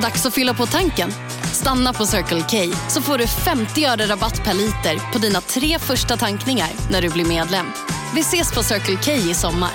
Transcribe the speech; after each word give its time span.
Dags 0.00 0.26
att 0.26 0.34
fylla 0.34 0.54
på 0.54 0.66
tanken. 0.66 1.10
Stanna 1.52 1.92
på 1.92 2.06
Circle 2.06 2.44
K 2.50 2.76
så 2.88 3.02
får 3.02 3.18
du 3.18 3.26
50 3.26 3.84
öre 3.84 4.06
rabatt 4.06 4.44
per 4.44 4.54
liter 4.54 5.12
på 5.12 5.18
dina 5.18 5.40
tre 5.40 5.78
första 5.78 6.16
tankningar 6.16 6.68
när 6.90 7.02
du 7.02 7.08
blir 7.08 7.24
medlem. 7.24 7.66
Vi 8.14 8.20
ses 8.20 8.54
på 8.54 8.62
Circle 8.62 8.98
K 9.04 9.12
i 9.12 9.34
sommar. 9.34 9.70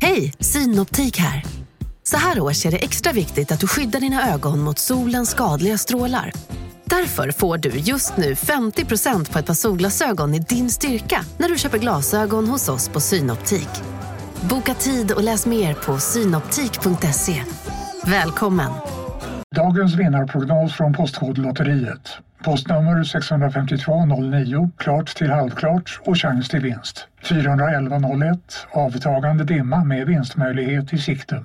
Hej, 0.00 0.34
Synoptik 0.40 1.18
här. 1.18 1.44
Så 2.02 2.16
här 2.16 2.40
års 2.40 2.66
är 2.66 2.70
det 2.70 2.76
extra 2.76 3.12
viktigt 3.12 3.52
att 3.52 3.60
du 3.60 3.66
skyddar 3.66 4.00
dina 4.00 4.34
ögon 4.34 4.60
mot 4.60 4.78
solens 4.78 5.30
skadliga 5.30 5.78
strålar. 5.78 6.32
Därför 6.84 7.30
får 7.30 7.58
du 7.58 7.70
just 7.70 8.16
nu 8.16 8.34
50% 8.34 9.32
på 9.32 9.38
ett 9.38 9.46
par 9.46 9.54
solglasögon 9.54 10.34
i 10.34 10.38
din 10.38 10.70
styrka 10.70 11.24
när 11.38 11.48
du 11.48 11.58
köper 11.58 11.78
glasögon 11.78 12.48
hos 12.48 12.68
oss 12.68 12.88
på 12.88 13.00
Synoptik. 13.00 13.97
Boka 14.42 14.74
tid 14.74 15.12
och 15.12 15.24
läs 15.24 15.46
mer 15.46 15.74
på 15.74 15.98
synoptik.se. 15.98 17.42
Välkommen! 18.06 18.70
Dagens 19.56 19.94
vinnarprognos 19.94 20.72
från 20.72 20.92
Postkodlotteriet. 20.92 22.18
Postnummer 22.44 23.04
65209, 23.04 24.70
klart 24.76 25.16
till 25.16 25.30
halvklart 25.30 26.00
och 26.04 26.18
chans 26.18 26.48
till 26.48 26.60
vinst. 26.60 27.06
41101, 27.22 28.38
avtagande 28.70 29.44
dimma 29.44 29.84
med 29.84 30.06
vinstmöjlighet 30.06 30.92
i 30.92 30.98
sikte. 30.98 31.44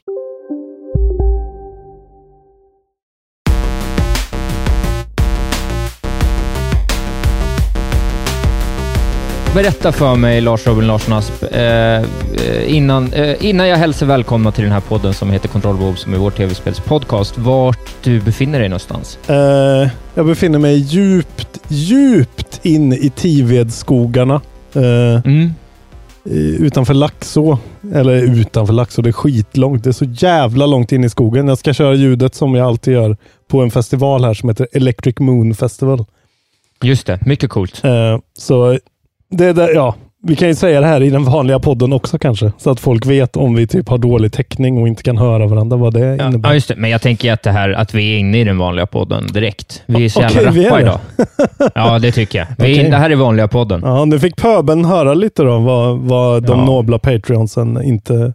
Berätta 9.55 9.91
för 9.91 10.15
mig, 10.15 10.41
Lars 10.41 10.67
Robin 10.67 10.87
Larsson 10.87 11.13
Asp, 11.13 11.43
eh, 11.51 12.75
innan, 12.77 13.13
eh, 13.13 13.45
innan 13.45 13.67
jag 13.67 13.77
hälsar 13.77 14.05
välkomna 14.05 14.51
till 14.51 14.63
den 14.63 14.73
här 14.73 14.79
podden 14.79 15.13
som 15.13 15.31
heter 15.31 15.47
Kontrollbehov, 15.47 15.93
som 15.93 16.13
är 16.13 16.17
vår 16.17 16.31
tv-spelspodcast, 16.31 17.37
vart 17.37 17.79
du 18.03 18.21
befinner 18.21 18.59
dig 18.59 18.69
någonstans? 18.69 19.17
Eh, 19.29 19.89
jag 20.15 20.25
befinner 20.25 20.59
mig 20.59 20.75
djupt, 20.77 21.59
djupt 21.67 22.59
in 22.65 22.93
i 22.93 23.09
Tivedsskogarna. 23.15 24.41
Eh, 24.75 25.21
Mm. 25.25 25.53
utanför 26.59 26.93
Laxå. 26.93 27.57
Eller 27.93 28.13
utanför 28.15 28.73
Laxå, 28.73 29.01
det 29.01 29.09
är 29.09 29.13
skitlångt. 29.13 29.83
Det 29.83 29.89
är 29.89 29.91
så 29.91 30.05
jävla 30.05 30.65
långt 30.65 30.91
in 30.91 31.03
i 31.03 31.09
skogen. 31.09 31.47
Jag 31.47 31.57
ska 31.57 31.73
köra 31.73 31.93
ljudet 31.93 32.35
som 32.35 32.55
jag 32.55 32.67
alltid 32.67 32.93
gör 32.93 33.17
på 33.47 33.61
en 33.61 33.71
festival 33.71 34.23
här 34.25 34.33
som 34.33 34.49
heter 34.49 34.67
Electric 34.71 35.19
Moon 35.19 35.55
Festival. 35.55 36.05
Just 36.83 37.07
det, 37.07 37.19
mycket 37.25 37.49
coolt. 37.49 37.81
Eh, 37.83 38.19
så 38.37 38.79
det 39.31 39.45
är 39.45 39.53
där, 39.53 39.69
ja, 39.75 39.95
vi 40.23 40.35
kan 40.35 40.47
ju 40.47 40.55
säga 40.55 40.81
det 40.81 40.87
här 40.87 41.03
i 41.03 41.09
den 41.09 41.23
vanliga 41.23 41.59
podden 41.59 41.93
också 41.93 42.17
kanske. 42.19 42.51
Så 42.57 42.69
att 42.69 42.79
folk 42.79 43.05
vet 43.05 43.37
om 43.37 43.55
vi 43.55 43.67
typ 43.67 43.89
har 43.89 43.97
dålig 43.97 44.33
täckning 44.33 44.77
och 44.81 44.87
inte 44.87 45.03
kan 45.03 45.17
höra 45.17 45.47
varandra 45.47 45.77
vad 45.77 45.93
det 45.93 45.99
Ja, 45.99 46.27
innebär. 46.27 46.49
ja, 46.49 46.53
just 46.53 46.67
det. 46.67 46.75
Men 46.75 46.89
jag 46.89 47.01
tänker 47.01 47.33
att 47.33 47.43
det 47.43 47.51
här 47.51 47.69
att 47.69 47.93
vi 47.93 48.13
är 48.15 48.17
inne 48.19 48.39
i 48.39 48.43
den 48.43 48.57
vanliga 48.57 48.85
podden 48.85 49.27
direkt. 49.27 49.83
Vi 49.85 50.05
är 50.05 50.09
så 50.09 50.21
jävla 50.21 50.41
är 50.41 50.45
rappa 50.65 50.81
idag. 50.81 50.99
Ja, 51.75 51.99
det 51.99 52.11
tycker 52.11 52.39
jag. 52.39 52.47
Vi 52.57 52.63
är 52.71 52.73
Okej. 52.75 52.85
in, 52.85 52.91
det 52.91 52.97
här 52.97 53.09
är 53.09 53.15
vanliga 53.15 53.47
podden. 53.47 53.81
Ja, 53.83 54.05
nu 54.05 54.19
fick 54.19 54.35
pöbeln 54.35 54.85
höra 54.85 55.13
lite 55.13 55.43
då 55.43 55.59
vad, 55.59 55.97
vad 55.99 56.43
de 56.43 56.59
Ja. 56.59 56.65
nobla 56.65 56.99
Patreonsen 56.99 57.81
inte... 57.83 58.33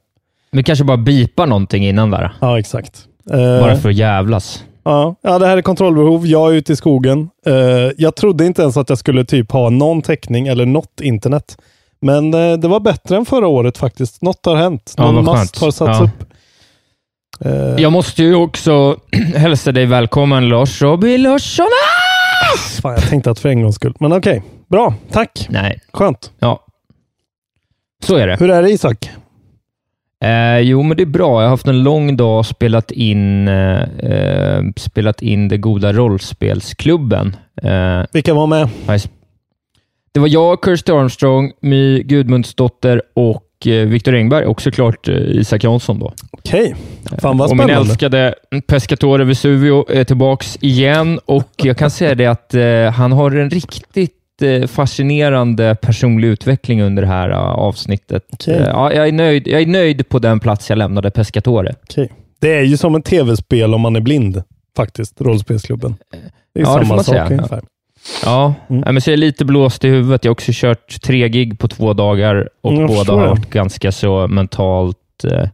Vi 0.52 0.62
kanske 0.62 0.84
bara 0.84 0.96
bipar 0.96 1.46
någonting 1.46 1.86
innan 1.86 2.10
där. 2.10 2.32
Ja, 2.40 2.58
exakt. 2.58 2.92
Eh, 3.30 3.36
Bara 3.60 3.76
för 3.76 3.88
att 3.88 3.94
jävlas. 3.94 4.64
Ja. 4.86 5.14
ja, 5.22 5.38
det 5.38 5.46
här 5.46 5.56
är 5.56 5.62
kontrollbehov. 5.62 6.26
Jag 6.26 6.50
är 6.52 6.54
ute 6.56 6.72
i 6.72 6.76
skogen. 6.76 7.28
Eh, 7.46 7.54
jag 7.96 8.16
trodde 8.16 8.46
inte 8.46 8.62
ens 8.62 8.76
att 8.76 8.88
jag 8.88 8.98
skulle 8.98 9.24
typ 9.24 9.52
ha 9.52 9.70
någon 9.70 10.02
täckning 10.02 10.46
eller 10.48 10.66
något 10.66 11.00
internet. 11.00 11.58
Men 12.00 12.34
eh, 12.34 12.52
det 12.52 12.68
var 12.68 12.80
bättre 12.80 13.16
än 13.16 13.24
förra 13.24 13.46
året 13.46 13.78
faktiskt. 13.78 14.22
Något 14.22 14.46
har 14.46 14.56
hänt. 14.56 14.94
Ja, 14.96 15.10
Någon 15.12 15.24
mast 15.24 15.56
skönt. 15.58 15.64
har 15.64 15.70
satts 15.86 15.98
Ja. 16.00 16.04
upp. 16.04 16.32
Eh, 17.44 17.82
Jag 17.82 17.92
måste 17.92 18.22
ju 18.22 18.34
också 18.34 18.96
hälsa 19.36 19.72
dig 19.72 19.86
välkommen, 19.86 20.48
Lars 20.48 20.82
Robin 20.82 21.22
Larsson. 21.22 21.66
fan, 22.82 22.92
jag 22.92 23.02
tänkte 23.08 23.30
att 23.30 23.38
för 23.38 23.48
en 23.48 23.62
gångs 23.62 23.74
skull. 23.74 23.94
Men 24.00 24.12
okej, 24.12 24.42
bra. 24.68 24.94
Tack. 25.12 25.46
Nej, 25.50 25.80
Skönt. 25.92 26.30
ja. 26.38 26.62
Så 28.04 28.16
är 28.16 28.26
det. 28.26 28.36
Hur 28.40 28.50
är 28.50 28.62
det 28.62 28.70
Isak? 28.70 29.10
Eh, 30.24 30.58
jo, 30.58 30.82
men 30.82 30.96
det 30.96 31.02
är 31.02 31.06
bra. 31.06 31.28
Jag 31.42 31.46
har 31.48 31.50
haft 31.50 31.66
en 31.66 31.82
lång 31.82 32.16
dag 32.16 32.46
spelat 32.46 32.90
in, 32.90 33.48
eh, 33.48 33.82
eh, 33.98 34.62
spelat 34.76 35.22
in 35.22 35.48
det 35.48 35.56
goda 35.56 35.92
rollspelsklubben. 35.92 37.36
Eh, 37.62 38.02
Vilka 38.12 38.34
var 38.34 38.46
med? 38.46 38.68
det 40.14 40.20
var 40.20 40.28
jag, 40.28 40.58
Kirsty 40.64 40.92
Armstrong, 40.92 41.52
My 41.60 42.02
Gudmundsdotter 42.02 43.02
och 43.14 43.66
eh, 43.66 43.86
Viktor 43.86 44.14
Engberg 44.14 44.46
och 44.46 44.62
såklart 44.62 45.08
eh, 45.08 45.14
Isak 45.14 45.64
Jansson. 45.64 45.98
Då. 45.98 46.12
Okej. 46.30 46.74
Fan 47.18 47.38
vad 47.38 47.50
och 47.50 47.56
min 47.56 47.66
spännande. 47.66 47.90
älskade 47.90 48.34
Pescatore 48.66 49.24
Vesuvio 49.24 49.90
är 49.90 50.04
tillbaks 50.04 50.58
igen 50.60 51.20
och 51.26 51.50
jag 51.56 51.76
kan 51.76 51.90
säga 51.90 52.14
det 52.14 52.26
att 52.26 52.54
han 52.94 53.12
har 53.12 53.30
en 53.30 53.50
riktigt 53.50 54.12
fascinerande 54.68 55.74
personlig 55.74 56.28
utveckling 56.28 56.82
under 56.82 57.02
det 57.02 57.08
här 57.08 57.30
eh, 57.30 57.38
avsnittet. 57.38 58.24
Okej. 58.32 58.54
Eh, 58.54 58.66
ja, 58.66 58.92
jag, 58.92 59.08
är 59.08 59.12
nöjd, 59.12 59.48
jag 59.48 59.62
är 59.62 59.66
nöjd 59.66 60.08
på 60.08 60.18
den 60.18 60.40
plats 60.40 60.70
jag 60.70 60.76
lämnade 60.78 61.10
Pescatore. 61.10 61.74
Okej. 61.82 62.12
Det 62.40 62.54
är 62.58 62.62
ju 62.62 62.76
som 62.76 62.94
ett 62.94 63.04
tv-spel 63.04 63.74
om 63.74 63.80
man 63.80 63.96
är 63.96 64.00
blind, 64.00 64.42
faktiskt. 64.76 65.20
Rollspelsklubben. 65.20 65.96
Det 66.54 66.60
är 66.60 66.64
Ja, 66.64 66.78
det 66.78 66.84
samma 66.86 66.94
man 66.94 67.04
sak 67.04 67.14
säga. 67.14 67.26
ungefär. 67.26 67.62
Ja, 68.24 68.54
Mm. 68.68 68.80
nej, 68.80 68.92
men 68.92 69.02
så 69.02 69.10
är 69.10 69.12
jag 69.12 69.18
lite 69.18 69.44
blåst 69.44 69.84
i 69.84 69.88
huvudet. 69.88 70.24
Jag 70.24 70.30
har 70.30 70.32
också 70.34 70.50
kört 70.54 71.02
tre 71.02 71.28
gig 71.28 71.58
på 71.58 71.68
två 71.68 71.92
dagar 71.92 72.48
och 72.62 72.72
jag 72.72 72.88
båda 72.88 73.12
har 73.12 73.22
det. 73.22 73.28
varit 73.28 73.50
ganska 73.50 73.92
så 73.92 74.26
mentalt 74.28 74.96
eh, 75.32 75.48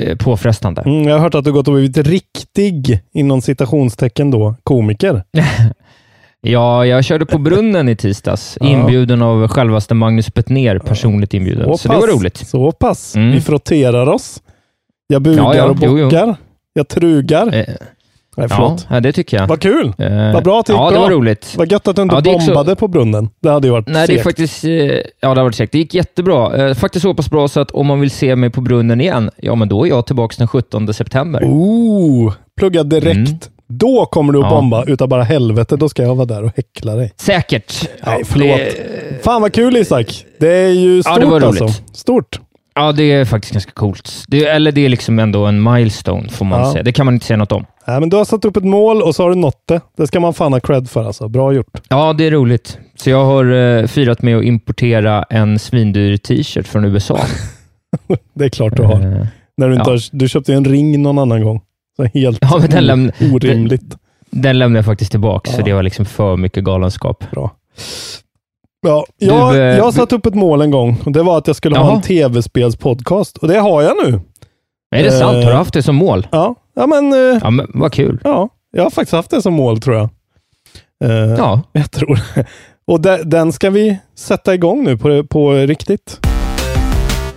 eh, 0.00 0.16
påfrestande. 0.16 0.82
Mm, 0.82 1.02
jag 1.08 1.14
har 1.14 1.20
hört 1.20 1.34
att 1.34 1.44
du 1.44 1.52
gått 1.52 1.68
och 1.68 1.74
blivit 1.74 1.96
riktig, 1.96 3.00
inom 3.12 3.42
citationstecken 3.42 4.30
då, 4.30 4.54
komiker. 4.62 5.22
Ja, 6.44 6.86
jag 6.86 7.04
körde 7.04 7.26
på 7.26 7.38
Brunnen 7.38 7.88
i 7.88 7.96
tisdags, 7.96 8.58
inbjuden 8.60 9.22
av 9.22 9.48
självaste 9.48 9.94
Magnus 9.94 10.34
Bettner, 10.34 10.78
personligt 10.78 11.34
inbjuden. 11.34 11.78
Så, 11.78 11.88
det 11.88 11.96
var 11.96 12.06
roligt. 12.06 12.36
Så 12.36 12.72
pass. 12.72 13.16
Mm. 13.16 13.30
Vi 13.32 13.40
frotterar 13.40 14.08
oss. 14.08 14.42
Jag 15.06 15.22
bugar 15.22 15.42
Ja, 15.42 15.54
ja, 15.56 15.64
och 15.64 15.76
jo, 15.82 15.98
jo. 15.98 16.04
bockar. 16.04 16.36
Jag 16.72 16.88
trugar. 16.88 17.46
Eh, 17.54 17.64
Nej, 18.36 18.48
förlåt. 18.48 18.86
ja, 18.90 19.00
det 19.00 19.12
tycker 19.12 19.36
jag. 19.36 19.46
Vad 19.46 19.60
kul. 19.60 19.92
Eh, 19.98 20.32
Vad 20.32 20.44
bra 20.44 20.60
att 20.60 20.66
det 20.66 20.72
gick 20.72 20.80
Ja, 20.80 20.90
det 20.90 20.98
var 20.98 21.10
roligt. 21.10 21.54
Vad 21.56 21.72
gött 21.72 21.88
att 21.88 21.96
du 21.96 22.02
inte 22.02 22.14
Ja, 22.14 22.20
det 22.20 22.30
gick 22.30 22.42
så- 22.42 22.46
bombade 22.46 22.76
på 22.76 22.88
brunnen. 22.88 23.28
Det 23.42 23.50
hade 23.50 23.66
ju 23.68 23.72
varit 23.72 23.86
Nej, 23.88 24.06
det 24.06 24.12
är 24.12 24.16
segt. 24.16 24.22
faktiskt... 24.24 24.64
eh, 24.64 24.70
Ja, 24.70 25.00
det 25.20 25.26
har 25.40 25.42
varit 25.44 25.54
säkert. 25.54 25.72
Det 25.72 25.78
gick 25.78 25.94
jättebra. 25.94 26.56
Eh, 26.68 26.74
Faktiskt 26.74 27.02
så 27.02 27.14
pass 27.14 27.30
bra 27.30 27.48
så 27.48 27.60
att 27.60 27.70
om 27.70 27.86
man 27.86 28.00
vill 28.00 28.10
se 28.10 28.36
mig 28.36 28.50
på 28.50 28.60
Brunnen 28.60 29.00
igen, 29.00 29.30
ja, 29.36 29.54
men 29.54 29.68
då 29.68 29.84
är 29.84 29.88
jag 29.88 30.06
tillbaka 30.06 30.34
den 30.38 30.48
17 30.48 30.94
september. 30.94 31.40
Oh, 31.44 32.32
plugga 32.58 32.82
direkt. 32.82 33.16
Mm. 33.16 33.38
Då 33.68 34.06
kommer 34.06 34.32
du 34.32 34.42
att 34.44 34.50
bomba 34.50 34.84
utav 34.84 35.08
bara 35.08 35.22
helvete. 35.22 35.76
Då 35.76 35.88
ska 35.88 36.02
jag 36.02 36.14
vara 36.14 36.26
där 36.26 36.44
och 36.44 36.50
häckla 36.56 36.94
dig. 36.94 37.12
Säkert. 37.16 37.88
Nej, 38.06 38.22
förlåt. 38.24 38.48
det- 38.48 39.24
Fan 39.24 39.42
vad 39.42 39.52
kul 39.52 39.76
Isak. 39.76 40.24
Det 40.40 40.48
är 40.50 40.68
ju 40.70 41.02
stort 41.02 41.12
Ja, 41.14 41.20
det 41.20 41.26
var 41.26 41.40
roligt. 41.40 41.62
alltså. 41.62 41.82
Stort. 41.92 42.40
Ja, 42.74 42.92
det 42.92 43.12
är 43.12 43.24
faktiskt 43.24 43.52
ganska 43.52 43.72
coolt. 43.72 44.24
Det, 44.28 44.44
eller 44.46 44.72
det 44.72 44.84
är 44.84 44.88
liksom 44.88 45.18
ändå 45.18 45.46
en 45.46 45.62
milestone, 45.62 46.28
får 46.28 46.44
man 46.44 46.60
Ja. 46.60 46.72
säga. 46.72 46.82
Det 46.82 46.92
kan 46.92 47.06
man 47.06 47.14
inte 47.14 47.26
säga 47.26 47.36
något 47.36 47.52
om. 47.52 47.64
Nej, 47.86 48.00
men 48.00 48.08
du 48.08 48.16
har 48.16 48.24
satt 48.24 48.44
upp 48.44 48.56
ett 48.56 48.64
mål 48.64 49.02
och 49.02 49.14
så 49.14 49.22
har 49.22 49.30
du 49.30 49.36
nått 49.36 49.62
det. 49.66 49.80
Det 49.96 50.06
ska 50.06 50.20
man 50.20 50.34
fan 50.34 50.52
ha 50.52 50.60
cred 50.60 50.90
för 50.90 51.04
alltså. 51.04 51.28
Bra 51.28 51.52
gjort. 51.52 51.80
Ja, 51.88 52.12
det 52.12 52.24
är 52.26 52.30
roligt. 52.30 52.78
Så 52.96 53.10
jag 53.10 53.24
har 53.24 53.52
eh, 53.52 53.86
firat 53.86 54.22
med 54.22 54.36
att 54.38 54.44
importera 54.44 55.22
en 55.30 55.58
svindyr 55.58 56.16
t-shirt 56.16 56.68
från 56.68 56.84
USA. 56.84 57.20
Det 58.34 58.44
är 58.44 58.48
klart 58.48 58.76
du 58.76 58.82
har. 58.82 58.94
Eh, 58.94 59.26
När 59.56 59.68
du, 59.68 59.74
inte 59.74 59.90
ja. 59.90 59.92
har, 59.92 60.00
du 60.12 60.28
köpte 60.28 60.54
en 60.54 60.64
ring 60.64 61.02
någon 61.02 61.18
annan 61.18 61.42
gång. 61.44 61.60
Så 61.96 62.04
helt 62.04 62.38
Ja, 62.42 62.58
men 62.60 62.70
den 62.70 62.84
lämn- 62.84 63.34
orimligt. 63.34 63.96
Den 64.30 64.58
lämnade 64.58 64.78
jag 64.78 64.84
faktiskt 64.86 65.10
tillbaka, 65.10 65.50
Ja. 65.50 65.56
för 65.56 65.62
det 65.64 65.72
var 65.72 65.82
liksom 65.82 66.04
för 66.04 66.36
mycket 66.36 66.64
galenskap. 66.64 67.24
Bra. 67.30 67.50
Ja, 68.86 69.06
jag, 69.18 69.54
Du, 69.54 69.58
eh, 69.60 69.76
jag 69.76 69.86
vi- 69.86 69.92
satt 69.92 70.12
upp 70.12 70.26
ett 70.26 70.34
mål 70.34 70.60
en 70.62 70.70
gång 70.70 70.96
och 71.04 71.12
det 71.12 71.22
var 71.22 71.38
att 71.38 71.46
jag 71.46 71.56
skulle 71.56 71.78
ha 71.78 71.86
Jaha. 71.86 71.96
en 71.96 72.02
tv-spelspodcast 72.02 73.36
och 73.38 73.48
det 73.48 73.58
har 73.58 73.82
jag 73.82 73.92
nu. 74.06 74.20
Är 74.96 75.02
det 75.02 75.08
Eh, 75.08 75.18
sant? 75.18 75.44
Har 75.44 75.50
du 75.50 75.56
haft 75.56 75.74
det 75.74 75.82
som 75.82 75.94
mål? 75.96 76.26
Ja, 76.32 76.54
ja 76.76 76.86
men 76.86 77.12
eh, 77.12 77.38
Ja, 77.42 77.50
men 77.50 77.66
vad 77.74 77.92
kul. 77.92 78.20
ja, 78.24 78.48
jag 78.72 78.82
har 78.82 78.90
faktiskt 78.90 79.12
haft 79.12 79.30
det 79.30 79.42
som 79.42 79.54
mål 79.54 79.80
tror 79.80 79.96
jag. 79.96 80.08
Eh, 81.04 81.34
Ja, 81.38 81.62
Jag 81.72 81.90
tror 81.90 82.20
Och 82.86 83.00
de, 83.00 83.16
den 83.24 83.52
ska 83.52 83.70
vi 83.70 83.98
sätta 84.14 84.54
igång 84.54 84.84
nu 84.84 84.98
på, 84.98 85.24
på 85.24 85.52
riktigt. 85.52 86.20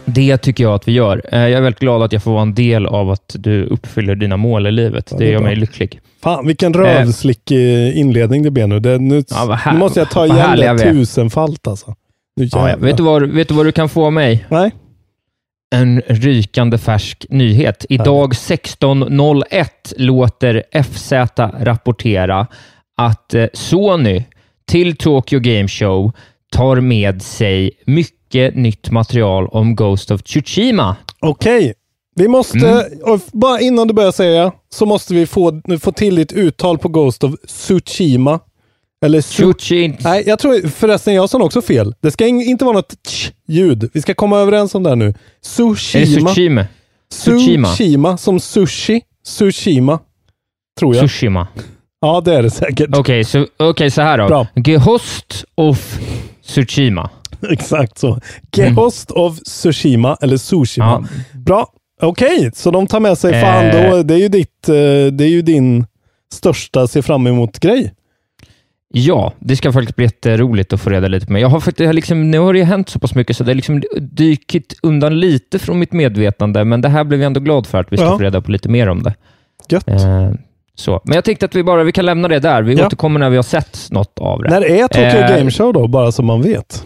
Det 0.07 0.37
tycker 0.37 0.63
jag 0.63 0.73
att 0.73 0.87
vi 0.87 0.91
gör. 0.91 1.21
Eh, 1.31 1.39
Jag 1.39 1.51
är 1.51 1.61
väldigt 1.61 1.79
glad 1.79 2.03
att 2.03 2.13
jag 2.13 2.23
får 2.23 2.31
vara 2.31 2.41
en 2.41 2.53
del 2.55 2.85
av 2.85 3.09
att 3.11 3.35
du 3.39 3.65
uppfyller 3.65 4.15
dina 4.15 4.37
mål 4.37 4.67
i 4.67 4.71
livet. 4.71 5.07
Ja, 5.11 5.17
det 5.17 5.25
det 5.25 5.31
gör 5.31 5.39
bra. 5.39 5.47
mig 5.47 5.55
lycklig. 5.55 5.99
Fan, 6.23 6.47
vilken 6.47 6.73
rövslick 6.73 7.51
eh, 7.51 7.97
inledning 7.97 8.43
det 8.43 8.51
blev 8.51 8.67
nu. 8.69 8.79
Det, 8.79 8.97
nu, 8.97 9.23
Ja, 9.29 9.59
nu 9.71 9.77
måste 9.79 9.99
jag 9.99 10.09
ta 10.09 10.25
igen 10.25 10.57
det 10.57 10.79
tusenfalt 10.91 11.67
alltså. 11.67 11.95
Nu 12.35 12.49
Ja, 12.51 12.69
ja. 12.69 12.75
Vet, 12.77 12.97
du 12.97 13.03
vad, 13.03 13.23
vet 13.29 13.47
du 13.47 13.53
vad 13.53 13.65
du 13.65 13.71
kan 13.71 13.89
få 13.89 14.05
av 14.05 14.13
mig? 14.13 14.45
Nej. 14.49 14.71
en 15.75 16.01
rykande 16.07 16.77
färsk 16.77 17.25
nyhet. 17.29 17.85
Idag 17.89 18.33
16.01 18.33 19.65
låter 19.97 20.63
FZ 20.83 21.11
rapportera 21.59 22.47
att 22.97 23.33
eh, 23.33 23.45
Sony 23.53 24.23
till 24.67 24.95
Tokyo 24.95 25.39
Game 25.39 25.67
Show 25.67 26.11
tar 26.51 26.75
med 26.81 27.21
sig 27.21 27.71
mycket 27.85 28.16
nytt 28.33 28.91
material 28.91 29.47
om 29.47 29.75
Ghost 29.75 30.11
of 30.11 30.21
Tsushima. 30.23 30.95
Okej, 31.19 31.73
vi 32.15 32.27
måste, 32.27 32.57
Mm. 33.05 33.19
bara 33.33 33.59
innan 33.61 33.87
du 33.87 33.93
börjar 33.93 34.11
säga, 34.11 34.51
så 34.69 34.85
måste 34.85 35.13
vi 35.13 35.25
få, 35.25 35.61
få 35.81 35.91
till 35.91 36.15
ditt 36.15 36.31
uttal 36.33 36.77
på 36.77 36.89
Ghost 36.89 37.23
of 37.23 37.33
Tsushima. 37.47 38.39
Eller 39.05 39.21
Su- 39.21 39.53
Tsushi... 39.53 39.97
Nej, 39.99 40.23
jag 40.27 40.39
tror 40.39 40.67
förresten 40.69 41.13
jag 41.13 41.29
sa 41.29 41.39
också 41.43 41.61
fel. 41.61 41.93
Det 42.01 42.11
ska 42.11 42.27
in- 42.27 42.41
inte 42.41 42.65
vara 42.65 42.75
något 42.75 42.93
tsch-ljud. 43.07 43.89
Vi 43.93 44.01
ska 44.01 44.13
komma 44.13 44.39
överens 44.39 44.75
om 44.75 44.83
det 44.83 44.89
här 44.89 44.95
nu. 44.95 45.13
Tsushima. 45.43 46.05
Tsushima? 46.29 46.65
Tsushima. 47.11 47.67
Tsushima, 47.67 48.17
som 48.17 48.39
sushi. 48.39 49.01
Tsushima. 49.25 49.99
Tror 50.79 50.95
jag. 50.95 51.07
Tsushima. 51.09 51.47
Ja, 52.01 52.21
det 52.25 52.35
är 52.35 52.43
det 52.43 52.49
säkert. 52.49 52.89
Okej, 52.97 53.23
så, 53.23 53.45
okej, 53.57 53.91
så 53.91 54.01
här 54.01 54.17
då. 54.17 54.27
Bra. 54.27 54.47
Ghost 54.55 55.45
of 55.55 55.99
Tsushima. 56.45 57.09
Exakt 57.49 57.97
så. 57.97 58.19
Ghost 58.75 59.11
of 59.11 59.39
Tsushima, 59.39 60.17
eller 60.21 60.37
Sushima. 60.37 60.95
Mm. 60.97 61.09
Ja. 61.33 61.39
Bra. 61.39 61.67
Okej, 62.01 62.51
så 62.55 62.71
de 62.71 62.87
tar 62.87 62.99
med 62.99 63.17
sig, 63.17 63.41
fan 63.41 63.65
Eh. 63.65 63.89
då, 63.91 64.03
det 64.03 64.13
är 64.13 64.17
ju 64.19 64.27
ditt, 64.27 64.69
eh, 64.69 64.73
det 65.11 65.23
är 65.23 65.29
ju 65.29 65.41
din 65.41 65.85
största 66.33 66.87
se 66.87 67.01
fram 67.01 67.27
emot-grej. 67.27 67.93
Ja, 68.93 69.33
det 69.39 69.55
ska 69.55 69.71
faktiskt 69.71 69.95
bli 69.95 70.05
jätteroligt 70.05 70.73
att 70.73 70.81
få 70.81 70.89
reda 70.89 71.07
lite 71.07 71.31
mer. 71.33 71.39
Jag 71.39 71.49
har 71.49 71.59
faktiskt, 71.59 71.79
jag 71.79 71.87
har 71.87 71.93
liksom, 71.93 72.31
nu 72.31 72.39
har 72.39 72.53
det 72.53 72.63
hänt 72.63 72.89
så 72.89 72.99
pass 72.99 73.15
mycket 73.15 73.37
så 73.37 73.43
det 73.43 73.49
har 73.49 73.55
liksom 73.55 73.81
dykit 73.99 74.73
undan 74.83 75.19
lite 75.19 75.59
från 75.59 75.79
mitt 75.79 75.93
medvetande, 75.93 76.63
men 76.63 76.81
det 76.81 76.89
här 76.89 77.03
blev 77.03 77.19
jag 77.21 77.27
ändå 77.27 77.39
glad 77.39 77.67
för 77.67 77.77
att 77.79 77.87
vi 77.93 77.97
ska 77.97 78.05
Ja. 78.05 78.17
få 78.17 78.23
reda 78.23 78.41
på 78.41 78.51
lite 78.51 78.69
mer 78.69 78.89
om 78.89 79.03
det. 79.03 79.13
Gött. 79.69 79.87
Eh, 79.89 80.31
så. 80.75 81.01
Men 81.03 81.15
jag 81.15 81.23
tänkte 81.23 81.45
att 81.45 81.55
vi 81.55 81.63
bara 81.63 81.83
vi 81.83 81.91
kan 81.91 82.05
lämna 82.05 82.27
det 82.27 82.39
där. 82.39 82.61
Vi 82.63 82.73
Ja. 82.75 82.85
återkommer 82.85 83.19
när 83.19 83.29
vi 83.29 83.35
har 83.35 83.43
sett 83.43 83.77
något 83.91 84.19
av 84.19 84.41
det. 84.43 84.49
När 84.49 84.61
är 84.65 84.87
Tokyo 84.87 85.03
Eh. 85.03 85.37
Game 85.37 85.51
Show 85.51 85.73
då, 85.73 85.87
bara 85.87 86.11
så 86.11 86.23
man 86.23 86.41
vet? 86.41 86.85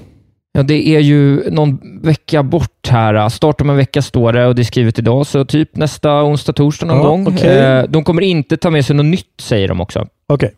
Ja, 0.54 0.64
det 0.64 0.88
är 0.96 1.00
ju 1.00 1.50
någon 1.52 2.00
vecka 2.02 2.44
bort 2.44 2.88
här. 2.90 3.30
Start 3.30 3.62
om 3.62 3.70
en 3.70 3.76
vecka 3.78 4.02
står 4.02 4.34
det 4.34 4.48
och 4.48 4.56
det 4.56 4.62
är 4.62 4.64
skrivet 4.64 5.00
idag, 5.00 5.28
så 5.28 5.46
typ 5.46 5.76
nästa 5.76 6.24
onsdag, 6.24 6.54
torsdag 6.54 6.86
någon 6.86 6.98
Ja, 6.98 7.04
gång. 7.04 7.28
okej. 7.28 7.58
Eh, 7.60 7.84
de 7.90 8.04
kommer 8.04 8.22
inte 8.22 8.58
ta 8.58 8.70
med 8.70 8.86
sig 8.86 8.96
något 8.96 9.06
nytt, 9.06 9.26
säger 9.42 9.68
de 9.68 9.82
också. 9.82 10.08
Okej, 10.28 10.52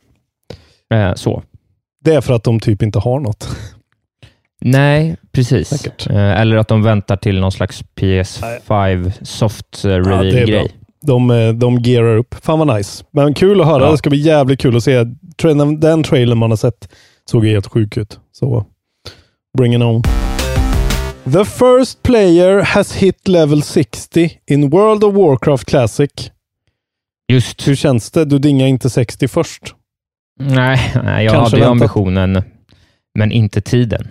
Eh, 0.93 1.13
så. 1.13 1.43
det 2.03 2.13
är 2.15 2.21
för 2.21 2.33
att 2.33 2.43
de 2.43 2.59
typ 2.59 2.81
inte 2.83 2.99
har 2.99 3.19
något. 3.19 3.55
Nej, 4.61 5.15
precis. 5.31 5.67
Säkert. 5.67 6.09
Eh, 6.09 6.41
eller 6.41 6.57
att 6.57 6.67
de 6.67 6.83
väntar 6.83 7.15
till 7.17 7.39
någon 7.39 7.51
slags 7.51 7.83
PS5 7.95 9.11
soft 9.21 9.85
eh, 9.85 9.91
Ja, 9.91 9.97
reveal-grej. 9.99 10.71
De, 11.05 11.27
de 11.59 11.77
gearar 11.79 12.17
upp. 12.17 12.35
Fan 12.41 12.59
vad 12.59 12.77
nice. 12.77 13.03
Men 13.11 13.33
kul 13.33 13.61
att 13.61 13.67
höra. 13.67 13.83
Ja. 13.85 13.91
Det 13.91 13.97
ska 13.97 14.09
bli 14.09 14.19
jävligt 14.19 14.59
kul 14.59 14.75
att 14.77 14.83
se. 14.83 15.03
Den 15.77 16.03
trailern 16.03 16.37
man 16.37 16.49
har 16.51 16.57
sett 16.57 16.89
såg 17.25 17.45
helt 17.45 17.67
sjuk 17.67 17.97
ut. 17.97 18.19
Så 18.31 18.65
bring 19.57 19.73
it 19.73 19.81
on. 19.81 20.01
The 21.33 21.45
first 21.45 22.03
player 22.03 22.61
has 22.61 22.91
hit 22.95 23.27
level 23.27 23.61
60 23.61 24.39
in 24.47 24.69
World 24.69 25.03
of 25.03 25.13
Warcraft 25.13 25.65
Classic. 25.65 26.31
Just. 27.31 27.67
Hur 27.67 27.75
känns 27.75 28.11
det? 28.11 28.25
Du 28.25 28.39
dingar 28.39 28.67
inte 28.67 28.89
60 28.89 29.27
först. 29.27 29.75
Nej, 30.39 30.93
nej, 31.03 31.25
jag 31.25 31.33
Kanske 31.33 31.57
hade 31.57 31.69
ambitionen, 31.71 32.43
men 33.19 33.31
inte 33.31 33.61
tiden. 33.61 34.07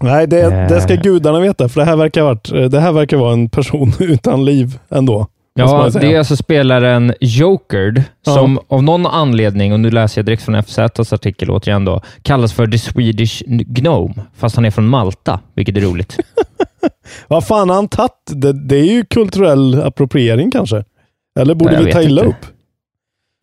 Nej, 0.00 0.26
det, 0.26 0.40
Eh. 0.40 0.68
det 0.68 0.80
ska 0.80 0.94
gudarna 0.94 1.40
veta, 1.40 1.68
för 1.68 1.80
det 1.80 1.86
här 1.86 1.96
verkar, 1.96 2.22
varit, 2.22 2.70
det 2.70 2.80
här 2.80 2.92
verkar 2.92 3.16
vara 3.16 3.32
en 3.32 3.48
person 3.48 3.92
utan 4.00 4.44
liv 4.44 4.78
ändå. 4.88 5.26
Ja, 5.54 5.90
det 5.90 6.12
är 6.12 6.18
alltså 6.18 6.36
spelaren 6.36 7.14
Jokered 7.20 8.02
Ja. 8.26 8.34
som 8.34 8.58
av 8.68 8.82
någon 8.82 9.06
anledning, 9.06 9.72
och 9.72 9.80
nu 9.80 9.90
läser 9.90 10.18
jag 10.20 10.26
direkt 10.26 10.42
från 10.42 10.62
FZs 10.62 11.12
artikel 11.12 11.50
återigen 11.50 11.84
då, 11.84 12.00
kallas 12.22 12.52
för 12.52 12.66
The 12.66 12.78
Swedish 12.78 13.42
Gnome, 13.46 14.14
fast 14.36 14.56
han 14.56 14.64
är 14.64 14.70
från 14.70 14.86
Malta, 14.86 15.40
vilket 15.54 15.76
är 15.76 15.80
roligt. 15.80 16.16
Vad 17.28 17.46
fan 17.46 17.68
har 17.68 17.76
han 17.76 17.88
tagit? 17.88 18.12
Det, 18.26 18.52
det 18.52 18.76
är 18.76 18.84
ju 18.84 19.04
kulturell 19.04 19.82
appropriering 19.82 20.50
kanske. 20.50 20.84
Eller 21.40 21.54
borde 21.54 21.72
Nej, 21.76 21.84
vi 21.84 21.92
ta 21.92 21.98
vet 21.98 22.08
illa 22.08 22.24
inte. 22.24 22.36
upp? 22.36 22.46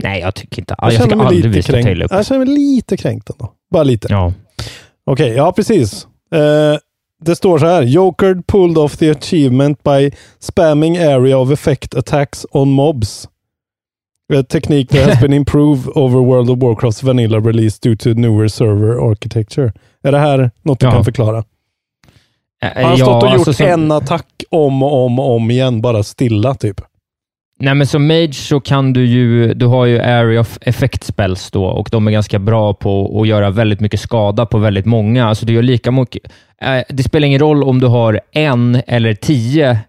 Nej, 0.03 0.21
jag 0.21 0.35
tycker 0.35 0.61
inte. 0.61 0.75
Jag, 0.77 0.85
Jag, 0.87 0.93
känner 0.93 1.07
tycker 1.07 1.25
aldrig 1.25 1.45
lite 1.45 1.73
vi 1.73 1.83
ska 1.83 2.03
upp. 2.05 2.11
Jag 2.11 2.25
känner 2.25 2.45
mig 2.45 2.55
lite 2.55 2.97
kränkt 2.97 3.29
ändå. 3.29 3.51
Bara 3.71 3.83
lite. 3.83 4.07
Ja. 4.11 4.33
Okej, 5.05 5.29
ja 5.29 5.51
precis. 5.51 6.07
Eh, 6.35 6.77
det 7.21 7.35
står 7.35 7.57
så 7.59 7.65
här. 7.65 7.81
Joker 7.81 8.41
pulled 8.47 8.77
off 8.77 8.97
the 8.97 9.09
achievement 9.11 9.83
by 9.83 10.11
spamming 10.39 10.97
area 10.97 11.37
of 11.37 11.51
effect 11.51 11.95
attacks 11.95 12.45
on 12.51 12.69
mobs. 12.71 13.27
A 14.33 14.43
technique 14.49 14.97
that 14.99 15.09
has 15.09 15.21
been 15.21 15.33
improved 15.33 15.87
over 15.95 16.19
World 16.19 16.49
of 16.49 16.57
Warcrafts 16.59 17.03
vanilla 17.03 17.39
release 17.39 17.79
due 17.81 17.95
to 17.95 18.09
newer 18.09 18.47
server 18.47 19.11
architecture. 19.11 19.73
Är 20.03 20.11
det 20.11 20.17
här 20.17 20.51
något 20.61 20.79
du 20.79 20.85
Ja. 20.85 20.91
kan 20.91 21.05
förklara? 21.05 21.43
Han 22.61 22.83
har 22.85 22.91
ja, 22.91 23.05
stått 23.05 23.23
och 23.23 23.29
gjort 23.29 23.47
alltså 23.47 23.63
en 23.63 23.91
attack 23.91 24.43
om 24.49 24.83
och 24.83 25.05
om 25.05 25.19
och 25.19 25.35
om 25.35 25.51
igen, 25.51 25.81
bara 25.81 26.03
stilla 26.03 26.53
typ. 26.55 26.81
Nej, 27.63 27.75
men 27.75 27.87
som 27.87 28.07
mage 28.07 28.33
så 28.33 28.59
kan 28.59 28.93
du 28.93 29.05
ju, 29.05 29.53
du 29.53 29.65
har 29.65 29.85
ju 29.85 29.99
area 29.99 30.41
of 30.41 30.57
effect 30.61 31.03
spells 31.03 31.51
då 31.51 31.65
och 31.65 31.89
de 31.91 32.07
är 32.07 32.11
ganska 32.11 32.39
bra 32.39 32.73
på 32.73 33.21
att 33.21 33.27
göra 33.27 33.49
väldigt 33.49 33.79
mycket 33.79 33.99
skada 33.99 34.45
på 34.45 34.57
väldigt 34.57 34.85
många. 34.85 35.27
Alltså 35.27 35.45
du 35.45 35.53
gör 35.53 35.61
lika 35.61 35.91
mycket. 35.91 36.21
Eh, 36.61 36.83
det 36.89 37.03
spelar 37.03 37.27
ingen 37.27 37.39
roll 37.39 37.63
om 37.63 37.79
du 37.79 37.87
har 37.87 38.19
en 38.31 38.81
eller 38.87 39.13
tio 39.13 39.79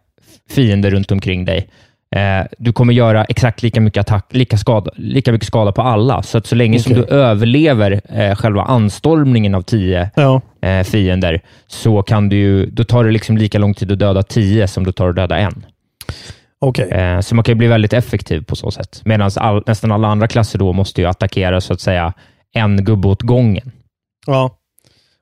fiender 0.50 0.90
runt 0.90 1.12
omkring 1.12 1.44
dig. 1.44 1.68
Eh, 2.16 2.46
du 2.58 2.72
kommer 2.72 2.92
göra 2.92 3.24
exakt 3.24 3.62
lika 3.62 3.80
mycket 3.80 4.00
attack, 4.00 4.26
lika, 4.30 4.56
skada, 4.56 4.90
lika 4.96 5.32
mycket 5.32 5.46
skada 5.46 5.72
på 5.72 5.82
alla. 5.82 6.22
Så 6.22 6.38
att 6.38 6.46
så 6.46 6.54
länge 6.54 6.78
som 6.78 6.92
Okej. 6.92 7.04
du 7.08 7.14
överlever 7.14 8.00
eh, 8.08 8.34
själva 8.34 8.62
anstormningen 8.62 9.54
av 9.54 9.62
tio 9.62 10.10
Ja, 10.16 10.40
eh, 10.62 10.82
fiender, 10.82 11.40
så 11.66 12.02
kan 12.02 12.28
du 12.28 12.36
ju, 12.36 12.66
då 12.66 12.84
tar 12.84 13.04
det 13.04 13.10
liksom 13.10 13.38
lika 13.38 13.58
lång 13.58 13.74
tid 13.74 13.92
att 13.92 13.98
döda 13.98 14.22
tio 14.22 14.68
som 14.68 14.84
du 14.84 14.92
tar 14.92 15.08
att 15.08 15.16
döda 15.16 15.38
en. 15.38 15.64
Okej. 16.62 16.88
Eh, 16.90 17.20
Så 17.20 17.34
man 17.34 17.44
kan 17.44 17.52
ju 17.52 17.56
bli 17.58 17.66
väldigt 17.66 17.92
effektiv 17.92 18.44
på 18.44 18.56
så 18.56 18.70
sätt. 18.70 19.02
Medan 19.04 19.30
all, 19.36 19.62
nästan 19.66 19.92
alla 19.92 20.08
andra 20.08 20.28
klasser 20.28 20.58
då 20.58 20.72
måste 20.72 21.00
ju 21.00 21.06
attackera 21.06 21.60
så 21.60 21.72
att 21.72 21.80
säga 21.80 22.12
en 22.54 22.84
gubbe 22.84 23.08
åt 23.08 23.22
gången. 23.22 23.72
Ja. 24.26 24.58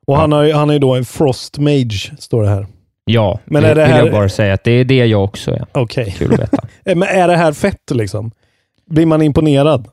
Och 0.07 0.17
han, 0.17 0.31
har, 0.31 0.53
han 0.53 0.69
är 0.69 0.73
ju 0.73 0.79
då 0.79 0.95
en 0.95 1.05
Frost 1.05 1.57
Mage, 1.57 2.11
står 2.19 2.43
det 2.43 2.49
här. 2.49 2.67
Ja, 3.05 3.39
Men 3.45 3.63
det, 3.63 3.69
är 3.69 3.75
det 3.75 3.83
vill 3.85 3.93
här- 3.93 4.03
jag 4.03 4.11
bara 4.11 4.29
säga 4.29 4.53
att 4.53 4.63
det 4.63 4.71
är 4.71 4.85
det 4.85 5.05
jag 5.05 5.23
också 5.23 5.51
är. 5.51 5.65
Okej. 5.71 6.15
Kul 6.17 6.33
att 6.33 6.39
veta. 6.39 6.57
Eh, 6.85 6.95
Men 6.95 7.07
är 7.09 7.27
det 7.27 7.35
här 7.37 7.51
fett 7.53 7.91
liksom? 7.91 8.31
Blir 8.89 9.05
man 9.05 9.21
imponerad? 9.21 9.87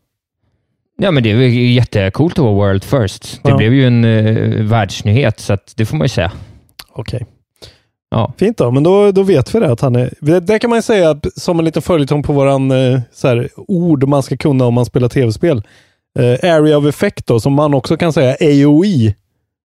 ja, 1.01 1.11
men 1.11 1.23
det 1.23 1.31
är 1.31 1.35
ju 1.37 1.73
jättecoolt 1.73 2.39
att 2.39 2.45
vara 2.45 2.55
world 2.55 2.85
first. 2.85 3.41
Det 3.43 3.51
Ja. 3.51 3.57
blev 3.57 3.75
ju 3.75 3.87
en 3.87 4.05
uh, 4.05 4.65
världsnyhet, 4.65 5.41
så 5.41 5.57
det 5.77 5.87
får 5.87 5.97
man 5.97 6.05
ju 6.05 6.09
säga. 6.09 6.33
Okej. 6.89 7.27
Ja. 8.11 8.33
Fint 8.39 8.59
då, 8.59 8.71
men 8.71 8.83
då, 8.83 9.13
då 9.13 9.23
vet 9.23 9.55
vi 9.55 9.61
det. 9.61 9.73
Att 9.73 9.81
han 9.81 9.97
är, 9.97 10.15
det, 10.21 10.41
det 10.41 10.59
kan 10.59 10.71
man 10.71 10.79
ju 10.79 10.83
säga 10.83 11.21
som 11.37 11.59
en 11.59 11.65
liten 11.65 11.83
följetong 11.83 12.23
på 12.23 12.33
våran 12.33 12.71
eh, 12.71 13.01
så 13.13 13.29
här, 13.29 13.49
ord 13.57 14.09
man 14.09 14.23
ska 14.23 14.37
kunna 14.37 14.67
om 14.67 14.75
man 14.75 14.85
spelar 14.85 15.09
tv-spel. 15.09 15.63
Eh, 16.19 16.55
area 16.55 16.79
of 16.79 16.87
effect 16.87 17.27
då, 17.27 17.41
som 17.41 17.53
man 17.53 17.75
också 17.75 17.97
kan 17.97 18.13
säga 18.13 18.37
AOE. 18.41 19.15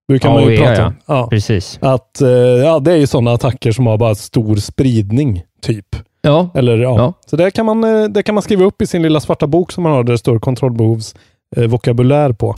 Brukar 0.08 0.30
man 0.30 0.44
ju 0.44 0.50
AOE, 0.50 0.58
prata 0.58 0.82
ja. 0.82 0.88
om. 0.88 0.94
Ja. 1.06 1.28
Precis. 1.28 1.80
Att, 1.82 2.22
eh, 2.22 2.30
ja, 2.30 2.80
det 2.80 2.92
är 2.92 2.98
ju 2.98 3.08
sådana 3.08 3.32
attacker 3.32 3.72
som 3.72 3.88
har 3.88 3.98
bara 3.98 4.16
stor 4.16 4.56
spridning, 4.56 5.44
typ. 5.62 5.86
Ja, 6.22 6.50
Eller, 6.54 6.78
ja. 6.78 6.98
Ja. 6.98 7.14
Så 7.26 7.36
det 7.36 7.52
kan, 7.52 7.66
man, 7.66 8.14
det 8.14 8.24
kan 8.24 8.36
man 8.36 8.42
skriva 8.42 8.66
upp 8.66 8.82
i 8.82 8.88
sin 8.88 9.02
lilla 9.02 9.20
svarta 9.20 9.48
bok 9.48 9.72
som 9.72 9.84
man 9.84 9.92
har 9.92 10.04
där 10.04 10.12
det 10.12 10.18
står 10.18 10.40
kontrollbehovs 10.40 11.16
eh, 11.56 11.68
vokabulär 11.68 12.32
på. 12.32 12.56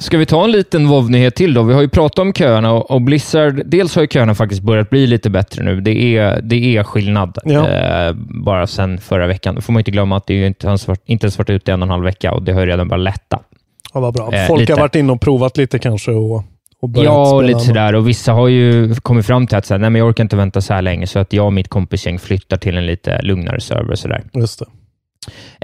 Ska 0.00 0.18
vi 0.18 0.26
ta 0.26 0.44
en 0.44 0.50
liten 0.52 0.88
WoW-nyhet 0.88 1.34
till 1.34 1.54
då? 1.54 1.62
Vi 1.62 1.74
har 1.74 1.80
ju 1.80 1.88
pratat 1.88 2.18
om 2.18 2.32
köerna 2.32 2.72
och, 2.72 3.02
Blizzard, 3.02 3.62
dels 3.66 3.94
har 3.94 4.02
ju 4.02 4.08
köerna 4.08 4.34
faktiskt 4.34 4.62
börjat 4.62 4.90
bli 4.90 5.06
lite 5.06 5.30
bättre 5.30 5.62
nu. 5.64 5.80
Det 5.80 6.16
är, 6.16 6.40
det 6.42 6.76
är 6.76 6.82
skillnad 6.82 7.38
Ja. 7.44 7.68
eh, 7.68 8.12
bara 8.44 8.66
sedan 8.66 8.98
förra 8.98 9.26
veckan. 9.26 9.54
Då 9.54 9.60
får 9.60 9.72
man 9.72 9.80
inte 9.80 9.90
glömma 9.90 10.16
att 10.16 10.26
det 10.26 10.34
är 10.34 10.38
ju 10.38 10.46
inte 10.46 10.66
ens 10.66 10.88
varit, 10.88 11.02
inte 11.04 11.24
ens 11.26 11.38
varit 11.38 11.50
ute 11.50 11.70
i 11.70 11.74
en 11.74 11.82
och 11.82 11.86
en 11.86 11.90
halv 11.90 12.04
vecka 12.04 12.32
och 12.32 12.42
det 12.42 12.52
har 12.52 12.60
ju 12.60 12.66
redan 12.66 12.88
börjat 12.88 13.04
lätta. 13.04 13.38
Ja, 13.94 14.00
vad 14.00 14.14
bra. 14.14 14.32
Eh, 14.32 14.46
Folk 14.46 14.60
lite. 14.60 14.72
har 14.72 14.80
varit 14.80 14.94
inne 14.94 15.12
och 15.12 15.20
provat 15.20 15.56
lite 15.56 15.78
kanske 15.78 16.10
och, 16.10 16.44
och 16.82 16.88
börjat 16.88 17.04
Ja, 17.06 17.20
och 17.20 17.26
spela 17.28 17.40
lite 17.42 17.60
sådär. 17.60 17.94
Och 17.94 18.08
vissa 18.08 18.32
har 18.32 18.48
ju 18.48 18.94
kommit 18.94 19.26
fram 19.26 19.46
till 19.46 19.56
att 19.58 19.66
så 19.66 19.74
här, 19.74 19.78
nej, 19.78 19.90
men 19.90 19.98
jag 19.98 20.08
orkar 20.08 20.24
inte 20.24 20.36
vänta 20.36 20.60
så 20.60 20.74
här 20.74 20.82
länge, 20.82 21.06
så 21.06 21.18
att 21.18 21.32
jag 21.32 21.46
och 21.46 21.52
mitt 21.52 21.68
kompisgäng 21.68 22.18
flyttar 22.18 22.56
till 22.56 22.76
en 22.76 22.86
lite 22.86 23.22
lugnare 23.22 23.60
server. 23.60 23.94
Sådär. 23.94 24.22
Just 24.34 24.58
det. 24.58 24.66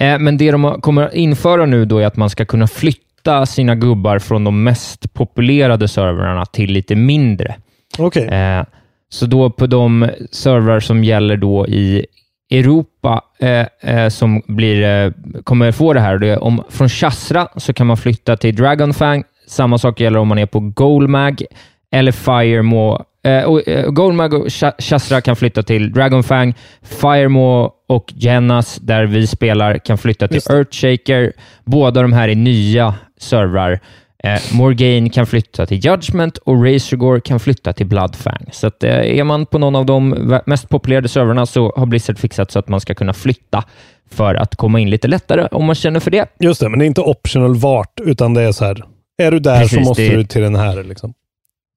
Eh, 0.07 0.19
men 0.19 0.37
det 0.37 0.51
de 0.51 0.81
kommer 0.81 1.03
att 1.03 1.15
införa 1.15 1.67
nu 1.67 1.85
då 1.85 1.99
är 1.99 2.07
att 2.07 2.17
man 2.17 2.31
ska 2.31 2.45
kunna 2.45 2.67
flytta 2.67 3.01
sina 3.47 3.75
gubbar 3.75 4.19
från 4.19 4.45
de 4.45 4.63
mest 4.65 5.15
populerade 5.15 5.89
servrarna 5.89 6.45
till 6.45 6.73
lite 6.73 6.95
mindre. 6.95 7.55
Okej. 7.99 8.29
Eh, 8.29 8.65
så 9.09 9.27
då 9.27 9.51
på 9.51 9.67
de 9.67 10.11
servrar 10.31 10.81
som 10.81 11.05
gäller 11.05 11.37
då 11.37 11.67
i 11.67 12.07
Europa 12.51 13.25
eh, 13.39 13.67
eh, 13.81 14.09
som 14.09 14.43
blir, 14.47 14.83
eh, 14.83 15.13
kommer 15.45 15.73
få 15.73 15.93
det 15.93 16.01
här. 16.01 16.19
Det 16.19 16.37
om, 16.37 16.63
från 16.69 16.89
Chasra 16.89 17.49
så 17.57 17.73
kan 17.73 17.87
man 17.87 17.97
flytta 17.97 18.37
till 18.37 18.57
Dragonfang. 18.57 19.25
Samma 19.47 19.79
sak 19.79 20.01
gäller 20.01 20.19
om 20.19 20.29
man 20.29 20.39
är 20.39 20.47
på 20.47 20.61
Golmag 20.61 21.43
eller 21.91 22.13
Firemo 22.13 23.05
Eh, 23.27 23.45
och, 23.45 23.69
eh, 23.69 23.91
Goldmug 23.91 24.35
och 24.35 24.47
Shastra 24.79 25.21
kan 25.21 25.37
flytta 25.37 25.63
till 25.63 25.93
Dragonfang. 25.93 26.55
Firemo 26.83 27.71
och 27.89 28.13
Genas, 28.17 28.77
där 28.77 29.07
vi 29.07 29.27
spelar, 29.27 29.79
kan 29.79 29.99
flytta 29.99 30.29
till. 30.29 30.41
Earthshaker. 30.51 31.33
Båda 31.65 32.03
de 32.03 32.13
här 32.13 32.29
är 32.29 32.35
nya 32.35 32.95
servrar. 33.19 33.81
Eh, 34.25 34.41
Morgaine 34.53 35.11
kan 35.11 35.27
flytta 35.27 35.67
till 35.67 35.85
Judgment 35.87 36.39
och 36.39 36.65
Razorgore 36.65 37.21
kan 37.21 37.41
flytta 37.41 37.73
till 37.73 37.87
Bloodfang. 37.87 38.49
Så 38.53 38.67
att, 38.67 38.85
eh, 38.85 38.91
är 39.19 39.25
man 39.25 39.47
på 39.47 39.59
någon 39.59 39.77
av 39.77 39.87
de 39.87 40.09
mest 40.47 40.69
populerade 40.69 41.09
servrarna 41.09 41.47
så 41.47 41.73
har 41.77 41.87
Blizzard 41.87 42.19
fixat 42.19 42.51
så 42.51 42.59
att 42.59 42.69
man 42.69 42.81
ska 42.81 42.95
kunna 42.95 43.13
flytta 43.13 43.65
för 44.11 44.35
att 44.35 44.57
komma 44.57 44.81
in 44.81 44.91
lite 44.91 45.09
lättare 45.09 45.49
om 45.51 45.65
man 45.65 45.75
känner 45.75 46.01
för 46.01 46.11
det. 46.11 46.27
Just 46.41 46.61
det, 46.61 46.69
men 46.69 46.79
det 46.79 46.85
är 46.85 46.87
inte 46.87 47.01
optional 47.01 47.55
vart, 47.55 48.01
utan 48.01 48.35
det 48.35 48.43
är 48.43 48.53
så 48.53 48.65
här. 48.65 48.85
Är 49.23 49.31
du 49.31 49.39
där 49.39 49.55
så 49.57 49.61
Precis, 49.61 49.89
måste 49.89 50.03
det- 50.03 50.17
du 50.17 50.25
till 50.25 50.43
den 50.43 50.57
här. 50.57 50.85
Liksom. 50.85 51.15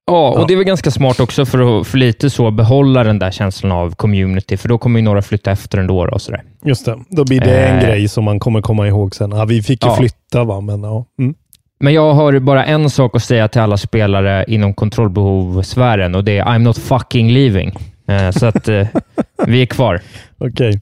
Ja, 0.09 0.29
och 0.29 0.39
Ja. 0.41 0.45
det 0.47 0.53
är 0.53 0.55
väl 0.55 0.65
ganska 0.65 0.91
smart 0.91 1.19
också 1.19 1.45
för 1.45 1.79
att 1.81 1.87
för 1.87 1.97
lite 1.97 2.29
så 2.29 2.51
behålla 2.51 3.03
den 3.03 3.19
där 3.19 3.31
känslan 3.31 3.71
av 3.71 3.95
community, 3.95 4.57
för 4.57 4.69
då 4.69 4.77
kommer 4.77 4.99
ju 4.99 5.03
några 5.05 5.21
flytta 5.21 5.51
efter 5.51 5.77
ändå. 5.77 6.05
då 6.05 6.11
Och 6.13 6.21
sådär. 6.21 6.43
Just 6.65 6.85
det, 6.85 6.97
då 7.09 7.23
blir 7.25 7.39
det 7.41 7.67
en 7.67 7.77
Eh. 7.77 7.83
grej 7.85 8.07
som 8.07 8.23
man 8.23 8.39
kommer 8.39 8.61
komma 8.61 8.87
ihåg 8.87 9.15
sen. 9.15 9.31
Ja, 9.31 9.45
vi 9.45 9.61
fick 9.63 9.83
ju 9.85 9.89
Ja. 9.91 9.95
flytta 9.95 10.43
va, 10.43 10.61
men 10.61 10.83
ja. 10.83 11.05
Mm. 11.19 11.33
Men 11.79 11.93
jag 11.93 12.13
har 12.13 12.39
bara 12.39 12.65
en 12.65 12.89
sak 12.89 13.15
att 13.15 13.23
säga 13.23 13.47
till 13.47 13.61
alla 13.61 13.77
spelare 13.77 14.45
inom 14.47 14.73
kontrollbehovssfären 14.73 16.15
och 16.15 16.23
det 16.23 16.37
är 16.37 16.45
I'm 16.45 16.59
not 16.59 16.77
fucking 16.77 17.31
leaving. 17.31 17.73
Eh, 18.07 18.31
så 18.31 18.45
att 18.45 18.67
eh, 18.67 18.87
vi 19.47 19.61
är 19.61 19.65
kvar. 19.65 20.01
Okej. 20.37 20.81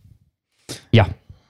Ja. 0.92 1.06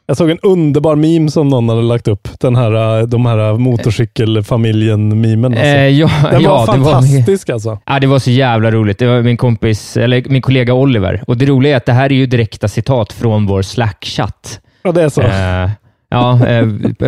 Jag 0.09 0.17
såg 0.17 0.29
en 0.29 0.39
underbar 0.39 0.95
meme 0.95 1.31
som 1.31 1.49
någon 1.49 1.69
hade 1.69 1.81
lagt 1.81 2.07
upp. 2.07 2.27
Den 2.39 2.55
här, 2.55 2.99
äh, 2.99 3.07
de 3.07 3.25
här 3.25 3.53
motorcykelfamiljen-memen. 3.57 5.51
Alltså. 5.51 5.65
Eh, 5.65 5.87
ja, 5.87 6.09
Den 6.31 6.41
ja, 6.41 6.65
var 6.65 6.73
det 6.73 6.79
var, 6.79 6.91
fantastisk 6.91 7.49
alltså. 7.49 7.79
ja, 7.85 7.99
det 7.99 8.07
var 8.07 8.19
så 8.19 8.31
jävla 8.31 8.71
roligt. 8.71 8.99
Det 8.99 9.07
var 9.07 9.21
min 9.21 9.37
kompis, 9.37 9.97
eller 9.97 10.23
min 10.29 10.41
kollega 10.41 10.73
Oliver. 10.73 11.23
Och 11.27 11.37
det 11.37 11.45
roliga 11.45 11.73
är 11.73 11.77
att 11.77 11.85
det 11.85 11.93
här 11.93 12.11
är 12.11 12.15
ju 12.15 12.25
direkta 12.25 12.67
citat 12.67 13.13
från 13.13 13.45
vår 13.45 13.61
Slack-chatt. 13.61 14.59
Ja, 14.83 14.91
det 14.91 15.01
är 15.01 15.09
så. 15.09 15.21
Eh, 15.21 15.69
ja, 16.09 16.47
eh, 16.47 16.67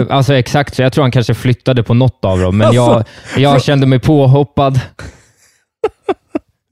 alltså 0.09 0.33
exakt 0.33 0.75
så. 0.75 0.81
Jag 0.81 0.93
tror 0.93 1.01
han 1.03 1.11
kanske 1.11 1.33
flyttade 1.33 1.83
på 1.83 1.93
något 1.93 2.25
av 2.25 2.39
dem, 2.39 2.57
men 2.57 2.73
jag, 2.73 2.89
Alltså, 2.89 3.39
jag 3.39 3.63
kände 3.63 3.87
mig 3.87 3.99
påhoppad. 3.99 4.79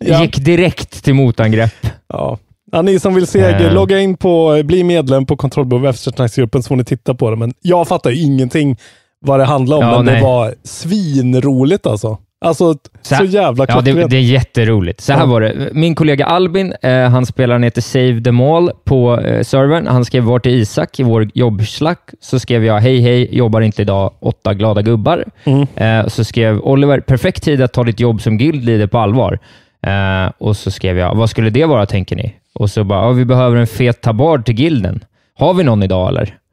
Ja. 0.06 0.22
Gick 0.22 0.38
direkt 0.38 1.04
till 1.04 1.14
motangrepp. 1.14 1.88
Ja. 2.08 2.38
Ja, 2.72 2.82
ni 2.82 3.00
som 3.00 3.16
vill 3.16 3.28
se, 3.28 3.40
Eh. 3.42 3.74
logga 3.74 4.00
in 4.00 4.18
på, 4.18 4.62
bli 4.66 4.84
medlem 4.84 5.26
på 5.26 5.36
kontrollbehov 5.36 5.86
eftersnacksgruppen 5.88 6.64
så 6.64 6.68
får 6.68 6.76
ni 6.76 6.84
titta 6.84 7.14
på 7.14 7.30
det. 7.30 7.36
Men 7.36 7.54
jag 7.62 7.88
fattar 7.88 8.10
ju 8.10 8.22
ingenting 8.22 8.78
vad 9.20 9.40
det 9.40 9.46
handlar 9.46 9.78
om, 9.78 9.84
Ja, 9.84 9.96
men 9.98 10.06
det 10.06 10.12
nej. 10.12 10.22
var 10.24 10.54
svinroligt 10.64 11.88
alltså. 11.88 12.18
Alltså, 12.46 12.76
så, 13.02 13.16
här- 13.16 13.24
jävla 13.24 13.66
Ja, 13.70 13.76
det, 13.76 13.84
klockrent. 13.92 14.12
det 14.12 14.18
är 14.18 14.22
jätteroligt. 14.22 15.02
Så 15.02 15.14
här 15.14 15.20
Ja. 15.20 15.26
var 15.26 15.42
det. 15.42 15.70
Min 15.74 15.96
kollega 15.96 16.26
Albin, 16.26 16.74
eh, 16.82 17.10
han 17.10 17.26
spelar 17.26 17.60
heter 17.60 17.82
Save 17.82 18.22
them 18.24 18.42
all 18.42 18.72
på 18.86 19.20
eh, 19.20 19.44
servern. 19.44 19.88
Han 19.88 20.06
skrev 20.06 20.24
var 20.24 20.40
till 20.40 20.52
Isak 20.62 21.00
i 21.00 21.04
vår 21.04 21.30
jobbslack. 21.34 22.10
Så 22.22 22.40
skrev 22.40 22.66
jag 22.66 22.80
hej 22.80 23.02
hej, 23.02 23.36
jobbar 23.38 23.62
inte 23.62 23.82
idag, 23.82 24.14
åtta 24.20 24.54
glada 24.54 24.82
gubbar. 24.82 25.26
Mm. 25.44 25.68
Eh, 25.76 26.08
så 26.08 26.24
skrev 26.24 26.60
Oliver, 26.60 27.00
perfekt 27.00 27.44
tid 27.44 27.62
att 27.62 27.74
ta 27.74 27.84
ditt 27.84 28.00
jobb 28.00 28.22
som 28.22 28.38
guildleader 28.38 28.88
på 28.88 28.98
allvar. 28.98 29.40
Eh, 29.88 30.32
och 30.38 30.58
så 30.58 30.72
skrev 30.72 30.98
jag, 30.98 31.16
vad 31.16 31.30
skulle 31.30 31.50
det 31.50 31.66
vara 31.66 31.86
tänker 31.86 32.16
ni? 32.16 32.34
Och 32.60 32.70
så 32.70 32.84
bara, 32.84 33.12
vi 33.12 33.26
behöver 33.26 33.56
en 33.56 33.68
fet 33.68 34.02
tabard 34.02 34.46
till 34.46 34.60
gilden. 34.60 35.04
Har 35.38 35.54
vi 35.54 35.64
någon 35.64 35.84
idag 35.84 36.10
eller? 36.10 36.38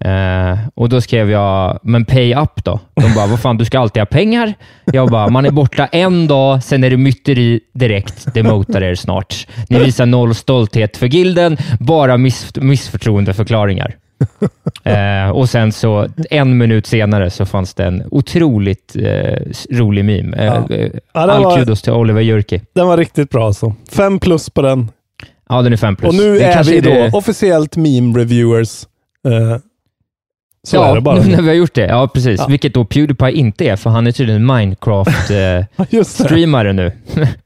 Eh, 0.00 0.58
och 0.74 0.88
då 0.88 1.00
skrev 1.00 1.30
jag, 1.30 1.78
men 1.82 2.04
pay 2.04 2.34
up 2.34 2.64
då? 2.64 2.80
De 2.94 3.14
bara, 3.14 3.26
vad 3.26 3.40
fan, 3.40 3.56
du 3.58 3.64
ska 3.64 3.78
alltid 3.78 4.00
ha 4.00 4.06
pengar? 4.06 4.54
Jag 4.84 5.08
bara, 5.10 5.28
man 5.28 5.46
är 5.46 5.50
borta 5.50 5.86
en 5.86 6.26
dag, 6.26 6.62
sen 6.62 6.84
är 6.84 6.90
det 6.90 6.96
myteri 6.96 7.60
direkt. 7.74 8.34
Demotar 8.34 8.82
er 8.82 8.94
snart. 8.94 9.46
Ni 9.68 9.78
visar 9.78 10.06
noll 10.06 10.34
stolthet 10.34 10.96
för 10.96 11.06
gilden, 11.06 11.56
bara 11.80 12.16
miss, 12.16 12.52
missförtroendeförklaringar. 12.56 13.96
Eh, 14.84 15.30
och 15.30 15.48
sen 15.48 15.72
så 15.72 16.06
en 16.30 16.58
minut 16.58 16.86
senare 16.86 17.30
så 17.30 17.46
fanns 17.46 17.74
det 17.74 17.84
en 17.84 18.02
otroligt 18.10 18.96
eh, 18.96 19.38
rolig 19.70 20.04
meme. 20.04 20.36
Eh, 20.36 20.44
Ja. 20.44 20.74
eh, 20.76 20.90
All 21.12 21.44
var- 21.44 21.56
kudos 21.56 21.82
till 21.82 21.92
Oliver 21.92 22.20
Jurki. 22.20 22.60
Den 22.74 22.86
var 22.86 22.96
riktigt 22.96 23.30
bra 23.30 23.46
alltså. 23.46 23.74
Fem 23.92 24.18
plus 24.18 24.50
på 24.50 24.62
den. 24.62 24.88
Ja, 25.48 25.62
den 25.62 25.72
är 25.72 25.76
fem 25.76 25.96
plus. 25.96 26.08
Och 26.08 26.14
nu 26.14 26.38
Det 26.38 26.44
är 26.44 26.64
vi 26.64 26.80
då 26.80 26.90
det- 26.90 27.10
officiellt 27.12 27.76
meme-reviewers. 27.76 28.86
Eh, 29.28 29.56
så 30.62 30.76
ja, 30.76 30.86
är 30.90 30.94
det 30.94 31.00
bara. 31.00 31.20
nu 31.22 31.30
när 31.36 31.42
vi 31.42 31.48
har 31.48 31.54
gjort 31.54 31.74
det. 31.74 31.86
Ja, 31.86 32.08
precis. 32.14 32.40
Ja. 32.40 32.46
Vilket 32.48 32.74
då 32.74 32.84
Pewdiepie 32.84 33.32
inte 33.32 33.64
är, 33.64 33.76
för 33.76 33.90
han 33.90 34.06
är 34.06 34.12
tydligen 34.12 34.50
Minecraft-streamare 34.50 36.64
det. 36.64 36.72
nu, 36.72 36.92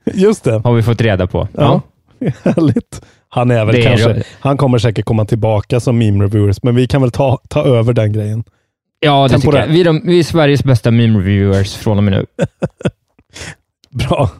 Just 0.15 0.45
det. 0.45 0.61
har 0.65 0.73
vi 0.73 0.83
fått 0.83 1.01
reda 1.01 1.27
på. 1.27 1.49
Ja. 1.57 1.81
Härligt. 2.43 3.03
Han 3.29 3.51
är 3.51 3.65
väl 3.65 3.75
Det 3.75 3.81
är 3.83 3.89
kanske, 3.89 4.13
det. 4.13 4.23
han 4.41 4.57
kommer 4.57 4.79
säkert 4.79 5.05
komma 5.05 5.25
tillbaka 5.25 5.81
som 5.81 6.03
meme-reviewers, 6.03 6.59
men 6.63 6.75
vi 6.75 6.87
kan 6.87 7.01
väl 7.03 7.11
ta, 7.11 7.39
ta 7.49 7.65
över 7.65 7.93
den 7.93 8.13
grejen. 8.13 8.45
Ja, 9.01 9.23
det 9.23 9.29
tycker 9.29 9.41
Temporärt. 9.43 9.67
jag. 9.67 9.73
Vi 9.75 9.81
är, 9.81 9.85
de, 9.85 10.03
vi 10.07 10.19
är 10.19 10.23
Sveriges 10.23 10.65
bästa 10.65 10.91
meme-reviewers 10.91 11.77
från 11.79 11.99
och 11.99 12.05
med 12.05 12.13
nu. 12.13 12.27
Bra. 13.91 14.31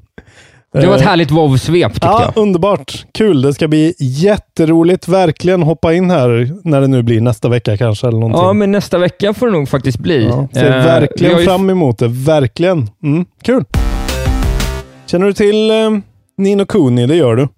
Det 0.73 0.87
var 0.87 0.95
ett 0.97 1.01
Eh, 1.03 1.07
härligt 1.09 1.31
WoW-svep 1.31 1.93
tyckte 1.93 2.07
Ja, 2.07 2.23
jag. 2.35 2.43
underbart. 2.43 3.07
Kul. 3.15 3.43
Det 3.43 3.55
ska 3.55 3.69
bli 3.69 3.95
jätteroligt. 3.99 5.09
Verkligen 5.09 5.63
hoppa 5.63 5.93
in 5.95 6.11
här 6.11 6.51
när 6.65 6.81
det 6.81 6.87
nu 6.87 7.03
blir 7.03 7.21
nästa 7.21 7.49
vecka 7.49 7.77
kanske. 7.77 8.07
Eller 8.07 8.19
någonting. 8.19 8.43
Ja, 8.43 8.53
men 8.53 8.71
nästa 8.73 8.99
vecka 8.99 9.35
får 9.35 9.47
det 9.47 9.53
nog 9.53 9.69
faktiskt 9.69 9.99
bli. 9.99 10.25
Ja, 10.25 10.49
ser 10.53 10.79
Eh, 10.79 10.85
verkligen 10.85 11.39
ju- 11.39 11.45
fram 11.45 11.71
emot 11.71 11.99
det. 11.99 12.09
Verkligen. 12.09 12.91
Mm, 13.03 13.25
kul. 13.43 13.65
Känner 15.07 15.27
du 15.27 15.33
till 15.33 15.71
eh, 15.71 15.91
Nino 16.39 16.65
Kuni? 16.67 17.07
Det 17.07 17.17
gör 17.17 17.37
du. 17.37 17.49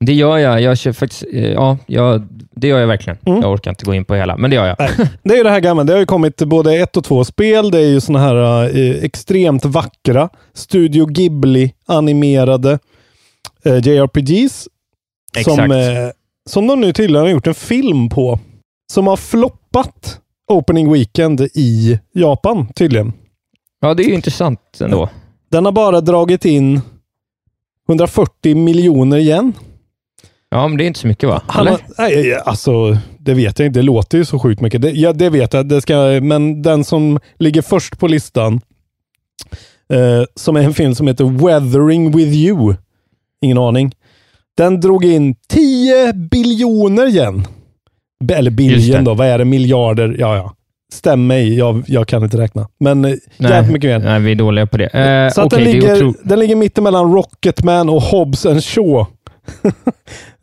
Det 0.00 0.12
gör 0.12 0.38
jag. 0.38 0.60
Jag 0.62 0.78
kör 0.78 0.92
faktiskt, 0.92 1.24
eh, 1.32 1.52
ja, 1.52 1.78
jag, 1.86 2.26
det 2.50 2.68
gör 2.68 2.78
jag 2.78 2.86
verkligen. 2.86 3.18
Mm. 3.26 3.40
Jag 3.40 3.52
orkar 3.52 3.70
inte 3.70 3.84
gå 3.84 3.94
in 3.94 4.04
på 4.04 4.14
hela, 4.14 4.36
men 4.36 4.50
det 4.50 4.56
gör 4.56 4.66
jag. 4.66 4.76
Nej. 4.78 4.90
Det 5.22 5.32
är 5.34 5.36
ju 5.36 5.42
det 5.42 5.50
här 5.50 5.60
gamla. 5.60 5.84
Det 5.84 5.92
har 5.92 6.00
ju 6.00 6.06
kommit 6.06 6.42
både 6.42 6.76
ett 6.76 6.96
och 6.96 7.04
två 7.04 7.24
spel. 7.24 7.70
Det 7.70 7.78
är 7.78 7.86
ju 7.88 8.00
såna 8.00 8.18
här 8.18 8.62
eh, 8.78 9.04
extremt 9.04 9.64
vackra 9.64 10.28
Studio 10.54 11.06
Ghibli-animerade 11.06 12.78
eh, 13.64 13.86
JRPGs. 13.88 14.68
Som, 15.44 15.52
Exakt. 15.52 15.72
eh, 15.72 16.10
som 16.48 16.66
de 16.66 16.80
nu 16.80 16.92
tydligen 16.92 17.22
har 17.22 17.30
gjort 17.30 17.46
en 17.46 17.54
film 17.54 18.08
på. 18.08 18.38
Som 18.92 19.06
har 19.06 19.16
floppat 19.16 20.18
Opening 20.50 20.92
Weekend 20.92 21.40
i 21.40 21.98
Japan 22.14 22.68
tydligen. 22.74 23.12
Ja, 23.80 23.94
det 23.94 24.02
är 24.02 24.08
ju 24.08 24.14
intressant 24.14 24.60
ändå. 24.80 25.08
Den 25.50 25.64
har 25.64 25.72
bara 25.72 26.00
dragit 26.00 26.44
in 26.44 26.80
140 27.90 28.54
miljoner 28.56 29.16
igen. 29.16 29.52
Ja, 30.50 30.68
men 30.68 30.78
det 30.78 30.84
är 30.84 30.86
inte 30.86 31.00
så 31.00 31.06
mycket 31.06 31.28
va? 31.28 31.42
Han 31.46 31.66
har, 31.66 31.80
nej, 31.98 32.34
alltså, 32.44 32.96
det 33.18 33.34
vet 33.34 33.58
jag 33.58 33.66
inte. 33.66 33.78
Det 33.78 33.82
låter 33.84 34.18
ju 34.18 34.24
så 34.24 34.38
sjukt 34.38 34.60
mycket. 34.60 34.82
Det, 34.82 34.90
ja, 34.90 35.12
det 35.12 35.30
vet 35.30 35.52
jag. 35.54 35.68
Det 35.68 35.80
ska, 35.80 35.96
men 36.22 36.62
den 36.62 36.84
som 36.84 37.18
ligger 37.38 37.62
först 37.62 37.98
på 37.98 38.06
listan, 38.08 38.60
eh, 39.92 40.22
som 40.34 40.56
är 40.56 40.60
en 40.62 40.74
film 40.74 40.94
som 40.94 41.06
heter 41.06 41.24
Weathering 41.24 42.10
with 42.16 42.32
you. 42.36 42.74
Ingen 43.42 43.58
aning. 43.58 43.92
Den 44.56 44.80
drog 44.80 45.04
in 45.04 45.34
10 45.48 46.12
biljoner. 46.12 47.42
Be- 48.24 48.34
Eller 48.34 48.50
biljon 48.50 49.04
då. 49.04 49.14
Vad 49.14 49.26
är 49.26 49.38
det? 49.38 49.44
Miljarder? 49.44 50.16
Ja, 50.18 50.36
ja. 50.36 50.54
Stäm 50.92 51.26
mig. 51.26 51.58
Jag, 51.58 51.82
jag 51.86 52.08
kan 52.08 52.22
inte 52.22 52.38
räkna. 52.38 52.68
Men 52.80 53.04
eh, 53.04 53.14
jävligt 53.38 53.72
mycket 53.72 53.88
mer. 53.90 53.98
nej, 53.98 54.20
vi 54.20 54.30
är 54.30 54.34
dåliga 54.34 54.66
på 54.66 54.76
det. 54.76 54.86
Eh, 54.86 55.28
Så 55.32 55.40
att 55.40 55.46
okej, 55.52 55.64
den, 55.64 55.72
ligger, 55.74 55.94
otro... 55.96 56.14
den 56.24 56.38
ligger 56.38 56.56
mittemellan 56.56 57.12
Rocketman 57.14 57.88
och 57.88 58.02
Hobbs 58.02 58.46
and 58.46 58.64
Shaw. 58.64 59.06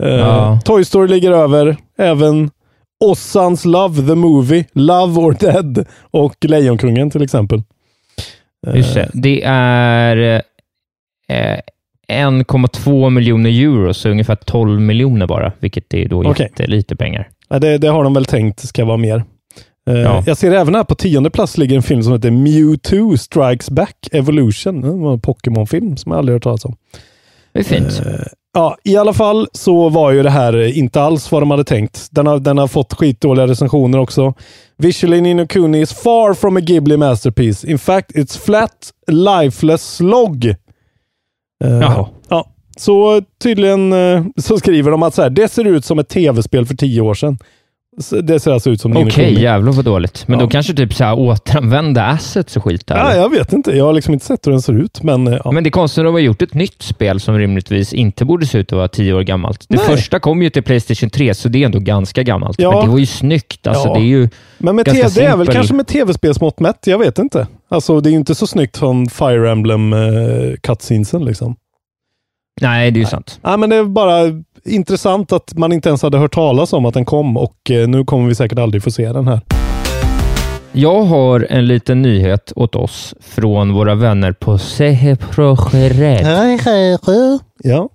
Eh, 0.04 0.10
Ja. 0.10 0.60
Toy 0.66 0.86
Story 0.86 1.08
ligger 1.08 1.32
över. 1.32 1.78
Även 1.98 2.50
Ossans 3.06 3.66
Love 3.66 4.08
the 4.08 4.16
Movie, 4.16 4.66
Love 4.74 5.22
or 5.22 5.36
Dead 5.40 5.86
och 6.12 6.36
Lejonkungen 6.46 7.10
till 7.12 7.22
exempel. 7.24 7.64
Eh, 8.68 8.76
Just 8.76 8.94
det. 8.94 9.10
Det 9.14 9.44
är 9.46 10.42
eh, 11.30 11.60
1,2 12.12 13.10
miljoner 13.10 13.50
euro, 13.50 13.94
så 13.94 14.10
ungefär 14.10 14.36
12 14.36 14.82
miljoner 14.82 15.28
bara, 15.28 15.52
vilket 15.60 15.94
är 15.94 16.10
då 16.10 16.24
Okej. 16.30 16.46
jättelite 16.46 16.96
pengar. 16.96 17.30
ja, 17.50 17.60
det, 17.60 17.78
det 17.78 17.88
har 17.88 18.04
de 18.04 18.14
väl 18.14 18.26
tänkt 18.26 18.60
ska 18.60 18.86
vara 18.86 18.98
mer. 18.98 19.24
Eh, 19.88 19.94
Ja. 19.98 20.24
Jag 20.26 20.38
ser 20.38 20.52
även 20.52 20.76
här 20.76 20.84
på 20.84 20.96
tionde 20.96 21.30
plats 21.30 21.58
ligger 21.58 21.76
en 21.76 21.84
film 21.84 22.04
som 22.04 22.14
heter 22.14 22.32
Mewtwo 22.32 23.18
Strikes 23.18 23.70
Back 23.70 24.08
Evolution. 24.12 24.82
Det 24.82 24.92
var 24.92 25.14
en 25.14 25.20
Pokémon-film 25.22 25.98
som 25.98 26.12
jag 26.12 26.20
aldrig 26.20 26.36
hört 26.36 26.44
talas 26.44 26.66
om. 26.66 26.76
Det 27.54 27.60
är 27.60 27.64
fint. 27.64 28.02
Eh, 28.06 28.14
Ja, 28.54 28.78
i 28.84 28.98
alla 28.98 29.14
fall 29.14 29.48
så 29.54 29.90
var 29.90 30.12
ju 30.12 30.24
det 30.24 30.30
här 30.30 30.78
inte 30.78 31.02
alls 31.02 31.32
vad 31.32 31.42
de 31.42 31.52
hade 31.52 31.64
tänkt. 31.64 32.08
Den 32.12 32.28
har, 32.28 32.40
den 32.40 32.58
har 32.58 32.68
fått 32.68 32.94
skitdåliga 32.94 33.48
recensioner 33.48 34.00
också. 34.00 34.34
Visually 34.78 35.22
Nino 35.22 35.48
Kuni 35.48 35.82
is 35.82 35.94
far 35.94 36.34
from 36.34 36.58
a 36.58 36.60
Ghibli 36.60 36.98
masterpiece. 36.98 37.68
In 37.68 37.80
fact, 37.80 38.12
it's 38.12 38.40
flat, 38.40 38.92
lifeless 39.08 39.96
slog. 39.96 40.46
Eh, 40.46 40.56
Jaha. 41.70 42.08
Ja, 42.30 42.48
så 42.78 43.22
tydligen 43.44 43.94
så 44.38 44.58
skriver 44.58 44.92
de 44.92 45.04
att 45.04 45.14
så 45.14 45.22
här, 45.22 45.30
det 45.30 45.48
ser 45.48 45.68
ut 45.68 45.86
som 45.86 46.00
ett 46.00 46.10
tv-spel 46.10 46.66
för 46.66 46.76
tio 46.76 47.02
år 47.02 47.14
sedan. 47.14 47.38
Det 48.24 48.40
ser 48.40 48.52
alltså 48.52 48.70
ut 48.70 48.82
som 48.82 48.92
Okej, 48.92 49.04
Ninokuni. 49.04 49.42
jävlar 49.42 49.72
vad 49.72 49.86
dåligt. 49.86 50.24
Men 50.28 50.40
Ja. 50.40 50.46
då 50.46 50.50
kanske 50.52 50.74
typ 50.74 50.94
så 50.94 51.04
här 51.04 51.20
återanvända 51.20 52.04
assets 52.06 52.58
och 52.58 52.64
skit 52.64 52.88
där. 52.88 52.98
Ja, 52.98 53.16
jag 53.16 53.30
vet 53.30 53.54
inte. 53.54 53.72
Jag 53.72 53.86
har 53.86 53.94
liksom 53.94 54.14
inte 54.14 54.26
sett 54.26 54.48
hur 54.48 54.52
den 54.52 54.62
ser 54.62 54.74
ut, 54.74 55.04
men 55.04 55.28
eh, 55.28 55.40
ja. 55.46 55.52
Men 55.52 55.64
det 55.64 55.68
är 55.68 55.72
konstigt 55.72 56.00
att 56.02 56.06
de 56.06 56.14
har 56.14 56.20
gjort 56.20 56.42
ett 56.42 56.54
nytt 56.54 56.82
spel 56.82 57.20
som 57.20 57.38
rimligtvis 57.38 57.94
inte 57.94 58.26
borde 58.26 58.46
se 58.46 58.58
ut 58.58 58.72
att 58.74 58.78
vara 58.78 58.88
tio 58.88 59.14
år 59.14 59.22
gammalt. 59.22 59.66
Det 59.70 59.78
Nej. 59.78 59.86
första 59.86 60.20
kom 60.20 60.42
ju 60.42 60.50
till 60.50 60.64
Playstation 60.64 61.10
3, 61.10 61.34
så 61.34 61.50
det 61.50 61.62
är 61.62 61.66
ändå 61.66 61.80
ganska 61.80 62.24
gammalt. 62.24 62.60
Ja. 62.60 62.72
Men 62.72 62.86
det 62.86 62.92
var 62.92 63.00
ju 63.00 63.06
snyggt. 63.06 63.68
Alltså, 63.68 63.94
det 63.94 64.00
är 64.00 64.04
ju... 64.04 64.30
Men 64.58 64.76
med 64.76 64.86
Ganska 64.86 65.10
det 65.22 65.28
är 65.28 65.38
väl 65.38 65.48
kanske 65.48 65.74
med 65.74 65.88
tv-spelsmått 65.88 66.60
mätt. 66.60 66.80
Jag 66.88 66.98
vet 67.00 67.20
inte. 67.20 67.48
Alltså, 67.70 68.00
det 68.02 68.10
är 68.10 68.12
ju 68.12 68.18
inte 68.18 68.36
så 68.36 68.48
snyggt 68.48 68.78
från 68.78 69.10
Fire 69.10 69.52
Emblem 69.52 69.94
uh, 69.94 70.56
cutscenesen 70.64 71.26
liksom. 71.26 71.56
Nej, 72.62 72.92
det 72.92 72.98
är 72.98 73.02
ju 73.02 73.06
sant. 73.08 73.40
Ja, 73.44 73.58
men 73.58 73.70
det 73.70 73.76
är 73.76 73.84
bara 73.84 74.22
intressant 74.66 75.32
att 75.32 75.54
man 75.58 75.72
inte 75.74 75.90
ens 75.90 76.02
hade 76.02 76.18
hört 76.18 76.34
talas 76.34 76.74
om 76.74 76.86
att 76.86 76.94
den 76.94 77.06
kom 77.06 77.38
och 77.38 77.72
eh, 77.72 77.88
nu 77.88 78.06
kommer 78.06 78.28
vi 78.28 78.36
säkert 78.36 78.60
aldrig 78.60 78.84
få 78.84 78.92
se 78.92 79.12
den 79.12 79.28
här. 79.28 79.42
Jag 80.72 81.02
har 81.04 81.48
en 81.50 81.68
liten 81.68 82.02
nyhet 82.02 82.54
åt 82.56 82.76
oss 82.76 83.14
från 83.22 83.74
våra 83.74 83.96
vänner 83.96 84.32
på 84.32 84.58
Sehe 84.58 85.16
Projeret, 85.16 86.22
Ja. 87.64 87.90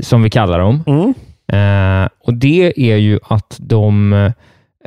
som 0.00 0.22
vi 0.22 0.30
kallar 0.30 0.58
dem. 0.58 0.84
Mm. 0.86 1.14
Eh, 1.52 2.08
och 2.24 2.34
Det 2.34 2.72
är 2.92 2.96
ju 2.96 3.18
att 3.28 3.56
de 3.58 4.12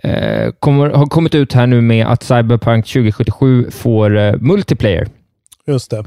eh, 0.03 0.51
kommer, 0.59 0.89
har 0.89 1.05
kommit 1.05 1.35
ut 1.35 1.53
här 1.53 1.67
nu 1.67 1.81
med 1.81 2.07
att 2.07 2.23
Cyberpunk 2.23 2.85
2077 2.87 3.71
får 3.71 4.17
eh, 4.17 4.33
multiplayer. 4.39 5.07
Just 5.67 5.91
det. 5.91 6.05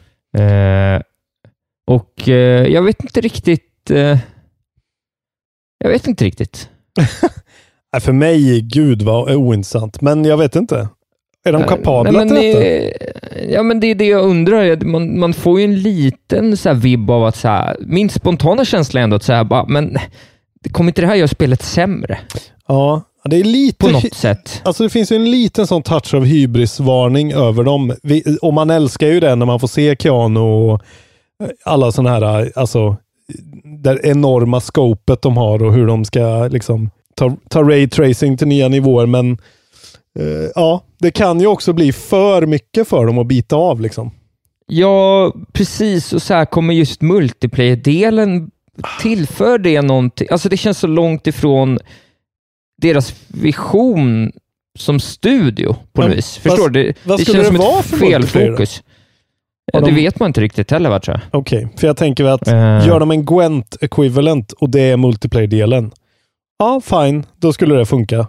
Och 1.86 2.28
eh, 2.28 2.66
jag 2.66 2.82
vet 2.82 3.02
inte 3.02 3.20
riktigt. 3.20 3.90
Eh, 3.90 4.18
jag 5.78 5.88
vet 5.90 6.06
inte 6.06 6.24
riktigt. 6.24 6.68
För 8.00 8.12
mig, 8.12 8.60
gud 8.60 9.02
vad 9.02 9.30
ointressant. 9.30 10.00
Men 10.00 10.24
jag 10.24 10.36
vet 10.36 10.56
inte. 10.56 10.88
Är 11.44 11.52
de 11.52 11.64
kapabla 11.64 12.10
Eh, 12.10 12.16
Nej, 12.16 12.26
men 12.26 12.28
till 12.28 12.46
detta? 12.46 12.60
det, 12.60 12.92
Ja, 13.52 13.62
men 13.62 13.80
det 13.80 13.86
är 13.86 13.94
det 13.94 14.06
jag 14.06 14.24
undrar. 14.24 14.84
Man, 14.84 15.18
man 15.20 15.32
får 15.32 15.58
ju 15.60 15.64
en 15.64 15.82
liten 15.82 16.56
så 16.56 16.74
vibb 16.74 17.10
av 17.10 17.24
att 17.24 17.36
så 17.36 17.48
här, 17.48 17.76
min 17.80 18.08
spontana 18.10 18.64
känsla 18.64 19.00
är 19.00 19.04
ändå 19.04 19.16
att 19.16 19.22
så 19.22 19.32
här, 19.32 19.44
bara, 19.44 19.66
men 19.66 19.96
det 20.60 20.70
kommer 20.70 20.90
inte 20.90 21.00
det 21.00 21.06
här 21.06 21.14
göra 21.14 21.28
spelet 21.28 21.62
sämre 21.62 22.18
Ja, 22.68 23.02
det 23.24 23.36
är 23.36 23.44
lite... 23.44 23.86
på 23.86 23.88
något 23.92 24.14
sätt? 24.14 24.60
Alltså 24.64 24.82
det 24.82 24.90
finns 24.90 25.12
ju 25.12 25.16
en 25.16 25.30
liten 25.30 25.66
sån 25.66 25.82
touch 25.82 26.14
av 26.14 26.24
hybrisvarning 26.24 27.32
över 27.32 27.64
dem. 27.64 27.94
Vi, 28.02 28.38
och 28.42 28.54
man 28.54 28.70
älskar 28.70 29.06
ju 29.06 29.20
det 29.20 29.34
när 29.34 29.46
man 29.46 29.60
får 29.60 29.68
se 29.68 29.96
Keanu 29.98 30.40
och 30.40 30.82
alla 31.64 31.92
sådana 31.92 32.10
här, 32.10 32.52
alltså 32.54 32.96
det 33.82 34.00
enorma 34.02 34.60
scopet 34.60 35.22
de 35.22 35.36
har 35.36 35.62
och 35.62 35.72
hur 35.74 35.86
de 35.86 36.04
ska 36.04 36.48
liksom 36.48 36.90
ta, 37.14 37.36
ta 37.48 37.62
ray 37.62 37.88
tracing 37.88 38.36
till 38.36 38.48
nya 38.48 38.68
nivåer. 38.68 39.06
Men 39.06 39.32
eh, 40.18 40.50
ja, 40.54 40.84
det 40.98 41.10
kan 41.10 41.40
ju 41.40 41.46
också 41.46 41.72
bli 41.72 41.92
för 41.92 42.46
mycket 42.46 42.88
för 42.88 43.06
dem 43.06 43.18
att 43.18 43.26
bita 43.26 43.56
av 43.56 43.80
liksom. 43.80 44.10
Ja, 44.66 45.32
precis. 45.52 46.12
Och 46.12 46.22
så 46.22 46.34
här 46.34 46.44
kommer 46.44 46.74
just 46.74 47.02
multiplayer-delen, 47.02 48.50
tillför 49.00 49.58
det 49.58 49.82
någonting? 49.82 50.28
Alltså 50.30 50.48
det 50.48 50.56
känns 50.56 50.78
så 50.78 50.86
långt 50.86 51.26
ifrån 51.26 51.78
deras 52.82 53.14
vision 53.28 54.32
som 54.78 55.00
studio 55.00 55.76
på 55.92 56.02
något 56.02 56.16
vis. 56.16 56.36
Förstår 56.36 56.68
du? 56.68 56.82
Det, 56.82 56.94
vad 57.04 57.18
det 57.18 57.24
känns 57.24 57.38
det 57.38 57.56
som 57.56 57.78
ett 57.78 57.84
felfokus. 57.84 58.82
Ja, 59.72 59.80
det 59.80 59.86
de- 59.86 59.94
vet 59.94 60.20
man 60.20 60.26
inte 60.26 60.40
riktigt 60.40 60.70
heller, 60.70 60.90
va, 60.90 61.00
tror 61.00 61.16
jag. 61.30 61.40
Okej, 61.40 61.68
för 61.76 61.86
jag 61.86 61.96
tänker 61.96 62.24
att 62.24 62.48
Eh. 62.48 62.86
gör 62.86 63.00
de 63.00 63.10
en 63.10 63.24
Gwent 63.24 63.76
equivalent 63.80 64.52
och 64.52 64.70
det 64.70 64.80
är 64.80 64.96
multiplayer-delen. 64.96 65.90
Ja, 66.58 66.80
fine, 66.84 67.24
då 67.38 67.52
skulle 67.52 67.74
det 67.74 67.86
funka. 67.86 68.26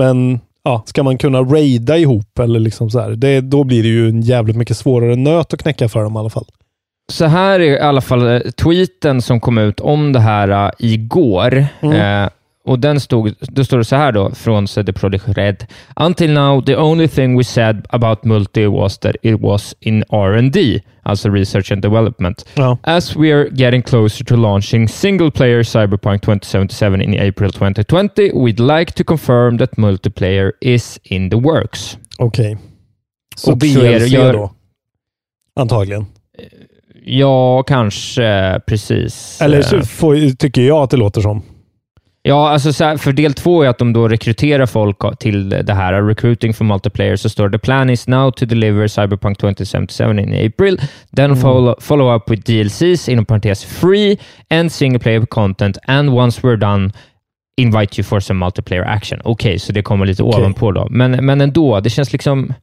Men 0.00 0.40
ja, 0.64 0.82
ska 0.86 1.02
man 1.02 1.18
kunna 1.18 1.40
raida 1.40 1.98
ihop 1.98 2.38
eller 2.38 2.60
liksom 2.60 2.90
så 2.90 3.00
här, 3.00 3.10
det, 3.10 3.40
då 3.40 3.64
blir 3.64 3.82
det 3.82 3.88
ju 3.88 4.08
en 4.08 4.20
jävligt 4.20 4.56
mycket 4.56 4.76
svårare 4.76 5.16
nöt 5.16 5.54
att 5.54 5.62
knäcka 5.62 5.88
för 5.88 6.02
dem 6.02 6.16
i 6.16 6.18
alla 6.18 6.30
fall. 6.30 6.46
Så 7.12 7.24
här 7.24 7.60
är 7.60 7.64
i 7.64 7.80
alla 7.80 8.00
fall 8.00 8.26
eh, 8.34 8.40
tweeten 8.40 9.22
som 9.22 9.40
kom 9.40 9.58
ut 9.58 9.80
om 9.80 10.12
det 10.12 10.20
här 10.20 10.66
uh, 10.66 10.70
igår. 10.78 11.66
Mm. 11.80 12.24
Eh, 12.24 12.30
och 12.66 12.78
den 12.78 13.00
stod, 13.00 13.34
då 13.40 13.64
står 13.64 13.78
det 13.78 13.84
så 13.84 13.96
här 13.96 14.12
då, 14.12 14.30
från 14.34 14.66
The 14.66 14.92
Project 14.92 15.28
Red. 15.28 15.66
Until 15.96 16.32
now, 16.32 16.62
the 16.64 16.76
only 16.76 17.08
thing 17.08 17.38
we 17.38 17.44
said 17.44 17.86
about 17.88 18.24
multi 18.24 18.66
was 18.66 18.98
that 18.98 19.16
it 19.22 19.40
was 19.40 19.74
in 19.80 20.04
R&D, 20.08 20.80
alltså 21.02 21.28
research 21.28 21.72
and 21.72 21.82
development. 21.82 22.46
Ja. 22.54 22.78
As 22.82 23.16
we 23.16 23.32
are 23.34 23.48
getting 23.52 23.82
closer 23.82 24.24
to 24.24 24.36
launching 24.36 24.88
single 24.88 25.30
player 25.30 25.62
Cyberpunk 25.62 26.22
2077 26.22 27.02
in 27.02 27.28
April 27.28 27.52
2020, 27.52 28.30
we'd 28.34 28.78
like 28.78 28.92
to 28.92 29.04
confirm 29.04 29.58
that 29.58 29.76
multiplayer 29.76 30.52
is 30.60 31.00
in 31.02 31.30
the 31.30 31.36
works. 31.36 31.98
Okej. 32.18 32.58
Så 33.36 33.52
Och 33.52 33.62
så 33.62 33.80
är 33.80 33.98
det- 34.00 34.06
DLC 34.06 34.32
då? 34.32 34.52
Antagligen. 35.60 36.06
Ja, 37.06 37.62
kanske 37.62 38.60
precis. 38.66 39.40
Eller 39.40 39.58
Eh, 39.58 39.62
så 39.64 39.80
får, 39.82 40.36
tycker 40.36 40.62
jag 40.62 40.82
att 40.82 40.90
det 40.90 40.96
låter 40.96 41.20
som. 41.20 41.42
Ja, 42.26 42.48
alltså 42.50 42.72
så 42.72 42.84
här, 42.84 42.96
för 42.96 43.12
del 43.12 43.34
två 43.34 43.62
är 43.62 43.68
att 43.68 43.78
de 43.78 43.92
då 43.92 44.08
rekryterar 44.08 44.66
folk 44.66 45.18
till 45.18 45.48
det 45.48 45.74
här. 45.74 46.02
Recruiting 46.02 46.54
for 46.54 46.64
multiplayer. 46.64 47.16
Så 47.16 47.28
står 47.28 47.48
det 47.48 47.58
“The 47.58 47.62
plan 47.64 47.90
is 47.90 48.08
now 48.08 48.30
to 48.30 48.46
deliver 48.46 48.88
Cyberpunk 48.88 49.38
2077 49.38 50.18
in 50.18 50.46
April, 50.46 50.80
then 51.16 51.36
follow, 51.36 51.76
follow 51.80 52.16
up 52.16 52.30
with 52.30 52.42
DLCs, 52.42 53.08
inom 53.08 53.24
parentes 53.24 53.64
free, 53.64 54.18
and 54.50 54.72
single 54.72 54.98
player 54.98 55.26
content, 55.26 55.78
and 55.86 56.10
once 56.10 56.40
we're 56.40 56.56
done, 56.56 56.90
invite 57.56 58.00
you 58.00 58.04
for 58.04 58.20
some 58.20 58.46
multiplayer 58.46 58.84
action”. 58.84 59.20
Okej, 59.24 59.58
så 59.58 59.72
det 59.72 59.82
kommer 59.82 60.06
lite 60.06 60.22
Okej. 60.22 60.40
ovanpå 60.40 60.72
då. 60.72 60.86
Men, 60.90 61.26
men 61.26 61.40
ändå, 61.40 61.80
det 61.80 61.90
känns 61.90 62.12
liksom... 62.12 62.54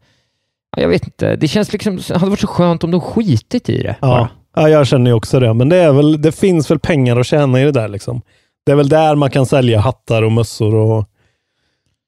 ja, 0.76 0.82
Jag 0.82 0.90
vet 0.90 1.04
inte. 1.04 1.36
Det 1.36 1.48
känns 1.48 1.74
liksom... 1.74 2.00
Det 2.08 2.18
hade 2.18 2.30
varit 2.30 2.40
så 2.40 2.48
skönt 2.48 2.84
om 2.84 2.92
de 2.92 3.02
skitit 3.02 3.70
i 3.70 3.84
det. 3.84 3.96
Ja. 4.02 4.08
bara. 4.08 4.30
ja, 4.56 4.70
jag 4.70 4.88
känner 4.88 5.12
ju 5.12 5.16
också 5.16 5.40
det. 5.40 5.54
Men 5.54 5.70
det, 5.70 5.78
är 5.78 5.92
väl, 5.94 6.22
det 6.22 6.32
finns 6.32 6.72
väl 6.72 6.80
pengar 6.80 7.20
att 7.20 7.26
tjäna 7.26 7.62
i 7.62 7.64
det 7.64 7.72
där. 7.72 7.88
Liksom. 7.88 8.22
Det 8.66 8.72
är 8.72 8.76
väl 8.76 8.90
där 8.90 9.16
man 9.16 9.30
kan 9.30 9.46
sälja 9.46 9.80
hattar 9.80 10.22
och 10.22 10.32
mössor 10.32 10.76
och, 10.76 10.98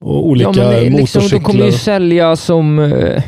och 0.05 0.27
olika 0.27 0.51
ja, 0.55 0.69
men 0.69 0.79
liksom, 0.83 0.99
motorcyklar. 0.99 1.39
De 1.39 1.43
kommer 1.45 1.65
ju 1.65 1.71
sälja 1.71 2.35
som... 2.35 2.79
eh, 2.79 3.23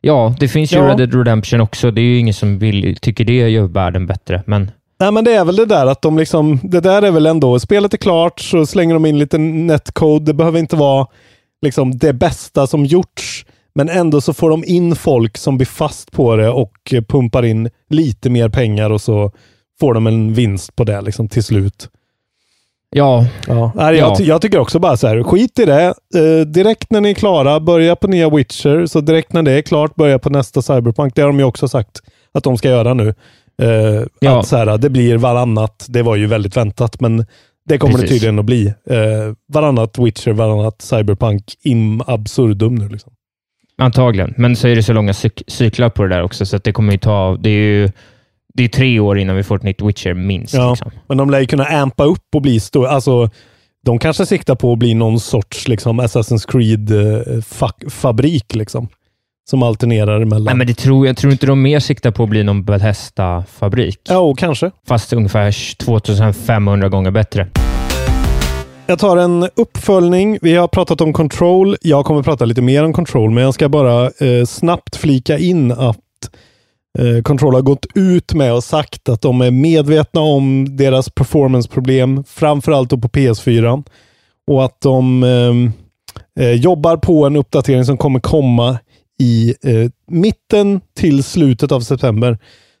Ja, 0.00 0.34
det 0.40 0.48
finns 0.48 0.72
ju 0.72 0.76
Ja. 0.76 0.88
Red 0.88 0.96
Dead 0.96 1.14
Redemption 1.14 1.60
också. 1.60 1.90
Det 1.90 2.00
är 2.00 2.02
ju 2.02 2.18
ingen 2.18 2.34
som 2.34 2.58
vill, 2.58 2.96
tycker 3.00 3.24
det 3.24 3.32
gör 3.48 3.66
världen 3.66 4.06
bättre, 4.06 4.42
men 4.46 4.70
Nej, 5.00 5.12
men 5.12 5.24
det 5.24 5.34
är 5.34 5.44
väl 5.44 5.56
det 5.56 5.66
där 5.66 5.86
att 5.86 6.02
de 6.02 6.18
liksom, 6.18 6.60
det 6.62 6.80
där 6.80 7.02
är 7.02 7.10
väl 7.10 7.26
ändå, 7.26 7.60
spelet 7.60 7.94
är 7.94 7.98
klart 7.98 8.40
så 8.40 8.66
slänger 8.66 8.94
de 8.94 9.06
in 9.06 9.18
lite 9.18 9.38
netcode. 9.38 10.24
Det 10.24 10.34
behöver 10.34 10.58
inte 10.58 10.76
vara 10.76 11.06
liksom 11.62 11.98
det 11.98 12.12
bästa 12.12 12.66
som 12.66 12.84
gjorts, 12.84 13.46
men 13.74 13.88
ändå 13.88 14.20
så 14.20 14.32
får 14.34 14.50
de 14.50 14.64
in 14.64 14.96
folk 14.96 15.36
som 15.38 15.56
blir 15.56 15.66
fast 15.66 16.12
på 16.12 16.36
det 16.36 16.48
och 16.50 16.94
pumpar 17.08 17.44
in 17.44 17.70
lite 17.90 18.30
mer 18.30 18.48
pengar 18.48 18.90
och 18.90 19.00
så 19.00 19.32
får 19.80 19.94
de 19.94 20.06
en 20.06 20.34
vinst 20.34 20.76
på 20.76 20.84
det 20.84 21.00
liksom 21.00 21.28
till 21.28 21.44
slut. 21.44 21.88
Ja, 22.94 23.26
Ja. 23.48 23.72
Nej, 23.74 23.96
jag, 23.96 24.18
ty- 24.18 24.24
jag 24.24 24.42
tycker 24.42 24.58
också 24.58 24.78
bara 24.78 24.96
så 24.96 25.06
här, 25.06 25.22
skit 25.22 25.58
i 25.58 25.64
det. 25.64 25.94
Eh, 26.16 26.46
direkt 26.46 26.90
när 26.90 27.00
ni 27.00 27.10
är 27.10 27.14
klara, 27.14 27.60
börja 27.60 27.96
på 27.96 28.06
nya 28.08 28.30
Witcher. 28.30 28.86
Så 28.86 29.00
direkt 29.00 29.32
när 29.32 29.42
det 29.42 29.52
är 29.52 29.62
klart, 29.62 29.94
börja 29.94 30.18
på 30.18 30.30
nästa 30.30 30.62
Cyberpunk. 30.62 31.14
Det 31.14 31.22
har 31.22 31.28
de 31.28 31.38
ju 31.38 31.44
också 31.44 31.68
sagt 31.68 32.00
att 32.34 32.44
de 32.44 32.56
ska 32.58 32.68
göra 32.68 32.94
nu. 32.94 33.08
Eh, 33.62 34.06
Ja. 34.20 34.40
Att 34.40 34.46
så 34.46 34.56
här, 34.56 34.78
det 34.78 34.90
blir 34.90 35.16
varannat. 35.16 35.86
Det 35.88 36.02
var 36.02 36.16
ju 36.16 36.26
väldigt 36.26 36.56
väntat, 36.56 37.00
men 37.00 37.26
det 37.68 37.78
kommer 37.78 37.94
det 37.94 38.00
Precis. 38.00 38.16
tydligen 38.16 38.38
att 38.38 38.44
bli. 38.44 38.66
Eh, 38.66 39.34
varannat 39.52 39.98
Witcher, 39.98 40.32
varannat 40.32 40.82
Cyberpunk 40.82 41.42
in 41.62 42.02
absurdum 42.06 42.74
nu. 42.74 42.88
Liksom. 42.88 43.12
antagligen. 43.78 44.34
Men 44.36 44.56
så 44.56 44.68
är 44.68 44.76
det 44.76 44.82
så 44.82 44.92
långa 44.92 45.12
cyk- 45.12 45.42
cyklar 45.46 45.88
på 45.90 46.02
det 46.02 46.08
där 46.08 46.22
också, 46.22 46.46
så 46.46 46.56
att 46.56 46.64
det 46.64 46.72
kommer 46.72 46.92
ju 46.92 46.98
ta... 46.98 47.36
Det 47.40 47.50
är 47.50 47.52
ju 47.52 47.90
det 48.54 48.64
är 48.64 48.68
tre 48.68 49.00
år 49.00 49.18
innan 49.18 49.36
vi 49.36 49.42
får 49.42 49.56
ett 49.56 49.62
nytt 49.62 49.82
Witcher, 49.82 50.14
minst. 50.14 50.54
Ja. 50.54 50.70
Liksom. 50.70 50.90
Men 51.08 51.16
de 51.16 51.30
lär 51.30 51.40
ju 51.40 51.46
kunna 51.46 51.64
ampa 51.64 52.04
upp 52.04 52.34
och 52.34 52.42
bli 52.42 52.60
stor. 52.60 52.86
Alltså, 52.86 53.30
de 53.84 53.98
kanske 53.98 54.26
siktar 54.26 54.54
på 54.54 54.72
att 54.72 54.78
bli 54.78 54.94
någon 54.94 55.20
sorts 55.20 55.68
liksom, 55.68 56.00
Assassin's 56.00 56.46
Creed-fabrik. 56.48 58.54
liksom, 58.54 58.88
som 59.50 59.62
alternerar 59.62 60.20
emellan. 60.20 60.44
Nej, 60.44 60.54
men 60.54 60.66
det 60.66 60.74
tror, 60.74 61.06
jag 61.06 61.16
tror 61.16 61.32
inte 61.32 61.46
de 61.46 61.62
mer 61.62 61.80
siktar 61.80 62.10
på 62.10 62.22
att 62.22 62.28
bli 62.28 62.44
någon 62.44 62.64
Bethesda-fabrik. 62.64 64.00
Ja, 64.08 64.18
och 64.18 64.38
kanske. 64.38 64.70
Fast 64.88 65.12
ungefär 65.12 65.76
2500 65.76 66.88
gånger 66.88 67.10
bättre. 67.10 67.48
Jag 68.86 68.98
tar 68.98 69.16
en 69.16 69.48
uppföljning. 69.54 70.38
Vi 70.42 70.56
har 70.56 70.68
pratat 70.68 71.00
om 71.00 71.12
Control. 71.12 71.76
Jag 71.80 72.04
kommer 72.04 72.22
prata 72.22 72.44
lite 72.44 72.62
mer 72.62 72.84
om 72.84 72.92
Control, 72.92 73.30
men 73.30 73.44
jag 73.44 73.54
ska 73.54 73.68
bara 73.68 74.04
eh, 74.04 74.44
snabbt 74.46 74.96
flika 74.96 75.38
in 75.38 75.72
att 75.72 75.78
eh, 75.78 75.92
Control 77.24 77.54
har 77.54 77.62
gått 77.62 77.86
ut 77.94 78.34
med 78.34 78.52
och 78.54 78.64
sagt 78.64 79.08
att 79.08 79.20
de 79.20 79.40
är 79.40 79.50
medvetna 79.50 80.20
om 80.20 80.76
deras 80.76 81.10
performanceproblem, 81.10 82.24
framförallt 82.24 82.90
då 82.90 82.98
på 82.98 83.08
PS4. 83.08 83.84
Och 84.46 84.64
att 84.64 84.80
de 84.80 85.22
eh, 85.22 86.44
eh, 86.44 86.52
jobbar 86.52 86.96
på 86.96 87.26
en 87.26 87.36
uppdatering 87.36 87.84
som 87.84 87.96
kommer 87.96 88.20
komma 88.20 88.78
i 89.20 89.54
eh, 89.62 89.90
mitten 90.06 90.80
till 90.96 91.24
slutet 91.24 91.72
av 91.72 91.80
september. 91.80 92.38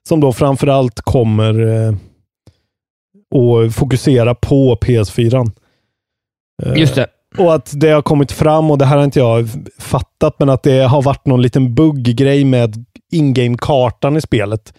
Som 0.08 0.20
då 0.20 0.32
framförallt 0.32 1.00
kommer 1.00 1.60
eh, 1.60 1.94
att 3.66 3.74
fokusera 3.74 4.34
på 4.34 4.76
PS4. 4.76 5.50
Eh, 6.62 6.74
Just 6.76 6.94
det. 6.94 7.06
och 7.38 7.54
att 7.54 7.72
det 7.80 7.90
har 7.90 8.02
kommit 8.02 8.32
fram, 8.32 8.70
och 8.70 8.78
det 8.78 8.84
här 8.84 8.96
har 8.96 9.04
inte 9.04 9.18
jag 9.18 9.48
fattat, 9.78 10.38
men 10.38 10.48
att 10.48 10.62
det 10.62 10.82
har 10.82 11.02
varit 11.02 11.26
någon 11.26 11.42
liten 11.42 11.74
bugggrej 11.74 12.44
med 12.44 12.84
in-game-kartan 13.14 14.16
i 14.16 14.20
spelet. 14.20 14.74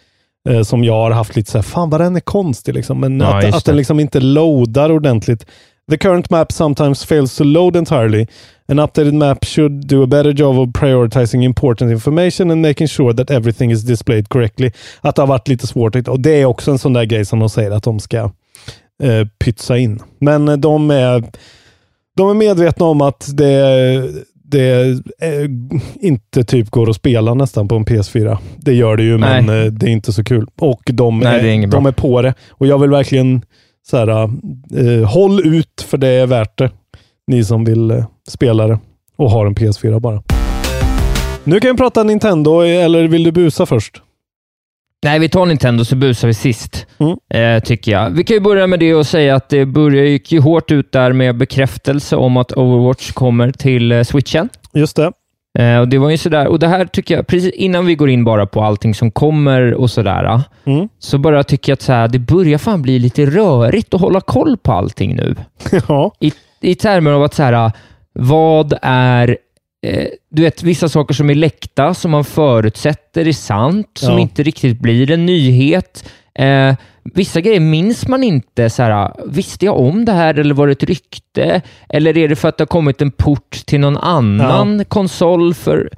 Eh, 0.50 0.62
som 0.62 0.84
jag 0.84 0.94
har 0.94 1.12
haft 1.12 1.36
lite 1.36 1.52
så 1.52 1.58
här, 1.58 1.64
fan 1.64 1.90
vad 1.90 2.02
den 2.02 2.16
är 2.16 2.20
konstig 2.20 2.74
liksom. 2.74 3.00
Men 3.00 3.20
Ja, 3.20 3.38
att, 3.38 3.56
att 3.56 3.66
den 3.66 3.78
liksom 3.78 4.00
inte 4.00 4.20
loadar 4.20 4.92
ordentligt. 4.92 5.46
The 5.92 5.98
current 5.98 6.30
map 6.30 6.52
sometimes 6.52 7.06
fails 7.06 7.36
to 7.36 7.44
load 7.44 7.76
entirely. 7.76 8.28
An 8.68 8.80
updated 8.80 9.14
map 9.14 9.46
should 9.46 9.88
do 9.88 10.04
a 10.04 10.08
better 10.08 10.34
job 10.34 10.60
of 10.60 10.74
prioritizing 10.74 11.44
important 11.44 11.92
information 11.92 12.52
and 12.52 12.62
making 12.62 12.88
sure 12.88 13.14
that 13.14 13.32
everything 13.32 13.72
is 13.72 13.84
displayed 13.84 14.30
correctly. 14.30 14.72
Att 15.02 15.16
det 15.16 15.22
har 15.22 15.28
varit 15.28 15.48
lite 15.48 15.68
svårt. 15.68 16.08
Och 16.08 16.20
det 16.20 16.42
är 16.42 16.46
också 16.46 16.72
en 16.72 16.80
sån 16.80 16.94
där 16.94 17.04
grej 17.04 17.26
som 17.26 17.40
de 17.40 17.50
säger 17.50 17.72
att 17.72 17.84
de 17.84 18.00
ska 18.00 18.32
eh, 19.04 19.28
pytsa 19.44 19.78
in. 19.78 20.00
Men 20.20 20.48
eh, 20.50 20.58
de 20.58 20.92
är, 20.92 21.24
de 22.16 22.30
är 22.30 22.34
medvetna 22.34 22.86
om 22.86 23.02
att 23.02 23.30
det, 23.38 24.10
det 24.48 24.90
eh, 25.22 25.50
inte 26.00 26.44
typ 26.44 26.70
går 26.70 26.90
att 26.90 26.96
spela 26.96 27.34
nästan 27.34 27.68
på 27.68 27.76
en 27.76 27.86
PS4. 27.86 28.38
Det 28.58 28.74
gör 28.74 28.98
det 28.98 29.04
ju, 29.04 29.18
men 29.18 29.46
Nej. 29.46 29.66
eh, 29.66 29.72
det 29.72 29.86
är 29.86 29.90
inte 29.92 30.14
så 30.14 30.24
kul. 30.24 30.48
Och 30.60 30.82
de, 30.86 31.20
Nej, 31.20 31.40
är 31.40 31.64
är, 31.64 31.68
de 31.68 31.86
är 31.86 31.92
på 31.92 32.22
det. 32.22 32.34
Och 32.50 32.68
jag 32.68 32.80
vill 32.80 32.90
verkligen 32.90 33.42
så 33.88 33.98
här, 33.98 34.08
eh, 34.08 35.10
håll 35.10 35.48
ut 35.48 35.86
för 35.88 35.98
det 35.98 36.08
är 36.08 36.28
värt 36.28 36.58
det. 36.58 36.72
Ni 37.28 37.44
som 37.44 37.66
vill 37.66 37.92
eh, 37.92 38.06
spela 38.28 38.68
det 38.68 38.80
och 39.18 39.32
har 39.32 39.46
en 39.46 39.56
PS4 39.56 40.00
bara. 40.00 40.24
Nu 41.44 41.60
kan 41.60 41.72
vi 41.72 41.78
prata 41.78 42.04
Nintendo, 42.04 42.62
eller 42.62 43.08
vill 43.08 43.24
du 43.24 43.32
busa 43.32 43.66
först? 43.66 44.02
Nej, 45.06 45.20
vi 45.20 45.30
tar 45.30 45.46
Nintendo 45.46 45.86
så 45.86 45.96
busar 45.96 46.28
vi 46.28 46.34
sist, 46.34 46.88
Mm. 47.00 47.18
eh, 47.58 47.64
tycker 47.64 47.92
jag. 47.92 48.10
Vi 48.10 48.24
kan 48.24 48.34
ju 48.34 48.40
börja 48.40 48.68
med 48.68 48.80
det 48.80 48.96
och 48.96 49.08
säga 49.08 49.36
att 49.36 49.50
det 49.50 49.66
börjar, 49.66 50.06
gick 50.06 50.32
ju 50.32 50.40
hårt 50.40 50.72
ut 50.72 50.92
där 50.92 51.14
med 51.14 51.38
bekräftelse 51.38 52.16
om 52.16 52.38
att 52.38 52.52
Overwatch 52.52 53.12
kommer 53.12 53.52
till 53.52 53.92
eh, 53.92 54.04
switchen. 54.04 54.50
Just 54.74 54.96
det. 54.96 55.12
Eh, 55.60 55.80
och 55.80 55.88
det 55.88 55.98
var 55.98 56.10
ju 56.10 56.18
sådär, 56.18 56.48
och 56.48 56.60
det 56.60 56.68
här 56.68 56.86
tycker 56.86 57.16
jag, 57.16 57.28
precis 57.28 57.54
innan 57.54 57.86
vi 57.86 57.96
går 57.96 58.10
in 58.10 58.24
bara 58.24 58.46
på 58.46 58.62
allting 58.64 58.94
som 58.96 59.12
kommer 59.12 59.74
och 59.74 59.90
sådär, 59.90 60.42
Mm. 60.66 60.90
så 61.00 61.18
bara 61.18 61.44
tycker 61.44 61.72
jag 61.72 61.76
att 61.76 61.82
så 61.82 61.94
här, 61.94 62.08
det 62.08 62.20
börjar 62.20 62.58
fan 62.58 62.82
bli 62.82 63.00
lite 63.00 63.26
rörigt 63.26 63.94
att 63.94 64.02
hålla 64.02 64.22
koll 64.22 64.58
på 64.58 64.72
allting 64.72 65.16
nu. 65.16 65.36
ja. 65.88 66.12
I, 66.20 66.32
i 66.62 66.76
termer 66.76 67.12
av 67.12 67.24
att 67.24 67.34
så 67.34 67.44
här, 67.44 67.72
vad 68.14 68.74
är 68.82 69.38
du 70.30 70.42
vet, 70.42 70.64
vissa 70.64 70.90
saker 70.90 71.14
som 71.14 71.30
är 71.30 71.36
läckta, 71.36 71.94
som 71.94 72.12
man 72.12 72.26
förutsätter 72.26 73.28
är 73.28 73.34
sant, 73.34 73.88
som 73.94 74.14
Ja. 74.14 74.20
inte 74.20 74.44
riktigt 74.44 74.80
blir 74.80 75.12
en 75.12 75.26
nyhet. 75.26 76.10
Eh, 76.40 76.76
vissa 77.14 77.42
grejer 77.42 77.60
minns 77.60 78.08
man 78.08 78.24
inte. 78.24 78.70
Så 78.70 78.84
här, 78.84 79.12
visste 79.26 79.66
jag 79.66 79.80
om 79.80 80.06
det 80.06 80.12
här 80.12 80.40
eller 80.40 80.54
var 80.56 80.68
det 80.68 80.72
ett 80.74 80.84
rykte? 80.84 81.62
Eller 81.90 82.18
är 82.18 82.28
det 82.28 82.36
för 82.36 82.50
att 82.50 82.58
det 82.58 82.62
har 82.62 82.68
kommit 82.68 83.02
en 83.02 83.12
port 83.12 83.52
till 83.66 83.80
någon 83.80 83.98
annan 83.98 84.86
konsol? 84.86 85.54
För 85.54 85.90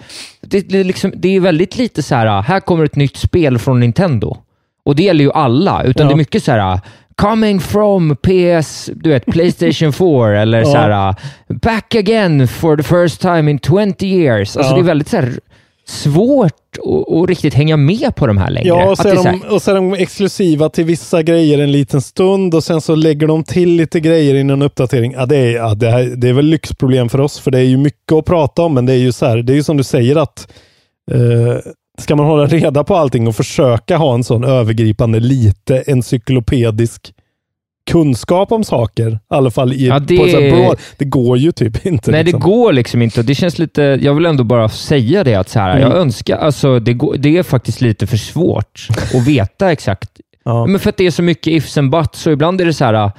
det, 0.42 0.70
det, 0.70 0.80
är 0.80 0.84
liksom, 0.84 1.12
det 1.16 1.36
är 1.36 1.40
väldigt 1.40 1.78
lite 1.78 2.04
så 2.04 2.16
här, 2.16 2.42
här 2.42 2.60
kommer 2.60 2.86
ett 2.86 2.96
nytt 2.96 3.18
spel 3.18 3.58
från 3.60 3.80
Nintendo. 3.80 4.38
Och 4.86 4.96
det 4.96 5.04
gäller 5.04 5.24
ju 5.24 5.32
alla, 5.32 5.84
utan 5.84 6.06
Ja. 6.06 6.10
det 6.10 6.16
är 6.16 6.18
mycket 6.18 6.44
så 6.44 6.52
här 6.52 6.80
coming 7.22 7.60
from 7.60 8.16
PS, 8.16 8.90
du 8.96 9.10
vet, 9.10 9.26
Playstation 9.26 9.94
4 9.94 10.42
eller 10.42 10.60
Ja. 10.60 10.66
så 10.66 10.78
här 10.78 11.16
back 11.62 11.96
again 11.96 12.48
for 12.48 12.78
the 12.78 12.84
first 12.84 13.22
time 13.22 13.52
in 13.52 13.60
20 13.60 14.06
years. 14.06 14.58
Alltså 14.58 14.72
Ja. 14.72 14.76
det 14.76 14.82
är 14.82 14.84
väldigt 14.84 15.08
så 15.10 15.18
här, 15.18 15.40
svårt 15.88 16.54
att, 17.24 17.30
riktigt 17.30 17.54
hänga 17.54 17.78
med 17.78 18.16
på 18.16 18.28
de 18.28 18.38
här 18.38 18.50
längre. 18.50 18.68
Ja, 18.68 18.90
och 18.90 18.98
så, 18.98 19.08
är 19.08 19.16
så 19.16 19.24
här, 19.24 19.32
de, 19.32 19.42
och 19.56 19.62
så 19.62 19.72
är 19.72 19.76
de 19.76 19.94
exklusiva 19.94 20.70
till 20.70 20.86
vissa 20.86 21.24
grejer 21.24 21.60
en 21.60 21.72
liten 21.72 22.02
stund 22.02 22.54
och 22.56 22.64
sen 22.64 22.82
så 22.82 22.96
lägger 22.96 23.28
de 23.28 23.44
till 23.44 23.70
lite 23.70 24.00
grejer 24.00 24.36
i 24.36 24.44
någon 24.44 24.62
uppdatering. 24.62 25.12
Ja, 25.12 25.26
det, 25.26 25.38
är, 25.38 25.52
ja, 25.56 25.74
det, 25.76 25.90
här, 25.92 26.04
det 26.04 26.30
är 26.30 26.34
väl 26.34 26.46
lyxproblem 26.46 27.10
för 27.10 27.22
oss, 27.22 27.40
för 27.40 27.52
det 27.52 27.60
är 27.60 27.64
ju 27.64 27.78
mycket 27.78 28.12
att 28.12 28.26
prata 28.26 28.62
om, 28.62 28.74
men 28.74 28.86
det 28.86 28.94
är 28.94 28.98
ju 28.98 29.12
så 29.12 29.26
här, 29.26 29.38
det 29.38 29.54
är 29.54 29.56
ju 29.56 29.64
som 29.64 29.78
du 29.78 29.84
säger 29.84 30.16
att 30.16 30.48
eh, 31.12 31.72
ska 31.98 32.16
man 32.16 32.26
hålla 32.26 32.46
reda 32.46 32.84
på 32.84 32.96
allting 32.96 33.28
och 33.28 33.36
försöka 33.36 33.98
ha 33.98 34.14
en 34.14 34.24
sån 34.24 34.44
övergripande, 34.44 35.20
lite 35.20 35.84
encyklopedisk 35.88 37.14
kunskap 37.92 38.52
om 38.52 38.64
saker, 38.64 39.12
i 39.12 39.18
alla 39.28 39.52
fall 39.52 39.74
i, 39.74 39.88
Ja, 39.88 40.00
det- 40.00 40.18
på 40.18 40.28
så 40.28 40.38
broad, 40.38 40.80
det 40.98 41.06
går 41.06 41.38
ju 41.38 41.52
typ 41.52 41.86
inte. 41.86 42.12
Nej, 42.12 42.24
liksom. 42.24 42.40
det 42.40 42.46
går 42.46 42.74
liksom 42.74 43.02
inte. 43.02 43.22
Det 43.24 43.36
känns 43.36 43.60
lite... 43.60 43.82
Jag 44.02 44.14
vill 44.14 44.26
ändå 44.26 44.44
bara 44.44 44.70
säga 44.70 45.24
det 45.24 45.36
att 45.36 45.50
så 45.50 45.60
här, 45.60 45.70
Mm. 45.78 45.82
jag 45.82 45.98
önskar... 45.98 46.38
Alltså, 46.38 46.80
det, 46.80 46.94
går, 46.94 47.16
det 47.18 47.38
är 47.38 47.44
faktiskt 47.44 47.82
lite 47.82 48.08
för 48.08 48.18
svårt 48.18 48.88
att 49.14 49.28
veta 49.28 49.72
exakt. 49.72 50.10
Ja. 50.46 50.66
Men 50.66 50.80
för 50.80 50.90
att 50.90 50.98
det 50.98 51.06
är 51.06 51.12
så 51.12 51.24
mycket 51.24 51.48
ifs 51.54 51.78
and 51.78 51.90
buts, 51.92 52.20
så 52.22 52.32
ibland 52.32 52.62
är 52.62 52.66
det 52.66 52.74
så 52.74 52.86
här... 52.86 53.12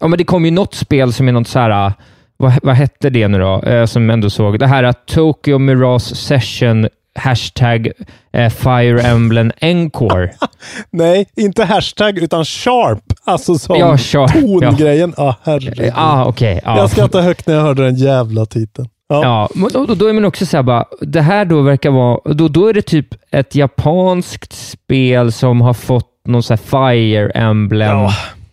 Ja, 0.00 0.08
men 0.08 0.18
det 0.18 0.24
kom 0.24 0.44
ju 0.44 0.50
något 0.50 0.74
spel 0.74 1.12
som 1.12 1.28
är 1.28 1.32
något 1.32 1.48
så 1.48 1.58
här... 1.58 1.92
Vad, 2.36 2.52
vad 2.62 2.74
hette 2.74 3.10
det 3.10 3.28
nu 3.28 3.38
då? 3.38 3.62
Eh, 3.62 3.84
som 3.86 4.10
ändå 4.10 4.30
såg. 4.30 4.58
Det 4.58 4.66
här 4.66 4.82
att 4.84 5.06
Tokyo 5.06 5.58
Mirage 5.58 6.02
Session 6.16 6.88
Hashtag 7.18 7.92
eh, 8.32 8.48
Fire 8.50 9.00
Emblem 9.00 9.52
Encore. 9.60 10.30
Nej, 10.90 11.26
inte 11.36 11.64
hashtag 11.64 12.18
utan 12.18 12.44
sharp. 12.44 13.02
Alltså 13.24 13.58
som 13.58 13.76
Ja, 13.76 13.98
sharp, 13.98 14.32
tongrejen. 14.62 15.14
Ja, 15.16 15.34
herregud. 15.42 15.92
ah, 15.94 16.24
okej. 16.24 16.60
ja. 16.64 16.76
Jag 16.78 16.90
skrattade 16.90 17.24
högt 17.24 17.46
när 17.46 17.54
jag 17.54 17.62
hörde 17.62 17.84
den 17.84 17.94
jävla 17.94 18.46
titeln. 18.46 18.88
Ja. 19.08 19.48
Ja, 19.54 19.68
och 19.78 19.96
då, 19.96 20.06
är 20.06 20.12
man 20.12 20.24
också 20.24 20.46
såhär 20.46 20.62
bara, 20.62 20.84
det 21.00 21.20
här 21.20 21.44
då 21.44 21.60
verkar 21.62 21.90
vara, 21.90 22.34
då, 22.34 22.48
då 22.48 22.66
är 22.66 22.74
det 22.74 22.82
typ 22.82 23.06
ett 23.30 23.54
japanskt 23.54 24.52
spel 24.52 25.32
som 25.32 25.60
har 25.60 25.74
fått 25.74 26.08
någon 26.28 26.42
här 26.48 26.56
Fire 26.56 27.30
Emblem 27.30 27.98
Ja. 27.98 28.12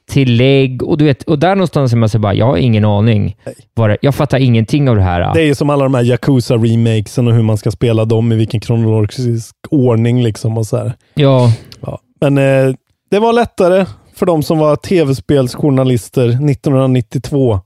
Tillägg 0.09 0.83
och 0.83 0.97
du 0.97 1.05
vet, 1.05 1.23
och 1.23 1.39
där 1.39 1.55
någonstans 1.55 1.93
är 1.93 1.97
man 1.97 2.09
så 2.09 2.19
bara, 2.19 2.33
jag 2.33 2.45
har 2.45 2.57
ingen 2.57 2.85
aning. 2.85 3.35
Vad 3.73 3.89
det, 3.89 3.97
jag 4.01 4.15
fattar 4.15 4.37
ingenting 4.37 4.89
av 4.89 4.95
det 4.95 5.01
här. 5.01 5.33
Det 5.33 5.41
är 5.41 5.45
ju 5.45 5.55
som 5.55 5.69
alla 5.69 5.83
de 5.83 5.93
här 5.93 6.03
Yakuza-remakesen 6.03 7.27
och 7.27 7.33
hur 7.33 7.43
man 7.43 7.57
ska 7.57 7.71
spela 7.71 8.05
dem 8.05 8.31
i 8.31 8.35
vilken 8.35 8.59
kronologisk 8.59 9.55
ordning. 9.69 10.23
liksom 10.23 10.57
och 10.57 10.65
så 10.67 10.77
här. 10.77 10.93
Ja, 11.13 11.53
Ja. 11.81 11.99
Men 12.21 12.37
eh, 12.37 12.75
det 13.11 13.19
var 13.19 13.33
lättare 13.33 13.85
för 14.15 14.25
de 14.25 14.43
som 14.43 14.57
var 14.57 14.75
tv-spelsjournalister 14.75 16.27
1992. 16.29 17.59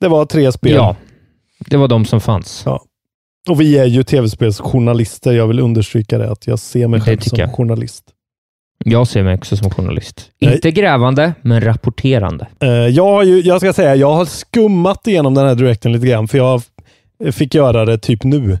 Det 0.00 0.08
var 0.08 0.24
tre 0.24 0.52
spel. 0.52 0.72
ja, 0.74 0.96
det 1.58 1.76
var 1.76 1.88
de 1.88 2.04
som 2.04 2.20
fanns. 2.20 2.62
Ja. 2.66 2.82
Och 3.50 3.60
vi 3.60 3.78
är 3.78 3.84
ju 3.84 4.02
tv-spelsjournalister. 4.02 5.32
Jag 5.32 5.46
vill 5.46 5.60
understryka 5.60 6.18
det, 6.18 6.30
att 6.30 6.46
jag 6.46 6.58
ser 6.58 6.88
mig 6.88 7.00
själv 7.00 7.18
som 7.18 7.38
jag. 7.38 7.52
journalist. 7.52 8.04
Jag 8.84 9.08
ser 9.08 9.22
mig 9.22 9.34
också 9.34 9.56
som 9.56 9.70
journalist. 9.70 10.30
Nej. 10.40 10.54
Inte 10.54 10.70
grävande, 10.70 11.34
men 11.42 11.60
rapporterande. 11.60 12.46
Eh, 12.60 12.68
jag, 12.70 13.04
har 13.04 13.22
ju, 13.22 13.40
jag 13.40 13.60
ska 13.60 13.72
säga, 13.72 13.94
jag 13.96 14.12
har 14.12 14.24
skummat 14.24 15.06
igenom 15.06 15.34
den 15.34 15.46
här 15.46 15.54
direkten 15.54 15.92
lite 15.92 16.06
grann, 16.06 16.28
för 16.28 16.38
jag 16.38 16.62
fick 17.32 17.54
göra 17.54 17.84
det 17.84 17.98
typ 17.98 18.24
nu. 18.24 18.58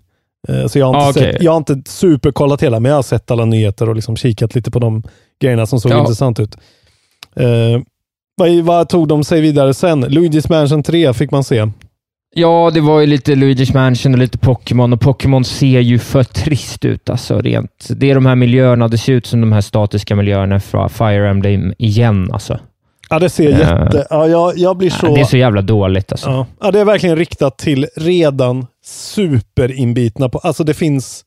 Eh, 0.48 0.66
så 0.66 0.78
jag 0.78 0.86
har, 0.86 0.94
inte 0.94 1.06
Ah, 1.06 1.10
okej. 1.10 1.32
sett, 1.32 1.42
jag 1.42 1.52
har 1.52 1.56
inte 1.56 1.82
superkollat 1.86 2.62
hela, 2.62 2.80
men 2.80 2.88
jag 2.90 2.96
har 2.98 3.02
sett 3.02 3.30
alla 3.30 3.44
nyheter 3.44 3.88
och 3.88 3.94
liksom 3.94 4.16
kikat 4.16 4.54
lite 4.54 4.70
på 4.70 4.78
de 4.78 5.02
grejerna 5.40 5.66
som 5.66 5.80
såg 5.80 5.92
Ja. 5.92 6.00
intressant 6.00 6.40
ut. 6.40 6.56
Eh, 7.36 7.80
vad, 8.36 8.50
vad 8.50 8.88
tog 8.88 9.08
de 9.08 9.24
sig 9.24 9.40
vidare 9.40 9.74
sen? 9.74 10.04
Luigi's 10.06 10.46
Mansion 10.50 10.82
3 10.82 11.14
fick 11.14 11.30
man 11.30 11.44
se. 11.44 11.66
Ja, 12.34 12.70
det 12.74 12.80
var 12.80 13.00
ju 13.00 13.06
lite 13.06 13.34
Luigi's 13.34 13.74
Mansion 13.74 14.12
och 14.12 14.18
lite 14.18 14.38
Pokémon 14.38 14.92
och 14.92 15.00
Pokémon 15.00 15.44
ser 15.44 15.80
ju 15.80 15.98
för 15.98 16.24
trist 16.24 16.84
ut. 16.84 17.10
Alltså, 17.10 17.40
rent. 17.40 17.88
Det 17.90 18.10
är 18.10 18.14
de 18.14 18.26
här 18.26 18.36
miljöerna, 18.36 18.88
det 18.88 18.98
ser 18.98 19.12
ut 19.12 19.26
som 19.26 19.40
de 19.40 19.52
här 19.52 19.60
statiska 19.60 20.16
miljöerna 20.16 20.60
från 20.60 20.90
Fire 20.90 21.28
Emblem 21.30 21.74
igen. 21.78 22.30
Alltså. 22.32 22.58
Ja, 23.10 23.18
det 23.18 23.30
ser 23.30 23.50
Ja. 23.50 23.84
jätte... 23.84 24.06
Ja, 24.10 24.26
jag, 24.28 24.58
jag 24.58 24.76
blir 24.76 24.90
så... 24.90 25.06
Ja, 25.06 25.14
det 25.14 25.20
är 25.20 25.24
så 25.24 25.36
jävla 25.36 25.62
dåligt. 25.62 26.12
Alltså. 26.12 26.28
Ja. 26.28 26.46
ja, 26.60 26.70
det 26.70 26.80
är 26.80 26.84
verkligen 26.84 27.16
riktat 27.16 27.58
till 27.58 27.86
redan 27.96 28.66
superinbitna. 28.84 30.28
På, 30.28 30.38
alltså 30.38 30.64
det 30.64 30.74
finns... 30.74 31.24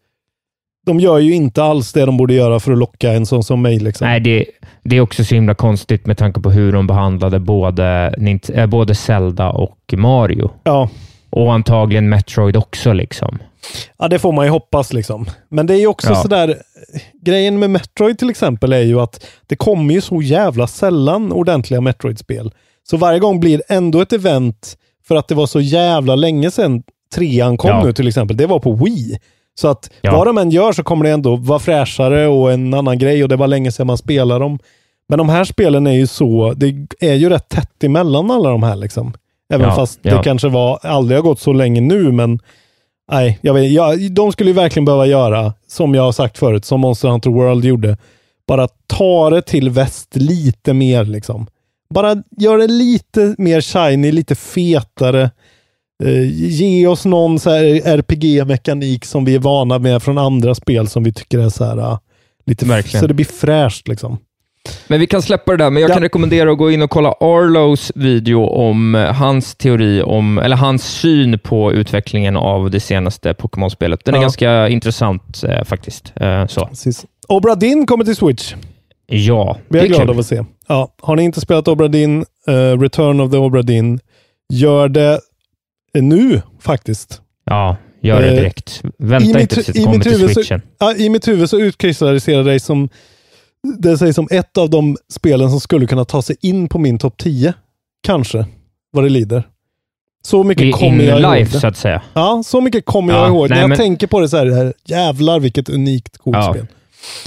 De 0.85 0.99
gör 0.99 1.19
ju 1.19 1.33
inte 1.33 1.63
alls 1.63 1.93
det 1.93 2.05
de 2.05 2.17
borde 2.17 2.33
göra 2.33 2.59
för 2.59 2.71
att 2.71 2.77
locka 2.77 3.11
en 3.11 3.25
sån 3.25 3.43
som 3.43 3.61
mig. 3.61 3.79
Liksom. 3.79 4.07
Nej, 4.07 4.19
det, 4.19 4.45
det 4.83 4.97
är 4.97 5.01
också 5.01 5.23
så 5.23 5.35
himla 5.35 5.53
konstigt 5.55 6.05
med 6.05 6.17
tanke 6.17 6.41
på 6.41 6.51
hur 6.51 6.71
de 6.71 6.87
behandlade 6.87 7.39
både, 7.39 8.13
äh, 8.53 8.65
både 8.65 8.95
Zelda 8.95 9.49
och 9.49 9.93
Mario. 9.97 10.51
Ja. 10.63 10.89
Och 11.29 11.53
antagligen 11.53 12.09
Metroid 12.09 12.57
också. 12.57 12.93
liksom. 12.93 13.37
Ja, 13.99 14.07
det 14.07 14.19
får 14.19 14.31
man 14.31 14.45
ju 14.45 14.51
hoppas 14.51 14.93
liksom. 14.93 15.25
Men 15.49 15.67
det 15.67 15.73
är 15.73 15.77
ju 15.79 15.87
också 15.87 16.09
Ja. 16.09 16.15
sådär, 16.15 16.55
grejen 17.21 17.59
med 17.59 17.69
Metroid 17.69 18.19
till 18.19 18.29
exempel 18.29 18.73
är 18.73 18.81
ju 18.81 18.99
att 18.99 19.27
det 19.47 19.55
kommer 19.55 19.93
ju 19.93 20.01
så 20.01 20.21
jävla 20.21 20.67
sällan 20.67 21.31
ordentliga 21.31 21.81
Metroid-spel. 21.81 22.51
Så 22.83 22.97
varje 22.97 23.19
gång 23.19 23.39
blir 23.39 23.61
ändå 23.69 24.01
ett 24.01 24.13
event 24.13 24.77
för 25.07 25.15
att 25.15 25.27
det 25.27 25.35
var 25.35 25.47
så 25.47 25.59
jävla 25.61 26.15
länge 26.15 26.51
sedan 26.51 26.83
trean 27.15 27.57
kom 27.57 27.69
Ja. 27.69 27.83
nu 27.83 27.93
till 27.93 28.07
exempel. 28.07 28.37
Det 28.37 28.45
var 28.47 28.59
på 28.59 28.73
Wii. 28.73 29.17
Så 29.55 29.67
att 29.67 29.89
Ja. 30.01 30.11
vad 30.11 30.27
de 30.27 30.37
än 30.37 30.49
gör 30.49 30.71
så 30.71 30.83
kommer 30.83 31.05
det 31.05 31.11
ändå 31.11 31.35
vara 31.35 31.59
fräschare 31.59 32.27
och 32.27 32.51
en 32.51 32.73
annan 32.73 32.97
grej 32.97 33.23
och 33.23 33.29
det 33.29 33.35
var 33.35 33.47
länge 33.47 33.71
sedan 33.71 33.87
man 33.87 33.97
spelade 33.97 34.39
dem. 34.45 34.59
Men 35.09 35.17
de 35.17 35.29
här 35.29 35.43
spelen 35.43 35.87
är 35.87 35.91
ju 35.93 36.07
så, 36.07 36.53
det 36.53 36.87
är 36.99 37.13
ju 37.13 37.29
rätt 37.29 37.49
tätt 37.49 37.83
emellan 37.83 38.31
alla 38.31 38.49
de 38.49 38.63
här 38.63 38.75
liksom. 38.75 39.13
Även 39.53 39.67
Ja, 39.69 39.75
fast 39.75 39.99
ja. 40.01 40.17
det 40.17 40.23
kanske 40.23 40.47
var, 40.49 40.79
aldrig 40.83 41.17
har 41.17 41.23
gått 41.23 41.39
så 41.39 41.53
länge 41.53 41.81
nu, 41.81 42.11
men 42.11 42.39
Nej, 43.11 43.39
jag 43.41 43.53
vet, 43.53 43.71
jag, 43.71 44.11
de 44.11 44.31
skulle 44.31 44.49
ju 44.49 44.53
verkligen 44.53 44.85
behöva 44.85 45.05
göra, 45.05 45.53
som 45.67 45.95
jag 45.95 46.03
har 46.03 46.11
sagt 46.11 46.37
förut, 46.37 46.65
som 46.65 46.79
Monster 46.81 47.09
Hunter 47.09 47.29
World 47.29 47.65
gjorde. 47.65 47.97
Bara 48.47 48.67
ta 48.87 49.29
det 49.29 49.41
till 49.41 49.69
väst 49.69 50.15
lite 50.15 50.73
mer 50.73 51.03
liksom. 51.05 51.47
Bara 51.89 52.23
gör 52.37 52.57
det 52.57 52.67
lite 52.67 53.35
mer 53.37 53.61
shiny, 53.61 54.11
lite 54.11 54.35
fetare. 54.35 55.31
Eh, 56.05 56.23
ge 56.31 56.87
oss 56.87 57.05
någon 57.05 57.39
så 57.39 57.49
RPG-mekanik 57.49 59.05
som 59.05 59.25
vi 59.25 59.35
är 59.35 59.39
vana 59.39 59.79
med 59.79 60.03
från 60.03 60.17
andra 60.17 60.55
spel 60.55 60.87
som 60.87 61.03
vi 61.03 61.13
tycker 61.13 61.39
är 61.39 61.49
så 61.49 61.65
här, 61.65 61.77
ah, 61.77 61.99
lite 62.45 62.65
Verkligen. 62.65 63.01
så 63.01 63.07
det 63.07 63.13
blir 63.13 63.25
fräscht. 63.25 63.87
Liksom. 63.87 64.17
Men 64.87 64.99
vi 64.99 65.07
kan 65.07 65.21
släppa 65.21 65.51
det 65.51 65.57
där, 65.57 65.69
men 65.69 65.81
jag 65.81 65.89
Ja. 65.89 65.93
kan 65.93 66.03
rekommendera 66.03 66.51
att 66.51 66.57
gå 66.57 66.71
in 66.71 66.81
och 66.81 66.89
kolla 66.89 67.09
Arlos 67.19 67.91
video 67.95 68.43
om 68.45 68.95
eh, 68.95 69.13
hans 69.13 69.55
teori 69.55 70.01
om, 70.01 70.37
eller 70.37 70.55
hans 70.55 70.83
syn 70.83 71.39
på 71.39 71.73
utvecklingen 71.73 72.37
av 72.37 72.71
det 72.71 72.79
senaste 72.79 73.33
Pokémon-spelet. 73.33 74.05
Den 74.05 74.13
är 74.15 74.17
Ja. 74.17 74.21
ganska 74.21 74.69
intressant 74.69 75.43
eh, 75.47 75.63
faktiskt. 75.63 76.13
Eh, 76.15 76.47
så. 76.47 76.65
Precis. 76.65 77.05
Obra 77.27 77.55
Dinn 77.55 77.85
kommer 77.85 78.05
till 78.05 78.15
Switch. 78.15 78.53
Ja, 79.07 79.57
Vi 79.69 79.79
är 79.79 79.83
är 79.83 79.87
glada 79.87 80.11
av 80.11 80.19
att 80.19 80.25
se. 80.25 80.43
Ja. 80.67 80.95
Har 81.01 81.15
ni 81.15 81.23
inte 81.23 81.41
spelat 81.41 81.67
Obra 81.67 81.87
Dinn, 81.87 82.25
eh, 82.47 82.79
Return 82.79 83.19
of 83.21 83.31
the 83.31 83.37
Obra 83.37 83.61
Dinn, 83.61 83.99
gör 84.53 84.89
det 84.89 85.11
eh, 85.13 85.17
nu 85.93 86.41
faktiskt. 86.59 87.21
Ja, 87.45 87.77
gör 88.01 88.21
det 88.21 88.27
Eh, 88.29 88.35
direkt. 88.35 88.81
Vänta 88.97 89.39
inte 89.41 89.55
tills 89.55 89.67
det 89.67 89.83
kommer 89.83 89.99
till 89.99 90.11
huvud 90.11 90.29
så- 90.29 90.33
switchen. 90.33 90.61
Ja, 90.79 90.95
I 90.95 91.09
mitt 91.09 91.27
huvud 91.27 91.49
så 91.49 91.59
utkristalliserar 91.59 92.43
det 92.43 92.59
som 92.59 92.89
det 93.77 93.97
sägs 93.97 94.15
som 94.15 94.27
ett 94.31 94.57
av 94.57 94.69
de 94.69 94.97
spelen 95.13 95.49
som 95.49 95.59
skulle 95.59 95.87
kunna 95.87 96.05
ta 96.05 96.21
sig 96.21 96.35
in 96.41 96.69
på 96.69 96.79
min 96.79 96.97
topp 96.97 97.17
10. 97.17 97.53
Kanske, 98.03 98.45
vad 98.91 99.03
det 99.03 99.09
lider. 99.09 99.43
Så 100.23 100.43
mycket 100.43 100.73
kommer 100.75 101.03
jag 101.03 101.21
ihåg 101.21 101.33
life, 101.35 101.53
det. 101.53 101.59
så 101.59 101.67
att 101.67 101.77
säga. 101.77 102.01
Ja, 102.13 102.43
så 102.45 102.61
mycket 102.61 102.85
kommer 102.85 103.13
Ja, 103.13 103.19
jag 103.19 103.27
ihåg. 103.29 103.49
nej, 103.49 103.55
När 103.57 103.61
jag 103.61 103.69
men- 103.69 103.77
tänker 103.77 104.07
på 104.07 104.19
det 104.19 104.29
så 104.29 104.37
här, 104.37 104.45
det 104.45 104.55
här, 104.55 104.73
jävlar 104.85 105.39
vilket 105.39 105.69
unikt 105.69 106.17
coolt 106.17 106.37
Ja. 106.37 106.53
spel. 106.53 106.67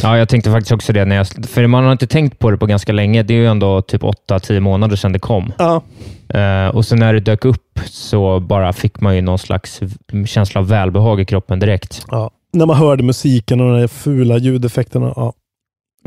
Ja, 0.03 0.19
jag 0.19 0.29
tänkte 0.29 0.51
faktiskt 0.51 0.73
också 0.73 0.93
det. 0.93 1.05
När 1.05 1.17
jag, 1.17 1.27
för 1.27 1.67
man 1.67 1.85
har 1.85 1.93
inte 1.93 2.07
tänkt 2.07 2.39
på 2.39 2.51
det 2.51 2.57
på 2.57 2.67
ganska 2.67 2.93
länge. 2.93 3.23
Det 3.23 3.35
är 3.35 3.39
ju 3.39 3.47
ändå 3.47 3.83
typ 3.83 4.03
8-10 4.03 4.61
månader 4.61 4.97
sedan 4.97 5.13
det 5.13 5.19
kom. 5.19 5.53
Ja, 5.59 5.83
Eh, 6.29 6.69
och 6.69 6.85
sen 6.85 6.99
när 6.99 7.15
det 7.15 7.21
dök 7.21 7.45
upp 7.45 7.81
så 7.87 8.41
bara 8.41 8.73
fick 8.73 9.01
man 9.01 9.17
ju 9.17 9.23
någon 9.23 9.39
slags 9.39 9.81
känsla 10.27 10.61
av 10.61 10.69
välbehag 10.69 11.21
i 11.21 11.25
kroppen 11.25 11.61
direkt. 11.61 12.05
ja. 12.11 12.31
När 12.53 12.67
man 12.67 12.77
hörde 12.77 13.03
musiken 13.03 13.61
och 13.61 13.73
de 13.73 13.81
här 13.81 13.87
fula 13.87 14.39
ljudeffekterna. 14.39 15.13
Ja. 15.17 15.33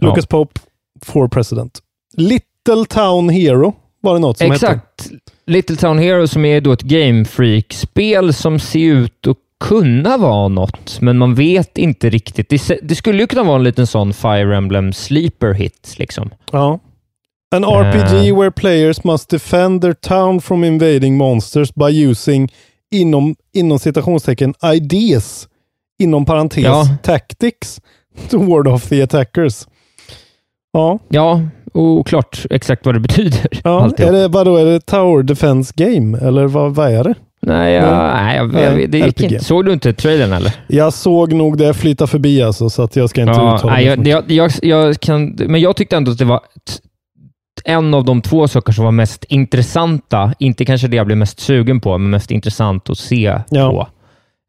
Ja. 0.01 0.07
Lucas 0.07 0.25
Pope, 0.25 0.59
for 1.05 1.27
president. 1.27 1.79
Little 2.17 2.85
Town 2.89 3.29
Hero 3.29 3.73
var 4.01 4.13
det 4.13 4.19
något 4.19 4.37
som 4.37 4.51
hette. 4.51 4.67
Exakt. 4.67 5.09
Little 5.45 5.75
Town 5.75 5.99
Hero 5.99 6.27
som 6.27 6.45
är 6.45 6.61
då 6.61 6.71
ett 6.71 6.81
Game 6.81 7.25
Freak-spel 7.25 8.33
som 8.33 8.59
ser 8.59 8.79
ut 8.79 9.27
att 9.27 9.37
kunna 9.59 10.17
vara 10.17 10.47
något, 10.47 11.01
men 11.01 11.17
man 11.17 11.35
vet 11.35 11.77
inte 11.77 12.09
riktigt. 12.09 12.49
Det, 12.49 12.79
det 12.83 12.95
skulle 12.95 13.21
ju 13.21 13.27
kunna 13.27 13.43
vara 13.43 13.55
en 13.55 13.63
liten 13.63 13.87
sån 13.87 14.13
Fire 14.13 14.55
Emblem 14.57 14.93
sleeper 14.93 15.53
hit. 15.53 15.95
Liksom. 15.97 16.29
Ja. 16.51 16.79
An 17.55 17.63
RPG 17.65 18.27
Eh. 18.29 18.37
where 18.39 18.51
players 18.51 19.03
must 19.03 19.29
defend 19.29 19.81
their 19.81 19.93
town 19.93 20.41
from 20.41 20.63
invading 20.63 21.17
monsters 21.17 21.73
by 21.73 22.05
using 22.05 22.51
inom, 22.91 23.35
inom 23.53 23.79
citationstecken 23.79 24.53
ideas 24.73 25.47
inom 25.99 26.25
parentes 26.25 26.63
Ja. 26.63 26.87
tactics 27.03 27.81
to 28.29 28.37
ward 28.37 28.67
off 28.67 28.89
the 28.89 29.01
attackers. 29.01 29.67
Ja, 30.73 30.99
Ja, 31.09 31.41
oklart 31.73 32.45
exakt 32.49 32.85
vad 32.85 32.95
det 32.95 32.99
betyder. 32.99 33.47
ja. 33.63 33.91
är 33.97 34.11
det, 34.11 34.27
vadå, 34.27 34.57
är 34.57 34.65
det 34.65 34.79
Tower 34.79 35.23
Defense 35.23 35.73
Game 35.75 36.17
eller 36.17 36.47
vad, 36.47 36.75
vad 36.75 36.91
är 36.91 37.03
det? 37.03 37.15
Nej, 37.47 37.73
jag, 37.73 37.97
Nej. 37.97 38.13
nej, 38.23 38.37
jag, 38.37 38.53
Nej, 38.53 38.63
jag, 38.81 38.89
det 38.91 38.97
gick 38.97 39.07
RPG. 39.21 39.31
inte. 39.33 39.45
Såg 39.45 39.65
du 39.65 39.73
inte 39.73 39.93
trailern 39.93 40.33
eller? 40.33 40.53
Jag 40.67 40.93
såg 40.93 41.33
nog 41.33 41.57
det 41.57 41.73
flyta 41.73 42.07
förbi 42.07 42.41
alltså, 42.41 42.69
så 42.69 42.83
att 42.83 42.95
jag 42.95 43.09
ska 43.09 43.21
inte 43.21 43.33
Ja, 43.33 43.55
uttala 43.55 43.73
nej, 43.73 43.97
mig. 43.97 44.09
jag, 44.09 44.31
jag, 44.31 44.51
jag, 44.61 44.87
jag 44.87 44.99
kan, 44.99 45.25
men 45.47 45.61
jag 45.61 45.75
tyckte 45.75 45.97
ändå 45.97 46.11
att 46.11 46.17
det 46.17 46.25
var 46.25 46.39
en 47.65 47.93
av 47.93 48.05
de 48.05 48.21
två 48.21 48.47
saker 48.47 48.73
som 48.73 48.85
var 48.85 48.91
mest 48.91 49.23
intressanta. 49.23 50.33
Inte 50.39 50.65
kanske 50.65 50.87
det 50.87 50.97
jag 50.97 51.05
blev 51.05 51.17
mest 51.17 51.39
sugen 51.39 51.79
på, 51.79 51.97
men 51.97 52.09
mest 52.09 52.31
intressant 52.31 52.89
att 52.89 52.97
se 52.97 53.39
Ja. 53.49 53.69
på. 53.71 53.87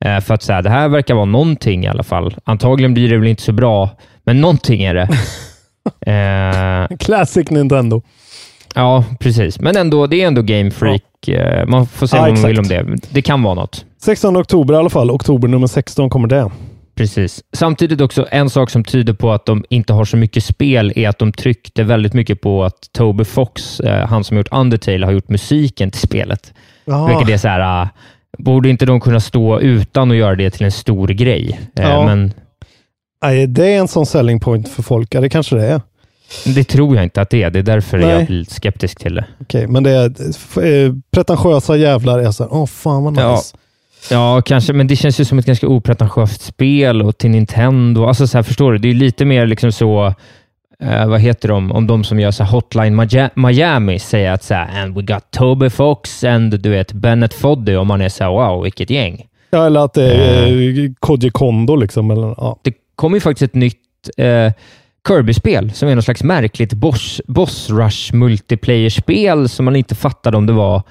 Eh, 0.09 0.21
för 0.21 0.35
att 0.35 0.43
säga, 0.43 0.63
det 0.63 0.71
här 0.71 0.89
verkar 0.89 1.15
vara 1.15 1.25
någonting 1.25 1.85
i 1.85 1.89
alla 1.89 2.03
fall. 2.03 2.35
Antagligen 2.45 2.95
blir 2.95 3.09
det 3.11 3.19
väl 3.19 3.29
inte 3.29 3.43
så 3.43 3.53
bra, 3.53 3.91
men 4.25 4.41
någonting 4.41 4.83
är 4.83 4.95
det. 4.95 5.09
eh, 6.91 6.97
Classic 6.97 7.51
Nintendo. 7.51 8.03
Ja, 8.75 9.05
precis. 9.21 9.61
Men 9.61 9.77
ändå, 9.77 10.07
det 10.07 10.23
är 10.23 10.27
ändå 10.27 10.43
Game 10.43 10.71
Freak. 10.71 11.29
Eh, 11.29 11.67
man 11.67 11.87
får 11.87 12.07
säga 12.07 12.23
Ja, 12.23 12.29
vad 12.29 12.39
man 12.39 12.49
vill 12.51 12.59
om 12.59 12.69
det. 12.69 12.87
Det 13.11 13.23
kan 13.23 13.43
vara 13.43 13.55
något. 13.55 13.85
16 14.03 14.37
oktober 14.37 14.75
i 14.75 14.77
alla 14.77 14.91
fall. 14.91 15.11
Oktober 15.11 15.49
nummer 15.49 15.67
16 15.67 16.11
kommer 16.11 16.29
det. 16.29 16.51
Precis. 16.97 17.43
Samtidigt 17.53 18.01
också 18.01 18.27
en 18.31 18.51
sak 18.51 18.71
som 18.71 18.85
tyder 18.85 19.13
på 19.13 19.33
att 19.33 19.47
de 19.47 19.65
inte 19.71 19.93
har 19.93 20.05
så 20.05 20.17
mycket 20.17 20.45
spel 20.45 20.93
är 20.97 21.09
att 21.09 21.19
de 21.19 21.33
tryckte 21.33 21.85
väldigt 21.85 22.13
mycket 22.15 22.41
på 22.41 22.65
att 22.65 22.93
Toby 22.93 23.25
Fox, 23.25 23.81
eh, 23.81 24.07
han 24.07 24.25
som 24.25 24.37
gjort 24.37 24.49
Undertale, 24.53 25.07
har 25.07 25.13
gjort 25.13 25.29
musiken 25.29 25.91
till 25.91 26.01
spelet. 26.01 26.55
Ja. 26.85 27.07
Vilket 27.07 27.29
är 27.35 27.37
så 27.39 27.49
här, 27.49 27.61
ah, 27.83 27.89
borde 28.39 28.69
inte 28.69 28.87
de 28.87 29.01
kunna 29.01 29.21
stå 29.21 29.61
utan 29.61 30.11
att 30.11 30.17
göra 30.17 30.35
det 30.35 30.51
till 30.51 30.65
en 30.65 30.73
stor 30.73 31.09
grej? 31.09 31.61
Eh, 31.79 31.85
Ja. 31.91 32.07
Men 32.07 32.33
Nej, 33.23 33.47
det 33.47 33.67
är 33.67 33.79
en 33.79 33.89
sån 33.89 34.07
selling 34.07 34.41
point 34.41 34.69
för 34.69 34.83
folk. 34.83 35.15
Ja, 35.15 35.21
det 35.21 35.29
kanske 35.29 35.57
det 35.57 35.67
är. 35.67 35.81
Det 36.45 36.65
tror 36.65 36.97
jag 36.97 37.05
inte 37.05 37.21
att 37.21 37.31
det 37.31 37.43
är. 37.43 37.51
Det 37.51 37.59
är 37.59 37.63
därför 37.63 37.99
Nej. 37.99 38.09
jag 38.09 38.27
blir 38.27 38.39
lite 38.39 38.55
skeptisk 38.55 38.99
till 38.99 39.15
det. 39.15 39.25
Okej, 39.41 39.67
men 39.67 39.83
det 39.83 39.91
är 39.91 40.05
eh, 40.05 40.93
pretentiösa 41.11 41.77
jävlar 41.77 42.19
är 42.19 42.31
så 42.31 42.45
här, 42.45 42.53
åh 42.55 42.67
fan 42.67 43.05
vad 43.05 43.13
nice. 43.13 43.23
Ja. 43.23 43.43
Ja, 44.11 44.43
kanske, 44.43 44.73
men 44.73 44.87
det 44.87 44.97
känns 44.97 45.21
ju 45.21 45.25
som 45.25 45.39
ett 45.39 45.47
ganska 45.47 45.69
opretentiöst 45.69 46.43
spel 46.43 47.03
och 47.03 47.19
till 47.19 47.31
Nintendo. 47.31 48.05
Alltså 48.05 48.27
så 48.27 48.39
här, 48.39 48.43
förstår 48.43 48.73
du? 48.73 48.79
Det 48.79 48.89
är 48.89 48.95
lite 48.95 49.25
mer 49.25 49.47
liksom 49.47 49.73
så, 49.73 50.15
eh, 50.83 51.07
vad 51.07 51.21
heter 51.21 51.49
de, 51.49 51.73
om 51.73 51.87
de 51.87 52.05
som 52.05 52.21
gör 52.21 52.31
så 52.31 52.45
Hotline 52.45 53.09
Miami 53.35 53.99
säger 53.99 54.33
att 54.33 54.45
så 54.45 54.55
här, 54.55 54.83
and 54.83 54.95
we 54.95 55.03
got 55.03 55.31
Toby 55.31 55.71
Fox 55.71 56.25
and 56.25 56.61
du 56.61 56.71
vet 56.71 56.93
Bennett 56.93 57.35
Foddy 57.35 57.77
och 57.77 57.87
man 57.87 58.01
är 58.01 58.09
så 58.09 58.25
här, 58.25 58.31
wow, 58.31 58.63
vilket 58.63 58.91
gäng. 58.91 59.27
Ja, 59.51 59.67
eller 59.67 59.81
att 59.85 59.95
det 59.95 60.13
är 60.13 60.47
eh, 60.47 60.91
Koji 61.01 61.31
Kondo 61.31 61.77
liksom. 61.77 62.11
Eller, 62.11 62.35
ja. 62.37 62.59
Det 62.63 62.73
kommer 62.95 63.17
ju 63.17 63.21
faktiskt 63.21 63.51
ett 63.51 63.55
nytt 63.55 63.77
eh, 64.17 64.53
Kirby-spel 65.09 65.73
som 65.73 65.89
är 65.89 65.95
något 65.95 66.05
slags 66.05 66.23
märkligt 66.23 66.73
boss, 66.73 67.21
boss 67.27 67.71
rush 67.71 68.15
multiplayer-spel 68.15 69.49
som 69.49 69.65
man 69.65 69.77
inte 69.77 69.95
fattade 69.95 70.37
om 70.37 70.47
det 70.47 70.53
var 70.53 70.83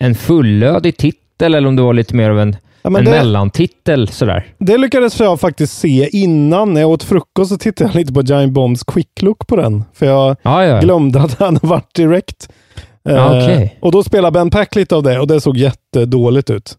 en 0.00 0.14
fullödig 0.14 0.96
titel 0.96 1.54
eller 1.54 1.68
om 1.68 1.76
det 1.76 1.82
var 1.82 1.94
lite 1.94 2.14
mer 2.16 2.30
av 2.30 2.40
en, 2.40 2.56
Ja, 2.82 2.88
en 2.98 3.04
det, 3.04 3.10
mellantitel. 3.10 4.08
Sådär. 4.08 4.46
det 4.58 4.78
lyckades 4.78 5.20
jag 5.20 5.40
faktiskt 5.40 5.78
se 5.78 6.08
innan. 6.12 6.74
När 6.74 6.80
jag 6.80 6.90
åt 6.90 7.02
frukost 7.02 7.50
så 7.50 7.58
tittade 7.58 7.90
jag 7.90 7.96
lite 7.96 8.12
på 8.12 8.22
Giant 8.22 8.52
Bombs 8.52 8.84
quick 8.84 9.22
look 9.22 9.46
på 9.46 9.56
den. 9.56 9.84
För 9.94 10.06
jag 10.06 10.36
Ja, 10.42 10.64
ja. 10.64 10.80
glömde 10.80 11.20
att 11.22 11.38
han 11.40 11.58
varit 11.62 11.94
direkt. 11.94 12.48
Eh, 13.08 13.14
Ja, 13.14 13.26
okej. 13.42 13.78
Och 13.80 13.92
då 13.92 14.02
spelade 14.02 14.32
Ben 14.32 14.50
Pack 14.50 14.74
lite 14.74 14.96
av 14.96 15.02
det 15.02 15.18
och 15.20 15.26
det 15.26 15.40
såg 15.40 15.56
jättedåligt 15.56 16.50
ut. 16.50 16.74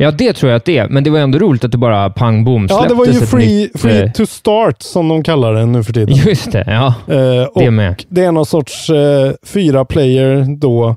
Ja, 0.00 0.10
det 0.10 0.32
tror 0.32 0.50
jag 0.52 0.56
att 0.56 0.64
det 0.64 0.78
är, 0.78 0.88
men 0.88 1.04
det 1.04 1.10
var 1.10 1.18
ändå 1.18 1.38
roligt 1.38 1.64
att 1.64 1.72
det 1.72 1.78
bara 1.78 2.10
pang 2.10 2.44
bom 2.44 2.66
Ja, 2.70 2.86
det 2.88 2.94
var 2.94 3.06
ju 3.06 3.12
släpptes 3.12 3.30
free, 3.30 3.62
nytt, 3.62 3.80
free 3.80 4.02
eh, 4.02 4.12
to 4.12 4.26
start 4.26 4.82
som 4.82 5.08
de 5.08 5.22
kallar 5.22 5.54
det 5.54 5.66
nu 5.66 5.84
för 5.84 5.92
tiden. 5.92 6.14
Just 6.26 6.52
det, 6.52 6.64
ja. 6.66 6.94
Eh, 7.14 7.46
Det 7.54 7.70
med. 7.70 8.02
det 8.08 8.24
är 8.24 8.32
någon 8.32 8.46
sorts 8.46 8.90
eh, 8.90 9.32
fyra 9.46 9.84
player 9.84 10.46
då, 10.58 10.96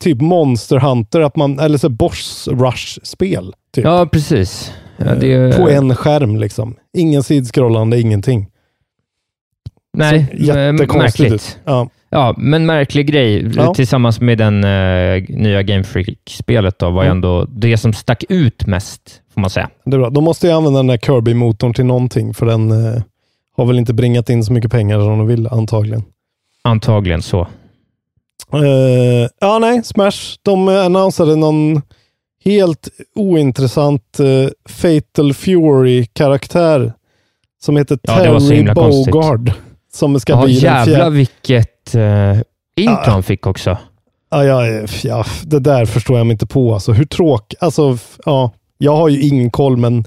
typ 0.00 0.20
Monster 0.20 0.78
Hunter, 0.78 1.20
att 1.20 1.36
man, 1.36 1.58
eller 1.58 1.78
så 1.78 1.88
boss 1.88 2.48
rush-spel. 2.52 3.52
Typ. 3.74 3.84
Ja, 3.84 4.06
precis. 4.12 4.72
Ja, 4.96 5.14
det, 5.14 5.32
Eh, 5.32 5.56
På 5.56 5.70
en 5.70 5.96
skärm 5.96 6.36
liksom. 6.36 6.74
Ingen 6.96 7.22
sidskrollande, 7.22 8.00
ingenting. 8.00 8.46
Nej, 10.00 10.26
jättekonstigt 10.38 11.18
märkligt. 11.30 11.58
Ja. 11.64 11.88
Ja, 12.12 12.34
men 12.38 12.66
märklig 12.66 13.06
grej 13.06 13.50
Ja. 13.56 13.74
tillsammans 13.74 14.20
med 14.20 14.38
den 14.38 14.64
eh, 14.64 15.22
nya 15.28 15.62
Game 15.62 15.84
Freak-spelet 15.84 16.78
då, 16.78 16.90
var 16.90 17.02
Mm. 17.04 17.16
ändå 17.16 17.44
det 17.48 17.76
som 17.76 17.92
stack 17.92 18.24
ut 18.28 18.66
mest, 18.66 19.02
får 19.34 19.40
man 19.40 19.50
säga. 19.50 19.70
Det 19.84 19.96
är 19.96 19.98
bra. 19.98 20.10
De 20.10 20.24
måste 20.24 20.46
ju 20.46 20.52
använda 20.52 20.78
den 20.78 20.86
där 20.86 20.96
Kirby-motorn 20.98 21.74
till 21.74 21.84
någonting, 21.84 22.34
för 22.34 22.46
den 22.46 22.70
eh, 22.70 23.02
har 23.56 23.64
väl 23.64 23.78
inte 23.78 23.94
bringat 23.94 24.30
in 24.30 24.44
så 24.44 24.52
mycket 24.52 24.70
pengar 24.70 24.98
som 25.00 25.18
de 25.18 25.26
vill, 25.26 25.46
antagligen. 25.46 26.02
Antagligen 26.64 27.22
så. 27.22 27.40
Eh, 28.52 29.28
ja, 29.40 29.58
nej, 29.58 29.84
Smash. 29.84 30.36
De 30.42 30.68
eh, 30.68 30.84
annonsade 30.84 31.36
någon 31.36 31.82
helt 32.44 32.88
ointressant 33.14 34.20
eh, 34.20 34.50
Fatal 34.68 35.34
Fury-karaktär 35.34 36.92
som 37.62 37.76
heter 37.76 37.98
Ja, 38.02 38.14
Terry 38.16 38.56
himla 38.56 38.74
konstigt. 38.74 39.14
Som 39.92 40.20
ska 40.20 40.32
Ja, 40.32 40.44
bli 40.44 40.52
den 40.54 40.62
jävlar 40.62 40.84
fjärde. 40.96 41.10
vilket 41.10 41.94
uh, 41.94 42.02
intro 42.76 42.94
Ja. 42.94 43.02
han 43.06 43.22
fick 43.22 43.46
också. 43.46 43.78
Ja, 44.30 44.44
ja, 44.44 44.66
ja, 45.02 45.24
det 45.44 45.58
där 45.60 45.84
förstår 45.84 46.16
jag 46.18 46.26
mig 46.26 46.32
inte 46.34 46.46
på. 46.46 46.74
Alltså, 46.74 46.92
hur 46.92 47.04
tråk... 47.04 47.54
Alltså, 47.60 47.98
ja, 48.24 48.52
jag 48.78 48.96
har 48.96 49.08
ju 49.08 49.20
ingen 49.20 49.50
koll, 49.50 49.76
men 49.76 50.04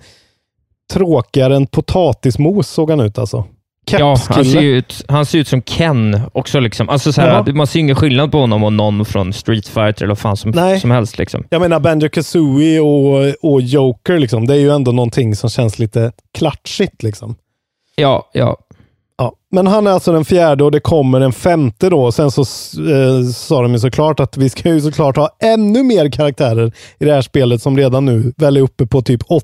tråkigare 0.94 1.56
än 1.56 1.68
potatismos 1.68 2.68
såg 2.70 2.90
han 2.90 3.00
ut 3.00 3.18
alltså. 3.18 3.46
Ja, 3.92 4.18
han 4.30 4.46
ser, 4.46 4.62
ut, 4.62 5.06
han 5.08 5.26
ser 5.26 5.40
ut 5.40 5.48
som 5.48 5.62
Ken 5.62 6.22
också. 6.34 6.60
Liksom. 6.60 6.90
Alltså, 6.90 7.14
så 7.14 7.22
här, 7.22 7.44
Ja. 7.48 7.54
man 7.54 7.68
ser 7.68 7.80
ingen 7.80 7.96
skillnad 7.96 8.32
på 8.32 8.40
honom 8.40 8.64
och 8.64 8.74
någon 8.74 9.06
från 9.06 9.34
Street 9.34 9.68
Fighter 9.68 10.04
eller 10.04 10.08
vad 10.08 10.20
fan 10.20 10.38
som, 10.38 10.52
Nej. 10.52 10.80
som 10.80 10.92
helst. 10.92 11.18
Liksom. 11.18 11.44
Jag 11.50 11.62
menar 11.62 11.80
Banjo 11.80 12.10
Kazooie 12.10 12.80
och, 12.80 13.34
och 13.42 13.62
Joker, 13.62 14.20
liksom. 14.20 14.48
det 14.48 14.54
är 14.54 14.60
ju 14.60 14.70
ändå 14.72 14.92
någonting 14.92 15.36
som 15.36 15.50
känns 15.50 15.80
lite 15.80 16.12
klatschigt. 16.38 17.04
Liksom. 17.04 17.36
Ja, 17.96 18.30
ja. 18.34 18.58
Ja, 19.18 19.34
men 19.52 19.68
han 19.68 19.88
är 19.88 19.92
alltså 19.92 20.12
den 20.12 20.26
fjärde 20.26 20.64
och 20.64 20.72
det 20.72 20.80
kommer 20.80 21.22
en 21.22 21.34
femte 21.34 21.90
då. 21.90 22.12
Sen 22.12 22.32
så 22.32 22.42
eh, 22.42 23.24
sa 23.34 23.62
de 23.62 23.74
ju 23.74 23.80
såklart 23.80 24.20
att 24.20 24.38
vi 24.38 24.50
ska 24.50 24.70
ju 24.70 24.82
såklart 24.82 25.16
ha 25.18 25.30
ännu 25.44 25.84
mer 25.84 26.10
karaktärer 26.10 26.72
i 27.00 27.06
det 27.06 27.14
här 27.14 27.22
spelet 27.22 27.62
som 27.62 27.78
redan 27.78 28.06
nu 28.06 28.34
väl 28.38 28.58
är 28.58 28.62
uppe 28.62 28.86
på 28.88 29.02
typ 29.02 29.22
80 29.30 29.44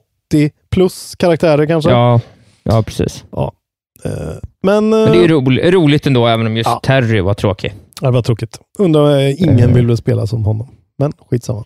plus 0.71 1.15
karaktärer 1.15 1.65
kanske. 1.65 1.91
Ja, 1.91 2.19
ja 2.63 2.83
precis. 2.83 3.23
Ja. 3.31 3.51
Eh, 4.05 4.11
men, 4.63 4.89
Men 4.89 5.11
det 5.11 5.17
är 5.17 5.21
ju 5.21 5.25
eh, 5.25 5.71
ro 5.71 5.81
roligt 5.81 6.07
ändå, 6.07 6.27
även 6.27 6.45
om 6.45 6.57
just 6.57 6.69
Ja. 6.69 6.79
Terry 6.83 7.21
var 7.21 7.33
tråkig. 7.33 7.73
ja, 8.01 8.07
det 8.07 8.13
var 8.13 8.21
tråkigt. 8.21 8.59
Undrar, 8.79 9.17
eh, 9.19 9.41
ingen 9.43 9.59
Eh. 9.69 9.75
vill 9.75 9.87
väl 9.87 9.97
spela 9.97 10.27
som 10.27 10.45
honom. 10.45 10.67
Men 10.97 11.11
skitsamma. 11.29 11.63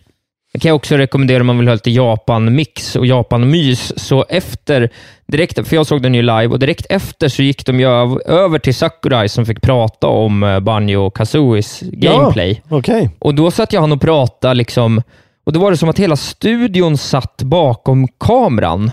Det 0.54 0.60
kan 0.60 0.68
jag 0.68 0.76
också 0.76 0.96
rekommendera 0.96 1.40
om 1.40 1.46
man 1.46 1.58
vill 1.58 1.68
ha 1.68 1.74
lite 1.74 1.90
Japan-mix 1.90 2.96
och 2.96 3.06
Japan-mys. 3.06 3.92
Så 3.98 4.24
efter, 4.28 4.90
direkt, 5.26 5.68
för 5.68 5.76
jag 5.76 5.86
såg 5.86 6.02
den 6.02 6.14
ju 6.14 6.22
live, 6.22 6.46
och 6.46 6.58
direkt 6.58 6.86
efter 6.90 7.28
så 7.28 7.42
gick 7.42 7.66
de 7.66 7.80
ju 7.80 7.86
öv- 7.86 8.20
över 8.26 8.58
till 8.58 8.74
Sakurai 8.74 9.28
som 9.28 9.46
fick 9.46 9.60
prata 9.60 10.06
om 10.06 10.42
eh, 10.42 10.60
Banjo 10.60 11.10
Kazoois 11.10 11.80
gameplay. 11.80 12.62
Okej. 12.68 13.10
Och 13.18 13.34
då 13.34 13.50
satt 13.50 13.72
jag 13.72 13.80
han 13.80 13.92
och 13.92 14.00
pratade, 14.00 14.54
liksom, 14.54 15.02
och 15.46 15.52
då 15.52 15.60
var 15.60 15.70
det 15.70 15.76
som 15.76 15.88
att 15.88 15.98
hela 15.98 16.16
studion 16.16 16.96
satt 16.98 17.42
bakom 17.42 18.08
kameran. 18.20 18.90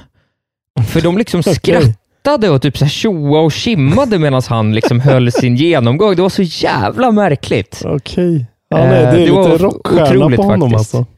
För 0.89 1.01
de 1.01 1.17
liksom 1.17 1.39
Okej. 1.47 1.53
skrattade 1.55 2.49
och 2.49 2.61
typ 2.61 2.77
så 2.77 2.85
här 2.85 2.89
tjoa 2.89 3.39
och 3.41 3.51
kimmade 3.51 4.19
medan 4.19 4.41
han 4.49 4.75
liksom 4.75 4.99
höll 4.99 5.31
sin 5.31 5.55
genomgång. 5.55 6.15
Det 6.15 6.21
var 6.21 6.29
så 6.29 6.41
jävla 6.43 7.11
märkligt. 7.11 7.81
Okej. 7.85 8.45
Ja, 8.69 8.77
nej, 8.77 8.85
Eh, 8.87 9.01
det 9.01 9.07
är 9.07 9.11
det 9.13 9.19
lite 9.19 9.31
var 9.31 9.57
rockstjärna 9.57 10.35
på 10.35 10.43
honom 10.43 10.71
faktiskt. 10.71 10.95
alltså. 10.95 11.11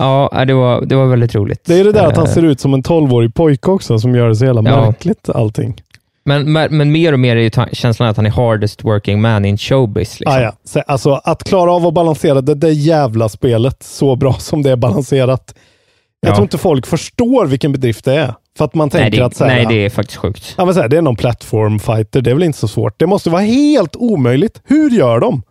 Ja, 0.00 0.30
nej, 0.32 0.46
det 0.46 0.54
var, 0.54 0.84
det 0.84 0.96
var 0.96 1.06
väldigt 1.06 1.34
roligt. 1.34 1.64
Det 1.64 1.80
är 1.80 1.84
det 1.84 1.92
där 1.92 2.06
att 2.06 2.16
han 2.16 2.26
Eh, 2.26 2.32
ser 2.32 2.42
ut 2.42 2.60
som 2.60 2.74
en 2.74 2.82
12-årig 2.82 3.34
pojke 3.34 3.70
också 3.70 3.98
som 3.98 4.14
gör 4.14 4.28
det 4.28 4.36
så 4.36 4.44
jävla 4.44 4.70
Ja. 4.70 4.84
märkligt 4.86 5.28
allting. 5.30 5.82
Men, 6.24 6.52
men, 6.52 6.92
mer 6.92 7.12
och 7.12 7.20
mer 7.20 7.36
är 7.36 7.40
ju 7.40 7.50
känslan 7.72 8.08
att 8.08 8.16
han 8.16 8.26
är 8.26 8.30
hardest 8.30 8.84
working 8.84 9.20
man 9.20 9.44
in 9.44 9.58
showbiz. 9.58 10.20
Liksom. 10.20 10.36
Ah, 10.36 10.40
ja. 10.40 10.52
Så, 10.64 10.80
alltså, 10.80 11.20
att 11.24 11.44
klara 11.44 11.72
av 11.72 11.86
att 11.86 11.94
balansera 11.94 12.40
det 12.40 12.54
där 12.54 12.68
jävla 12.68 13.28
spelet 13.28 13.82
så 13.82 14.16
bra 14.16 14.32
som 14.38 14.62
det 14.62 14.70
är 14.70 14.76
balanserat. 14.76 15.54
Jag 16.20 16.30
Ja. 16.30 16.34
tror 16.34 16.42
inte 16.44 16.58
folk 16.58 16.86
förstår 16.86 17.46
vilken 17.46 17.72
bedrift 17.72 18.04
det 18.04 18.14
är. 18.14 18.34
För 18.58 18.64
att 18.64 18.74
man 18.74 18.90
tänker 18.90 19.10
nej, 19.10 19.18
det, 19.18 19.24
att 19.26 19.36
så 19.36 19.44
här, 19.44 19.54
nej, 19.56 19.66
det 19.68 19.84
är 19.84 19.90
faktiskt 19.90 20.18
sjukt. 20.18 20.54
ja, 20.58 20.64
men 20.64 20.74
så 20.74 20.80
här, 20.80 20.88
det 20.88 20.96
är 20.96 21.02
någon 21.02 21.16
plattformfighter. 21.16 22.20
Det 22.20 22.30
är 22.30 22.34
väl 22.34 22.42
inte 22.42 22.58
så 22.58 22.68
svårt. 22.68 22.98
Det 22.98 23.06
måste 23.06 23.30
vara 23.30 23.42
helt 23.42 23.96
omöjligt. 23.96 24.60
Hur 24.64 24.90
gör 24.90 25.20
de? 25.20 25.42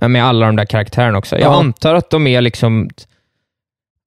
Ja, 0.00 0.08
Med 0.08 0.24
alla 0.24 0.46
de 0.46 0.56
där 0.56 0.64
karaktärerna 0.64 1.18
också. 1.18 1.38
Jag 1.38 1.52
Ja. 1.52 1.56
antar 1.58 1.94
att 1.94 2.10
de 2.10 2.26
är 2.26 2.40
liksom... 2.40 2.88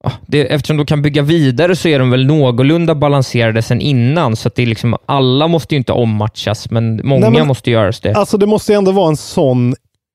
Ja, 0.04 0.12
Det, 0.26 0.40
eftersom 0.52 0.76
de 0.76 0.86
kan 0.86 1.02
bygga 1.02 1.22
vidare 1.22 1.76
så 1.76 1.88
är 1.88 1.98
de 1.98 2.10
väl 2.10 2.26
någorlunda 2.26 2.94
balanserade 2.94 3.62
sen 3.62 3.80
innan, 3.80 4.36
så 4.36 4.48
att 4.48 4.54
det 4.54 4.62
är 4.62 4.66
liksom, 4.66 4.96
alla 5.06 5.48
måste 5.48 5.74
ju 5.74 5.78
inte 5.78 5.92
ommatchas, 5.92 6.70
men 6.70 7.00
många 7.04 7.30
Nej, 7.30 7.38
men- 7.38 7.46
måste 7.48 7.70
göras 7.70 8.00
det. 8.00 8.14
Alltså 8.14 8.38
det 8.38 8.46
måste 8.46 8.72
ju 8.72 8.78
ändå 8.78 8.92
vara 8.92 9.08
en 9.08 9.16
sån 9.16 9.74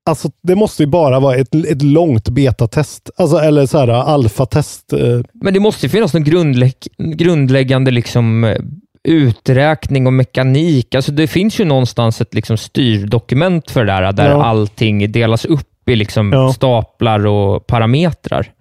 Alltså, 0.10 0.30
det 0.43 0.56
måste 0.56 0.84
ju 0.84 0.88
bara 0.88 1.19
vara 1.19 1.36
ett, 1.36 1.56
ett 1.56 1.82
långt 1.82 2.30
betatest, 2.30 3.10
alltså, 3.17 3.38
eller 3.38 3.65
så 3.65 3.78
här 3.78 3.88
alfatest. 3.88 4.93
eh, 4.93 5.00
Men 5.34 5.54
det 5.54 5.60
måste 5.60 5.86
ju 5.86 5.89
finnas 5.89 6.13
någon 6.13 6.24
grundlä 6.24 6.71
grundläggande 6.98 7.91
liksom, 7.91 8.43
eh, 8.43 8.58
uträkning 9.04 10.08
och 10.08 10.13
mekanik. 10.13 10.95
Alltså, 10.95 11.12
det 11.12 11.28
finns 11.28 11.60
ju 11.60 11.65
någonstans 11.65 12.21
ett 12.21 12.34
liksom, 12.34 12.58
styrdokument 12.58 13.71
för 13.71 13.86
det 13.86 13.91
där, 13.93 14.12
där 14.12 14.30
Ja. 14.30 14.43
allting 14.45 15.12
delas 15.12 15.45
upp 15.45 15.89
i 15.89 15.95
liksom, 15.95 16.34
Ja. 16.34 16.54
staplar 16.54 17.26
och 17.26 17.67
parametrar. 17.67 18.52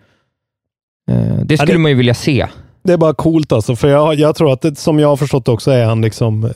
Eh, 1.11 1.37
Det 1.45 1.57
skulle 1.57 1.73
det- 1.73 1.79
man 1.79 1.91
ju 1.91 1.97
vilja 1.97 2.15
se. 2.15 2.47
Det 2.85 2.93
är 2.93 2.97
bara 2.97 3.15
coolt 3.15 3.53
alltså, 3.53 3.77
för 3.77 3.89
jag, 3.89 4.15
jag 4.15 4.37
tror 4.37 4.53
att 4.53 4.61
det, 4.61 4.79
som 4.79 4.99
jag 4.99 5.09
har 5.09 5.17
förstått 5.17 5.49
också 5.49 5.71
är 5.71 5.85
han 5.85 6.01
liksom 6.03 6.53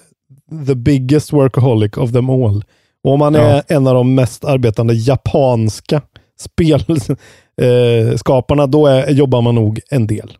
the 0.66 0.74
biggest 0.74 1.32
workaholic 1.32 1.96
of 1.96 2.12
them 2.12 2.30
all. 2.30 2.64
Och 3.04 3.12
om 3.12 3.20
han 3.20 3.34
Ja. 3.34 3.40
är 3.40 3.62
en 3.68 3.86
av 3.86 3.94
de 3.94 4.14
mest 4.14 4.44
arbetande 4.44 4.94
japanska 4.94 6.02
spelskaparna, 6.40 8.66
då 8.66 8.86
är, 8.86 9.10
jobbar 9.10 9.42
man 9.42 9.54
nog 9.54 9.80
en 9.90 10.06
del. 10.06 10.32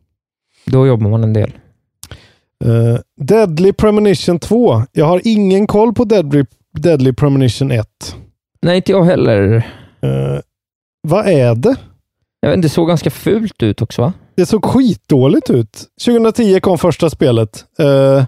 Då 0.66 0.86
jobbar 0.86 1.10
man 1.10 1.24
en 1.24 1.32
del. 1.32 1.52
Eh, 2.64 2.98
Deadly 3.20 3.72
Premonition 3.72 4.38
2. 4.38 4.82
Jag 4.92 5.06
har 5.06 5.20
ingen 5.24 5.66
koll 5.66 5.94
på 5.94 6.04
Deadly, 6.04 6.44
Deadly 6.78 7.12
Premonition 7.12 7.70
1. 7.70 8.16
Nej, 8.62 8.76
inte 8.76 8.92
jag 8.92 9.04
heller. 9.04 9.56
Eh, 10.02 10.38
vad 11.02 11.26
är 11.28 11.54
det? 11.54 11.76
Jag 12.48 12.52
vet, 12.52 12.56
inte, 12.56 12.68
det 12.68 12.72
såg 12.72 12.88
ganska 12.88 13.10
fult 13.10 13.62
ut 13.62 13.82
också, 13.82 14.02
va? 14.02 14.12
Det 14.36 14.46
såg 14.46 14.64
skitdåligt 14.64 15.50
ut. 15.50 15.84
2010 16.04 16.60
kom 16.60 16.78
första 16.78 17.10
spelet. 17.10 17.64
Eh, 17.78 18.24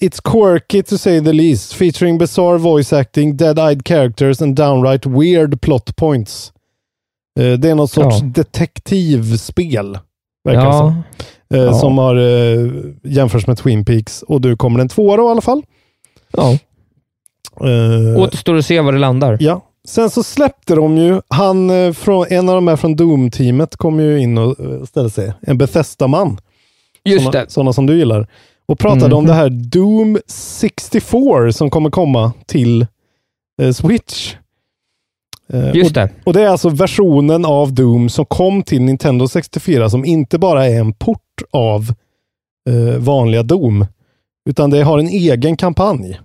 it's 0.00 0.20
quirky 0.24 0.82
to 0.82 0.98
say 0.98 1.20
the 1.24 1.32
least, 1.32 1.72
featuring 1.72 2.18
bizarre 2.18 2.58
voice 2.58 2.92
acting, 2.92 3.36
dead-eyed 3.36 3.88
characters 3.88 4.42
and 4.42 4.56
downright 4.56 5.06
weird 5.06 5.60
plot 5.60 5.96
points. 5.96 6.52
Eh, 7.40 7.52
det 7.52 7.70
är 7.70 7.74
något 7.74 7.90
sorts 7.90 8.16
Ja. 8.20 8.26
detektivspel, 8.26 9.98
verkar 10.44 10.64
Ja, 10.64 10.72
som. 10.78 10.88
Eh, 11.58 11.64
Ja. 11.64 11.72
Som 11.74 11.98
har 11.98 12.16
eh, 12.16 12.70
jämförs 13.04 13.46
med 13.46 13.58
Twin 13.58 13.84
Peaks 13.84 14.22
och 14.22 14.40
du 14.40 14.56
kommer 14.56 14.80
en 14.80 14.88
tvåa 14.88 15.16
då 15.16 15.22
i 15.22 15.26
alla 15.30 15.40
fall. 15.40 15.62
ja. 16.32 16.58
Eh, 17.60 18.22
Återstår 18.22 18.56
att 18.56 18.66
se 18.66 18.80
var 18.80 18.92
det 18.92 18.98
landar. 18.98 19.36
Ja. 19.40 19.62
Sen 19.88 20.10
så 20.10 20.22
släppte 20.22 20.74
de 20.74 20.96
ju, 20.98 21.20
han, 21.28 21.70
eh, 21.70 21.92
från, 21.92 22.26
en 22.30 22.48
av 22.48 22.54
de 22.54 22.68
här 22.68 22.76
från 22.76 22.96
Doom-teamet 22.96 23.76
kom 23.76 24.00
ju 24.00 24.18
in 24.20 24.38
och 24.38 24.60
eh, 24.60 24.84
ställde 24.84 25.10
sig. 25.10 25.32
En 25.40 25.58
Bethesda-man. 25.58 26.38
Just 27.04 27.24
såna, 27.24 27.40
det. 27.40 27.50
sådana 27.50 27.72
som 27.72 27.86
du 27.86 27.98
gillar. 27.98 28.26
Och 28.66 28.78
pratade 28.78 29.14
om 29.14 29.24
Mhm. 29.24 29.28
det 29.28 29.34
här 29.34 29.48
Doom 29.50 30.18
64 30.26 31.52
som 31.52 31.70
kommer 31.70 31.90
komma 31.90 32.32
till 32.46 32.86
eh, 33.62 33.72
Switch. 33.72 34.34
Eh, 35.52 35.74
Just 35.76 35.86
och, 35.90 35.94
det. 35.94 36.10
och 36.24 36.32
det 36.32 36.42
är 36.42 36.48
alltså 36.48 36.68
versionen 36.68 37.44
av 37.44 37.72
Doom 37.74 38.08
som 38.08 38.24
kom 38.24 38.62
till 38.62 38.82
Nintendo 38.82 39.28
64 39.28 39.90
som 39.90 40.04
inte 40.04 40.38
bara 40.38 40.66
är 40.66 40.80
en 40.80 40.92
port 40.92 41.42
av 41.50 41.92
eh, 42.70 42.98
vanliga 42.98 43.42
Doom. 43.42 43.86
Utan 44.50 44.70
det 44.70 44.82
har 44.82 44.98
en 44.98 45.08
egen 45.08 45.56
kampanj. 45.56 46.18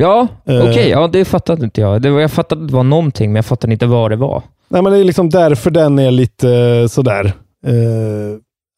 Ja, 0.00 0.28
Eh. 0.46 0.60
okej. 0.70 0.88
Ja, 0.88 1.08
det 1.08 1.24
fattade 1.24 1.64
inte 1.64 1.80
jag. 1.80 2.02
Det 2.02 2.10
var, 2.10 2.20
jag 2.20 2.30
fattade 2.32 2.62
att 2.62 2.68
det 2.68 2.74
var 2.74 2.82
någonting, 2.84 3.30
men 3.32 3.36
jag 3.36 3.46
fattade 3.46 3.72
inte 3.72 3.86
vad 3.86 4.10
det 4.10 4.16
var. 4.16 4.42
Nej, 4.68 4.82
men 4.82 4.92
det 4.92 4.98
är 4.98 5.04
liksom 5.04 5.30
därför 5.30 5.70
den 5.70 5.98
är 5.98 6.10
lite 6.10 6.50
eh, 6.50 6.86
sådär. 6.86 7.24
Eh, 7.66 7.72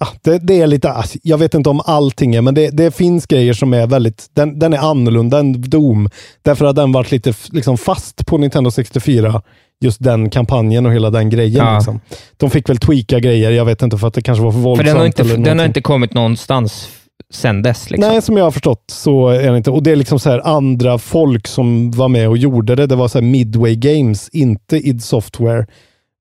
ah, 0.04 0.08
det, 0.24 0.38
det 0.38 0.60
är 0.60 0.66
lite, 0.66 0.90
ah, 0.92 1.04
jag 1.22 1.38
vet 1.38 1.54
inte 1.54 1.70
om 1.70 1.80
allting 1.84 2.34
är, 2.34 2.40
men 2.42 2.54
det, 2.54 2.70
det 2.70 2.94
finns 2.96 3.26
grejer 3.26 3.52
som 3.52 3.74
är 3.74 3.86
väldigt, 3.86 4.26
den, 4.34 4.58
den 4.58 4.72
är 4.72 4.78
annorlunda 4.78 5.38
än 5.38 5.60
Doom. 5.70 6.10
Därför 6.42 6.64
att 6.66 6.76
den 6.76 6.92
varit 6.92 7.10
lite 7.10 7.32
liksom 7.52 7.78
fast 7.78 8.26
på 8.26 8.38
Nintendo 8.38 8.70
64, 8.70 9.42
just 9.80 10.04
den 10.04 10.30
kampanjen 10.30 10.86
och 10.86 10.92
hela 10.92 11.10
den 11.10 11.30
grejen. 11.30 11.66
Ja. 11.66 11.74
Liksom. 11.76 12.00
De 12.36 12.50
fick 12.50 12.68
väl 12.68 12.78
tweaka 12.78 13.18
grejer, 13.20 13.50
jag 13.50 13.64
vet 13.64 13.82
inte 13.82 13.98
för 13.98 14.08
att 14.08 14.14
det 14.14 14.22
kanske 14.22 14.44
var 14.44 14.52
för 14.52 14.58
För 14.58 14.62
våldsamt. 14.64 14.86
den 14.88 14.96
har, 14.98 15.06
inte, 15.06 15.22
den 15.50 15.58
har 15.58 15.66
inte 15.66 15.80
kommit 15.80 16.14
någonstans 16.14 16.88
sen 17.30 17.62
dess. 17.62 17.90
Liksom. 17.90 18.10
Nej, 18.12 18.22
som 18.22 18.36
jag 18.36 18.44
har 18.44 18.50
förstått 18.50 18.84
så 18.86 19.28
är 19.28 19.50
det 19.50 19.56
inte. 19.56 19.70
Och 19.70 19.82
det 19.82 19.90
är 19.90 19.96
liksom 19.96 20.18
så 20.18 20.30
här 20.30 20.46
andra 20.46 20.98
folk 20.98 21.46
som 21.46 21.90
var 21.90 22.08
med 22.08 22.28
och 22.28 22.38
gjorde 22.38 22.74
det. 22.74 22.86
Det 22.86 22.96
var 22.96 23.08
så 23.08 23.20
Midway 23.22 23.76
Games, 23.76 24.28
inte 24.28 24.76
id 24.76 25.02
Software. 25.02 25.66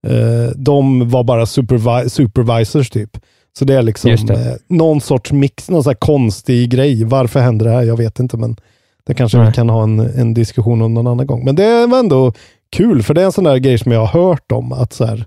Eh, 0.07 0.51
de 0.55 1.09
var 1.09 1.23
bara 1.23 1.45
supervi 1.45 2.09
supervisors 2.09 2.89
typ. 2.89 3.17
Så 3.59 3.65
det 3.65 3.73
är 3.73 3.81
liksom 3.81 4.15
det. 4.25 4.33
eh, 4.33 4.55
någon 4.69 5.01
sorts 5.01 5.31
mix, 5.31 5.69
någon 5.69 5.83
så 5.83 5.95
konstig 5.95 6.69
grej. 6.69 7.03
Varför 7.03 7.39
händer 7.39 7.65
det 7.65 7.71
här? 7.71 7.83
Jag 7.83 7.97
vet 7.97 8.19
inte, 8.19 8.37
men 8.37 8.55
det 9.05 9.13
kanske 9.13 9.37
vi 9.37 9.43
Nej. 9.43 9.53
kan 9.53 9.69
ha 9.69 9.83
en, 9.83 9.99
en 9.99 10.33
diskussion 10.33 10.81
om 10.81 10.93
någon 10.93 11.07
annan 11.07 11.27
gång. 11.27 11.45
Men 11.45 11.55
det 11.55 11.85
var 11.87 11.99
ändå 11.99 12.33
kul, 12.71 13.03
för 13.03 13.13
det 13.13 13.21
är 13.21 13.25
en 13.25 13.31
sån 13.31 13.43
där 13.43 13.57
grej 13.57 13.77
som 13.77 13.91
jag 13.91 14.05
har 14.05 14.21
hört 14.23 14.51
om. 14.51 14.71
Att 14.71 14.93
så 14.93 15.05
här, 15.05 15.25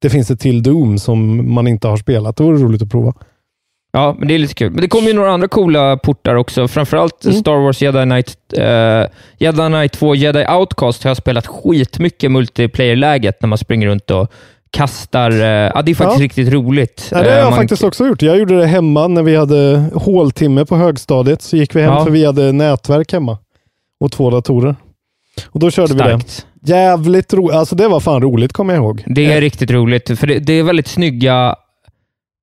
det 0.00 0.10
finns 0.10 0.30
ett 0.30 0.40
till 0.40 0.62
Doom 0.62 0.98
som 0.98 1.52
man 1.54 1.66
inte 1.66 1.88
har 1.88 1.96
spelat. 1.96 2.36
Det 2.36 2.44
vore 2.44 2.58
roligt 2.58 2.82
att 2.82 2.90
prova. 2.90 3.14
Ja, 3.92 4.16
men 4.18 4.28
det 4.28 4.34
är 4.34 4.38
lite 4.38 4.54
kul. 4.54 4.70
Men 4.72 4.80
det 4.80 4.88
kommer 4.88 5.08
ju 5.08 5.14
några 5.14 5.30
andra 5.32 5.48
coola 5.48 5.96
portar 5.96 6.34
också. 6.34 6.68
Framförallt 6.68 7.24
Mm. 7.24 7.36
Star 7.36 7.56
Wars 7.56 7.82
Jedi 7.82 8.02
Knight, 8.02 8.36
uh, 8.58 8.64
Jedi 9.38 9.66
Knight 9.66 9.92
2 9.92 10.14
Jedi 10.14 10.46
Outcast 10.48 11.02
har 11.04 11.10
jag 11.10 11.16
spelat 11.16 11.46
skitmycket 11.46 12.30
multiplayer-läget 12.30 13.42
när 13.42 13.46
man 13.48 13.58
springer 13.58 13.86
runt 13.86 14.10
och 14.10 14.32
kastar. 14.70 15.30
eh, 15.30 15.46
ja, 15.46 15.82
det 15.82 15.90
är 15.90 15.94
faktiskt 15.94 16.18
Ja. 16.18 16.24
riktigt 16.24 16.52
roligt. 16.52 17.08
Ja, 17.10 17.18
det 17.18 17.24
har 17.24 17.30
Eh, 17.32 17.38
jag 17.38 17.50
man- 17.50 17.58
faktiskt 17.58 17.84
också 17.84 18.06
gjort. 18.06 18.22
Jag 18.22 18.38
gjorde 18.38 18.58
det 18.58 18.66
hemma 18.66 19.08
när 19.08 19.22
vi 19.22 19.36
hade 19.36 19.84
håltimme 19.94 20.64
på 20.64 20.76
högstadiet. 20.76 21.42
Så 21.42 21.56
gick 21.56 21.74
vi 21.76 21.82
hem 21.82 21.92
Ja. 21.92 22.04
för 22.04 22.10
vi 22.10 22.24
hade 22.24 22.52
nätverk 22.52 23.12
hemma 23.12 23.38
och 24.00 24.12
två 24.12 24.30
datorer. 24.30 24.76
Och 25.46 25.60
då 25.60 25.70
körde 25.70 25.92
vi 25.92 25.98
Starkt. 25.98 26.46
det. 26.60 26.72
Jävligt 26.72 27.34
roligt. 27.34 27.56
Alltså 27.56 27.74
det 27.76 27.88
var 27.88 28.00
fan 28.00 28.22
roligt 28.22 28.52
kommer 28.52 28.74
jag 28.74 28.82
ihåg. 28.82 29.02
Det 29.06 29.26
är 29.32 29.40
riktigt 29.40 29.70
roligt, 29.70 30.18
för 30.18 30.26
det, 30.26 30.38
det 30.38 30.52
är 30.52 30.62
väldigt 30.62 30.88
snygga 30.88 31.56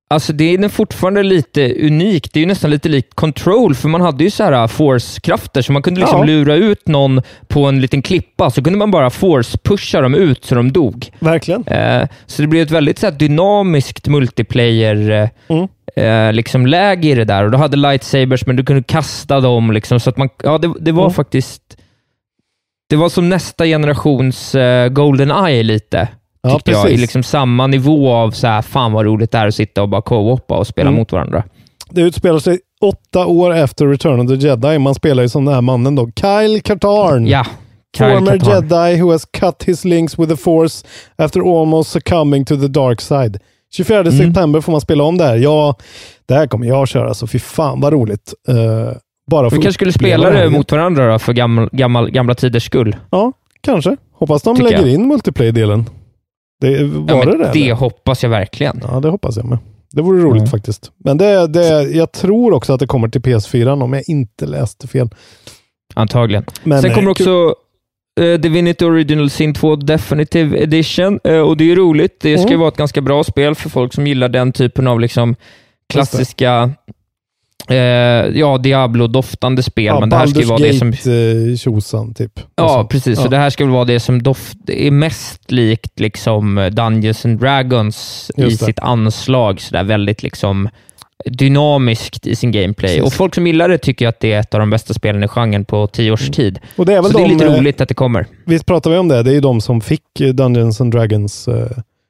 Alltså 0.10 0.34
det 0.34 0.53
är 0.53 0.70
fortfarande 0.70 1.24
lite 1.24 1.74
unikt. 1.88 2.34
Det 2.34 2.39
är 2.39 2.41
ju 2.41 2.47
nästan 2.47 2.72
lite 2.72 2.89
likt 2.89 3.14
Control, 3.16 3.76
för 3.76 3.89
man 3.89 4.01
hade 4.01 4.24
ju 4.24 4.30
så 4.32 4.43
här 4.43 4.51
uh, 4.62 4.68
force-krafter, 4.68 5.62
så 5.62 5.72
man 5.74 5.82
kunde 5.82 5.99
liksom 5.99 6.20
Ja. 6.20 6.26
lura 6.26 6.56
ut 6.56 6.88
någon 6.88 7.22
på 7.47 7.66
en 7.66 7.82
liten 7.82 8.01
klippa, 8.01 8.49
så 8.51 8.64
kunde 8.64 8.80
man 8.80 8.91
bara 8.91 9.10
force-pusha 9.10 10.01
dem 10.01 10.16
ut 10.16 10.45
så 10.45 10.56
de 10.56 10.72
dog. 10.72 11.08
Verkligen. 11.20 11.64
Eh, 11.68 12.08
så 12.26 12.41
det 12.41 12.47
blir 12.47 12.62
ett 12.64 12.72
väldigt 12.72 12.99
så 12.99 13.06
här, 13.06 13.14
dynamiskt 13.14 14.08
multiplayer, 14.08 15.12
eh, 15.12 15.30
Mm. 15.58 15.68
eh, 15.95 16.34
liksom 16.34 16.66
läge 16.68 17.08
i 17.08 17.16
det 17.16 17.26
där 17.26 17.43
och 17.43 17.51
du 17.51 17.58
hade 17.58 17.78
lightsabers, 17.78 18.45
men 18.45 18.56
du 18.56 18.64
kunde 18.66 18.84
kasta 18.84 19.39
dem. 19.39 19.72
Liksom, 19.72 19.99
så 19.99 20.10
att 20.10 20.18
man, 20.18 20.30
ja, 20.43 20.58
det, 20.58 20.74
det 20.80 20.91
var 20.91 21.03
Mm. 21.03 21.14
faktiskt... 21.14 21.62
Det 22.89 22.95
var 22.95 23.10
som 23.10 23.30
nästa 23.30 23.66
generations 23.66 24.56
eh, 24.56 24.89
Golden 24.89 25.32
Eye 25.32 25.64
lite, 25.64 26.08
Ja, 26.49 26.55
tyckte 26.55 26.71
jag. 26.71 26.79
I 26.79 26.83
precis. 26.83 27.01
liksom 27.01 27.23
samma 27.23 27.67
nivå 27.67 28.11
av 28.13 28.31
så 28.31 28.47
här, 28.47 28.61
fan 28.61 28.91
vad 28.91 29.05
roligt 29.05 29.31
det 29.31 29.37
är 29.37 29.47
att 29.47 29.55
sitta 29.55 29.81
och 29.81 29.89
bara 29.89 30.01
co-opa 30.01 30.57
och 30.57 30.67
spela 30.67 30.87
Mm. 30.89 30.99
mot 30.99 31.11
varandra. 31.11 31.43
Det 31.89 32.01
utspelar 32.01 32.39
sig 32.39 32.59
åtta 32.81 33.25
år 33.25 33.53
efter 33.55 33.85
Return 33.87 34.19
of 34.19 34.27
the 34.27 34.47
Jedi. 34.47 34.79
Man 34.79 34.95
spelar 34.95 35.23
ju 35.23 35.29
som 35.29 35.45
den 35.45 35.53
här 35.53 35.61
mannen 35.61 35.95
då, 35.95 36.09
Kyle 36.15 36.61
Katarn. 36.61 37.27
Ja, 37.27 37.45
Kyle 37.97 38.09
Former 38.09 38.37
Katarn. 38.39 38.53
Jedi 38.63 39.01
who 39.01 39.11
has 39.11 39.25
cut 39.25 39.63
his 39.63 39.85
links 39.85 40.19
with 40.19 40.29
the 40.31 40.37
force 40.37 40.85
after 41.15 41.59
almost 41.59 41.91
succumbing 41.91 42.45
to 42.45 42.55
the 42.55 42.67
dark 42.67 43.01
side. 43.01 43.37
24 43.73 43.99
Mm. 43.99 44.17
september 44.17 44.61
får 44.61 44.71
man 44.71 44.81
spela 44.81 45.03
om 45.03 45.17
det 45.17 45.23
här. 45.23 45.35
Ja, 45.35 45.75
det 46.25 46.33
här 46.33 46.47
kommer 46.47 46.67
jag 46.67 46.83
att 46.83 46.89
köra, 46.89 47.13
så 47.13 47.27
fy 47.27 47.39
fan 47.39 47.81
vad 47.81 47.93
roligt. 47.93 48.33
Uh, 48.49 48.55
bara 49.31 49.43
Vi 49.43 49.49
få 49.49 49.55
kanske 49.61 49.73
skulle 49.73 49.91
spela 49.93 50.29
det 50.29 50.49
mot 50.49 50.71
varandra 50.71 51.11
då, 51.11 51.19
för 51.19 51.33
gammal, 51.33 51.69
gammal, 51.71 52.11
gamla 52.11 52.35
tiders 52.35 52.63
skull. 52.65 52.95
Ja, 53.11 53.31
kanske. 53.61 53.97
Hoppas 54.13 54.41
de 54.41 54.55
Tycker 54.55 54.69
lägger 54.69 54.85
jag. 54.85 54.93
in 54.93 55.07
multiplayer-delen. 55.07 55.85
Det, 56.72 56.84
var 56.84 57.16
Ja, 57.16 57.26
det 57.26 57.38
det? 57.38 57.49
det 57.53 57.63
eller? 57.63 57.74
hoppas 57.74 58.24
jag 58.24 58.30
verkligen. 58.30 58.82
Ja, 58.91 58.99
det 58.99 59.09
hoppas 59.09 59.38
jag 59.38 59.45
med. 59.45 59.57
Det 59.91 60.01
vore 60.01 60.22
roligt 60.22 60.41
Mm. 60.41 60.49
faktiskt. 60.49 60.91
Men 60.97 61.18
det, 61.18 61.47
det, 61.47 61.82
jag 61.84 62.11
tror 62.11 62.53
också 62.53 62.74
att 62.74 62.80
det 62.80 62.88
kommer 62.88 63.07
till 63.07 63.22
PS4 63.22 63.82
om 63.84 63.93
jag 63.93 64.03
inte 64.09 64.45
läste 64.45 64.88
fel. 64.88 65.09
Antagligen. 65.95 66.45
Men, 66.63 66.82
Sen 66.82 66.91
eh, 66.91 66.95
kommer 66.95 67.13
kul. 67.13 67.28
också 67.28 67.55
eh, 68.22 68.34
Divinity 68.39 68.86
Original 68.86 69.30
Sin 69.30 69.53
2 69.53 69.76
Definitive 69.76 70.57
Edition 70.63 71.20
eh, 71.24 71.39
och 71.39 71.57
det 71.57 71.72
är 71.72 71.76
roligt. 71.76 72.20
Det 72.22 72.38
ska 72.38 72.47
ju 72.47 72.53
Mm. 72.53 72.59
vara 72.59 72.68
ett 72.70 72.78
ganska 72.78 73.01
bra 73.01 73.24
spel 73.24 73.55
för 73.55 73.70
folk 73.70 73.93
som 73.93 74.07
gillar 74.07 74.30
den 74.30 74.51
typen 74.51 74.88
av 74.88 74.99
liksom 74.99 75.36
klassiska 75.93 76.72
eh, 77.70 77.76
ja, 78.39 78.57
Diablo-doftande 78.57 79.63
spel. 79.63 79.86
ja, 79.86 79.99
men 79.99 80.09
det 80.09 80.16
här 80.16 80.28
ska 80.28 80.39
ju 80.39 80.45
vara 80.45 80.59
det 80.59 80.74
som... 80.74 80.89
Eh, 80.89 81.55
tjosan 81.57 82.13
typ. 82.13 82.32
Ja, 82.55 82.63
Alltså, 82.63 82.88
precis. 82.88 83.18
ja. 83.18 83.24
Så 83.24 83.30
det 83.30 83.38
här 83.38 83.49
ska 83.49 83.63
väl 83.63 83.74
vara 83.74 83.86
det 83.86 83.99
som 83.99 84.24
doft, 84.24 84.57
är 84.68 84.91
mest 84.91 85.51
likt 85.51 85.99
liksom 85.99 86.70
Dungeons 86.72 87.26
and 87.26 87.39
Dragons 87.39 88.32
i 88.38 88.41
Just 88.41 88.59
det. 88.59 88.66
sitt 88.66 88.80
anslag. 88.80 89.61
Så 89.61 89.74
där 89.74 89.84
väldigt 89.84 90.24
liksom 90.24 90.70
dynamiskt 91.30 92.28
i 92.28 92.36
sin 92.36 92.51
gameplay. 92.51 92.89
Precis. 92.91 93.03
Och 93.03 93.13
folk 93.13 93.36
som 93.36 93.47
gillar 93.47 93.70
det 93.70 93.78
tycker 93.78 94.07
att 94.07 94.20
det 94.20 94.32
är 94.34 94.39
ett 94.39 94.53
av 94.53 94.59
de 94.59 94.70
bästa 94.70 94.93
spelen 94.93 95.24
i 95.24 95.28
genren 95.28 95.66
på 95.66 95.88
tio 95.88 96.11
års 96.11 96.30
tid. 96.30 96.59
Och 96.76 96.86
det 96.86 96.93
är 96.93 97.01
väl 97.01 97.11
Så 97.11 97.18
det 97.18 97.24
är 97.24 97.28
de, 97.28 97.34
lite 97.34 97.45
eh, 97.45 97.57
roligt 97.57 97.82
att 97.82 97.88
det 97.89 97.93
kommer. 97.95 98.26
Visst 98.45 98.66
pratar 98.66 98.91
vi 98.91 98.97
om 98.97 99.07
det? 99.07 99.24
Det 99.24 99.30
är 99.32 99.34
ju 99.34 99.39
de 99.41 99.61
som 99.61 99.82
fick 99.82 100.01
eh, 100.22 100.28
Dungeons 100.30 100.82
and 100.82 100.91
Dragons 100.93 101.47
eh, 101.47 101.68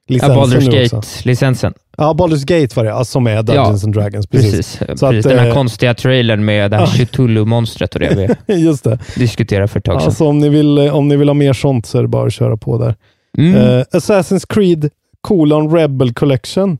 Ja, 0.08 0.14
licensen 0.14 0.36
Baldur's 0.60 0.70
nu 0.70 0.82
också. 0.82 0.96
Gate-licensen. 0.96 1.74
Ja, 1.96 2.12
Baldur's 2.18 2.44
Gate 2.60 2.76
var 2.76 2.84
det, 2.84 2.94
alltså, 2.94 3.12
som 3.12 3.26
är 3.26 3.42
Dungeons 3.42 3.84
and 3.84 3.94
Dragons. 3.94 4.26
Precis. 4.26 4.50
Precis. 4.52 4.78
Så 5.00 5.10
precis. 5.10 5.26
att, 5.26 5.30
Den 5.32 5.38
här 5.38 5.48
eh, 5.48 5.54
konstiga 5.54 5.94
trailern 5.94 6.44
med 6.44 6.70
det 6.70 6.76
här 6.76 6.84
ja. 6.98 7.04
Cthulhu-monstret 7.04 7.94
och 7.94 8.00
det 8.00 8.36
vi 8.46 8.54
Just 8.64 8.84
det. 8.84 8.98
diskuterade 9.16 9.68
för 9.68 9.78
ett 9.78 9.84
tag 9.84 10.00
sedan. 10.00 10.06
Alltså, 10.08 10.24
om, 10.26 10.38
ni 10.38 10.48
vill, 10.48 10.78
eh, 10.78 10.94
om 10.96 11.08
ni 11.08 11.16
vill 11.16 11.28
ha 11.28 11.34
mer 11.34 11.52
sånt 11.52 11.86
så 11.86 11.98
är 11.98 12.02
det 12.02 12.08
bara 12.08 12.26
att 12.26 12.32
köra 12.32 12.56
på 12.56 12.78
där. 12.78 12.94
Mm. 13.38 13.54
Eh, 13.54 13.84
Assassin's 13.92 14.44
Creed 14.48 14.90
colon 15.20 15.76
Rebel 15.76 16.14
Collection. 16.14 16.78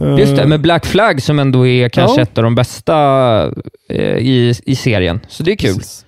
Eh, 0.00 0.18
Just 0.18 0.36
det, 0.36 0.46
med 0.46 0.60
Black 0.60 0.86
Flag 0.86 1.22
som 1.22 1.38
ändå 1.38 1.66
är 1.66 1.88
kanske 1.88 2.16
Ja. 2.20 2.22
ett 2.22 2.38
av 2.38 2.44
de 2.44 2.54
bästa 2.54 2.96
eh, 3.90 4.16
i, 4.16 4.54
i 4.66 4.76
serien. 4.76 5.20
Så 5.28 5.42
det 5.42 5.52
är 5.52 5.56
kul. 5.56 5.74
precis. 5.74 6.04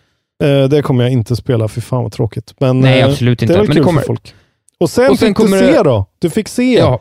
Det 0.70 0.82
kommer 0.82 1.04
jag 1.04 1.12
inte 1.12 1.36
spela, 1.36 1.68
för 1.68 1.80
fan 1.80 2.02
vad 2.02 2.12
tråkigt. 2.12 2.54
Men, 2.60 2.80
Nej, 2.80 3.02
absolut 3.02 3.38
Det 3.38 3.44
inte. 3.44 3.54
är 3.54 3.58
väl 3.58 3.66
Men 3.66 3.74
kul 3.74 3.82
det 3.82 3.86
kommer. 3.86 4.00
för 4.00 4.06
folk. 4.06 4.34
Och 4.80 4.90
sen, 4.90 5.10
Och 5.10 5.18
sen 5.18 5.28
fick 5.28 5.36
kommer 5.36 5.50
du 5.60 5.66
se 5.66 5.72
det- 5.72 5.82
då. 5.82 6.06
Du 6.18 6.30
fick 6.30 6.48
se 6.48 6.74
Ja, 6.78 7.00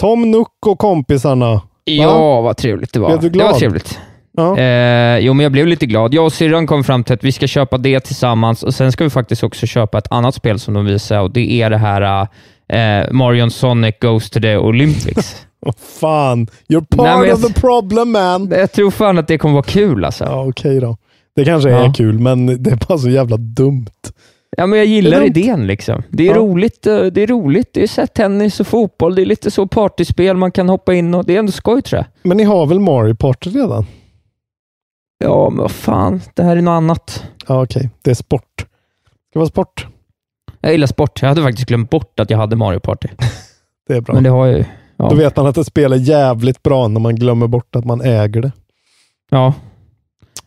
Tom 0.00 0.30
Nook 0.30 0.66
och 0.66 0.78
kompisarna. 0.78 1.62
ja 1.84 2.40
vad 2.40 2.56
trevligt 2.56 2.92
det 2.92 3.00
var. 3.00 3.08
Blev 3.08 3.20
du 3.20 3.28
Det 3.30 3.38
var 3.38 3.48
glad? 3.48 3.58
trevligt. 3.58 3.98
Ja. 4.36 4.58
Eh, 4.58 5.18
jo, 5.18 5.34
men 5.34 5.42
jag 5.42 5.52
blev 5.52 5.66
lite 5.66 5.86
glad. 5.86 6.14
Jag 6.14 6.24
och 6.24 6.32
syrran 6.32 6.66
kom 6.66 6.84
fram 6.84 7.04
till 7.04 7.14
att 7.14 7.24
vi 7.24 7.32
ska 7.32 7.46
köpa 7.46 7.78
det 7.78 8.00
tillsammans 8.00 8.62
och 8.62 8.74
sen 8.74 8.92
ska 8.92 9.04
vi 9.04 9.10
faktiskt 9.10 9.42
också 9.42 9.66
köpa 9.66 9.98
ett 9.98 10.06
annat 10.12 10.34
spel 10.34 10.58
som 10.58 10.74
de 10.74 10.84
visar 10.84 11.20
och 11.20 11.30
det 11.32 11.52
är 11.62 11.70
det 11.70 11.78
här 11.78 12.28
eh, 12.68 13.10
Mario 13.12 13.50
Sonic 13.50 13.94
Goes 14.00 14.30
to 14.30 14.40
the 14.40 14.56
Olympics. 14.56 15.46
Vad 15.60 15.74
fan, 15.78 16.46
you're 16.68 16.96
part 16.96 17.18
Nej, 17.18 17.28
jag- 17.28 17.38
of 17.38 17.42
the 17.54 17.60
problem 17.60 18.12
man. 18.12 18.48
jag 18.50 18.72
tror 18.72 18.90
fan 18.90 19.18
att 19.18 19.28
det 19.28 19.38
kommer 19.38 19.54
vara 19.54 19.62
kul 19.62 20.04
alltså. 20.04 20.24
Ja, 20.24 20.46
okej 20.48 20.80
då. 20.80 20.96
Det 21.36 21.44
kanske 21.44 21.70
Ja. 21.70 21.84
är 21.88 21.94
kul, 21.94 22.18
men 22.18 22.62
det 22.62 22.70
är 22.70 22.86
bara 22.88 22.98
så 22.98 23.08
jävla 23.10 23.36
dumt. 23.36 23.86
Ja, 24.56 24.66
men 24.66 24.78
jag 24.78 24.86
gillar 24.86 25.20
Det 25.20 25.26
idén. 25.26 25.66
liksom. 25.66 26.02
Det 26.10 26.22
är 26.28 26.34
Ja. 26.34 26.36
roligt. 26.38 26.86
eh, 26.86 27.00
Det 27.04 27.22
är 27.22 27.26
roligt. 27.26 27.70
Det 27.72 27.82
är 27.82 27.86
så 27.86 28.06
tennis 28.06 28.60
och 28.60 28.66
fotboll. 28.66 29.14
Det 29.14 29.22
är 29.22 29.26
lite 29.26 29.50
så 29.50 29.66
partyspel 29.66 30.36
man 30.36 30.52
kan 30.52 30.68
hoppa 30.68 30.94
in 30.94 31.14
och 31.14 31.24
det 31.24 31.34
är 31.34 31.38
ändå 31.38 31.52
skoj 31.52 31.82
tror 31.82 31.98
jag. 31.98 32.06
Men 32.28 32.36
ni 32.36 32.44
har 32.44 32.66
väl 32.66 32.80
Mario 32.80 33.14
Party 33.14 33.50
redan? 33.50 33.86
Ja, 35.18 35.50
men 35.50 35.58
vad 35.58 35.70
fan. 35.70 36.20
Det 36.34 36.42
här 36.42 36.56
är 36.56 36.62
något 36.62 36.72
annat. 36.72 37.24
Ja, 37.48 37.62
okej. 37.62 37.90
Det 38.02 38.10
är 38.10 38.14
sport. 38.14 38.54
Det 38.56 38.64
ska 39.30 39.38
vara 39.38 39.48
sport. 39.48 39.86
Jag 40.60 40.72
gillar 40.72 40.86
sport. 40.86 41.22
Jag 41.22 41.28
hade 41.28 41.42
faktiskt 41.42 41.68
glömt 41.68 41.90
bort 41.90 42.20
att 42.20 42.30
jag 42.30 42.38
hade 42.38 42.56
Mario 42.56 42.78
Party. 42.80 43.08
Det 43.88 43.94
är 43.94 44.00
bra. 44.00 44.14
Men 44.14 44.22
det 44.24 44.30
har 44.30 44.46
jag 44.46 44.58
ju. 44.58 44.64
Ja. 44.96 45.08
Då 45.08 45.16
vet 45.16 45.36
man 45.36 45.46
att 45.46 45.54
det 45.54 45.64
spelar 45.64 45.96
jävligt 45.96 46.62
bra 46.62 46.88
när 46.88 47.00
man 47.00 47.16
glömmer 47.16 47.46
bort 47.46 47.76
att 47.76 47.84
man 47.84 48.00
äger 48.00 48.42
det. 48.42 48.52
ja, 49.30 49.54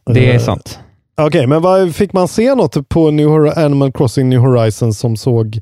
det 0.06 0.30
är 0.30 0.34
Eh, 0.34 0.40
sant. 0.40 0.80
Okej, 1.22 1.48
men 1.48 1.62
vad, 1.62 1.96
fick 1.96 2.14
man 2.14 2.28
se 2.28 2.56
något 2.56 2.90
på 2.90 3.12
New 3.12 3.28
Hor- 3.28 3.60
Animal 3.60 3.92
Crossing 3.92 4.30
New 4.30 4.40
Horizons 4.40 5.00
som 5.00 5.18
såg 5.18 5.60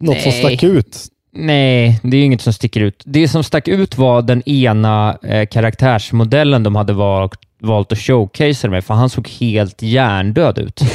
något 0.00 0.20
som 0.20 0.30
Nej. 0.30 0.40
stack 0.40 0.62
ut? 0.62 0.96
Nej, 1.32 2.00
det 2.02 2.16
är 2.16 2.18
ju 2.18 2.24
inget 2.24 2.40
som 2.40 2.52
sticker 2.52 2.80
ut. 2.80 3.02
Det 3.06 3.28
som 3.28 3.42
stack 3.44 3.68
ut 3.68 3.98
var 3.98 4.22
den 4.22 4.48
ena 4.48 5.18
eh, 5.22 5.46
karaktärsmodellen 5.46 6.62
de 6.62 6.76
hade 6.76 6.92
valt, 6.92 7.38
valt 7.60 7.92
att 7.92 7.98
showcasea 7.98 8.70
med, 8.70 8.84
för 8.84 8.94
han 8.94 9.08
såg 9.10 9.28
helt 9.28 9.82
hjärndöd 9.82 10.58
ut. 10.58 10.80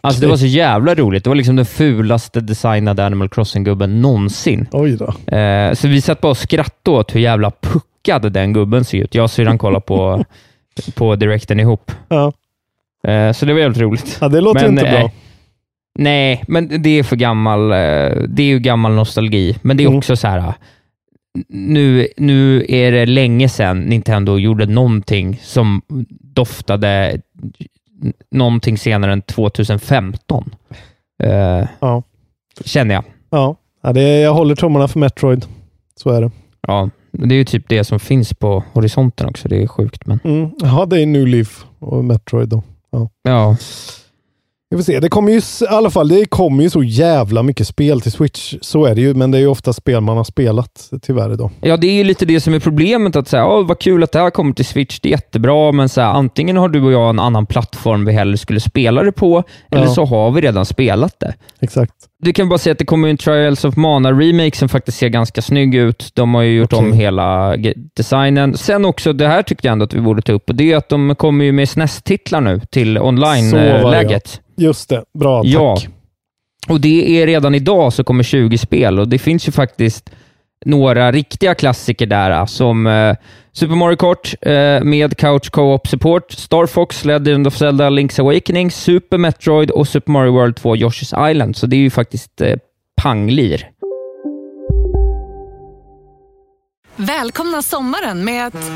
Alltså 0.00 0.20
det 0.20 0.26
var 0.26 0.36
så 0.36 0.46
jävla 0.46 0.94
roligt. 0.94 1.24
Det 1.24 1.30
var 1.30 1.34
liksom 1.34 1.56
den 1.56 1.66
fulaste 1.66 2.40
designade 2.40 3.06
Animal 3.06 3.28
Crossing-gubben 3.28 4.02
någonsin. 4.02 4.66
Oj 4.72 4.96
då. 4.96 5.36
Eh, 5.36 5.74
så 5.74 5.88
vi 5.88 6.00
satt 6.00 6.20
bara 6.20 6.30
och 6.30 6.36
skrattade 6.38 6.96
åt 6.98 7.14
hur 7.14 7.20
jävla 7.20 7.50
puckad 7.50 8.32
den 8.32 8.52
gubben 8.52 8.84
ser 8.84 8.98
ut. 8.98 9.14
Jag 9.14 9.22
och 9.24 9.30
syrran 9.30 9.58
kollade 9.58 9.84
på, 9.84 10.24
på 10.94 11.16
direkten 11.16 11.60
ihop. 11.60 11.92
Ja. 12.08 12.32
Eh, 13.04 13.32
så 13.32 13.46
det 13.46 13.52
var 13.52 13.60
jävligt 13.60 13.80
roligt. 13.80 14.18
ja, 14.20 14.28
det 14.28 14.40
låter 14.40 14.60
Men, 14.60 14.70
inte 14.70 14.86
eh, 14.86 15.00
bra. 15.00 15.10
Nej, 15.98 16.44
men 16.48 16.82
det 16.82 16.98
är 16.98 17.02
för 17.02 17.16
gammal, 17.16 17.60
eh, 17.72 17.76
det 18.28 18.42
är 18.42 18.46
ju 18.46 18.58
gammal 18.58 18.92
nostalgi. 18.94 19.56
Men 19.62 19.76
det 19.76 19.82
är 19.82 19.86
Mm. 19.86 19.98
också 19.98 20.16
så 20.16 20.28
här, 20.28 20.38
eh, 20.38 20.52
nu, 21.48 22.08
nu 22.16 22.64
är 22.68 22.92
det 22.92 23.06
länge 23.06 23.48
sedan 23.48 23.80
Nintendo 23.80 24.38
gjorde 24.38 24.66
någonting 24.66 25.40
som 25.42 25.82
doftade 26.34 27.20
någonting 28.30 28.78
senare 28.78 29.12
än 29.12 29.22
2015. 29.22 30.54
Eh, 31.22 31.66
Ja. 31.80 32.02
Känner 32.64 32.94
jag. 32.94 33.04
Ja, 33.30 33.56
ja 33.82 33.92
det 33.92 34.00
är, 34.02 34.22
jag 34.22 34.34
håller 34.34 34.54
tummarna 34.56 34.88
för 34.88 34.98
Metroid. 35.00 35.46
Så 35.96 36.10
är 36.10 36.20
det. 36.20 36.30
Ja, 36.66 36.90
det 37.12 37.34
är 37.34 37.38
ju 37.38 37.44
typ 37.44 37.68
det 37.68 37.84
som 37.84 38.00
finns 38.00 38.34
på 38.34 38.64
horisonten 38.72 39.28
också. 39.28 39.48
Det 39.48 39.62
är 39.62 39.66
sjukt, 39.66 40.06
men 40.06 40.18
Mm. 40.24 40.50
Ja, 40.58 40.86
det 40.86 41.00
är 41.02 41.06
New 41.06 41.26
Leaf 41.26 41.64
och 41.78 42.04
Metroid 42.04 42.48
då. 42.48 42.62
Ja. 43.22 43.56
Vi 44.74 44.78
får 44.78 44.84
se. 44.84 45.00
Det 45.00 45.08
kommer 45.08 45.32
ju 45.32 45.38
i 45.38 45.68
alla 45.68 45.90
fall, 45.90 46.08
det 46.08 46.24
kommer 46.26 46.62
ju 46.62 46.70
så 46.70 46.82
jävla 46.82 47.42
mycket 47.42 47.66
spel 47.66 48.00
till 48.00 48.12
Switch. 48.12 48.54
Så 48.60 48.84
är 48.84 48.94
det 48.94 49.00
ju, 49.00 49.14
men 49.14 49.30
det 49.30 49.38
är 49.38 49.40
ju 49.40 49.46
ofta 49.46 49.72
spel 49.72 50.00
man 50.00 50.16
har 50.16 50.24
spelat 50.24 50.90
tyvärr 51.02 51.32
idag. 51.32 51.50
Ja, 51.60 51.76
det 51.76 51.86
är 51.86 51.92
ju 51.92 52.04
lite 52.04 52.24
det 52.24 52.40
som 52.40 52.54
är 52.54 52.60
problemet. 52.60 53.16
att 53.16 53.28
säga, 53.28 53.46
oh, 53.46 53.66
Vad 53.66 53.78
kul 53.78 54.02
att 54.02 54.12
det 54.12 54.18
här 54.18 54.30
kommer 54.30 54.52
till 54.52 54.64
Switch, 54.64 55.00
det 55.00 55.08
är 55.08 55.10
jättebra, 55.10 55.72
men 55.72 55.88
så 55.88 56.00
här, 56.00 56.08
antingen 56.08 56.56
har 56.56 56.68
du 56.68 56.82
och 56.82 56.92
jag 56.92 57.10
en 57.10 57.18
annan 57.18 57.46
plattform 57.46 58.04
vi 58.04 58.12
hellre 58.12 58.36
skulle 58.36 58.60
spela 58.60 59.02
det 59.02 59.12
på, 59.12 59.42
eller 59.70 59.84
Ja. 59.84 59.94
så 59.94 60.04
har 60.04 60.30
vi 60.30 60.40
redan 60.40 60.64
spelat 60.64 61.20
det. 61.20 61.34
Exakt. 61.60 61.94
Du 62.22 62.32
kan 62.32 62.48
bara 62.48 62.58
säga 62.58 62.72
att 62.72 62.78
det 62.78 62.84
kommer 62.84 63.08
en 63.08 63.16
Trials 63.16 63.64
of 63.64 63.74
Mana-remake 63.76 64.56
som 64.56 64.68
faktiskt 64.68 64.98
ser 64.98 65.08
ganska 65.08 65.42
snygg 65.42 65.74
ut. 65.74 66.10
De 66.14 66.34
har 66.34 66.42
ju 66.42 66.56
gjort 66.58 66.72
Okej. 66.72 66.86
om 66.86 66.92
hela 66.92 67.56
designen. 67.96 68.56
Sen 68.56 68.84
också, 68.84 69.12
det 69.12 69.28
här 69.28 69.42
tyckte 69.42 69.66
jag 69.68 69.72
ändå 69.72 69.84
att 69.84 69.94
vi 69.94 70.00
borde 70.00 70.22
ta 70.22 70.32
upp, 70.32 70.48
och 70.48 70.54
det 70.54 70.72
är 70.72 70.76
att 70.76 70.88
de 70.88 71.14
kommer 71.16 71.44
ju 71.44 71.52
med 71.52 71.68
SNES-titlar 71.68 72.40
nu 72.40 72.60
till 72.70 72.98
online-läget. 72.98 74.40
Just 74.56 74.88
det. 74.88 75.04
Bra, 75.18 75.42
tack. 75.42 75.52
Ja. 75.52 75.76
Och 76.68 76.80
det 76.80 77.22
är 77.22 77.26
redan 77.26 77.54
idag 77.54 77.92
så 77.92 78.04
kommer 78.04 78.22
20 78.22 78.58
spel 78.58 78.98
och 78.98 79.08
det 79.08 79.18
finns 79.18 79.48
ju 79.48 79.52
faktiskt 79.52 80.10
några 80.64 81.12
riktiga 81.12 81.54
klassiker 81.54 82.06
där 82.06 82.46
som 82.46 82.86
eh, 82.86 83.16
Super 83.52 83.74
Mario 83.74 83.96
Kart 83.96 84.34
eh, 84.40 84.84
med 84.84 85.16
Couch 85.18 85.50
Co-op 85.50 85.88
Support, 85.88 86.32
Star 86.32 86.66
Fox, 86.66 87.04
Legend 87.04 87.46
of 87.46 87.56
Zelda, 87.56 87.90
Link's 87.90 88.20
Awakening, 88.20 88.70
Super 88.70 89.18
Metroid 89.18 89.70
och 89.70 89.88
Super 89.88 90.12
Mario 90.12 90.32
World 90.32 90.56
2 90.56 90.76
Yoshi's 90.76 91.30
Island. 91.30 91.56
Så 91.56 91.66
det 91.66 91.76
är 91.76 91.80
ju 91.80 91.90
faktiskt 91.90 92.40
eh, 92.40 92.56
panglir. 93.02 93.70
Välkomna 96.96 97.62
sommaren 97.62 98.24
med 98.24 98.46
att... 98.46 98.70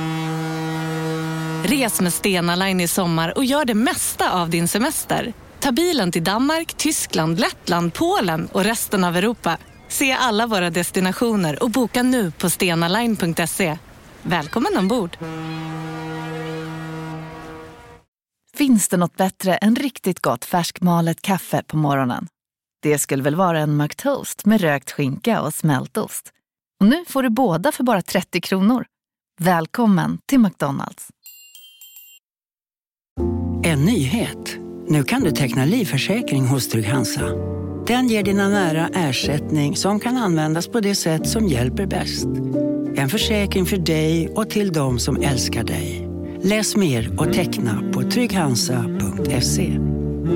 Res 1.65 2.01
med 2.01 2.13
Stena 2.13 2.57
Line 2.57 2.81
i 2.81 2.89
sommar 2.89 3.33
och 3.37 3.45
gör 3.45 3.65
det 3.65 3.75
mesta 3.75 4.33
av 4.43 4.51
din 4.51 4.69
semester. 4.69 5.33
Ta 5.61 5.73
bilen 5.73 6.13
till 6.13 6.25
Danmark, 6.25 6.75
Tyskland, 6.75 7.41
Lettland, 7.41 7.95
Polen 7.95 8.49
och 8.53 8.65
resten 8.65 9.05
av 9.05 9.17
Europa. 9.17 9.59
Se 9.89 10.13
alla 10.13 10.47
våra 10.47 10.71
destinationer 10.71 11.63
och 11.63 11.71
boka 11.71 12.03
nu 12.03 12.31
på 12.31 12.51
stenaline.se. 12.51 13.79
Välkommen 14.23 14.77
ombord! 14.77 15.17
Finns 18.59 18.89
det 18.89 18.97
något 18.97 19.17
bättre 19.17 19.57
än 19.57 19.77
riktigt 19.77 20.21
gott 20.21 20.45
färskmalet 20.45 21.23
kaffe 21.23 21.63
på 21.67 21.77
morgonen? 21.77 22.29
Det 22.83 22.99
skulle 22.99 23.23
väl 23.23 23.35
vara 23.35 23.61
en 23.61 23.77
McToast 23.77 24.45
med 24.47 24.61
rökt 24.61 24.91
skinka 24.91 25.41
och 25.41 25.55
smältost. 25.55 26.33
Och 26.81 26.87
nu 26.87 27.05
får 27.09 27.23
du 27.23 27.31
båda 27.31 27.73
för 27.73 27.85
bara 27.85 28.03
30 28.03 28.41
kronor. 28.41 28.85
Välkommen 29.41 30.19
till 30.27 30.39
McDonalds. 30.39 31.09
En 33.65 33.85
nyhet. 33.85 34.58
Nu 34.91 35.03
kan 35.03 35.23
du 35.23 35.31
teckna 35.31 35.65
livförsäkring 35.65 36.47
hos 36.47 36.69
Trygg-Hansa. 36.69 37.29
Den 37.87 38.09
ger 38.09 38.23
dina 38.23 38.49
nära 38.49 38.89
ersättning 38.95 39.77
som 39.77 40.01
kan 40.01 40.17
användas 40.17 40.69
på 40.69 40.81
det 40.81 40.95
sätt 40.95 41.29
som 41.29 41.49
hjälper 41.49 41.87
bäst. 41.87 42.27
En 42.97 43.09
försäkring 43.09 43.67
för 43.67 43.77
dig 43.77 44.29
och 44.29 44.51
till 44.51 44.73
de 44.73 44.99
som 44.99 45.17
älskar 45.17 45.65
dig. 45.65 46.09
Läs 46.43 46.77
mer 46.77 47.21
och 47.21 47.33
teckna 47.33 47.83
på 47.93 48.03
trygghansa.se. 48.03 49.79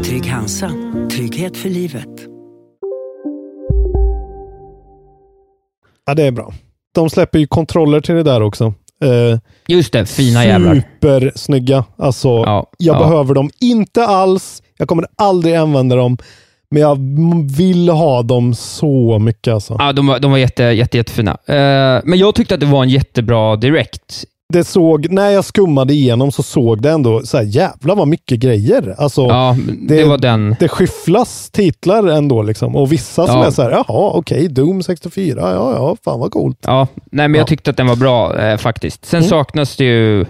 Trygg 0.05 0.27
Hansa. 0.27 0.71
Trygghet 1.11 1.57
för 1.57 1.69
livet. 1.69 2.09
Ja, 6.07 6.15
det 6.15 6.23
är 6.23 6.33
bra. 6.33 6.53
De 6.95 7.11
släpper 7.11 7.39
ju 7.39 7.47
kontroller 7.47 8.01
till 8.01 8.15
det 8.15 8.23
där 8.23 8.43
också. 8.43 8.75
Eh, 9.03 9.39
Just 9.69 9.93
det, 9.93 10.07
fina 10.07 10.45
jävlar. 10.45 10.75
Supersnygga. 10.75 11.85
Alltså, 11.99 12.29
Ja, 12.29 12.67
jag 12.79 12.97
ja. 12.97 12.99
behöver 12.99 13.35
dem 13.35 13.51
inte 13.61 14.07
alls. 14.07 14.63
Jag 14.79 14.89
kommer 14.89 15.07
aldrig 15.17 15.55
använda 15.55 15.97
dem. 15.97 16.19
Men 16.71 16.83
jag 16.83 16.99
vill 17.57 17.89
ha 17.89 18.23
dem 18.23 18.55
så 18.55 19.19
mycket 19.19 19.55
alltså. 19.55 19.77
Ja, 19.79 19.93
de 19.93 20.07
var, 20.07 20.19
de 20.19 20.31
var 20.31 20.39
jätte, 20.39 20.63
jätte, 20.63 20.97
jättefina. 20.97 21.31
Eh, 21.47 22.01
men 22.05 22.19
jag 22.19 22.35
tyckte 22.35 22.55
att 22.55 22.61
det 22.61 22.67
var 22.67 22.83
en 22.83 22.89
jättebra 22.89 23.57
direct. 23.57 24.25
Det 24.53 24.65
såg, 24.65 25.11
när 25.11 25.31
jag 25.31 25.45
skummade 25.45 25.93
igenom 25.95 26.33
så 26.33 26.43
såg 26.43 26.83
det 26.83 26.91
ändå 26.91 27.21
så 27.25 27.37
här, 27.37 27.45
jävlar 27.45 27.95
vad 27.97 28.09
mycket 28.09 28.39
grejer. 28.41 28.95
Alltså, 28.99 29.23
Ja, 29.23 29.57
det, 29.89 30.05
var 30.05 30.19
den. 30.19 30.57
det 30.61 30.69
skyfflas 30.69 31.51
titlar 31.51 32.07
ändå 32.07 32.43
liksom. 32.43 32.77
Och 32.77 32.93
vissa 32.93 33.27
som 33.27 33.37
Ja. 33.39 33.47
är 33.47 33.51
så 33.51 33.63
här, 33.63 33.71
jaha, 33.71 34.11
okej, 34.15 34.49
Doom 34.49 34.83
64, 34.83 35.41
ja, 35.41 35.73
ja, 35.75 35.97
fan 36.05 36.21
vad 36.21 36.31
coolt. 36.31 36.59
Ja, 36.67 36.87
nej, 37.13 37.29
men 37.29 37.35
Ja. 37.35 37.41
jag 37.41 37.47
tyckte 37.47 37.71
att 37.71 37.77
den 37.77 37.87
var 37.87 37.97
bra 37.97 38.39
eh, 38.39 38.57
faktiskt. 38.57 39.05
Sen 39.05 39.19
Mm. 39.19 39.31
saknas 39.31 39.77
det 39.77 39.85
ju 39.85 40.27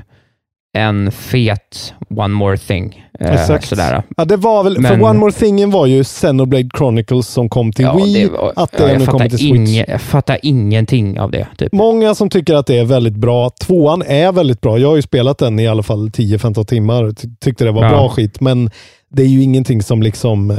en 0.74 1.10
fet 1.12 1.94
One 2.16 2.28
More 2.34 2.56
Thing. 2.58 3.04
Eh, 3.20 3.32
Exakt. 3.34 3.68
Sådär. 3.68 4.02
Ja, 4.16 4.24
det 4.24 4.36
var 4.36 4.64
väl, 4.64 4.74
för 4.74 4.82
Men- 4.82 5.04
One 5.04 5.18
More 5.18 5.32
Thingen 5.32 5.70
var 5.70 5.86
ju 5.86 6.04
Xenoblade 6.04 6.68
Chronicles 6.78 7.28
som 7.28 7.48
kom 7.48 7.72
till 7.72 7.84
Ja, 7.84 7.94
Wii, 7.96 8.22
det 8.24 8.28
var, 8.32 8.52
att 8.56 8.72
det 8.72 8.92
ja, 8.92 8.98
nu 8.98 9.06
kommer 9.06 9.28
till 9.28 9.38
Switch. 9.38 9.52
inge, 9.70 9.84
jag 9.88 10.00
fattar 10.00 10.38
ingenting 10.42 11.20
av 11.20 11.30
det. 11.30 11.46
Typ. 11.58 11.72
Många 11.72 12.14
som 12.14 12.30
tycker 12.30 12.54
att 12.54 12.66
det 12.66 12.78
är 12.78 12.84
väldigt 12.84 13.16
bra. 13.16 13.50
Tvåan 13.50 14.02
är 14.06 14.32
väldigt 14.32 14.60
bra. 14.60 14.78
Jag 14.78 14.88
har 14.88 14.96
ju 14.96 15.02
spelat 15.02 15.38
den 15.38 15.58
i 15.58 15.68
alla 15.68 15.82
fall 15.82 16.10
10-15 16.10 16.64
timmar. 16.64 17.10
Ty- 17.12 17.28
tyckte 17.40 17.64
det 17.64 17.72
var 17.72 17.82
Ja. 17.84 17.88
bra 17.90 18.08
skit, 18.08 18.40
men 18.40 18.70
det 19.14 19.22
är 19.22 19.26
ju 19.26 19.42
ingenting 19.42 19.82
som 19.82 20.02
liksom... 20.02 20.50
Eh, 20.50 20.56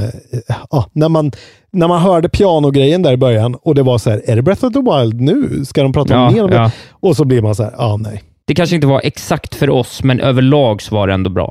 ja, 0.72 0.86
när, 0.94 1.10
man, 1.10 1.32
när 1.72 1.88
man 1.88 2.02
hörde 2.02 2.30
pianogrejen 2.30 3.02
där 3.02 3.14
i 3.14 3.18
början 3.18 3.56
och 3.64 3.76
det 3.76 3.84
var 3.84 3.98
så 3.98 4.10
här, 4.10 4.22
är 4.26 4.36
det 4.36 4.42
Breath 4.42 4.66
of 4.66 4.74
the 4.74 4.80
Wild 4.80 5.22
nu? 5.22 5.66
Ska 5.66 5.84
de 5.84 5.94
prata 5.94 6.14
Ja, 6.14 6.30
mer 6.32 6.44
om 6.44 6.50
det? 6.50 6.72
Och 6.92 7.16
så 7.16 7.26
blir 7.26 7.42
man 7.42 7.56
så 7.56 7.64
här, 7.64 7.74
ja 7.78 7.98
nej. 7.98 8.22
Det 8.46 8.56
kanske 8.56 8.76
inte 8.76 8.88
var 8.88 9.02
exakt 9.04 9.56
för 9.56 9.70
oss, 9.70 10.04
men 10.04 10.20
överlag 10.20 10.82
så 10.82 10.96
var 10.96 11.08
det 11.08 11.14
ändå 11.14 11.30
bra. 11.30 11.50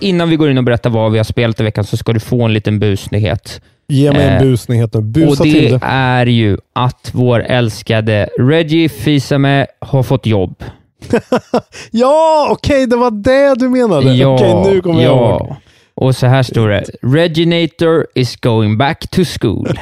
Innan 0.00 0.30
vi 0.30 0.36
går 0.36 0.50
in 0.50 0.58
och 0.58 0.64
berättar 0.64 0.90
vad 0.90 1.12
vi 1.12 1.18
har 1.18 1.24
spelat 1.24 1.60
i 1.60 1.62
veckan 1.62 1.84
så 1.84 1.96
ska 1.96 2.12
du 2.12 2.20
få 2.20 2.42
en 2.42 2.52
liten 2.52 2.78
busnyhet. 2.78 3.60
Ge 3.88 4.12
mig 4.12 4.26
en 4.28 4.32
Eh, 4.36 4.42
busnyhet 4.42 4.94
nu. 4.94 5.00
Busa 5.00 5.28
och 5.42 5.46
det, 5.46 5.52
till 5.52 5.72
det. 5.72 5.80
är 5.86 6.26
ju 6.26 6.58
att 6.72 7.10
vår 7.12 7.40
älskade 7.40 8.28
Reggie 8.38 8.88
Fils-Aimé 8.88 9.66
har 9.80 10.02
fått 10.02 10.26
jobb. 10.26 10.64
Ja, 11.90 12.48
okej, 12.50 12.86
det 12.86 12.96
var 12.96 13.10
det 13.10 13.54
du 13.54 13.68
menade. 13.68 14.12
Ja, 14.12 14.34
okej, 14.34 14.72
nu 14.74 14.80
kommer 14.80 15.02
jag 15.02 15.16
ihåg. 15.16 15.46
ja. 15.50 15.56
Och 15.94 16.16
så 16.16 16.26
här 16.26 16.42
står 16.42 16.68
det. 16.68 16.84
Reginator 17.02 18.06
is 18.14 18.36
going 18.36 18.78
back 18.78 19.08
to 19.10 19.22
school. 19.40 19.68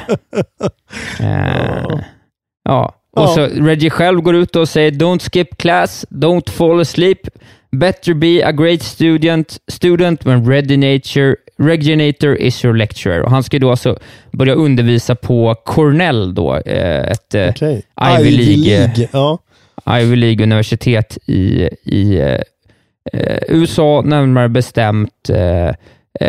Eh, 1.19 1.99
ja. 2.63 2.93
Och 3.21 3.29
så 3.29 3.47
Reggie 3.47 3.89
själv 3.89 4.21
går 4.21 4.35
ut 4.35 4.55
och 4.55 4.69
säger 4.69 4.91
“Don't 4.91 5.29
skip 5.31 5.57
class, 5.57 6.05
don't 6.09 6.49
fall 6.49 6.79
asleep, 6.79 7.17
better 7.71 8.13
be 8.13 8.45
a 8.45 8.51
great 8.51 8.83
student, 8.83 9.57
student 9.71 10.25
when 10.25 10.45
Reginator, 10.49 11.35
Reginator 11.57 12.35
is 12.35 12.65
your 12.65 12.75
lecturer”. 12.75 13.21
Och 13.21 13.31
han 13.31 13.43
ska 13.43 13.59
då 13.59 13.69
alltså 13.69 13.97
börja 14.31 14.53
undervisa 14.53 15.15
på 15.15 15.55
Cornell, 15.65 16.35
då, 16.35 16.55
eh, 16.55 17.11
ett 17.11 17.35
eh, 17.35 17.49
Okej. 17.49 17.83
Ivy 18.19 18.31
League, 18.31 19.07
Ja. 19.11 19.37
Ivy 19.89 20.15
League-universitet 20.15 21.17
i, 21.25 21.69
i 21.83 22.19
eh, 22.19 22.39
eh, 23.13 23.37
USA, 23.47 24.01
närmare 24.05 24.49
bestämt 24.49 25.29
eh, 25.29 25.67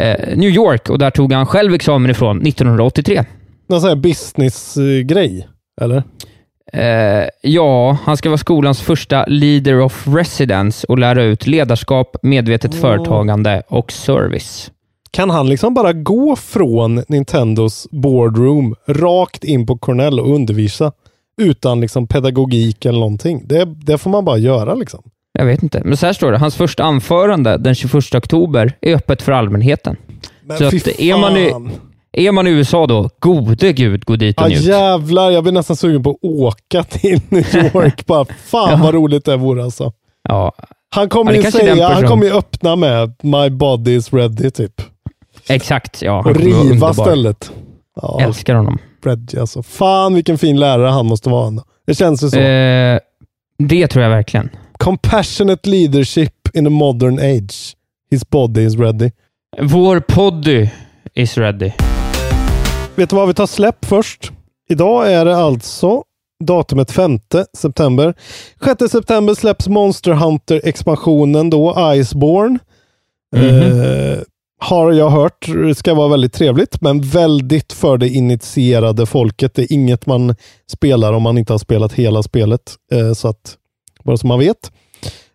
eh, 0.01 0.37
New 0.37 0.51
York. 0.51 0.91
Och 0.91 0.99
där 0.99 1.11
tog 1.11 1.33
han 1.33 1.47
själv 1.47 1.75
examen 1.75 2.11
ifrån 2.11 2.43
1983. 2.43 3.25
Någon 3.69 3.81
sån 3.81 3.89
här 3.89 3.97
business-grej, 3.97 5.49
eller? 5.81 6.03
Eh, 6.73 7.29
ja, 7.43 7.99
han 8.05 8.17
ska 8.17 8.29
vara 8.29 8.39
skolans 8.39 8.81
första 8.81 9.25
leader 9.27 9.81
of 9.81 10.07
residence 10.09 10.87
och 10.87 10.99
lära 10.99 11.23
ut 11.23 11.47
ledarskap, 11.47 12.17
medvetet 12.23 12.71
Åh. 12.75 12.81
företagande 12.81 13.63
och 13.69 13.93
service. 13.93 14.71
Kan 15.11 15.31
han 15.31 15.49
liksom 15.49 15.75
bara 15.75 15.93
gå 15.93 16.37
från 16.37 17.05
Nintendos 17.09 17.87
boardroom 17.91 18.75
rakt 18.87 19.45
in 19.45 19.67
på 19.67 19.79
Cornell 19.79 20.21
och 20.21 20.35
undervisa 20.35 20.93
utan 21.41 21.81
liksom 21.81 22.07
pedagogik 22.07 22.85
eller 22.85 22.99
någonting? 22.99 23.43
Det, 23.45 23.65
det 23.65 23.99
får 23.99 24.11
man 24.11 24.25
bara 24.25 24.39
göra 24.39 24.75
liksom. 24.75 25.03
Jag 25.33 25.47
vet 25.47 25.63
inte, 25.63 25.83
men 25.85 25.97
så 25.97 26.07
här 26.07 26.13
står 26.13 26.33
det. 26.33 26.39
Hans 26.39 26.57
första 26.57 26.85
anförande 26.85 27.57
den 27.57 27.75
21 27.75 28.15
oktober 28.15 28.73
är 28.81 28.95
öppet 28.95 29.23
för 29.23 29.33
allmänheten. 29.33 29.97
Men 30.43 30.59
Så 30.59 30.71
fy 30.71 30.77
att 30.77 31.01
är 31.01 31.17
man 31.17 31.37
i-. 31.37 31.55
Är 32.13 32.33
man 32.33 32.47
i 32.47 32.51
USA 32.51 32.87
då, 32.87 33.09
gode 33.19 33.73
gud, 33.73 34.05
gå 34.05 34.17
dit 34.17 34.37
och 34.37 34.43
Ja 34.45 34.49
njut. 34.49 34.61
jävlar, 34.63 35.31
jag 35.31 35.43
blir 35.43 35.53
nästan 35.53 35.77
sugen 35.77 36.03
på 36.03 36.11
att 36.11 36.19
åka 36.23 36.83
till 36.83 37.21
New 37.29 37.55
York. 37.75 38.07
bara, 38.07 38.25
fan 38.25 38.71
Ja. 38.71 38.77
vad 38.83 38.95
roligt 38.95 39.25
det 39.25 39.37
vore 39.37 39.65
alltså. 39.65 39.93
Ja, 40.29 40.53
Han 40.95 41.09
kommer 41.09 41.33
Ja, 41.33 41.43
ju 41.43 41.51
säga, 41.51 41.89
han 41.89 42.07
kommer 42.09 42.25
ju 42.27 42.33
öppna 42.33 42.77
med 42.77 43.15
My 43.23 43.51
body 43.51 43.95
is 43.97 44.13
ready 44.13 44.51
typ. 44.51 44.83
exakt. 45.49 46.03
Ja, 46.03 46.19
Och 46.19 46.37
riva 46.37 46.59
underbar. 46.61 46.93
stället. 46.93 47.51
Ja, 48.03 48.21
Älskar 48.23 48.55
honom. 48.55 48.79
Reggie 49.05 49.41
alltså. 49.41 49.63
Fan 49.63 50.15
vilken 50.15 50.39
fin 50.39 50.61
lärare 50.61 50.89
han 50.91 51.07
måste 51.07 51.29
vara. 51.29 51.47
ändå. 51.47 51.63
Det 51.87 51.95
känns 51.95 52.23
ju 52.25 52.31
så. 52.31 52.39
Eh, 52.39 52.99
det 53.59 53.87
tror 53.89 54.03
jag 54.03 54.11
verkligen. 54.11 54.51
Compassionate 54.79 55.69
leadership 55.69 56.33
in 56.55 56.67
a 56.67 56.71
modern 56.71 57.19
age. 57.19 57.75
His 58.11 58.31
body 58.31 58.61
is 58.65 58.77
ready. 58.77 59.11
Vår 59.63 60.01
poddy 60.01 60.69
is 61.15 61.39
ready. 61.39 61.73
Vet 62.97 63.11
du 63.11 63.17
vad 63.17 63.29
vi 63.29 63.35
tar 63.35 63.47
släpp 63.47 63.85
först? 63.85 64.33
Idag 64.69 65.13
är 65.13 65.25
det 65.25 65.37
alltså 65.37 66.03
datumet 66.45 66.91
5 66.91 67.19
september. 67.59 68.15
6 68.65 68.93
september 68.93 69.35
släpps 69.35 69.69
Monster 69.69 70.13
Hunter-expansionen 70.13 71.51
då, 71.51 71.93
Iceborne. 71.97 72.59
Mhm. 73.37 73.45
Eh, 73.45 74.19
har 74.61 74.93
jag 74.93 75.11
hört 75.11 75.49
ska 75.77 75.95
vara 75.95 76.09
väldigt 76.09 76.33
trevligt, 76.33 76.81
men 76.81 77.01
väldigt 77.01 77.73
för 77.73 77.99
det 77.99 78.09
initierade 78.09 79.07
folket. 79.07 79.55
Det 79.55 79.63
är 79.63 79.73
inget 79.73 80.07
man 80.07 80.35
spelar 80.73 81.13
om 81.13 81.23
man 81.23 81.39
inte 81.39 81.53
har 81.53 81.59
spelat 81.59 81.93
hela 81.93 82.23
spelet. 82.23 82.75
Eh, 82.93 83.13
så 83.13 83.29
att, 83.29 83.57
bara 84.05 84.17
så 84.17 84.27
man 84.27 84.39
vet. 84.39 84.73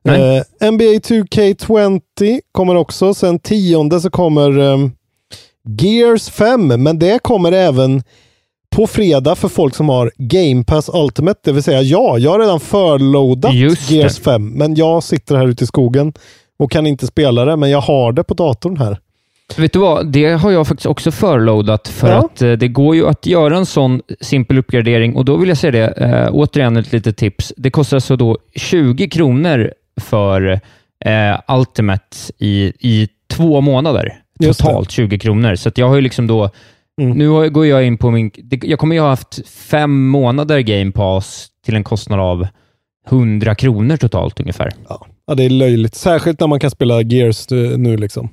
Eh, 0.07 0.71
NBA 0.71 0.85
2K20 0.85 2.39
kommer 2.51 2.75
också. 2.75 3.13
Sen 3.13 3.39
10 3.39 3.99
så 3.99 4.09
kommer 4.09 4.59
ehm, 4.59 4.91
Gears 5.79 6.29
5, 6.29 6.67
men 6.67 6.99
det 6.99 7.23
kommer 7.23 7.51
även 7.51 8.03
på 8.75 8.87
fredag 8.87 9.35
för 9.35 9.47
folk 9.47 9.75
som 9.75 9.89
har 9.89 10.11
Game 10.17 10.63
Pass 10.63 10.89
Ultimate, 10.93 11.39
det 11.43 11.51
vill 11.51 11.63
säga 11.63 11.81
ja, 11.81 12.17
jag 12.17 12.31
har 12.31 12.39
redan 12.39 12.59
förloadat. 12.59 13.53
Gears 13.89 14.19
5, 14.19 14.49
men 14.49 14.75
jag 14.75 15.03
sitter 15.03 15.35
här 15.35 15.47
ute 15.47 15.63
i 15.63 15.67
skogen 15.67 16.13
och 16.59 16.71
kan 16.71 16.87
inte 16.87 17.07
spela 17.07 17.45
det, 17.45 17.55
men 17.55 17.69
jag 17.69 17.81
har 17.81 18.11
det 18.11 18.23
på 18.23 18.33
datorn 18.33 18.77
här. 18.77 18.97
Vet 19.57 19.73
du 19.73 19.79
vad? 19.79 20.07
Det 20.11 20.33
har 20.33 20.51
jag 20.51 20.67
faktiskt 20.67 20.85
också 20.85 21.11
förloadat 21.11 21.87
för 21.87 22.11
Ja. 22.11 22.17
att 22.17 22.41
eh, 22.41 22.51
det 22.51 22.67
går 22.67 22.95
ju 22.95 23.07
att 23.07 23.25
göra 23.25 23.57
en 23.57 23.65
sån 23.65 24.01
simpel 24.21 24.57
uppgradering 24.57 25.15
och 25.15 25.25
då 25.25 25.35
vill 25.37 25.49
jag 25.49 25.57
säga 25.57 25.71
det, 25.71 25.87
eh, 25.87 26.29
återigen 26.31 26.77
ett 26.77 26.91
litet 26.91 27.17
tips. 27.17 27.53
Det 27.57 27.69
kostar 27.71 27.99
så 27.99 28.15
då 28.15 28.37
20 28.55 29.09
kronor 29.09 29.71
för 30.01 30.59
eh, 31.05 31.55
Ultimate 31.57 32.17
i, 32.37 32.73
i 32.79 33.07
två 33.27 33.61
månader. 33.61 34.13
Totalt 34.43 34.91
20 34.91 35.19
kronor. 35.19 35.55
Så 35.55 35.71
jag 35.75 35.87
har 35.87 35.95
ju 35.95 36.01
liksom 36.01 36.27
då, 36.27 36.49
Mm. 37.01 37.17
nu 37.17 37.49
går 37.49 37.65
jag 37.65 37.85
in 37.85 37.97
på 37.97 38.11
min, 38.11 38.31
jag 38.63 38.79
kommer 38.79 38.95
ju 38.95 39.01
ha 39.01 39.09
haft 39.09 39.47
fem 39.47 40.07
månader 40.07 40.59
Game 40.59 40.91
Pass 40.91 41.47
till 41.65 41.75
en 41.75 41.83
kostnad 41.83 42.19
av 42.19 42.47
100 43.09 43.55
kronor 43.55 43.97
totalt 43.97 44.39
ungefär. 44.39 44.71
Ja. 44.89 45.05
ja, 45.27 45.35
det 45.35 45.43
är 45.43 45.49
löjligt. 45.49 45.95
Särskilt 45.95 46.39
när 46.39 46.47
man 46.47 46.59
kan 46.59 46.71
spela 46.71 47.01
Gears 47.01 47.51
eh, 47.51 47.77
nu 47.77 47.97
liksom. 47.97 48.29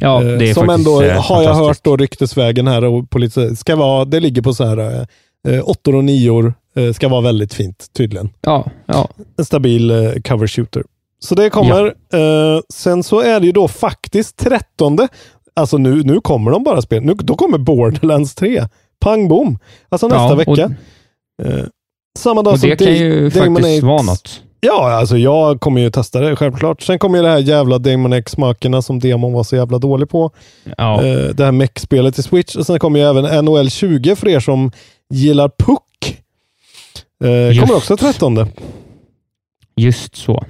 Ja, 0.00 0.22
Eh, 0.22 0.38
det 0.38 0.50
är 0.50 0.54
Som 0.54 0.66
faktiskt 0.66 0.88
ändå, 0.88 1.02
eh, 1.02 1.22
har 1.22 1.42
jag 1.42 1.54
hört 1.54 1.84
då 1.84 1.96
ryktesvägen 1.96 2.66
här 2.66 2.84
och 2.84 3.10
på 3.10 3.18
lite, 3.18 3.56
ska 3.56 3.76
vara, 3.76 4.04
det 4.04 4.20
ligger 4.20 4.42
på 4.42 4.54
så 4.54 4.64
här 4.64 5.06
åttor 5.64 5.94
och 5.94 6.04
nior 6.04 6.54
ska 6.94 7.08
vara 7.08 7.20
väldigt 7.20 7.54
fint 7.54 7.86
tydligen. 7.96 8.30
Ja, 8.40 8.70
ja. 8.86 9.08
En 9.38 9.44
stabil 9.44 9.92
cover 10.24 10.46
shooter. 10.46 10.82
Så 11.20 11.34
det 11.34 11.50
kommer. 11.50 11.86
Eh, 11.86 12.60
sen 12.74 13.02
så 13.02 13.20
är 13.20 13.40
det 13.40 13.46
ju 13.46 13.52
då 13.52 13.68
faktiskt 13.68 14.36
trettonde. 14.36 15.08
Alltså 15.54 15.78
nu, 15.78 16.02
nu 16.02 16.20
kommer 16.20 16.50
de 16.50 16.62
bara 16.64 16.82
spel. 16.82 17.02
Nu, 17.02 17.14
då 17.14 17.34
kommer 17.34 17.58
Borderlands 17.58 18.34
3. 18.34 18.64
Pang 19.00 19.28
bom. 19.28 19.58
Alltså 19.88 20.08
nästa 20.08 20.20
Ja, 20.22 20.32
och- 20.32 20.38
vecka. 20.58 20.74
Eh, 21.42 21.64
samma 22.18 22.42
dag 22.42 22.52
Och 22.52 22.60
som 22.60 22.70
det 22.70 22.76
kan 22.76 22.94
ju 22.94 23.28
Daemon 23.30 23.54
faktiskt 23.56 23.76
X- 23.76 23.82
vara 23.84 24.02
något. 24.02 24.42
Ja, 24.60 24.92
alltså 24.92 25.16
jag 25.16 25.60
kommer 25.60 25.80
ju 25.80 25.90
testa 25.90 26.20
det 26.20 26.36
självklart. 26.36 26.82
Sen 26.82 26.98
kommer 26.98 27.16
ju 27.18 27.22
det 27.24 27.30
här 27.30 27.38
jävla 27.38 27.78
Demon 27.78 28.12
X-makerna 28.12 28.82
som 28.82 28.98
demon 28.98 29.32
var 29.32 29.42
så 29.44 29.56
jävla 29.56 29.78
dålig 29.78 30.08
på. 30.08 30.30
Ja. 30.76 31.04
Eh, 31.04 31.28
det 31.34 31.44
här 31.44 31.52
mech-spelet 31.52 32.18
i 32.18 32.22
Switch. 32.22 32.56
Och 32.56 32.66
sen 32.66 32.78
kommer 32.78 32.98
ju 32.98 33.04
även 33.04 33.44
NHL 33.44 33.70
20 33.70 34.16
för 34.16 34.28
er 34.28 34.40
som 34.40 34.72
gillar 35.14 35.48
puck. 35.58 36.16
Kommer 37.60 37.76
också 37.76 37.96
13. 37.96 38.48
Just 39.76 40.16
så. 40.16 40.44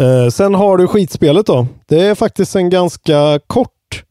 Eh, 0.00 0.28
sen 0.30 0.54
har 0.54 0.76
du 0.76 0.86
skitspelet 0.88 1.46
då. 1.46 1.66
Det 1.86 2.00
är 2.06 2.14
faktiskt 2.14 2.56
en 2.56 2.70
ganska 2.70 3.40
kort 3.46 4.04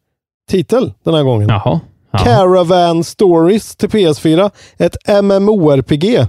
titel 0.49 0.93
den 1.03 1.13
här 1.13 1.23
gången. 1.23 1.49
Jaha. 1.49 1.79
Ja. 2.11 2.19
Caravan 2.19 3.03
Stories 3.03 3.75
till 3.75 3.89
PS4. 3.89 4.51
Ett 4.77 5.23
MMORPG. 5.23 6.25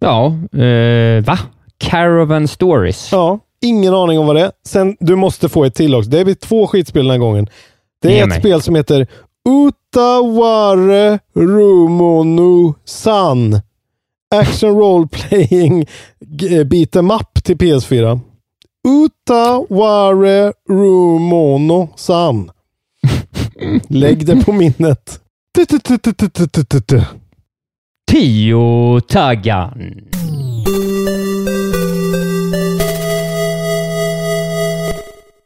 Ja, 0.00 0.26
eh, 0.60 1.24
va? 1.24 1.38
Caravan 1.78 2.48
Stories? 2.48 3.08
Ja, 3.12 3.38
ingen 3.60 3.94
aning 3.94 4.18
om 4.18 4.26
vad 4.26 4.36
det 4.36 4.42
är. 4.42 4.52
Sen, 4.66 4.96
du 5.00 5.16
måste 5.16 5.48
få 5.48 5.64
ett 5.64 5.74
till 5.74 5.94
också. 5.94 6.10
Det 6.10 6.24
blir 6.24 6.34
två 6.34 6.66
skitspel 6.66 7.02
den 7.04 7.10
här 7.10 7.18
gången. 7.18 7.48
Det 8.02 8.10
Ge 8.12 8.18
är 8.18 8.22
ett 8.22 8.28
mig. 8.28 8.38
spel 8.40 8.62
som 8.62 8.74
heter 8.74 9.06
Utaware 9.48 11.18
Rumonu 11.34 12.72
San. 12.84 13.60
Action 14.34 14.70
Role 14.78 15.08
Playing 15.08 15.86
g- 16.20 16.64
Beat 16.64 16.96
em 16.96 17.10
Up 17.10 17.29
till 17.50 17.68
PS4. 17.68 18.20
Utaware 18.88 20.52
Rumono 20.68 21.88
San. 21.96 22.50
Lägg 23.88 24.26
det 24.26 24.44
på 24.44 24.52
minnet. 24.52 25.20
Tu-tu-tu-tu-tu-tu-tu. 25.54 27.02
Tio 28.10 29.00
taggan. 29.00 29.94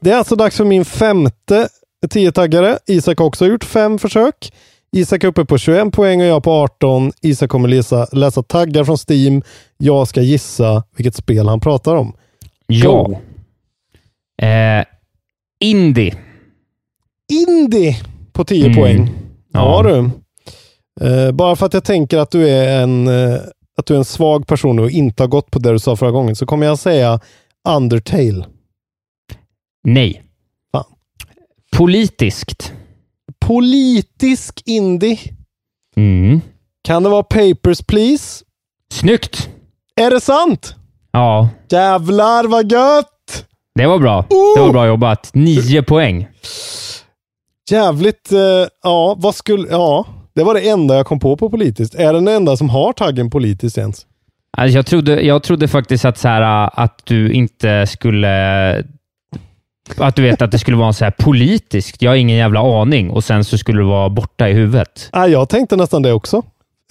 Det 0.01 0.11
är 0.11 0.17
alltså 0.17 0.37
dags 0.37 0.57
för 0.57 0.65
min 0.65 0.85
femte 0.85 1.69
10-taggare. 2.07 2.79
Isak 2.87 3.19
har 3.19 3.27
också 3.27 3.47
gjort 3.47 3.65
fem 3.65 3.99
försök. 3.99 4.53
Isak 4.95 5.25
är 5.25 5.29
uppe 5.29 5.45
på 5.45 5.59
21 5.59 5.93
poäng 5.93 6.21
och 6.21 6.27
jag 6.27 6.43
på 6.43 6.53
18. 6.53 7.13
Isak 7.23 7.51
kommer 7.51 7.69
läsa, 7.69 8.07
läsa 8.13 8.43
taggar 8.43 8.85
från 8.85 8.97
Steam. 9.09 9.43
Jag 9.77 10.09
ska 10.09 10.21
gissa 10.23 10.85
vilket 10.97 11.15
spel 11.15 11.49
han 11.49 11.61
pratar 11.61 11.95
om. 11.97 12.17
Ja. 12.67 13.11
Eh, 14.43 14.85
indie. 15.61 16.15
Indie 17.49 17.97
på 18.33 18.45
10 18.45 18.65
Mm. 18.65 18.77
poäng. 18.77 19.11
Ja, 19.53 19.83
Ja. 19.89 19.91
du. 19.91 20.11
Eh, 21.07 21.33
bara 21.33 21.57
för 21.57 21.67
att 21.67 21.75
jag 21.75 21.85
tänker 21.85 22.19
att 22.19 22.31
du 22.31 22.49
är 22.49 22.83
en 22.83 23.07
eh, 23.09 23.39
att 23.77 23.87
du 23.87 23.95
är 23.95 23.99
en 23.99 24.05
svag 24.05 24.47
person 24.47 24.79
och 24.79 24.91
inte 24.91 25.23
har 25.23 25.29
gått 25.29 25.51
på 25.51 25.59
det 25.59 25.73
du 25.73 25.79
sa 25.79 25.97
förra 25.97 26.11
gången 26.11 26.37
så 26.37 26.47
kommer 26.47 26.67
jag 26.67 26.79
säga 26.79 27.21
Undertale. 27.69 28.45
Nej. 29.85 30.23
Fan. 30.73 30.85
Politiskt. 31.77 32.73
Politisk 33.47 34.63
indie. 34.65 35.19
Mm. 35.97 36.41
Kan 36.85 37.03
det 37.03 37.09
vara 37.09 37.23
Papers, 37.23 37.83
Please? 37.87 38.45
Snyggt! 38.93 39.49
Är 40.01 40.11
det 40.11 40.21
sant? 40.21 40.75
Ja, 41.13 41.49
Jävlar 41.71 42.45
vad 42.45 42.73
gött! 42.73 43.11
det 43.75 43.87
var 43.87 43.99
bra. 43.99 44.27
Det 44.57 44.61
var 44.61 44.73
bra 44.73 44.87
jobbat. 44.87 45.31
Nio 45.35 45.83
poäng. 45.83 46.29
Jävligt, 47.71 48.33
eh, 48.33 48.39
ja, 48.83 49.17
vad 49.19 49.35
skulle, 49.35 49.69
ja. 49.71 50.07
Det 50.35 50.45
var 50.45 50.55
det 50.55 50.69
enda 50.69 50.97
jag 50.97 51.07
kom 51.07 51.21
på 51.21 51.37
på 51.37 51.51
politiskt. 51.51 51.95
Är 51.95 52.13
den 52.13 52.29
enda 52.29 52.57
som 52.57 52.69
har 52.71 52.93
taggen 52.93 53.31
politiskt 53.31 53.79
ens? 53.79 54.07
Alltså 54.57 54.77
jag, 54.79 54.87
trodde, 54.87 55.23
jag 55.23 55.43
trodde 55.43 55.69
faktiskt 55.69 56.05
att, 56.05 56.19
så 56.19 56.29
här, 56.29 56.71
att 56.75 57.01
du 57.05 57.33
inte 57.33 57.87
skulle... 57.87 58.85
Att 59.97 60.17
du 60.17 60.23
vet 60.23 60.43
att 60.43 60.51
det 60.51 60.59
skulle 60.59 60.77
vara 60.77 60.93
så 60.93 61.05
här 61.05 61.11
politiskt. 61.19 62.03
Jag 62.03 62.11
har 62.11 62.17
ingen 62.17 62.37
jävla 62.37 62.61
aning 62.83 63.11
och 63.11 63.25
sen 63.25 63.45
så 63.45 63.59
skulle 63.59 63.79
det 63.79 63.85
vara 63.85 64.09
borta 64.09 64.49
i 64.49 64.53
huvudet. 64.53 65.09
Ja, 65.13 65.29
jag 65.29 65.49
tänkte 65.49 65.77
nästan 65.77 66.03
det 66.03 66.13
också. 66.13 66.37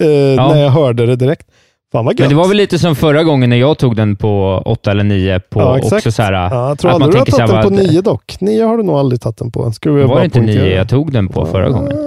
Eh, 0.02 0.06
När 0.36 0.56
jag 0.62 0.70
hörde 0.70 1.06
det 1.06 1.16
direkt. 1.16 1.46
Fan 1.92 2.04
vad 2.04 2.12
gött. 2.14 2.20
Men 2.20 2.28
det 2.28 2.34
var 2.34 2.48
väl 2.48 2.56
lite 2.56 2.78
som 2.78 2.96
förra 2.96 3.22
gången 3.24 3.50
när 3.50 3.56
jag 3.56 3.78
tog 3.78 3.96
den 3.96 4.16
på 4.16 4.62
åtta 4.64 4.90
eller 4.90 5.04
nio. 5.04 5.40
På 5.40 5.60
ja, 5.60 5.78
exakt. 5.78 5.92
också 5.92 6.12
så 6.12 6.22
här, 6.22 6.32
ja, 6.32 6.68
jag 6.68 6.78
tror 6.78 6.90
att 6.90 6.98
man 6.98 7.02
aldrig 7.08 7.24
du 7.26 7.32
har 7.32 7.48
tagit 7.48 7.62
den 7.62 7.76
på 7.76 7.82
nio 7.82 8.00
dock. 8.00 8.36
Nio 8.40 8.64
har 8.64 8.76
du 8.76 8.82
nog 8.82 8.96
aldrig 8.96 9.20
tagit 9.20 9.36
den 9.36 9.50
på. 9.50 9.72
Skulle 9.72 10.04
Var 10.04 10.18
det 10.18 10.24
inte 10.24 10.40
nio 10.40 10.74
jag 10.76 10.88
tog 10.88 11.12
den 11.12 11.28
på 11.28 11.46
förra 11.46 11.68
gången? 11.68 11.92
Ja, 11.96 11.98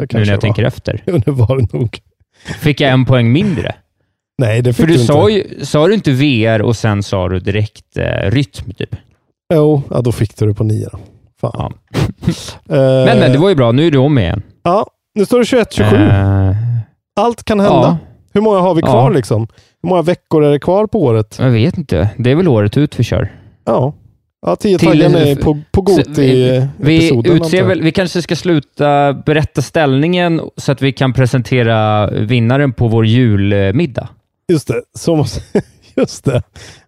Nu 0.00 0.06
när 0.12 0.20
jag 0.26 0.32
var. 0.34 0.40
tänker 0.40 0.62
efter. 0.64 1.02
Jo, 1.06 1.18
det 1.18 1.30
var 1.30 1.56
det 1.56 1.72
nog. 1.72 1.98
Fick 2.60 2.80
jag 2.80 2.90
en 2.90 3.04
poäng 3.04 3.32
mindre? 3.32 3.74
Nej, 4.38 4.62
det 4.62 4.72
fick 4.72 4.76
För 4.80 4.86
du, 4.86 4.92
du 4.94 5.00
inte. 5.00 5.12
sa, 5.12 5.28
ju, 5.28 5.44
sa 5.64 5.86
du 5.86 5.94
inte 5.94 6.10
VR 6.10 6.62
och 6.62 6.76
sen 6.76 7.02
sa 7.02 7.28
du 7.28 7.40
direkt 7.40 7.96
eh, 7.96 8.30
rytm, 8.30 8.72
typ? 8.72 8.96
Jo, 9.54 9.82
ja, 9.90 10.00
då 10.00 10.12
fick 10.12 10.36
du 10.36 10.46
det 10.46 10.54
på 10.54 10.64
nio 10.64 10.88
då. 10.92 10.98
Fan. 11.40 11.52
Ja. 11.54 11.72
Eh, 12.68 12.76
Men, 13.04 13.18
men 13.18 13.32
det 13.32 13.38
var 13.38 13.48
ju 13.48 13.54
bra. 13.54 13.72
Nu 13.72 13.86
är 13.86 13.90
du 13.90 13.98
om 13.98 14.18
igen. 14.18 14.42
Ja, 14.62 14.86
nu 15.14 15.24
står 15.26 15.38
det 15.38 15.44
21-27. 15.44 16.50
Eh, 16.50 16.56
Allt 17.20 17.44
kan 17.44 17.60
hända. 17.60 17.74
ja. 17.74 17.98
Hur 18.32 18.40
många 18.40 18.58
har 18.58 18.74
vi 18.74 18.82
kvar 18.82 19.10
Ja. 19.10 19.16
liksom? 19.16 19.48
Hur 19.82 19.88
många 19.88 20.02
veckor 20.02 20.44
är 20.44 20.50
det 20.50 20.58
kvar 20.58 20.86
på 20.86 21.02
året? 21.02 21.36
Jag 21.40 21.50
vet 21.50 21.78
inte. 21.78 22.08
Det 22.18 22.30
är 22.30 22.34
väl 22.34 22.48
året 22.48 22.76
ut 22.76 22.98
vi 23.00 23.04
kör. 23.04 23.32
Ja, 23.64 23.94
ja 24.46 24.56
tio 24.56 24.78
Till- 24.78 25.02
är 25.02 25.36
på, 25.36 25.60
på 25.72 25.86
Så 25.86 26.02
vi, 26.08 26.68
vi 26.76 27.10
Goti-episoden. 27.10 27.82
vi 27.82 27.92
kanske 27.92 28.22
ska 28.22 28.36
sluta 28.36 29.12
berätta 29.12 29.62
ställningen 29.62 30.40
så 30.56 30.72
att 30.72 30.82
vi 30.82 30.92
kan 30.92 31.12
presentera 31.12 32.10
vinnaren 32.10 32.72
på 32.72 32.88
vår 32.88 33.06
julmiddag. 33.06 34.08
Just 34.52 34.68
det, 34.68 34.82
så 34.98 35.16
måste, 35.16 35.40
just 35.96 36.24
det. 36.24 36.42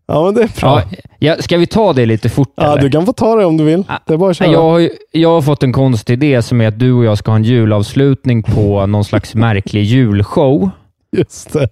Ja, 0.08 0.24
men 0.24 0.34
det 0.34 0.42
är 0.42 0.60
bra. 0.60 0.82
Ja, 0.90 0.96
ja, 1.18 1.36
ska 1.42 1.56
vi 1.58 1.66
ta 1.66 1.92
det 1.92 2.06
lite 2.06 2.28
fort? 2.28 2.52
Ja, 2.56 2.72
eller? 2.72 2.82
du 2.82 2.90
kan 2.90 3.06
få 3.06 3.12
ta 3.12 3.36
det 3.36 3.44
om 3.44 3.56
du 3.56 3.64
vill. 3.64 3.84
Det 4.06 4.12
är 4.12 4.16
bara 4.16 4.30
att 4.30 4.36
köra. 4.36 4.48
Jag 4.52 4.62
har, 4.62 4.78
ju- 4.78 4.90
jag 5.12 5.28
har 5.28 5.42
fått 5.42 5.62
en 5.62 5.72
konstig 5.72 6.12
idé 6.14 6.42
som 6.42 6.60
är 6.60 6.68
att 6.68 6.78
du 6.78 6.92
och 6.92 7.04
jag 7.04 7.18
ska 7.18 7.30
ha 7.30 7.36
en 7.36 7.44
julavslutning 7.44 8.42
på 8.42 8.86
någon 8.86 9.04
slags 9.04 9.34
märklig 9.34 9.84
julshow. 9.84 10.70
Just 11.16 11.52
det. 11.52 11.68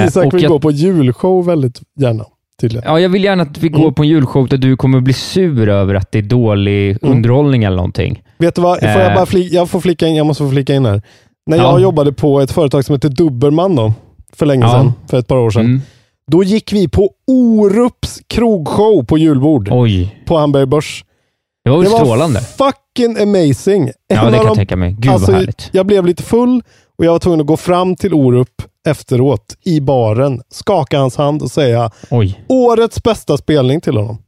Eh, 0.00 0.06
Isak 0.06 0.34
vill 0.34 0.42
jag, 0.42 0.52
gå 0.52 0.58
på 0.58 0.70
julshow 0.70 1.46
väldigt 1.46 1.80
gärna. 2.00 2.24
Tydligen. 2.60 2.84
ja, 2.86 3.00
jag 3.00 3.08
vill 3.08 3.24
gärna 3.24 3.42
att 3.42 3.58
vi 3.58 3.68
går 3.68 3.80
Mm. 3.82 3.94
på 3.94 4.02
en 4.02 4.08
julshow 4.08 4.48
där 4.48 4.56
du 4.58 4.76
kommer 4.76 5.00
bli 5.00 5.12
sur 5.12 5.68
över 5.68 5.94
att 5.94 6.12
det 6.12 6.18
är 6.18 6.22
dålig 6.22 6.90
Mm. 7.02 7.16
underhållning 7.16 7.64
eller 7.64 7.76
någonting. 7.76 8.22
Vet 8.38 8.54
du 8.54 8.60
vad? 8.62 8.78
Får 8.80 8.88
jag, 8.88 9.10
Eh. 9.10 9.14
bara 9.14 9.26
flika, 9.26 9.54
jag, 9.56 9.70
får 9.70 9.80
flika 9.80 10.06
in, 10.06 10.14
jag 10.14 10.26
måste 10.26 10.44
få 10.44 10.50
flika 10.50 10.74
in 10.74 10.86
här. 10.86 11.02
När 11.46 11.56
Ja. 11.56 11.62
jag 11.72 11.80
jobbade 11.80 12.12
på 12.12 12.40
ett 12.40 12.52
företag 12.52 12.84
som 12.84 12.94
heter 12.94 13.08
Dubberman 13.08 13.76
då, 13.76 13.92
för 14.36 14.46
länge 14.46 14.62
Ja. 14.64 14.70
sedan, 14.70 14.92
för 15.10 15.18
ett 15.18 15.26
par 15.28 15.36
år 15.36 15.50
sedan. 15.50 15.64
Mm. 15.64 15.80
Då 16.30 16.42
gick 16.42 16.72
vi 16.72 16.88
på 16.88 17.10
Orups 17.26 18.20
krogshow 18.26 19.04
på 19.04 19.18
julbord 19.18 19.68
Oj, 19.72 20.22
på 20.26 20.36
Hamburg 20.38 20.68
Börs. 20.68 21.04
det 21.64 21.70
var 21.70 21.76
Det 21.78 21.82
väl 21.82 21.92
var 21.92 21.98
strålande? 21.98 22.40
fucking 22.40 23.16
amazing. 23.22 23.90
Ja, 24.06 24.26
En 24.26 24.32
det 24.32 24.38
av 24.38 24.42
kan 24.42 24.46
jag 24.46 24.54
tänka 24.56 24.76
mig. 24.76 24.96
Gud 24.98 25.12
alltså, 25.12 25.30
vad 25.32 25.40
härligt. 25.40 25.70
Jag 25.72 25.86
blev 25.86 26.06
lite 26.06 26.22
full 26.22 26.62
och 26.98 27.04
jag 27.04 27.12
var 27.12 27.18
tvungen 27.18 27.40
att 27.40 27.46
gå 27.46 27.56
fram 27.56 27.96
till 27.96 28.14
Orup 28.14 28.62
efteråt 28.88 29.56
i 29.64 29.80
baren, 29.80 30.40
skaka 30.50 30.98
hans 30.98 31.16
hand 31.16 31.42
och 31.42 31.50
säga 31.50 31.90
Oj, 32.10 32.44
årets 32.48 33.02
bästa 33.02 33.36
spelning 33.36 33.80
till 33.80 33.96
honom. 33.96 34.18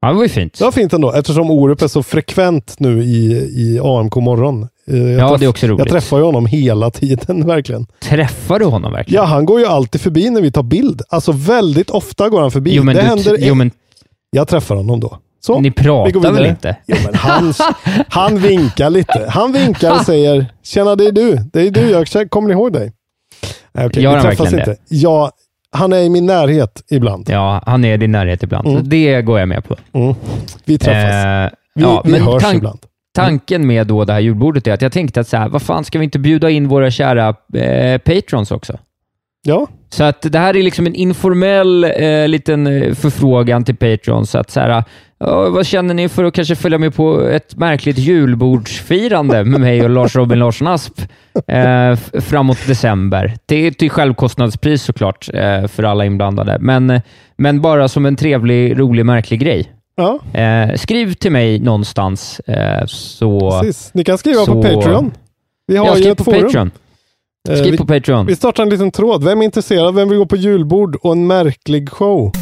ja, 0.00 0.08
det 0.08 0.14
var 0.14 0.22
ju 0.22 0.28
fint. 0.28 0.58
Det 0.58 0.64
var 0.64 0.72
fint 0.72 0.92
ändå, 0.92 1.12
eftersom 1.12 1.50
Orup 1.50 1.82
är 1.82 1.88
så 1.88 2.02
frekvent 2.02 2.74
nu 2.78 3.02
i, 3.04 3.32
i 3.56 3.80
AMK 3.82 4.16
morgon. 4.16 4.68
Eh, 4.86 4.96
Jag 4.98 5.20
Ja, 5.20 5.28
träff- 5.28 5.38
det 5.38 5.44
är 5.44 5.48
också 5.48 5.66
roligt. 5.66 5.78
Jag 5.78 5.88
träffar 5.88 6.18
ju 6.18 6.22
honom 6.24 6.46
hela 6.46 6.90
tiden, 6.90 7.46
verkligen. 7.46 7.86
Träffar 8.00 8.58
du 8.58 8.64
honom 8.64 8.92
verkligen? 8.92 9.22
Ja, 9.22 9.28
han 9.28 9.44
går 9.46 9.60
ju 9.60 9.66
alltid 9.66 10.00
förbi 10.00 10.30
när 10.30 10.40
vi 10.40 10.52
tar 10.52 10.62
bild. 10.62 11.02
Alltså 11.08 11.32
väldigt 11.32 11.90
ofta 11.90 12.28
går 12.28 12.40
han 12.40 12.50
förbi. 12.50 12.74
jo, 12.74 12.82
men 12.82 12.94
det 12.96 13.02
du, 13.02 13.06
händer... 13.08 13.36
jo, 13.40 13.54
men 13.54 13.70
Jag 14.30 14.48
träffar 14.48 14.76
honom 14.76 15.00
då. 15.00 15.18
Så, 15.40 15.60
ni 15.60 15.70
pratar 15.70 16.32
väl 16.32 16.46
inte? 16.46 16.76
Jo, 16.86 16.96
men 17.04 17.14
han, 17.14 17.54
han 18.08 18.38
vinkar 18.38 18.90
lite. 18.90 19.26
Han 19.28 19.52
vinkar 19.52 19.90
och 19.98 20.04
säger 20.06 20.46
“Tjena, 20.62 20.96
det 20.96 21.04
är 21.06 21.12
du. 21.12 21.38
Det 21.52 21.60
är 21.60 21.70
du, 21.70 21.90
jag 21.90 22.30
kommer 22.30 22.50
ihåg 22.50 22.72
dig?” 22.72 22.92
Nej, 23.72 23.86
okej, 23.86 24.02
Gör 24.02 24.12
han 24.16 24.22
verkligen 24.22 24.58
inte. 24.58 24.76
Ja, 24.88 25.30
han 25.70 25.92
är 25.92 25.98
i 25.98 26.08
min 26.08 26.26
närhet 26.26 26.82
ibland. 26.90 27.30
Ja, 27.30 27.62
han 27.66 27.84
är 27.84 27.94
i 27.94 27.96
din 27.96 28.12
närhet 28.12 28.42
ibland. 28.42 28.66
Mm. 28.68 28.88
Det 28.88 29.22
går 29.22 29.38
jag 29.38 29.48
med 29.48 29.64
på. 29.64 29.76
Mm. 29.92 30.14
Vi 30.64 30.78
träffas. 30.78 31.14
Eh, 31.14 31.50
vi 31.74 31.82
ja, 31.82 32.02
vi 32.04 32.10
men 32.10 32.22
hörs 32.22 32.54
ibland. 32.54 32.78
Tanken 33.14 33.66
med 33.66 33.86
då 33.86 34.04
det 34.04 34.12
här 34.12 34.20
julbordet 34.20 34.66
är 34.66 34.72
att 34.72 34.82
jag 34.82 34.92
tänkte 34.92 35.20
att 35.20 35.28
så 35.28 35.36
här, 35.36 35.48
vad 35.48 35.62
fan, 35.62 35.84
ska 35.84 35.98
vi 35.98 36.04
inte 36.04 36.18
bjuda 36.18 36.50
in 36.50 36.68
våra 36.68 36.90
kära 36.90 37.34
eh, 37.54 37.98
patrons 37.98 38.50
också? 38.50 38.78
Ja, 39.46 39.66
Så 39.90 40.04
att 40.04 40.22
det 40.22 40.38
här 40.38 40.56
är 40.56 40.62
liksom 40.62 40.86
en 40.86 40.94
informell 40.94 41.84
eh, 41.84 42.28
liten 42.28 42.66
eh, 42.66 42.94
förfrågan 42.94 43.64
till 43.64 43.76
Patreon. 43.76 44.26
Så 44.26 44.38
att 44.38 44.50
så 44.50 44.60
här, 44.60 44.84
ja, 45.18 45.50
vad 45.50 45.66
känner 45.66 45.94
ni 45.94 46.08
för 46.08 46.24
att 46.24 46.34
kanske 46.34 46.56
följa 46.56 46.78
med 46.78 46.94
på 46.94 47.20
ett 47.20 47.56
märkligt 47.56 47.98
julbordsfirande 47.98 49.44
med 49.44 49.60
mig 49.60 49.82
och 49.84 49.90
Lars 49.90 50.16
Robin 50.16 50.38
Larsson 50.38 50.68
Asp 50.68 51.00
eh, 51.46 51.96
framåt 52.20 52.66
december? 52.66 53.34
Det 53.46 53.66
är 53.66 53.70
till 53.70 53.90
självkostnadspris 53.90 54.82
såklart 54.82 55.28
eh, 55.34 55.66
för 55.66 55.82
alla 55.82 56.04
inblandade, 56.04 56.56
men, 56.60 57.00
men 57.36 57.60
bara 57.60 57.88
som 57.88 58.06
en 58.06 58.16
trevlig, 58.16 58.78
rolig, 58.78 59.06
märklig 59.06 59.40
grej. 59.40 59.72
Ja, 59.96 60.18
Eh, 60.40 60.74
skriv 60.76 61.14
till 61.14 61.32
mig 61.32 61.58
någonstans 61.58 62.40
eh, 62.40 62.86
så... 62.86 63.50
precis. 63.60 63.90
Ni 63.94 64.04
kan 64.04 64.18
skriva 64.18 64.38
på 64.38 64.44
så- 64.44 64.62
Patreon. 64.62 65.12
Vi 65.66 65.76
har 65.76 65.86
Ja, 65.86 65.96
ju 65.98 66.10
ett 66.10 66.18
på 66.18 66.24
forum. 66.24 66.42
Patreon. 66.42 66.70
Eh, 67.48 67.56
Skriv 67.56 67.70
vi, 67.70 67.76
på 67.78 67.86
Patreon. 67.86 68.26
vi 68.26 68.36
startar 68.36 68.62
en 68.62 68.68
liten 68.70 68.90
tråd. 68.90 69.24
Vem 69.24 69.40
är 69.40 69.44
intresserad? 69.44 69.94
Vem 69.94 70.08
vill 70.08 70.18
gå 70.18 70.26
på 70.26 70.36
julbord 70.36 70.96
och 71.02 71.12
en 71.12 71.26
märklig 71.26 71.90
show? 71.90 72.32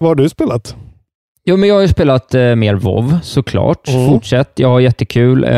Vad 0.00 0.10
har 0.10 0.14
du 0.14 0.28
spelat? 0.28 0.76
Jo, 1.44 1.56
men 1.56 1.68
jag 1.68 1.74
har 1.76 1.82
ju 1.82 1.88
spelat 1.88 2.34
eh, 2.34 2.54
mer 2.54 2.74
WoW 2.74 3.18
såklart. 3.22 3.88
Mm. 3.88 4.06
Fortsätt. 4.08 4.52
Jag 4.54 4.68
har 4.68 4.80
jättekul. 4.80 5.44
Eh, 5.44 5.50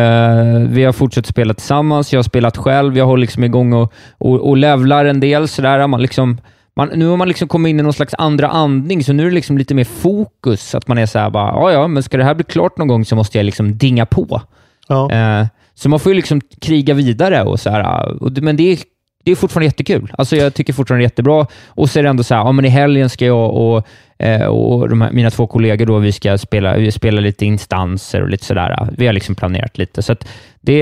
vi 0.68 0.84
har 0.84 0.92
fortsatt 0.92 1.26
spela 1.26 1.54
tillsammans. 1.54 2.12
Jag 2.12 2.18
har 2.18 2.22
spelat 2.22 2.56
själv. 2.56 2.98
Jag 2.98 3.06
håller 3.06 3.20
liksom 3.20 3.44
igång 3.44 3.72
och, 3.72 3.92
och, 4.18 4.48
och 4.48 4.56
levlar 4.56 5.04
en 5.04 5.20
del. 5.20 5.48
Sådär. 5.48 5.86
Man 5.86 6.02
liksom, 6.02 6.40
man, 6.76 6.88
nu 6.88 7.06
har 7.06 7.16
man 7.16 7.28
liksom 7.28 7.48
kommit 7.48 7.70
in 7.70 7.80
i 7.80 7.82
någon 7.82 7.92
slags 7.92 8.14
andra 8.18 8.48
andning, 8.48 9.04
så 9.04 9.12
nu 9.12 9.22
är 9.22 9.28
det 9.28 9.34
liksom 9.34 9.58
lite 9.58 9.74
mer 9.74 9.84
fokus. 9.84 10.74
Att 10.74 10.88
man 10.88 10.98
är 10.98 11.06
såhär, 11.06 11.30
bara, 11.30 11.48
ja, 11.48 11.72
ja, 11.72 11.88
men 11.88 12.02
ska 12.02 12.16
det 12.16 12.24
här 12.24 12.34
bli 12.34 12.44
klart 12.44 12.78
någon 12.78 12.88
gång 12.88 13.04
så 13.04 13.16
måste 13.16 13.38
jag 13.38 13.44
liksom 13.44 13.78
dinga 13.78 14.06
på. 14.06 14.42
Ja. 14.88 15.10
Eh, 15.12 15.46
så 15.74 15.88
man 15.88 16.00
får 16.00 16.12
ju 16.12 16.16
liksom 16.16 16.40
kriga 16.60 16.94
vidare. 16.94 17.42
Och 17.42 17.60
så 17.60 17.70
här, 17.70 18.22
och 18.22 18.32
det, 18.32 18.40
men 18.40 18.56
det 18.56 18.72
är, 18.72 18.78
det 19.24 19.30
är 19.30 19.36
fortfarande 19.36 19.66
jättekul. 19.66 20.12
Alltså 20.18 20.36
jag 20.36 20.54
tycker 20.54 20.72
fortfarande 20.72 21.02
det 21.02 21.04
är 21.04 21.10
jättebra. 21.10 21.46
Och 21.68 21.90
så 21.90 21.98
är 21.98 22.02
det 22.02 22.08
ändå 22.08 22.22
så 22.22 22.34
här, 22.34 22.42
ja, 22.42 22.52
men 22.52 22.64
i 22.64 22.68
helgen 22.68 23.08
ska 23.08 23.26
jag 23.26 23.50
och, 23.50 23.76
och 23.76 23.86
eh, 24.18 24.86
de 24.88 25.00
här, 25.00 25.12
mina 25.12 25.30
två 25.30 25.46
kollegor 25.46 25.86
då, 25.86 25.98
vi 25.98 26.12
ska 26.12 26.38
spela, 26.38 26.76
vi 26.76 26.92
spela 26.92 27.20
lite 27.20 27.46
instanser 27.46 28.22
och 28.22 28.28
lite 28.28 28.44
sådär. 28.44 28.88
Vi 28.98 29.06
har 29.06 29.12
liksom 29.12 29.34
planerat 29.34 29.78
lite. 29.78 30.02
Så 30.02 30.12
att 30.12 30.28
det, 30.60 30.76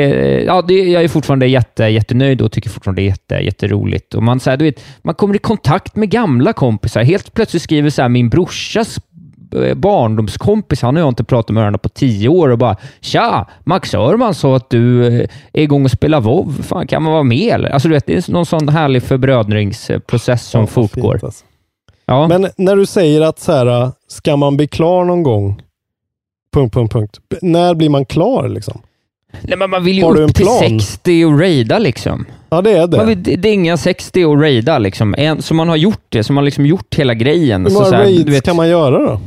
ja, 0.47 0.63
det, 0.63 0.75
jag 0.75 1.05
är 1.05 1.09
fortfarande 1.09 1.47
jätte, 1.47 1.85
jättenöjd 1.85 2.41
och 2.41 2.53
tycker 2.53 2.71
fortfarande 2.71 3.03
det 3.03 3.07
är 3.07 3.11
jätte, 3.11 3.35
jätteroligt. 3.35 4.15
Och 4.15 4.23
man, 4.23 4.41
så 4.41 4.51
här, 4.51 4.57
du 4.57 4.65
vet, 4.65 4.85
man 5.03 5.15
kommer 5.15 5.35
i 5.35 5.39
kontakt 5.39 5.97
med 5.97 6.11
gamla 6.11 6.53
kompisar. 6.53 7.03
Helt 7.03 7.35
plötsligt 7.35 7.63
skriver 7.63 7.91
så 7.91 8.03
här, 8.03 8.09
min 8.09 8.29
brorsas 8.29 9.01
barndomskompis, 9.75 10.83
han 10.83 10.97
har 10.97 11.03
jag 11.03 11.09
inte 11.09 11.25
pratat 11.25 11.51
med 11.51 11.61
varandra 11.61 11.79
på 11.79 11.89
tio 11.89 12.29
år 12.29 12.49
och 12.49 12.59
bara 12.59 12.77
“Tja! 13.01 13.47
Max 13.65 13.95
Örman 13.95 14.35
sa 14.35 14.57
att 14.57 14.71
du 14.71 15.07
eh, 15.07 15.29
är 15.53 15.63
igång 15.63 15.85
och 15.85 15.91
spelar 15.91 16.21
WoW. 16.21 16.63
Fan, 16.63 16.87
kan 16.87 17.03
man 17.03 17.13
vara 17.13 17.23
med 17.23 17.55
eller?” 17.55 17.71
Alltså 17.71 17.89
du 17.89 17.95
vet, 17.95 18.07
det 18.07 18.29
är 18.29 18.33
någon 18.33 18.47
sån 18.47 18.69
härlig 18.69 19.03
förbrödringsprocess 19.03 20.45
som 20.47 20.61
Ja, 20.61 20.67
fortgår. 20.67 21.13
fint, 21.13 21.25
alltså. 21.25 21.45
Ja. 22.07 22.29
Men 22.29 22.47
när 22.57 22.77
du 22.77 22.87
säger 22.87 23.21
att 23.21 23.39
så 23.41 23.53
här, 23.53 23.91
ska 24.09 24.37
man 24.37 24.57
bli 24.57 24.67
klar 24.67 25.05
någon 25.05 25.23
gång? 25.23 25.63
Punkt, 26.55 26.75
punkt, 26.75 26.93
punkt. 26.93 27.19
När 27.43 27.75
blir 27.75 27.89
man 27.89 28.05
klar 28.05 28.49
liksom? 28.49 28.81
Nej, 29.43 29.59
men 29.59 29.71
man 29.71 29.85
vill 29.85 29.99
ju 29.99 30.05
Har 30.05 30.21
upp 30.21 30.35
till 30.35 30.45
plan? 30.47 30.59
60 30.81 31.25
och 31.25 31.41
raida 31.41 31.79
liksom. 31.79 32.27
Ja, 32.51 32.63
det 32.63 32.71
är 32.73 32.87
det. 32.87 32.97
Man 32.97 33.07
vill 33.07 33.41
dinga 33.41 33.77
60 33.77 34.25
och 34.25 34.41
raida 34.41 34.79
liksom. 34.79 35.15
En, 35.19 35.43
så 35.43 35.55
man 35.55 35.69
har 35.69 35.77
gjort 35.77 36.05
det, 36.09 36.25
så 36.25 36.33
man 36.33 36.43
har 36.43 36.45
liksom 36.45 36.67
gjort 36.67 36.95
hela 36.95 37.15
grejen. 37.15 37.63
Hur 37.63 37.71
så, 37.71 37.75
många 37.75 37.87
så 37.87 37.95
här, 37.95 38.03
raids 38.03 38.29
vet, 38.31 38.45
kan 38.45 38.57
man 38.57 38.69
göra 38.69 38.99
då? 38.99 39.21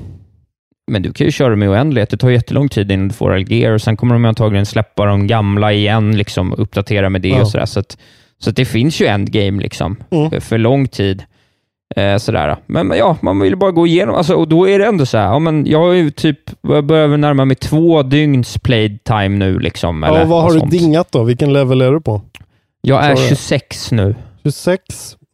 Men 0.88 1.02
du 1.02 1.14
kan 1.14 1.26
ju 1.26 1.32
köra 1.32 1.56
med 1.56 1.70
oändlighet. 1.70 2.10
Det 2.10 2.18
tar 2.18 2.30
jättelång 2.30 2.70
tid 2.70 2.92
innan 2.92 3.08
du 3.08 3.14
får 3.14 3.34
all 3.34 3.52
gear 3.52 3.72
och 3.74 3.82
sen 3.82 3.98
kommer 3.98 4.14
de 4.16 4.26
antagligen 4.26 4.66
släppa 4.66 5.06
de 5.06 5.28
gamla 5.28 5.74
igen, 5.74 6.18
liksom 6.18 6.54
uppdatera 6.54 7.10
med 7.10 7.22
det 7.22 7.28
Ja. 7.30 7.42
och 7.42 7.48
sådär. 7.48 7.66
Så, 7.66 7.80
att, 7.80 7.98
så 8.40 8.50
att 8.50 8.56
det 8.56 8.66
finns 8.66 9.02
ju 9.02 9.06
endgame 9.06 9.62
liksom, 9.62 9.96
Mm. 10.12 10.30
för, 10.30 10.40
för 10.40 10.58
lång 10.58 10.88
tid. 10.88 11.24
Eh, 11.96 12.18
sådär. 12.18 12.56
Men, 12.68 12.94
ja, 12.98 13.18
man 13.22 13.40
vill 13.40 13.58
bara 13.58 13.72
gå 13.72 13.88
igenom, 13.88 14.16
alltså, 14.16 14.34
och 14.36 14.48
då 14.48 14.70
är 14.70 14.80
det 14.80 14.86
ändå 14.86 15.06
så 15.06 15.18
här, 15.18 15.26
ja, 15.26 15.40
men 15.40 15.66
jag 15.66 15.80
har 15.80 15.94
ju 15.94 16.12
typ, 16.12 16.40
jag 16.62 16.86
börjar 16.86 17.08
väl 17.08 17.20
närma 17.20 17.46
mig 17.46 17.56
två 17.56 18.04
dygns 18.04 18.58
playtime 18.58 19.30
nu. 19.30 19.60
Liksom, 19.60 20.04
eller 20.04 20.20
Ja, 20.20 20.26
vad 20.26 20.42
har 20.42 20.48
något 20.50 20.54
du 20.54 20.60
sånt. 20.60 20.72
dingat 20.72 21.12
då? 21.12 21.24
Vilken 21.24 21.54
level 21.54 21.82
är 21.82 21.92
du 21.92 22.02
på? 22.02 22.22
Jag 22.82 23.06
är 23.06 23.16
Sa 23.16 23.22
du 23.22 23.30
det? 23.30 23.36
26 23.36 23.92
nu. 23.92 24.16
26? 24.44 24.84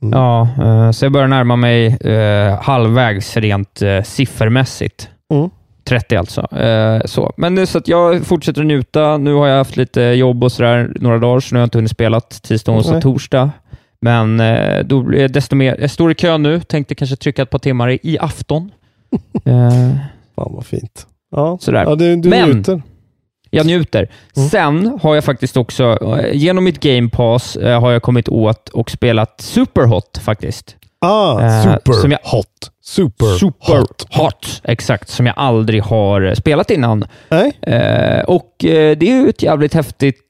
Mm. 0.01 0.19
Ja, 0.19 0.47
eh, 0.61 0.91
så 0.91 1.05
jag 1.05 1.11
börjar 1.11 1.27
närma 1.27 1.55
mig 1.55 1.85
eh, 1.87 2.61
halvvägs 2.61 3.37
rent 3.37 3.81
eh, 3.81 4.01
siffermässigt. 4.03 5.09
Mm. 5.33 5.49
30 5.83 6.15
alltså. 6.15 6.55
Eh, 6.55 7.01
så. 7.05 7.33
Men 7.37 7.55
nu 7.55 7.65
så 7.65 7.77
att 7.77 7.87
jag 7.87 8.25
fortsätter 8.25 8.61
att 8.61 8.67
njuta. 8.67 9.17
Nu 9.17 9.33
har 9.33 9.47
jag 9.47 9.57
haft 9.57 9.77
lite 9.77 10.01
jobb 10.01 10.43
och 10.43 10.51
sådär 10.51 10.91
några 10.99 11.17
dagar, 11.17 11.39
så 11.39 11.55
nu 11.55 11.59
har 11.59 11.61
jag 11.61 11.65
inte 11.65 11.77
hunnit 11.77 11.91
spela 11.91 12.19
tisdag, 12.21 12.71
onsdag, 12.71 12.93
Nej. 12.93 13.01
torsdag. 13.01 13.51
Men 14.01 14.39
eh, 14.39 14.83
då 14.85 15.01
blir 15.01 15.19
det 15.19 15.27
desto 15.27 15.55
mer. 15.55 15.77
Jag 15.79 15.91
står 15.91 16.11
i 16.11 16.15
kö 16.15 16.37
nu, 16.37 16.59
tänkte 16.59 16.95
kanske 16.95 17.15
trycka 17.15 17.41
ett 17.41 17.49
par 17.49 17.59
timmar 17.59 17.89
i, 17.89 17.99
i 18.03 18.17
afton. 18.19 18.71
eh, 19.45 19.95
Fan 20.35 20.53
vad 20.53 20.65
fint. 20.65 21.07
Ja, 21.31 21.57
Sådär. 21.61 21.83
ja 21.83 21.95
du, 21.95 22.15
du 22.15 22.29
Men- 22.29 22.49
njuter. 22.49 22.81
jag 23.49 23.65
njuter. 23.65 24.07
Mm. 24.37 24.49
Sen 24.49 24.99
har 25.01 25.15
jag 25.15 25.23
faktiskt 25.23 25.57
också, 25.57 25.97
eh, 26.19 26.33
genom 26.33 26.63
mitt 26.63 26.79
Game 26.79 27.09
Pass, 27.09 27.55
eh, 27.55 27.79
har 27.81 27.91
jag 27.91 28.01
kommit 28.01 28.29
åt 28.29 28.69
och 28.69 28.91
spelat 28.91 29.41
Superhot 29.41 30.17
faktiskt. 30.23 30.75
Ah, 31.01 31.41
Eh, 31.41 31.63
super 31.63 31.93
som 31.93 32.11
jag- 32.11 32.19
hot. 32.23 32.45
Super, 32.83 33.25
Super 33.37 33.77
hot. 33.79 34.05
hot. 34.09 34.61
Exakt, 34.63 35.09
som 35.09 35.25
jag 35.25 35.35
aldrig 35.37 35.83
har 35.83 36.33
spelat 36.35 36.71
innan. 36.71 37.05
Nej, 37.29 37.51
Eh, 37.61 38.21
och 38.23 38.65
eh, 38.65 38.97
det 38.97 39.09
är 39.11 39.21
ju 39.23 39.29
ett 39.29 39.43
jävligt 39.43 39.73
häftigt 39.73 40.23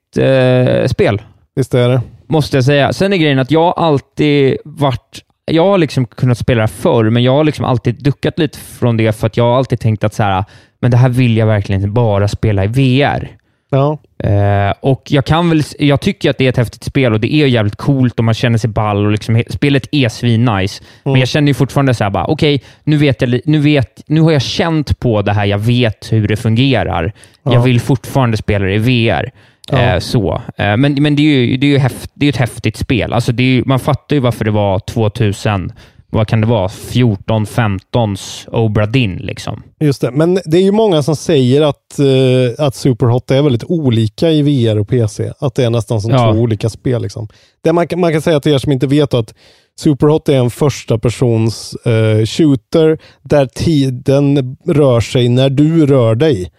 spel, 0.87 1.21
visst 1.55 1.73
är 1.73 1.89
det. 1.89 2.01
måste 2.27 2.57
jag 2.57 2.63
säga. 2.63 2.93
Sen 2.93 3.13
är 3.13 3.17
grejen 3.17 3.39
att 3.39 3.51
jag 3.51 3.73
alltid 3.77 4.57
varit 4.65 5.23
jag 5.51 5.63
har 5.65 5.77
liksom 5.77 6.05
kunnat 6.05 6.37
spela 6.37 6.61
det 6.61 6.67
förr, 6.67 7.09
men 7.09 7.23
jag 7.23 7.31
har 7.31 7.43
liksom 7.43 7.65
alltid 7.65 8.03
duckat 8.03 8.39
lite 8.39 8.57
från 8.59 8.97
det 8.97 9.13
för 9.15 9.27
att 9.27 9.37
jag 9.37 9.43
har 9.43 9.57
alltid 9.57 9.79
tänkt 9.79 10.03
att 10.03 10.13
så 10.13 10.23
här, 10.23 10.43
men 10.81 10.91
det 10.91 10.97
här 10.97 11.09
vill 11.09 11.37
jag 11.37 11.47
verkligen 11.47 11.81
inte 11.81 11.91
bara 11.91 12.27
spela 12.27 12.63
i 12.63 12.67
VR. 12.67 13.36
Ja, 13.69 13.97
Eh, 14.23 14.73
och 14.79 15.03
jag, 15.09 15.25
kan 15.25 15.49
väl, 15.49 15.61
jag 15.79 16.01
tycker 16.01 16.29
att 16.29 16.37
det 16.37 16.45
är 16.45 16.49
ett 16.49 16.57
häftigt 16.57 16.83
spel 16.83 17.13
och 17.13 17.19
det 17.19 17.33
är 17.33 17.47
jävligt 17.47 17.75
coolt 17.75 18.19
och 18.19 18.25
man 18.25 18.33
känner 18.33 18.57
sig 18.57 18.69
ball 18.69 19.05
och 19.05 19.11
liksom, 19.11 19.43
spelet 19.49 19.87
är 19.91 20.07
svin-nice. 20.09 20.83
Men 21.03 21.15
jag 21.15 21.27
känner 21.27 21.47
ju 21.47 21.53
fortfarande 21.53 21.93
så 21.93 22.03
här 22.03 22.11
bara, 22.11 22.25
okej, 22.25 22.61
nu, 22.83 22.97
vet 22.97 23.21
jag, 23.21 23.29
li- 23.29 23.41
nu, 23.45 23.59
vet, 23.59 24.03
nu 24.07 24.21
har 24.21 24.31
jag 24.31 24.41
känt 24.41 24.99
på 24.99 25.21
det 25.21 25.33
här, 25.33 25.45
jag 25.45 25.57
vet 25.57 26.11
hur 26.11 26.27
det 26.27 26.35
fungerar. 26.35 27.13
Ja. 27.43 27.53
Jag 27.53 27.61
vill 27.61 27.79
fortfarande 27.81 28.37
spela 28.37 28.65
det 28.65 28.73
i 28.73 28.77
VR. 29.09 29.31
Ja. 29.71 29.77
Eh, 29.79 29.99
så. 29.99 30.41
Eh, 30.57 30.77
men 30.77 30.93
men 31.03 31.15
det 31.15 31.21
är 31.21 31.39
ju, 31.45 31.57
det 31.57 31.67
är 31.67 31.71
ju 31.71 31.77
häft, 31.77 32.11
det 32.13 32.25
är 32.25 32.29
ett 32.29 32.37
häftigt 32.37 32.77
spel. 32.77 33.13
Alltså 33.13 33.31
är, 33.31 33.63
man 33.65 33.79
fattar 33.79 34.15
ju 34.15 34.19
varför 34.19 34.45
det 34.45 34.51
var 34.51 34.79
2000, 34.79 35.71
vad 36.09 36.27
kan 36.27 36.41
det 36.41 36.47
vara, 36.47 36.69
14, 36.69 37.45
15s 37.45 38.47
Obra 38.51 38.85
Dinn 38.85 39.15
liksom. 39.15 39.63
just 39.79 40.01
det. 40.01 40.11
Men 40.11 40.39
det 40.45 40.57
är 40.57 40.61
ju 40.61 40.71
många 40.71 41.03
som 41.03 41.15
säger 41.15 41.61
att, 41.61 41.99
eh, 41.99 42.65
att 42.65 42.75
Superhot 42.75 43.31
är 43.31 43.41
väldigt 43.41 43.63
olika 43.63 44.31
i 44.31 44.41
VR 44.41 44.77
och 44.79 44.87
PC. 44.87 45.31
Att 45.39 45.55
det 45.55 45.63
är 45.65 45.69
nästan 45.69 46.01
som 46.01 46.11
Ja. 46.11 46.17
två 46.33 46.39
olika 46.39 46.69
spel. 46.69 47.01
Liksom. 47.01 47.27
Det 47.63 47.73
man, 47.73 47.87
kan- 47.87 47.99
man 47.99 48.11
kan 48.11 48.21
säga 48.21 48.39
till 48.39 48.53
er 48.53 48.57
som 48.57 48.71
inte 48.71 48.87
vet 48.87 49.13
att 49.13 49.33
Superhot 49.79 50.29
är 50.29 50.37
en 50.37 50.49
första 50.49 50.97
persons 50.99 51.73
eh, 51.85 52.25
shooter 52.25 52.97
där 53.23 53.45
tiden 53.45 54.57
rör 54.65 54.99
sig 55.01 55.29
när 55.29 55.49
du 55.49 55.85
rör 55.85 56.15
dig. 56.15 56.51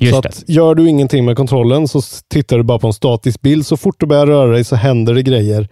Just 0.00 0.12
så 0.12 0.18
att 0.18 0.44
gör 0.46 0.74
du 0.74 0.88
ingenting 0.88 1.24
med 1.24 1.36
kontrollen 1.36 1.88
så 1.88 2.00
tittar 2.28 2.56
du 2.56 2.62
bara 2.62 2.78
på 2.78 2.86
en 2.86 2.92
statisk 2.92 3.40
bild. 3.40 3.66
Så 3.66 3.76
fort 3.76 3.94
du 3.98 4.06
börjar 4.06 4.26
röra 4.26 4.52
dig 4.52 4.64
så 4.64 4.76
händer 4.76 5.14
det 5.14 5.22
grejer 5.22 5.68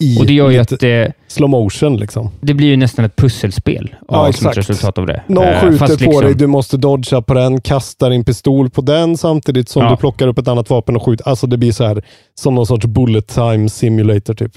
i 0.00 0.18
Och 0.20 0.26
det 0.26 0.32
gör 0.32 0.50
ju 0.50 0.58
att 0.58 0.80
det, 0.80 1.12
slow 1.28 1.50
motion. 1.50 1.96
Liksom. 1.96 2.30
det 2.40 2.54
blir 2.54 2.68
ju 2.68 2.76
nästan 2.76 3.04
ett 3.04 3.16
pusselspel 3.16 3.94
Ja, 4.08 4.16
av 4.16 4.32
som 4.32 4.50
ett 4.50 4.56
resultat 4.56 4.98
av 4.98 5.06
det. 5.06 5.22
Någon 5.26 5.44
Eh, 5.44 5.60
skjuter 5.60 5.86
på 5.86 5.92
liksom- 5.92 6.24
dig, 6.24 6.34
du 6.34 6.46
måste 6.46 6.76
dodga 6.76 7.22
på 7.22 7.34
den, 7.34 7.60
kastar 7.60 8.10
din 8.10 8.24
pistol 8.24 8.70
på 8.70 8.80
den 8.80 9.16
samtidigt 9.16 9.68
som 9.68 9.82
Ja. 9.82 9.90
du 9.90 9.96
plockar 9.96 10.28
upp 10.28 10.38
ett 10.38 10.48
annat 10.48 10.70
vapen 10.70 10.96
och 10.96 11.02
skjuter. 11.02 11.28
Alltså 11.28 11.46
det 11.46 11.56
blir 11.58 11.72
så 11.72 11.84
här 11.86 12.02
som 12.40 12.54
någon 12.54 12.66
sorts 12.66 12.86
bullet 12.86 13.26
time 13.28 13.68
simulator 13.68 14.34
typ. 14.34 14.52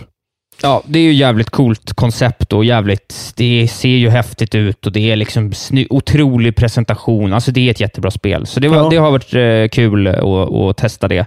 Ja, 0.62 0.84
det 0.86 1.00
är 1.00 1.04
ju 1.04 1.14
jävligt 1.14 1.50
coolt 1.50 1.94
koncept 1.94 2.54
och 2.54 2.66
jävligt, 2.66 3.34
det 3.36 3.68
ser 3.72 3.90
ju 3.90 4.10
häftigt 4.10 4.56
ut 4.56 4.86
och 4.86 4.92
det 4.92 5.12
är 5.12 5.16
liksom 5.16 5.54
sny, 5.54 5.88
otrolig 5.90 6.56
presentation. 6.56 7.34
Alltså 7.34 7.52
det 7.52 7.68
är 7.68 7.72
ett 7.72 7.80
jättebra 7.80 8.12
spel, 8.12 8.46
så 8.46 8.60
det, 8.60 8.68
var, 8.68 8.78
Ja. 8.78 8.90
det 8.90 8.98
har 8.98 9.12
varit 9.12 9.34
eh, 9.34 9.70
kul 9.76 10.08
att, 10.08 10.24
att 10.54 10.78
testa 10.78 11.08
det 11.08 11.26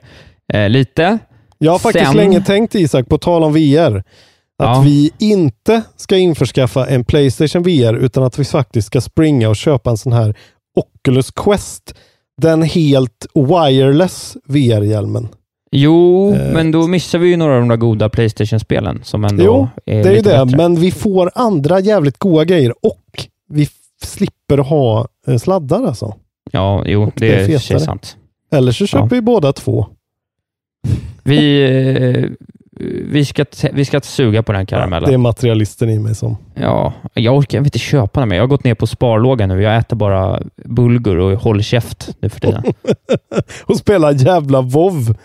eh, 0.55 0.69
lite. 0.69 1.19
Jag 1.59 1.73
har 1.73 1.79
faktiskt 1.79 2.07
Sen- 2.07 2.17
länge 2.17 2.41
tänkt 2.41 2.75
Isak, 2.75 3.09
på 3.09 3.19
tal 3.19 3.45
om 3.45 3.53
VR, 3.53 3.97
att 3.97 4.05
Ja. 4.77 4.83
vi 4.85 5.11
inte 5.19 5.83
ska 5.97 6.17
införskaffa 6.17 6.87
en 6.87 7.05
Playstation 7.05 7.63
VR 7.63 7.95
utan 7.95 8.23
att 8.25 8.39
vi 8.39 8.45
faktiskt 8.45 8.87
ska 8.87 9.01
springa 9.01 9.49
och 9.49 9.57
köpa 9.57 9.91
en 9.91 9.97
sån 9.97 10.13
här 10.13 10.35
Oculus 10.77 11.31
Quest. 11.31 11.95
Den 12.43 12.63
helt 12.63 13.27
wireless 13.35 14.37
VR-hjälmen. 14.47 15.29
Jo, 15.73 16.33
Eh, 16.35 16.53
men 16.53 16.71
då 16.71 16.87
missar 16.87 17.19
vi 17.19 17.29
ju 17.29 17.37
några 17.37 17.55
av 17.55 17.61
de 17.61 17.69
där 17.69 17.77
goda 17.77 18.09
Playstation-spelen 18.09 19.01
som 19.05 19.25
ändå 19.25 19.45
Jo, 19.45 19.69
är 19.87 20.03
det 20.03 20.09
är 20.09 20.13
ju 20.15 20.21
det, 20.21 20.23
bättre. 20.47 20.57
men 20.57 20.75
vi 20.81 20.91
får 20.91 21.31
andra 21.35 21.81
jävligt 21.81 22.19
goda 22.19 22.45
grejer 22.45 22.75
och 22.87 23.27
vi 23.49 23.69
slipper 24.03 24.59
ha 24.59 25.09
eh, 25.27 25.37
sladdar 25.37 25.87
alltså. 25.87 26.15
Ja, 26.53 26.83
jo, 26.87 27.13
det 27.17 27.47
det 27.47 27.53
är 27.71 27.75
och 27.77 27.83
sant. 27.83 28.17
Eller 28.53 28.73
så 28.73 28.87
köper 28.87 29.05
Ja. 29.05 29.09
vi 29.11 29.21
båda 29.21 29.53
två. 29.53 29.87
Vi, 31.23 31.63
eh, 31.63 32.25
vi, 33.09 33.25
ska, 33.25 33.45
vi 33.73 33.85
ska 33.85 34.01
suga 34.01 34.43
på 34.43 34.53
den 34.53 34.67
karamellen. 34.67 35.09
Det 35.09 35.15
är 35.15 35.19
materialisten 35.19 35.91
i 35.91 35.99
mig 35.99 36.15
som... 36.15 36.37
Ja, 36.55 36.93
jag 37.15 37.37
orkar 37.37 37.59
inte 37.59 37.79
köpa 37.79 38.21
den 38.21 38.29
mer. 38.29 38.37
Jag 38.37 38.43
har 38.43 38.49
gått 38.49 38.65
ner 38.65 38.75
på 38.75 38.87
sparlåga 38.87 39.47
nu. 39.47 39.63
Jag 39.63 39.77
äter 39.77 39.97
bara 39.97 40.43
bulgur 40.65 41.19
och 41.19 41.39
håller 41.41 41.63
käft 41.63 42.09
nu 42.21 42.29
för 42.29 42.41
tiden. 42.41 42.63
och 43.65 43.77
spela 43.77 44.13
jävla 44.13 44.61
WoW. 44.61 45.17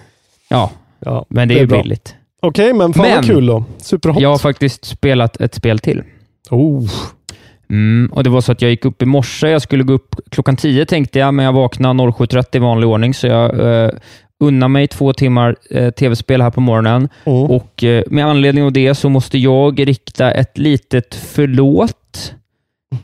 Ja, 0.49 0.71
Ja, 1.05 1.25
men 1.29 1.47
det 1.47 1.55
är 1.55 1.59
ju 1.59 1.67
bra. 1.67 1.81
billigt. 1.81 2.15
Okej, 2.41 2.73
men 2.73 2.93
fan 2.93 3.05
Men- 3.07 3.15
vad 3.15 3.25
kul 3.25 3.45
då. 3.45 3.63
Superhot. 3.77 4.21
Jag 4.21 4.29
har 4.29 4.37
faktiskt 4.37 4.85
spelat 4.85 5.41
ett 5.41 5.55
spel 5.55 5.79
till. 5.79 6.03
Oh. 6.49 6.89
Mm, 7.69 8.11
och 8.13 8.23
Det 8.23 8.29
var 8.29 8.41
så 8.41 8.51
att 8.51 8.61
jag 8.61 8.71
gick 8.71 8.85
upp 8.85 9.01
i 9.01 9.05
morse. 9.05 9.47
Jag 9.49 9.61
skulle 9.61 9.83
gå 9.83 9.93
upp 9.93 10.15
klockan 10.29 10.55
10 10.57 10.85
tänkte 10.85 11.19
jag, 11.19 11.33
men 11.33 11.45
jag 11.45 11.53
vaknade 11.53 12.03
07.30 12.03 12.55
i 12.55 12.59
vanlig 12.59 12.89
ordning, 12.89 13.13
så 13.13 13.27
jag 13.27 13.59
eh, 13.83 13.89
unnar 14.41 14.67
mig 14.67 14.87
två 14.87 15.13
timmar 15.13 15.55
eh, 15.71 15.89
tv-spel 15.91 16.41
här 16.41 16.49
på 16.49 16.61
morgonen. 16.61 17.09
Mm. 17.25 17.43
Och 17.43 17.83
eh, 17.83 18.03
Med 18.07 18.25
anledning 18.25 18.63
av 18.63 18.71
det 18.71 18.95
så 18.95 19.09
måste 19.09 19.37
jag 19.37 19.87
rikta 19.87 20.31
ett 20.31 20.57
litet 20.57 21.15
förlåt 21.15 22.33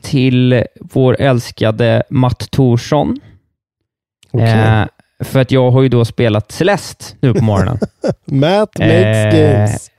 till 0.02 0.64
vår 0.80 1.22
älskade 1.22 2.04
Matt 2.10 2.52
Thorsson. 2.52 3.20
Okej. 4.32 4.50
Eh, 4.50 4.86
för 5.24 5.40
att 5.40 5.52
jag 5.52 5.72
har 5.72 5.82
ju 5.82 5.90
då 5.90 6.06
spelat 6.06 6.52
Celeste 6.52 7.06
nu 7.20 7.34
på 7.34 7.44
morgonen. 7.44 7.80
Matt 8.26 8.80
makes 8.80 9.34
Eh, 9.34 9.54
games. 9.54 9.92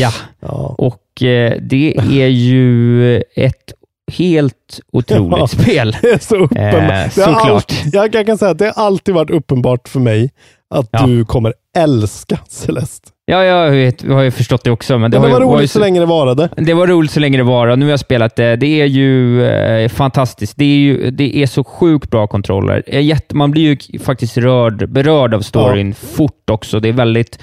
Ja, 0.00 0.12
Ja. 0.40 0.74
och 0.78 1.22
eh, 1.22 1.52
det 1.60 1.96
är 1.96 2.26
ju 2.26 3.16
ett 3.20 3.72
helt 4.12 4.80
otroligt 4.92 5.38
Ja. 5.38 5.46
spel. 5.46 5.96
Det 6.02 6.08
är 6.10 6.18
så 6.18 6.36
uppenbart. 6.36 6.90
Eh, 6.90 7.08
såklart. 7.08 7.72
jag, 7.92 8.14
jag 8.14 8.26
kan 8.26 8.38
säga 8.38 8.50
att 8.50 8.58
det 8.58 8.72
har 8.76 8.84
alltid 8.86 9.14
varit 9.14 9.30
uppenbart 9.30 9.88
för 9.88 10.00
mig 10.00 10.30
att 10.72 10.88
Ja. 10.90 11.06
du 11.06 11.24
kommer 11.24 11.54
älska 11.78 12.38
Celeste. 12.48 13.08
Ja, 13.24 13.44
jag 13.44 13.70
vet, 13.70 14.02
jag 14.02 14.14
har 14.14 14.22
ju 14.22 14.30
förstått 14.30 14.64
det 14.64 14.70
också. 14.70 14.98
Men 14.98 15.10
det, 15.10 15.20
Men 15.20 15.28
det 15.30 15.34
var 15.34 15.40
ju, 15.40 15.46
roligt 15.46 15.62
ju 15.62 15.68
så 15.68 15.78
länge 15.78 16.00
det 16.00 16.06
varade. 16.06 16.48
Det 16.56 16.74
var 16.74 16.86
roligt 16.86 17.10
så 17.10 17.20
länge 17.20 17.36
det 17.38 17.42
var 17.44 17.66
och 17.68 17.78
nu 17.78 17.84
har 17.86 17.90
jag 17.90 18.00
spelat 18.00 18.36
det. 18.36 18.56
Det 18.56 18.80
är 18.80 18.86
ju 18.86 19.44
eh, 19.44 19.88
fantastiskt. 19.88 20.56
Det 20.56 20.64
är, 20.64 20.76
ju, 20.78 21.10
det 21.10 21.36
är 21.36 21.46
så 21.46 21.64
sjukt 21.64 22.10
bra 22.10 22.26
kontroller. 22.26 22.94
Jätte, 23.00 23.36
man 23.36 23.50
blir 23.50 23.62
ju 23.92 23.98
faktiskt 23.98 24.36
rörd, 24.36 24.88
berörd 24.88 25.34
av 25.34 25.40
storyn 25.40 25.94
fort 25.94 26.50
också. 26.50 26.80
Det 26.80 26.88
är 26.88 26.92
väldigt 26.92 27.38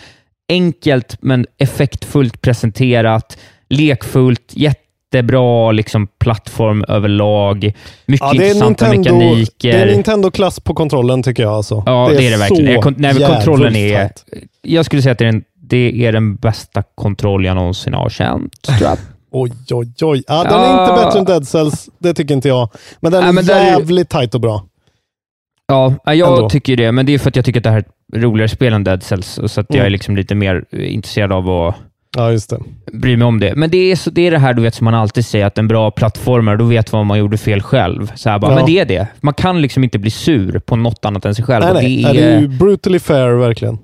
enkelt 0.49 1.17
men 1.21 1.45
effektfullt 1.57 2.41
presenterat, 2.41 3.38
lekfullt, 3.69 4.51
jättebra 5.14 5.72
liksom, 5.72 6.07
plattform 6.20 6.86
överlag. 6.88 7.74
Mycket 8.05 8.28
Ja, 8.28 8.34
det, 8.34 8.43
är 8.43 8.47
intressanta 8.47 8.91
Nintendo, 8.91 9.20
mekaniker. 9.20 9.72
det 9.72 9.78
är 9.91 9.95
Nintendo-klass 9.95 10.60
på 10.60 10.74
kontrollen 10.74 11.24
tycker 11.24 11.43
jag. 11.43 11.51
Alltså. 11.53 11.84
Ja, 11.86 12.10
det 12.18 12.28
är 12.28 12.32
det, 12.32 12.38
verkligen. 12.38 12.74
Jag 12.74 12.84
kon- 12.84 12.95
nej, 12.97 13.14
kontrollen 13.16 13.74
jävligt 13.74 13.93
är, 13.95 14.07
tight. 14.07 14.26
jag 14.62 14.86
skulle 14.86 15.01
säga 15.01 15.12
att 15.12 15.18
det 15.20 15.26
är, 15.26 15.32
den, 15.32 15.43
det 15.62 16.05
är 16.05 16.12
den 16.12 16.36
bästa 16.36 16.84
kontroll 16.95 17.45
jag 17.45 17.55
någonsin 17.55 17.93
har 17.93 18.10
känt. 18.10 18.62
Tror 18.62 18.82
jag. 18.82 18.97
Oj, 19.32 19.51
oj, 19.72 19.88
oj. 20.01 20.24
Ja, 20.28 20.43
den 20.43 20.53
är 20.53 20.66
Ja. 20.66 20.82
inte 20.91 21.05
bättre 21.05 21.20
än 21.20 21.26
Dead 21.26 21.47
Cells, 21.47 21.89
det 21.99 22.14
tycker 22.14 22.34
inte 22.34 22.47
jag. 22.47 22.70
Men 22.99 23.12
den 23.12 23.24
är 23.24 23.32
men 23.32 23.45
där 23.45 23.60
är- 23.62 23.66
jävligt 23.66 24.10
tight 24.10 24.36
och 24.36 24.41
bra. 24.41 24.66
Ja, 25.68 25.93
jag 26.05 26.38
Ändå. 26.38 26.49
tycker 26.49 26.76
det, 26.78 26.91
men 26.91 27.05
det 27.05 27.14
är 27.14 27.20
för 27.20 27.30
att 27.30 27.36
jag 27.36 27.45
tycker 27.45 27.60
att 27.60 27.64
det 27.64 27.70
här 27.70 27.78
är 27.78 27.82
ett 28.18 28.24
roligare 28.24 28.49
spel 28.49 28.74
än 28.74 28.84
Dead 28.84 29.03
Cells, 29.03 29.39
så 29.45 29.62
att 29.62 29.66
jag 29.70 29.76
Mm. 29.76 29.86
är 29.86 29.89
liksom 29.89 30.16
lite 30.16 30.36
mer 30.36 30.64
intresserad 30.72 31.32
av 31.32 31.49
att 31.49 31.76
Ja, 32.18 32.32
just 32.32 32.49
det. 32.49 32.60
bry 32.93 33.18
mig 33.18 33.26
om 33.26 33.39
det. 33.39 33.55
Men 33.55 33.70
det 33.70 33.91
är, 33.91 33.95
så, 33.95 34.10
det 34.10 34.28
är 34.28 34.32
det 34.32 34.38
här 34.39 34.53
du 34.53 34.62
vet 34.62 34.76
som 34.76 34.86
man 34.86 34.93
alltid 34.93 35.26
säger, 35.26 35.45
att 35.45 35.57
en 35.57 35.68
bra 35.68 35.91
plattformare, 35.91 36.57
då 36.57 36.66
vet 36.66 36.91
man 36.91 37.07
man 37.07 37.20
gjorde 37.20 37.38
fel 37.38 37.62
själv. 37.62 38.12
Så 38.16 38.30
här 38.30 38.39
bara, 38.39 38.51
Ja. 38.51 38.55
Men 38.55 38.66
det 38.66 38.80
är 38.80 38.86
det. 38.86 39.07
Man 39.22 39.34
kan 39.34 39.62
liksom 39.62 39.84
inte 39.84 39.99
bli 39.99 40.12
sur 40.12 40.60
på 40.60 40.76
något 40.76 41.05
annat 41.05 41.26
än 41.26 41.36
sig 41.36 41.45
själv. 41.45 41.66
Nej, 41.66 41.74
nej. 41.74 41.95
Det, 41.95 42.01
Ja, 42.01 42.10
är, 42.10 42.14
det 42.14 42.34
är 42.36 42.39
ju 42.39 42.47
brutally 42.47 42.99
fair 42.99 43.32
verkligen. 43.32 43.78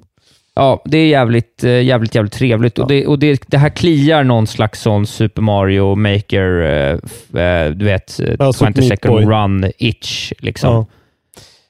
ja, 0.56 0.82
det 0.86 0.98
är 0.98 1.08
jävligt, 1.08 1.64
eh, 1.64 1.82
jävligt, 1.82 2.16
jävligt 2.16 2.34
trevligt. 2.34 2.80
Och, 2.80 2.88
det, 2.88 3.08
och 3.08 3.20
det, 3.20 3.42
det 3.48 3.58
här 3.58 3.70
kliar 3.70 4.24
någon 4.24 4.48
slags 4.48 4.82
sån 4.82 5.08
Super 5.08 5.42
Mario 5.42 5.96
Maker, 5.96 6.62
eh, 6.62 7.70
du 7.72 7.86
vet, 7.86 8.20
Ja, 8.40 8.54
Super 8.54 8.74
20 8.74 8.80
Meat 8.82 8.88
second 8.88 9.14
Boy. 9.14 9.26
run-itch. 9.26 10.34
Liksom. 10.40 10.74
Ja. 10.74 10.86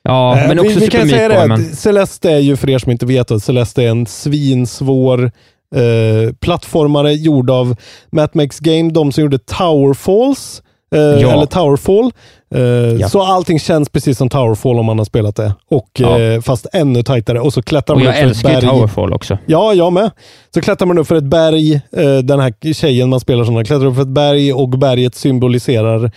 Ja, 0.07 0.35
men 0.47 0.59
också 0.59 0.69
vi, 0.73 0.75
vi 0.75 0.85
Super 0.85 0.97
kan 0.97 1.07
Meat 1.07 1.17
säga 1.19 1.29
Boy, 1.29 1.37
det, 1.39 1.47
men... 1.47 1.63
Celeste 1.63 2.31
är 2.31 2.39
ju, 2.39 2.55
för 2.55 2.69
er 2.69 2.77
som 2.79 2.91
inte 2.91 3.05
vet, 3.05 3.43
Celeste 3.43 3.83
är 3.83 3.89
en 3.89 4.05
svinsvår 4.05 5.31
eh, 5.75 6.33
plattformare 6.39 7.13
gjord 7.13 7.49
av 7.49 7.75
Matt 8.11 8.33
Makes 8.33 8.59
Game, 8.59 8.91
de 8.91 9.11
som 9.11 9.21
gjorde 9.23 9.37
Tower 9.39 9.93
Falls. 9.93 10.61
Eh, 10.95 11.01
Ja. 11.01 11.31
Eller 11.31 11.45
Towerfall. 11.45 12.11
Eh, 12.55 12.61
Ja. 12.99 13.09
Så 13.09 13.21
allting 13.21 13.59
känns 13.59 13.89
precis 13.89 14.17
som 14.17 14.29
Towerfall 14.29 14.79
om 14.79 14.85
man 14.85 14.97
har 14.97 15.05
spelat 15.05 15.35
det. 15.35 15.53
Och, 15.69 15.89
Ja. 15.99 16.19
eh, 16.21 16.41
fast 16.41 16.67
ännu 16.73 17.03
tajtare. 17.03 17.39
Och 17.39 17.53
så 17.53 17.61
klättrar 17.61 17.95
Och 17.95 18.01
man 18.01 18.05
jag 18.05 18.11
upp 18.13 18.17
för 18.17 18.25
ett 18.25 18.29
älskar 18.29 18.49
ju 18.49 18.55
berg. 18.55 18.69
Towerfall 18.69 19.13
också. 19.13 19.37
Ja, 19.45 19.73
jag 19.73 19.93
med. 19.93 20.11
Så 20.53 20.61
klättrar 20.61 20.87
man 20.87 20.97
upp 20.97 21.07
för 21.07 21.15
ett 21.15 21.23
berg. 21.23 21.73
Eh, 21.75 22.17
den 22.23 22.39
här 22.39 22.73
tjejen 22.73 23.09
man 23.09 23.19
spelar 23.19 23.43
som, 23.43 23.63
klättrar 23.65 23.85
upp 23.85 23.95
för 23.95 24.01
ett 24.01 24.07
berg 24.07 24.53
och 24.53 24.69
berget 24.69 25.15
symboliserar 25.15 26.11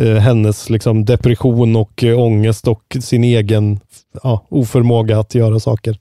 eh, 0.00 0.06
hennes 0.14 0.70
liksom, 0.70 1.04
depression 1.04 1.76
och 1.76 2.04
eh, 2.04 2.20
ångest 2.20 2.68
och 2.68 2.96
sin 3.00 3.24
egen 3.24 3.80
ja, 4.22 4.46
oförmåga 4.48 5.18
att 5.18 5.34
göra 5.34 5.60
saker. 5.60 5.98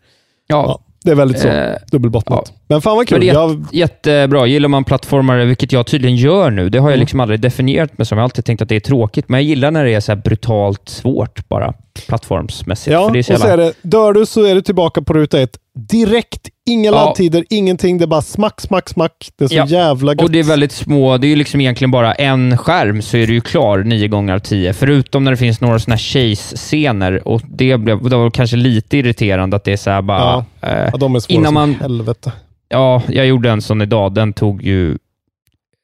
Ja, 0.48 0.80
det 1.04 1.12
är 1.12 1.16
väldigt 1.16 1.40
så. 1.40 1.48
Dubbelbottnat. 1.92 2.54
Men 2.74 2.82
fan 2.82 2.92
vad 2.92 2.98
Men 2.98 3.06
kul. 3.06 3.20
det 3.22 3.30
är 3.30 3.34
Jag, 3.34 3.66
jättebra. 3.72 4.46
Gillar 4.48 4.70
man 4.70 4.84
plattformare, 4.84 5.46
vilket 5.46 5.72
jag 5.72 5.86
tydligen 5.88 6.16
gör 6.18 6.52
nu, 6.52 6.70
det 6.70 6.80
har 6.80 6.90
jag 6.92 7.00
liksom 7.00 7.20
aldrig 7.20 7.40
definierat 7.40 7.98
mig 7.98 8.06
som. 8.06 8.18
Jag 8.18 8.22
har 8.22 8.24
alltid 8.24 8.46
tänkt 8.46 8.62
att 8.62 8.70
det 8.70 8.76
är 8.76 8.80
tråkigt, 8.80 9.30
men 9.30 9.40
jag 9.40 9.44
gillar 9.44 9.72
när 9.72 9.86
det 9.86 9.94
är 9.94 10.00
så 10.00 10.16
brutalt 10.16 10.90
svårt 10.90 11.50
bara, 11.50 11.74
plattformsmässigt. 12.08 12.94
ja, 12.94 13.06
för 13.08 13.14
det 13.14 13.20
är 13.20 13.20
och 13.20 13.26
så 13.26 13.38
så 13.42 13.48
jävla... 13.48 13.64
är 13.64 13.68
det, 13.68 13.74
dör 13.82 14.14
du 14.14 14.26
så 14.26 14.44
är 14.46 14.56
du 14.56 14.62
tillbaka 14.62 15.02
på 15.02 15.14
ruta 15.14 15.40
ett. 15.42 15.58
Direkt, 15.90 16.50
inga 16.70 16.90
Ja. 16.90 16.92
laddtider, 17.06 17.46
ingenting. 17.50 17.98
Det 17.98 18.06
är 18.06 18.08
bara 18.08 18.22
smack, 18.22 18.62
smack, 18.62 18.90
smack. 18.90 19.30
Det 19.38 19.44
är 19.44 19.48
så 19.48 19.56
Ja. 19.56 19.66
jävla 19.66 20.12
gött. 20.12 20.22
Och 20.22 20.32
det 20.32 20.40
är 20.40 20.44
väldigt 20.44 20.72
små, 20.72 21.18
det 21.18 21.28
är 21.28 21.30
ju 21.30 21.36
liksom 21.36 21.62
egentligen 21.62 21.92
bara 21.92 22.14
en 22.14 22.58
skärm 22.58 23.02
så 23.02 23.18
är 23.18 23.28
du 23.28 23.34
ju 23.34 23.42
klar 23.42 23.78
nio 23.80 24.08
gånger 24.08 24.34
av 24.34 24.40
tio. 24.40 24.74
Förutom 24.74 25.24
när 25.24 25.32
det 25.32 25.38
finns 25.38 25.62
några 25.62 25.80
sådana 25.80 25.98
chase-scener 25.98 27.28
och 27.28 27.42
det, 27.48 27.78
blev, 27.78 28.10
det 28.10 28.16
var 28.18 28.30
kanske 28.30 28.56
lite 28.58 28.98
irriterande 28.98 29.56
att 29.56 29.64
det 29.64 29.72
är 29.74 29.78
så 29.78 29.90
här 29.90 30.02
bara... 30.02 30.46
Ja. 30.62 30.68
eh, 30.70 30.90
ja, 30.92 30.98
de 30.98 31.16
är 31.16 31.20
svåra 31.20 31.36
innan 31.40 31.54
man- 31.54 31.76
helvete. 31.82 32.32
Ja, 32.74 33.02
jag 33.10 33.26
gjorde 33.28 33.50
en 33.50 33.62
sån 33.62 33.82
idag. 33.82 34.14
Den 34.14 34.34
tog 34.34 34.64
ju... 34.64 34.98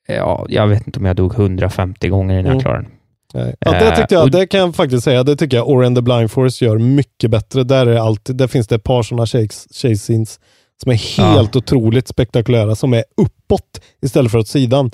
Ja, 0.07 0.45
jag 0.49 0.67
vet 0.67 0.87
inte 0.87 0.99
om 0.99 1.05
jag 1.05 1.15
dog 1.15 1.33
150 1.33 2.09
gånger 2.09 2.33
innan 2.39 2.45
Mm. 2.45 2.53
jag 2.53 2.61
klarade 2.61 2.81
den. 2.83 2.91
Nej. 3.33 3.55
Ja, 3.59 3.71
det, 3.71 3.87
Eh, 3.87 3.95
tyckte 3.95 4.15
jag, 4.15 4.31
det 4.31 4.47
kan 4.47 4.59
jag 4.59 4.75
faktiskt 4.75 5.03
säga. 5.03 5.23
Det 5.23 5.35
tycker 5.35 5.57
jag 5.57 5.69
Ori 5.69 5.85
and 5.85 5.95
the 5.97 6.01
Blind 6.01 6.31
Forest 6.31 6.61
gör 6.61 6.77
mycket 6.77 7.31
bättre. 7.31 7.63
Där, 7.63 7.85
är 7.87 7.97
alltid, 7.99 8.35
där 8.35 8.47
finns 8.47 8.67
det 8.67 8.75
ett 8.75 8.83
par 8.83 9.03
sådana 9.03 9.25
chase, 9.25 9.69
chase 9.73 9.95
scenes 9.95 10.39
som 10.83 10.91
är 10.91 11.17
helt 11.17 11.55
otroligt 11.55 12.07
spektakulära, 12.07 12.75
som 12.75 12.93
är 12.93 13.03
uppåt 13.17 13.81
istället 14.01 14.31
för 14.31 14.39
åt 14.39 14.47
sidan. 14.47 14.91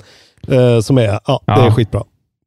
Eh, 0.48 0.80
som 0.80 0.98
är, 0.98 1.04
ja, 1.04 1.20
det 1.46 1.52
Ja. 1.52 1.66
är 1.66 1.70
skitbra. 1.70 2.02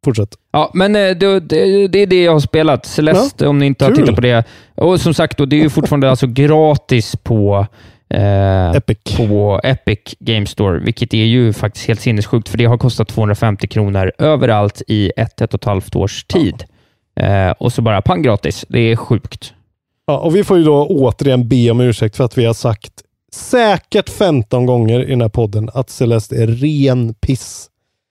Fortsätt. 0.06 0.30
Ja, 0.52 0.72
men 0.74 0.96
eh, 0.96 1.02
det, 1.02 1.40
det, 1.40 1.88
det 1.88 2.00
är 2.00 2.08
det 2.08 2.24
jag 2.24 2.32
har 2.32 2.40
spelat. 2.40 2.86
Celeste, 2.86 3.48
om 3.48 3.60
ni 3.60 3.66
inte 3.66 3.86
har 3.86 3.92
kul. 3.92 3.98
tittat 3.98 4.16
på 4.16 4.22
det. 4.22 4.44
Och 4.76 5.02
som 5.02 5.14
sagt, 5.14 5.38
då, 5.38 5.46
det 5.46 5.56
är 5.56 5.62
ju 5.62 5.70
fortfarande 5.70 6.10
alltså 6.10 6.28
gratis 6.28 7.16
på 7.24 7.68
eh, 8.10 8.72
Epic. 8.72 8.98
på 9.18 9.62
Epic 9.64 10.16
Game 10.20 10.46
Store, 10.46 10.80
vilket 10.80 11.14
är 11.14 11.26
ju 11.26 11.54
faktiskt 11.54 11.88
helt 11.88 12.02
sinnessjukt, 12.02 12.50
för 12.50 12.58
det 12.58 12.66
har 12.66 12.78
kostat 12.78 13.08
250 13.08 13.68
kronor 13.68 14.12
överallt 14.18 14.82
i 14.88 15.12
ett, 15.18 15.42
ett 15.42 15.54
och 15.54 15.60
ett 15.60 15.66
halvt 15.66 15.96
års 15.96 16.24
tid. 16.24 16.64
Eh, 17.20 17.52
och 17.52 17.74
så 17.74 17.82
bara 17.82 18.02
pang 18.02 18.22
gratis. 18.22 18.66
Det 18.70 18.80
är 18.80 18.96
sjukt. 18.96 19.54
Ja, 20.08 20.18
och 20.18 20.36
vi 20.36 20.44
får 20.44 20.58
ju 20.58 20.64
då 20.64 20.88
återigen 20.88 21.48
be 21.48 21.72
om 21.72 21.82
ursäkt 21.82 22.18
för 22.18 22.24
att 22.24 22.38
vi 22.38 22.46
har 22.46 22.54
sagt 22.54 22.94
säkert 23.32 24.10
15 24.10 24.66
gånger 24.66 25.04
i 25.04 25.10
den 25.10 25.22
här 25.22 25.30
podden 25.30 25.70
att 25.74 25.90
Celeste 25.90 26.36
är 26.36 26.48
ren 26.48 27.14
piss. 27.14 27.70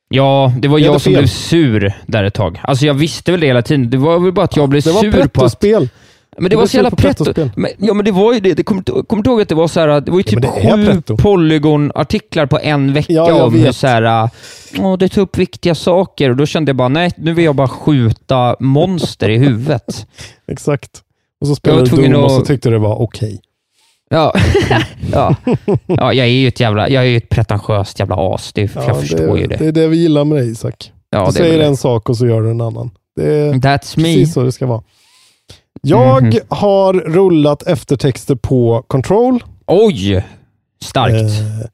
Ja, 0.09 0.53
det 0.59 0.69
var 0.69 0.79
hade 0.79 0.93
jag 0.93 1.01
som 1.01 1.13
blev 1.13 1.27
sur 1.27 1.93
där 2.07 2.25
ett 2.25 2.35
tag. 2.35 2.61
Alltså 2.63 2.87
jag 2.87 2.95
visste 2.95 3.31
väl 3.31 3.41
det 3.41 3.47
hela 3.47 3.63
tiden. 3.63 3.91
Det 3.91 3.97
var 3.97 4.19
väl 4.19 4.33
bara 4.33 4.45
att 4.45 4.57
jag 4.57 4.69
blev 4.69 4.83
Det 4.83 4.93
var 4.93 5.01
sur 5.01 5.11
på 5.13 5.17
att... 5.17 5.33
pretto-spel. 5.33 5.89
Men 6.41 6.51
det 6.51 6.57
var 6.57 6.67
så 6.67 6.77
jävla 6.77 6.91
pretto. 6.91 7.51
Men, 7.57 7.71
ja, 7.79 7.95
men 7.95 8.05
det 8.05 8.11
var 8.13 8.35
ju 8.35 8.41
det. 8.41 8.55
det 8.55 8.63
kommer 8.63 9.03
kommer 9.03 9.23
du 9.23 9.31
ihåg 9.31 9.41
att 9.41 9.49
det 9.49 9.55
var 9.55 9.69
så 9.69 9.81
här, 9.81 10.01
det 10.01 10.11
var 10.11 10.19
ju 10.19 10.23
typ 10.23 10.45
sju. 10.45 11.17
Polygon-artiklar 11.17 12.47
på 12.47 12.59
en 12.59 12.93
vecka 12.93 13.13
Ja, 13.13 13.45
om 13.45 13.55
hur 13.55 13.73
så 13.73 13.87
här, 13.87 14.31
åh, 14.79 14.99
det 14.99 15.09
tar 15.09 15.23
upp 15.23 15.39
viktiga 15.39 15.75
saker 15.75 16.31
och 16.31 16.37
då 16.37 16.47
kände 16.47 16.69
jag 16.69 16.77
bara, 16.77 16.89
nej, 16.89 17.13
nu 17.17 17.35
vill 17.35 17.45
jag 17.45 17.55
bara 17.55 17.69
skjuta 17.69 18.57
monster 18.61 19.29
i 19.29 19.39
huvudet. 19.39 20.07
Exakt. 20.53 21.03
Och 21.41 21.47
så 21.47 21.55
spelade 21.55 21.91
du 21.91 21.97
Doom 22.09 22.25
och 22.25 22.31
så 22.31 22.45
tyckte 22.45 22.71
det 22.71 22.79
var 22.79 23.03
okej. 23.03 23.41
Ja. 24.11 24.35
ja. 25.13 25.37
ja, 25.87 26.13
jag 26.13 26.27
är 26.27 26.31
ju 26.31 26.49
ett 26.49 26.61
jävla, 26.61 26.89
jag 26.89 27.03
är 27.05 27.09
ju 27.09 27.17
ett 27.17 27.29
pretentiöst 27.29 27.99
jävla 27.99 28.17
as. 28.35 28.53
Det, 28.53 28.71
Ja, 28.75 28.85
jag 28.87 29.01
förstår 29.01 29.35
det, 29.35 29.41
ju 29.41 29.47
det. 29.47 29.57
Det 29.57 29.67
är 29.67 29.73
det 29.73 29.89
vi 29.89 29.97
gillar 29.97 30.25
med 30.25 30.39
dig 30.39 30.51
Isak. 30.51 30.93
ja, 31.11 31.27
du 31.27 31.33
säger 31.33 31.59
en 31.59 31.77
sak 31.77 32.09
och 32.09 32.17
så 32.17 32.27
gör 32.27 32.43
du 32.43 32.51
en 32.51 32.61
annan. 32.61 32.91
Det 33.17 33.31
är 33.35 33.53
That's 33.53 33.99
me. 33.99 34.05
precis 34.05 34.33
så 34.35 34.43
det 34.43 34.53
ska 34.53 34.67
vara. 34.67 34.83
Jag 35.83 36.23
Mhm. 36.23 36.41
har 36.49 36.93
rullat 36.95 37.63
eftertexter 37.63 38.35
på 38.35 38.85
Control. 38.87 39.45
Oj! 39.67 40.25
Starkt. 40.83 41.15
Eh, 41.15 41.67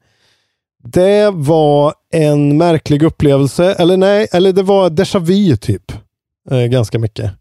det 0.83 1.29
var 1.33 1.93
en 2.13 2.57
märklig 2.57 3.03
upplevelse, 3.03 3.73
eller 3.73 3.97
nej, 3.97 4.27
eller 4.31 4.53
det 4.53 4.63
var 4.63 4.89
déjà 4.89 5.19
vu 5.19 5.57
typ. 5.57 5.91
Eh, 6.51 6.57
ganska 6.59 6.99
mycket. 6.99 7.31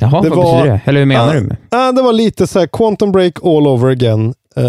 Jaha, 0.00 0.22
det 0.22 0.28
vad 0.28 0.38
var- 0.38 0.52
betyder 0.56 0.72
det? 0.74 0.80
Eller 0.84 0.98
hur 1.00 1.06
menar 1.06 1.34
Ja. 1.34 1.40
du? 1.40 1.56
Ah, 1.70 1.92
det 1.92 2.02
var 2.02 2.12
lite 2.12 2.46
så 2.46 2.58
här 2.58 2.66
Quantum 2.66 3.12
Break 3.12 3.44
all 3.44 3.66
over 3.66 3.90
again. 3.90 4.34
Eh, 4.56 4.64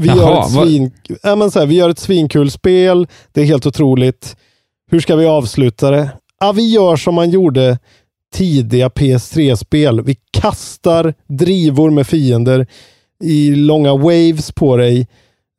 Vi, 0.00 0.08
Jaha, 0.08 0.16
gör 0.16 0.40
ett 0.40 0.50
svin, 0.52 0.90
ja, 1.22 1.36
men 1.36 1.50
så 1.50 1.58
här, 1.58 1.66
vi 1.66 1.74
gör 1.74 1.88
ett 1.90 1.98
svinkul 1.98 2.50
spel. 2.50 3.08
Det 3.32 3.40
är 3.40 3.44
helt 3.44 3.66
otroligt. 3.66 4.36
Hur 4.90 5.00
ska 5.00 5.16
vi 5.16 5.26
avsluta 5.26 5.90
det? 5.90 6.10
Ja, 6.40 6.52
vi 6.52 6.72
gör 6.72 6.96
som 6.96 7.14
man 7.14 7.30
gjorde 7.30 7.78
tidiga 8.34 8.88
PS3-spel. 8.88 10.02
Vi 10.04 10.16
kastar 10.30 11.14
drivor 11.26 11.90
med 11.90 12.06
fiender 12.06 12.66
i 13.24 13.54
långa 13.54 13.96
waves 13.96 14.52
på 14.52 14.76
dig. 14.76 15.08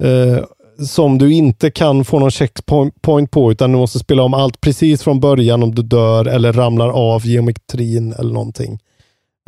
Eh, 0.04 0.44
som 0.88 1.18
du 1.18 1.34
inte 1.34 1.72
kan 1.72 2.06
få 2.06 2.20
någon 2.20 2.32
checkpoint 2.32 3.32
på 3.32 3.52
utan 3.52 3.72
du 3.72 3.78
måste 3.78 4.00
spela 4.00 4.24
om 4.24 4.34
allt 4.34 4.62
precis 4.62 5.04
från 5.04 5.20
början 5.20 5.64
om 5.64 5.76
du 5.76 5.82
dör 5.82 6.26
eller 6.26 6.54
ramlar 6.54 6.90
av 6.90 7.26
geometrin 7.26 8.14
eller 8.14 8.34
någonting. 8.34 8.80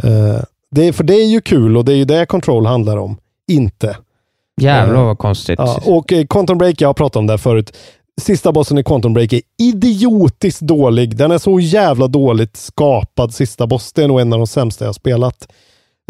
Eh, 0.03 0.43
det 0.71 0.87
är, 0.87 0.91
för 0.91 1.03
det 1.03 1.13
är 1.13 1.25
ju 1.25 1.41
kul 1.41 1.77
och 1.77 1.85
det 1.85 1.93
är 1.93 1.95
ju 1.95 2.05
det 2.05 2.25
Control 2.25 2.65
handlar 2.65 2.97
om. 2.97 3.17
Inte. 3.47 3.97
Jävlar 4.61 4.99
Eh, 4.99 5.05
vad 5.05 5.17
konstigt. 5.17 5.59
Ja, 5.59 5.81
och 5.85 6.13
eh, 6.13 6.25
Quantum 6.25 6.57
Break, 6.57 6.81
jag 6.81 6.89
har 6.89 6.93
pratat 6.93 7.15
om 7.15 7.27
det 7.27 7.33
här 7.33 7.37
förut. 7.37 7.77
Sista 8.21 8.51
bossen 8.51 8.77
i 8.77 8.83
Quantum 8.83 9.13
Break 9.13 9.33
är 9.33 9.41
idiotiskt 9.59 10.61
dålig. 10.61 11.17
Den 11.17 11.31
är 11.31 11.37
så 11.37 11.59
jävla 11.59 12.07
dåligt 12.07 12.57
skapad, 12.57 13.33
sista 13.33 13.67
boss. 13.67 13.93
Det 13.93 14.03
är 14.03 14.07
nog 14.07 14.19
en 14.19 14.33
av 14.33 14.39
de 14.39 14.47
sämsta 14.47 14.85
jag 14.85 14.89
har 14.89 14.93
spelat. 14.93 15.47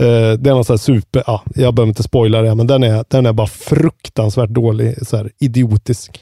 Uh, 0.01 0.08
det 0.34 0.49
är 0.49 0.54
någon 0.54 0.66
sån 0.66 0.74
här 0.74 0.78
super, 0.78 1.24
ja, 1.28 1.43
jag 1.56 1.74
behöver 1.74 1.89
inte 1.89 2.04
spoila 2.04 2.41
det, 2.41 2.56
men 2.56 2.68
den 2.68 2.84
är, 2.84 3.06
den 3.08 3.26
är 3.26 3.34
bara 3.34 3.47
fruktansvärt 3.47 4.49
dålig. 4.49 5.08
Så 5.08 5.18
här, 5.18 5.32
idiotisk. 5.39 6.20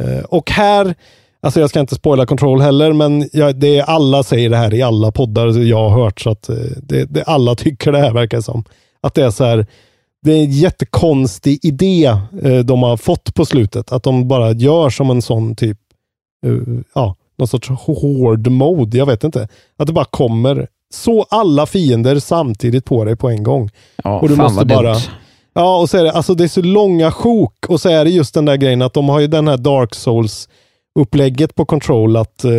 Uh, 0.00 0.24
och 0.24 0.50
här, 0.50 0.94
alltså 1.42 1.60
jag 1.60 1.70
ska 1.70 1.80
inte 1.80 1.94
spoila 1.94 2.26
Control 2.26 2.60
heller, 2.60 2.92
men 2.92 3.28
jag, 3.32 3.56
det 3.56 3.78
är, 3.78 3.82
alla 3.82 4.22
säger 4.22 4.50
det 4.50 4.56
här 4.56 4.74
i 4.74 4.82
alla 4.82 5.12
poddar 5.12 5.58
jag 5.58 5.88
har 5.88 6.04
hört, 6.04 6.20
så 6.20 6.30
att 6.30 6.48
eh, 6.48 6.56
det, 6.82 7.04
det, 7.04 7.22
alla 7.22 7.54
tycker 7.54 7.92
det 7.92 7.98
här 7.98 8.12
verkar 8.12 8.36
det 8.36 8.42
som. 8.42 8.64
Att 9.00 9.14
det 9.14 9.24
är 9.24 9.30
så 9.30 9.44
här, 9.44 9.66
det 10.26 10.32
är 10.32 10.44
en 10.44 10.50
jättekonstig 10.50 11.58
idé 11.62 12.04
eh, 12.42 12.58
de 12.58 12.82
har 12.82 12.96
fått 12.96 13.34
på 13.34 13.44
slutet. 13.44 13.92
Att 13.92 14.02
de 14.02 14.28
bara 14.28 14.52
gör 14.52 14.90
som 14.90 15.10
en 15.10 15.22
sån 15.22 15.56
typ, 15.56 15.78
eh, 16.46 16.52
ja, 16.94 17.14
någon 17.38 17.48
sorts 17.48 17.68
hård 17.68 18.46
mode. 18.50 18.98
Jag 18.98 19.06
vet 19.06 19.24
inte. 19.24 19.48
Att 19.76 19.86
det 19.86 19.92
bara 19.92 20.04
kommer 20.04 20.66
så 20.94 21.26
alla 21.28 21.66
fiender 21.66 22.18
samtidigt 22.18 22.84
på 22.84 23.04
dig 23.04 23.16
på 23.16 23.28
en 23.28 23.42
gång. 23.42 23.70
Ja, 24.04 24.20
och 24.20 24.28
du 24.28 24.36
fan 24.36 24.44
måste 24.44 24.56
vad 24.58 24.68
bara... 24.68 24.92
dumt. 24.92 25.02
Ja, 25.54 25.78
och 25.80 25.90
så 25.90 25.98
är 25.98 26.04
det, 26.04 26.12
alltså 26.12 26.34
det 26.34 26.44
är 26.44 26.48
så 26.48 26.62
långa 26.62 27.12
sjok 27.12 27.66
och 27.68 27.80
så 27.80 27.88
är 27.88 28.04
det 28.04 28.10
just 28.10 28.34
den 28.34 28.44
där 28.44 28.56
grejen 28.56 28.82
att 28.82 28.94
de 28.94 29.08
har 29.08 29.20
ju 29.20 29.26
den 29.26 29.48
här 29.48 29.56
Dark 29.56 29.94
Souls 29.94 30.48
upplägget 30.98 31.54
på 31.54 31.64
Control 31.64 32.16
att 32.16 32.44
eh, 32.44 32.50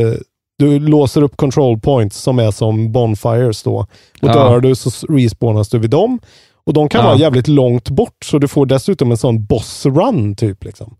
du 0.59 0.79
låser 0.79 1.21
upp 1.21 1.37
control 1.37 1.79
points 1.79 2.17
som 2.17 2.39
är 2.39 2.51
som 2.51 2.91
bonfires 2.91 3.63
då. 3.63 3.75
Och 3.77 3.87
Ja. 4.21 4.33
dör 4.33 4.59
du 4.59 4.75
så 4.75 5.07
respawnas 5.07 5.69
du 5.69 5.79
vid 5.79 5.89
dem. 5.89 6.19
Och 6.67 6.73
de 6.73 6.89
kan 6.89 7.01
Ja. 7.01 7.07
vara 7.07 7.17
jävligt 7.17 7.47
långt 7.47 7.89
bort, 7.89 8.25
så 8.25 8.39
du 8.39 8.47
får 8.47 8.65
dessutom 8.65 9.11
en 9.11 9.17
sån 9.17 9.45
boss 9.45 9.85
run 9.85 10.35
typ. 10.35 10.63
Liksom. 10.63 10.95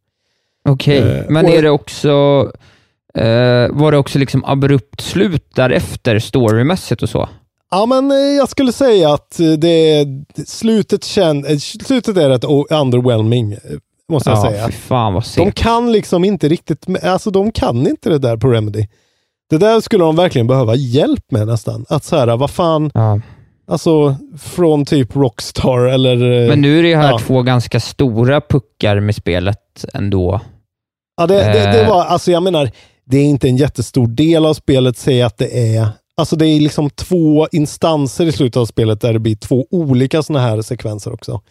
Okej, 0.69 0.97
Eh, 1.01 1.23
men 1.29 1.45
är 1.45 1.61
det 1.61 1.69
också, 1.69 2.09
eh, 3.13 3.67
var 3.71 3.91
det 3.91 3.97
också 3.97 4.19
liksom 4.19 4.45
abrupt 4.45 5.01
slut 5.01 5.45
därefter 5.55 6.19
storymässigt 6.19 7.03
och 7.03 7.09
så? 7.09 7.29
Ja, 7.71 7.85
men 7.85 8.11
eh, 8.11 8.17
jag 8.17 8.49
skulle 8.49 8.71
säga 8.71 9.13
att 9.13 9.39
det 9.57 10.05
slutet, 10.47 11.03
känn, 11.03 11.45
eh, 11.45 11.57
slutet 11.57 12.17
är 12.17 12.29
rätt 12.29 12.43
underwhelming, 12.69 13.55
måste 14.09 14.29
jag 14.29 14.37
ja, 14.37 14.41
säga. 14.51 14.67
fy 14.67 14.71
fan 14.73 15.13
vad 15.13 15.23
De 15.23 15.27
segt. 15.27 15.57
kan 15.57 15.91
liksom 15.91 16.23
inte 16.23 16.47
riktigt, 16.47 17.03
alltså 17.03 17.31
de 17.31 17.51
kan 17.51 17.87
inte 17.87 18.09
det 18.09 18.17
där 18.19 18.37
på 18.37 18.47
Remedy. 18.47 18.87
Det 19.49 19.57
där 19.57 19.81
skulle 19.81 20.03
de 20.03 20.15
verkligen 20.15 20.47
behöva 20.47 20.75
hjälp 20.75 21.31
med 21.31 21.47
nästan. 21.47 21.85
Att 21.89 22.03
så 22.03 22.15
här, 22.15 22.37
vad 22.37 22.49
fan, 22.49 22.91
Ja. 22.93 23.19
Alltså 23.67 24.15
från 24.39 24.85
typ 24.85 25.15
Rockstar 25.15 25.79
eller... 25.79 26.41
eh, 26.41 26.47
Men 26.47 26.61
nu 26.61 26.79
är 26.79 26.83
det 26.83 26.89
ju 26.89 26.95
här 26.95 27.11
ja. 27.11 27.19
två 27.19 27.41
ganska 27.41 27.79
stora 27.79 28.41
puckar 28.41 28.99
med 28.99 29.15
spelet 29.15 29.85
ändå. 29.93 30.41
Ja, 31.17 31.27
det, 31.27 31.35
det, 31.35 31.53
det 31.71 31.81
Eh. 31.83 31.89
var, 31.89 32.05
alltså 32.05 32.31
jag 32.31 32.43
menar, 32.43 32.71
det 33.05 33.17
är 33.17 33.23
inte 33.25 33.47
en 33.47 33.57
jättestor 33.57 34.07
del 34.07 34.45
av 34.45 34.53
spelet, 34.53 34.97
säg 34.97 35.21
att 35.21 35.37
det 35.37 35.75
är. 35.75 35.87
Alltså 36.17 36.35
det 36.35 36.47
är 36.47 36.59
liksom 36.59 36.89
två 36.89 37.47
instanser 37.51 38.25
i 38.25 38.31
slutet 38.31 38.57
av 38.57 38.65
spelet 38.65 39.01
där 39.01 39.13
det 39.13 39.19
blir 39.19 39.35
två 39.35 39.67
olika 39.71 40.23
sådana 40.23 40.45
här 40.47 40.61
sekvenser 40.61 41.13
också. 41.13 41.41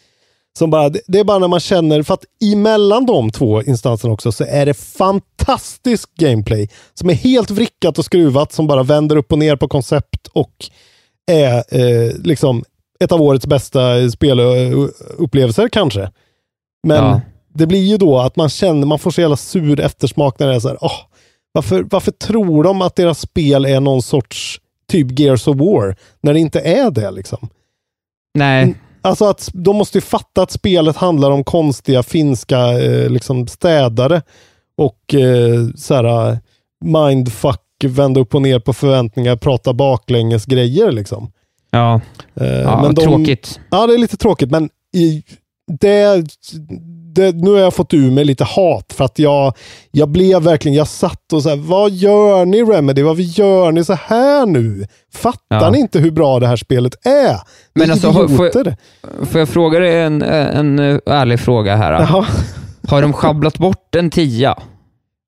Som 0.58 0.70
bara, 0.70 0.88
det 0.88 1.00
det 1.06 1.18
är 1.18 1.24
bara 1.24 1.38
när 1.38 1.48
man 1.48 1.60
känner, 1.60 2.02
för 2.02 2.14
att 2.14 2.24
emellan 2.52 3.06
de 3.06 3.30
två 3.30 3.62
instanserna 3.62 4.12
också 4.14 4.32
så 4.32 4.44
är 4.48 4.66
det 4.66 4.74
fantastisk 4.74 6.14
gameplay 6.14 6.68
som 6.94 7.10
är 7.10 7.14
helt 7.14 7.50
vrickat 7.50 7.98
och 7.98 8.04
skruvat 8.04 8.52
som 8.52 8.66
bara 8.66 8.82
vänder 8.82 9.16
upp 9.16 9.32
och 9.32 9.38
ner 9.38 9.56
på 9.56 9.68
koncept 9.68 10.26
och 10.32 10.52
är 11.27 11.64
eh, 11.68 12.12
liksom 12.24 12.64
ett 13.01 13.12
av 13.12 13.22
årets 13.22 13.47
bästa 13.47 14.11
spelupplevelser 14.11 15.68
kanske. 15.68 16.11
Men 16.87 17.05
Ja. 17.05 17.20
det 17.55 17.66
blir 17.66 17.83
ju 17.83 17.97
då 17.97 18.18
att 18.18 18.37
man 18.37 18.49
känner, 18.49 18.87
man 18.87 18.99
får 18.99 19.11
så 19.11 19.20
jävla 19.20 19.37
sur 19.37 19.81
eftersmak 19.81 20.39
när 20.39 20.47
det 20.49 20.55
är 20.55 20.61
så 20.61 20.68
här, 20.68 20.79
åh, 20.81 20.99
varför, 21.53 21.87
varför 21.91 22.12
tror 22.12 22.64
de 22.64 22.83
att 22.83 22.97
deras 22.97 23.20
spel 23.20 23.64
är 23.64 23.81
någon 23.81 24.03
sorts 24.03 24.61
typ 24.89 25.18
Gears 25.18 25.49
of 25.49 25.57
War, 25.57 25.97
när 26.20 26.33
det 26.35 26.41
inte 26.41 26.61
är 26.61 26.91
det 26.91 27.11
liksom? 27.11 27.49
Nej, 28.39 28.74
Alltså 29.03 29.24
att 29.24 29.51
de 29.53 29.77
måste 29.77 29.99
ju 29.99 30.03
fatta 30.03 30.43
att 30.43 30.51
spelet 30.51 30.97
handlar 30.97 31.31
om 31.31 31.45
konstiga 31.45 32.03
finska 32.03 32.59
eh, 32.83 33.11
liksom 33.11 33.47
städare 33.47 34.22
och 34.79 35.14
eh, 35.14 35.66
så 35.77 35.95
här 35.95 36.39
mindfuck, 36.85 37.61
vända 37.85 38.20
upp 38.20 38.35
och 38.35 38.43
ner 38.43 38.59
på 38.59 38.72
förväntningar, 38.72 39.37
prata 39.37 39.72
baklänges 39.74 40.45
grejer 40.47 40.93
liksom. 40.93 41.31
ja, 41.70 42.01
Eh, 42.41 42.47
ja 42.47 42.83
men 42.83 42.95
de- 42.95 43.03
tråkigt. 43.05 43.61
Ja, 43.70 43.87
det 43.87 43.95
är 43.95 43.99
lite 43.99 44.16
tråkigt, 44.16 44.51
men 44.51 44.68
i, 44.97 45.22
det, 45.81 46.24
det, 47.14 47.33
nu 47.37 47.51
har 47.51 47.59
jag 47.59 47.74
fått 47.74 47.95
ur 47.95 48.11
mig 48.11 48.24
lite 48.24 48.45
hat 48.45 48.93
för 48.93 49.05
att 49.05 49.18
jag, 49.18 49.55
jag 49.91 50.09
blev 50.09 50.43
verkligen, 50.43 50.77
jag 50.77 50.89
satt 50.89 51.33
och 51.33 51.43
så 51.43 51.49
här, 51.49 51.57
vad 51.57 51.91
gör 51.93 52.47
ni 52.47 52.62
Remedy? 52.62 53.03
Vad 53.03 53.20
gör 53.20 53.72
ni 53.72 53.85
så 53.85 53.93
här 53.95 54.47
nu? 54.47 54.87
Fattar 55.14 55.61
Ja. 55.61 55.70
ni 55.70 55.79
inte 55.79 55.99
hur 55.99 56.11
bra 56.11 56.41
det 56.41 56.47
här 56.47 56.57
spelet 56.57 57.07
är? 57.07 57.33
Ni 57.33 57.39
Men 57.74 57.91
alltså, 57.91 58.09
har- 58.11 58.29
får, 58.29 58.47
idioter. 58.47 58.77
får 59.27 59.39
jag 59.39 59.49
fråga 59.49 59.79
dig 59.79 60.03
en, 60.03 60.22
en, 60.22 60.79
en 60.79 61.01
ärlig 61.07 61.41
fråga 61.41 61.77
här? 61.77 61.93
Har 62.89 63.03
de 63.03 63.12
schabblat 63.12 63.59
bort 63.59 63.95
en 63.95 64.11
tia? 64.11 64.59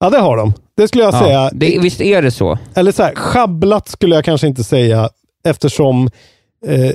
Ja, 0.00 0.10
det 0.10 0.18
har 0.18 0.36
de. 0.36 0.52
Det 0.78 0.88
skulle 0.88 1.04
jag 1.04 1.14
Ja, 1.14 1.18
säga. 1.20 1.50
det, 1.52 1.78
visst 1.82 2.00
är 2.00 2.22
det 2.22 2.30
så? 2.30 2.58
Eller 2.74 2.92
så 2.92 3.02
här, 3.02 3.14
schabblat 3.14 3.88
skulle 3.88 4.14
jag 4.14 4.24
kanske 4.24 4.46
inte 4.46 4.64
säga 4.64 5.08
eftersom 5.44 6.10
eh, 6.66 6.90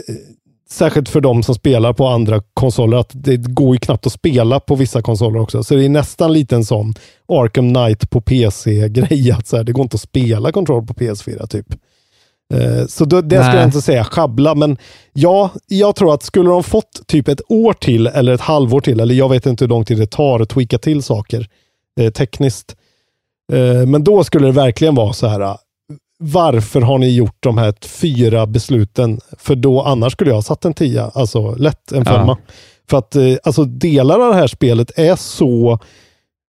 särskilt 0.70 1.10
för 1.10 1.22
de 1.22 1.44
som 1.44 1.56
spelar 1.56 1.94
på 1.94 2.08
andra 2.08 2.42
konsoler, 2.54 2.98
att 2.98 3.10
det 3.14 3.38
går 3.38 3.76
ju 3.76 3.80
knappt 3.80 4.06
att 4.06 4.14
spela 4.14 4.60
på 4.60 4.76
vissa 4.76 5.02
konsoler 5.02 5.40
också. 5.40 5.64
Så 5.64 5.76
det 5.76 5.86
är 5.86 5.90
nästan 5.90 6.34
lite 6.34 6.56
en 6.56 6.66
sån 6.66 6.94
Arkham 7.28 7.74
Knight 7.74 8.10
på 8.10 8.22
PC-grej, 8.22 9.32
att 9.32 9.48
så 9.48 9.58
här, 9.58 9.64
det 9.64 9.72
går 9.72 9.84
inte 9.84 9.96
att 9.96 10.02
spela 10.02 10.52
Control 10.52 10.86
på 10.88 10.94
PS4 10.94 11.48
typ. 11.48 11.68
Eh, 12.54 12.86
Så 12.88 13.06
då, 13.06 13.22
det 13.22 13.44
skulle 13.44 13.58
jag 13.60 13.68
inte 13.68 13.82
säga 13.82 14.04
schabbla, 14.04 14.56
men 14.56 14.78
ja, 15.14 15.50
jag 15.68 15.96
tror 15.96 16.14
att 16.14 16.24
skulle 16.24 16.50
de 16.50 16.64
fått 16.64 17.08
typ 17.08 17.28
ett 17.28 17.42
år 17.50 17.74
till 17.74 18.08
eller 18.08 18.34
ett 18.34 18.42
halvår 18.42 18.82
till, 18.82 19.00
eller 19.00 19.16
jag 19.16 19.30
vet 19.30 19.46
inte 19.46 19.64
hur 19.64 19.70
lång 19.70 19.86
tid 19.86 19.98
det 19.98 20.12
tar 20.12 20.40
att 20.40 20.50
tweaka 20.50 20.78
till 20.78 21.04
saker 21.04 21.48
eh, 22.00 22.12
tekniskt, 22.12 22.76
Men 23.88 24.04
då 24.04 24.24
skulle 24.24 24.46
det 24.48 24.52
verkligen 24.52 24.96
vara 24.96 25.14
så 25.14 25.28
här. 25.28 25.40
eh, 25.42 25.56
Varför 26.20 26.82
har 26.82 26.98
ni 26.98 27.10
gjort 27.16 27.36
de 27.40 27.58
här 27.58 27.74
fyra 27.82 28.46
besluten? 28.46 29.20
För 29.38 29.56
då 29.56 29.82
annars 29.82 30.14
skulle 30.14 30.30
jag 30.30 30.36
ha 30.36 30.42
satt 30.42 30.66
en 30.66 30.74
tia, 30.74 31.12
alltså 31.14 31.56
lätt 31.56 31.92
en 31.92 31.98
Ja. 31.98 32.06
femma. 32.06 32.38
För 32.90 32.98
att 32.98 33.16
eh, 33.16 33.36
alltså, 33.44 33.64
delar 33.64 34.20
av 34.20 34.30
det 34.34 34.40
här 34.40 34.48
spelet 34.48 34.92
är 35.00 35.16
så 35.16 35.80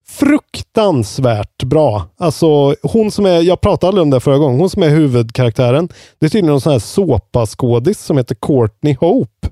fruktansvärt 0.09 1.63
bra. 1.65 2.07
Alltså 2.19 2.75
hon 2.83 3.11
som 3.11 3.27
är, 3.27 3.41
jag 3.43 3.61
pratade 3.61 3.89
aldrig 3.89 4.03
om 4.03 4.11
det 4.11 4.21
förra 4.21 4.39
gången, 4.39 4.61
hon 4.61 4.71
som 4.71 4.83
är 4.83 4.89
huvudkaraktären. 4.89 5.89
Det 6.19 6.27
är 6.27 6.31
tydligen 6.31 6.51
någon 6.51 6.61
sån 6.61 6.73
här 6.73 6.79
såpaskådis 6.79 8.01
som 8.05 8.17
heter 8.17 8.35
Courtney 8.35 8.97
Hope. 9.01 9.49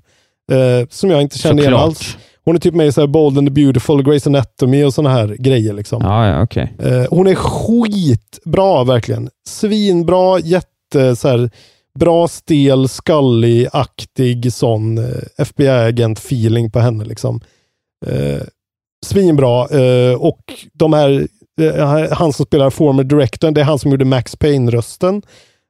Eh, 0.52 0.86
som 0.90 1.10
jag 1.10 1.22
inte 1.22 1.38
känner 1.38 1.62
igen 1.62 1.74
alls. 1.74 2.16
Hon 2.46 2.54
är 2.56 2.60
typ 2.60 2.74
med 2.74 2.86
i 2.86 2.92
så 2.92 3.00
här 3.00 3.08
Bold 3.08 3.38
and 3.38 3.46
the 3.48 3.52
Beautiful, 3.52 4.02
Grey's 4.02 4.26
Anatomy 4.26 4.84
och 4.84 4.94
sådana 4.94 5.14
här 5.14 5.36
grejer. 5.38 5.72
Liksom. 5.72 6.02
Ja, 6.04 6.26
ja, 6.28 6.42
okej. 6.42 6.72
Eh, 6.78 7.04
hon 7.10 7.26
är 7.26 7.34
skitbra 7.34 8.84
verkligen. 8.84 9.28
Svinbra, 9.48 10.38
jätte 10.40 11.16
så 11.16 11.28
här, 11.28 11.50
bra 11.98 12.28
stel, 12.28 12.88
skallig-aktig 12.88 14.52
sån 14.52 14.98
eh, 14.98 15.04
FBI-agent-feeling 15.38 16.70
på 16.70 16.78
henne. 16.80 17.04
Liksom. 17.04 17.40
Eh, 18.06 18.42
svinbra. 19.06 19.68
Eh, 19.80 20.14
och 20.14 20.40
de 20.72 20.92
här, 20.92 21.28
eh, 21.60 22.12
han 22.12 22.32
som 22.32 22.46
spelar 22.46 22.70
former 22.70 23.04
directorn, 23.04 23.54
det 23.54 23.60
är 23.60 23.64
han 23.64 23.78
som 23.78 23.90
gjorde 23.90 24.04
Max 24.04 24.36
Payne-rösten. 24.36 25.22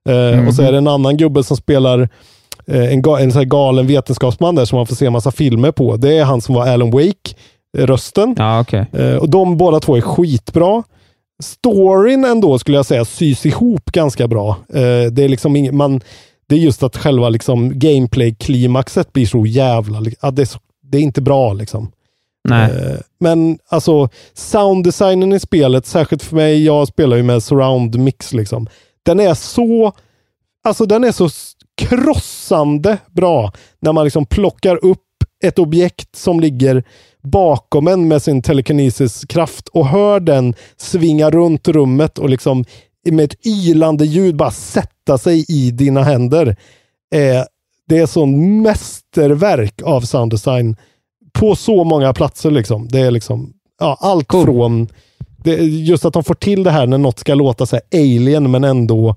Eh, 0.09 0.47
Och 0.49 0.55
så 0.55 0.63
är 0.63 0.73
det 0.73 0.79
en 0.79 0.89
annan 0.89 1.17
gubbe 1.17 1.45
som 1.45 1.57
spelar 1.57 2.09
en, 2.71 3.03
ga, 3.03 3.19
en 3.19 3.33
så 3.33 3.45
galen 3.45 3.87
vetenskapsman 3.87 4.55
där 4.55 4.65
som 4.65 4.77
man 4.77 4.87
får 4.87 4.97
se 4.97 5.07
en 5.07 5.13
massa 5.13 5.31
filmer 5.31 5.73
på. 5.73 5.97
Det 5.97 6.19
är 6.19 6.25
han 6.25 6.41
som 6.41 6.55
var 6.55 6.67
Alan 6.69 6.91
Wake, 6.91 7.35
eh, 7.79 7.87
rösten. 7.87 8.35
Ja, 8.39 8.61
okej. 8.61 8.87
Eh, 8.93 9.17
och 9.17 9.31
de 9.31 9.57
båda 9.57 9.81
två 9.81 9.97
är 9.97 10.01
skitbra. 10.01 10.83
Storyn 11.43 12.25
ändå 12.25 12.59
skulle 12.59 12.77
jag 12.77 12.87
säga 12.87 13.05
sys 13.05 13.47
ihop 13.47 13.93
ganska 13.93 14.29
bra. 14.29 14.49
Eh, 14.69 15.11
det 15.13 15.25
är 15.25 15.29
liksom 15.29 15.57
ing, 15.57 15.77
man, 15.77 16.01
det 16.49 16.55
är 16.55 16.59
just 16.59 16.83
att 16.83 16.97
själva 16.97 17.29
liksom 17.29 17.73
gameplay-klimaxet 17.75 19.13
blir 19.13 19.27
så 19.27 19.47
jävla, 19.47 20.01
det, 20.31 20.43
är 20.43 20.47
så, 20.47 20.59
det 20.83 20.99
är 20.99 21.03
inte 21.03 21.21
bra 21.23 21.53
liksom. 21.53 21.93
Nej. 22.49 22.71
Eh, 22.71 22.97
Men 23.21 23.59
alltså 23.69 24.09
sounddesignen 24.35 25.33
i 25.33 25.41
spelet, 25.41 25.87
särskilt 25.87 26.23
för 26.23 26.37
mig, 26.37 26.65
jag 26.65 26.89
spelar 26.89 27.17
ju 27.17 27.23
med 27.23 27.43
surround 27.43 27.99
mix 27.99 28.33
liksom. 28.33 28.69
Den 29.03 29.21
är 29.21 29.35
så, 29.35 29.93
alltså 30.65 30.87
den 30.87 31.05
är 31.05 31.13
så 31.13 31.29
krossande 31.77 32.99
bra 33.11 33.53
när 33.81 33.93
man 33.93 34.05
liksom 34.05 34.27
plockar 34.27 34.85
upp 34.85 35.03
ett 35.45 35.59
objekt 35.59 36.17
som 36.17 36.41
ligger 36.41 36.85
bakom 37.23 37.89
en 37.89 38.09
med 38.09 38.23
sin 38.23 38.43
telekinesis 38.43 39.25
kraft 39.25 39.69
och 39.69 39.87
hör 39.87 40.21
den 40.21 40.55
svinga 40.77 41.31
runt 41.31 41.69
rummet 41.69 42.19
och 42.19 42.31
liksom 42.31 42.65
med 43.11 43.25
ett 43.25 43.47
ylande 43.47 44.05
ljud 44.05 44.37
bara 44.37 44.51
sätta 44.51 45.19
sig 45.19 45.45
i 45.49 45.71
dina 45.71 46.03
händer. 46.03 46.57
Eh, 47.15 47.45
det 47.89 47.99
är 47.99 48.07
sån 48.07 48.63
mästerverk 48.63 49.83
av 49.83 50.01
sounddesign 50.01 50.77
på 51.33 51.57
så 51.57 51.85
många 51.85 52.13
platser. 52.13 52.51
Liksom. 52.51 52.89
Det 52.89 53.01
är 53.01 53.11
liksom 53.11 53.53
ja, 53.81 53.99
allt 54.01 54.33
från 54.33 54.89
det, 55.37 55.55
just 55.63 56.05
att 56.05 56.13
de 56.15 56.25
får 56.25 56.35
till 56.35 56.63
det 56.63 56.71
här 56.71 56.87
när 56.87 56.99
något 56.99 57.19
ska 57.19 57.35
låta 57.35 57.67
så 57.67 57.81
alien 57.93 58.51
men 58.51 58.65
ändå 58.65 59.17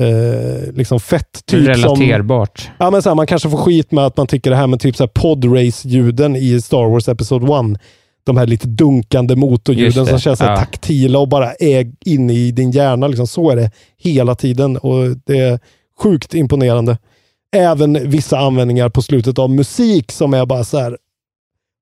eh, 0.00 0.72
liksom 0.72 1.00
fett. 1.00 1.46
Typ 1.46 1.68
Relaterbart. 1.68 2.58
Som, 2.60 2.70
ja, 2.78 2.90
men 2.90 3.02
så 3.02 3.10
här, 3.10 3.14
man 3.14 3.26
kanske 3.26 3.50
får 3.50 3.58
skit 3.58 3.92
med 3.92 4.06
att 4.06 4.16
man 4.16 4.26
tycker 4.26 4.50
det 4.50 4.56
här 4.56 4.66
med 4.66 4.80
typ 4.80 4.96
så 4.96 5.02
här 5.02 5.08
podrace-ljuden 5.08 6.36
i 6.36 6.60
Star 6.60 6.90
Wars 6.90 7.08
Episode 7.08 7.46
1. 7.74 7.80
De 8.24 8.36
här 8.36 8.46
lite 8.46 8.68
dunkande 8.68 9.36
motorljuden 9.36 10.06
som 10.06 10.18
känns 10.18 10.38
så 10.38 10.44
här 10.44 10.52
ja. 10.52 10.56
taktila 10.56 11.18
och 11.18 11.28
bara 11.28 11.52
är 11.52 11.92
inne 12.04 12.32
i 12.32 12.52
din 12.52 12.70
hjärna. 12.70 13.06
Liksom. 13.06 13.26
Så 13.26 13.50
är 13.50 13.56
det 13.56 13.70
hela 13.98 14.34
tiden 14.34 14.76
och 14.76 15.16
det 15.26 15.38
är 15.38 15.60
sjukt 16.02 16.34
imponerande. 16.34 16.98
Även 17.56 18.10
vissa 18.10 18.38
användningar 18.38 18.88
på 18.88 19.02
slutet 19.02 19.38
av 19.38 19.50
musik 19.50 20.12
som 20.12 20.34
är 20.34 20.46
bara 20.46 20.64
så 20.64 20.78
här. 20.78 20.96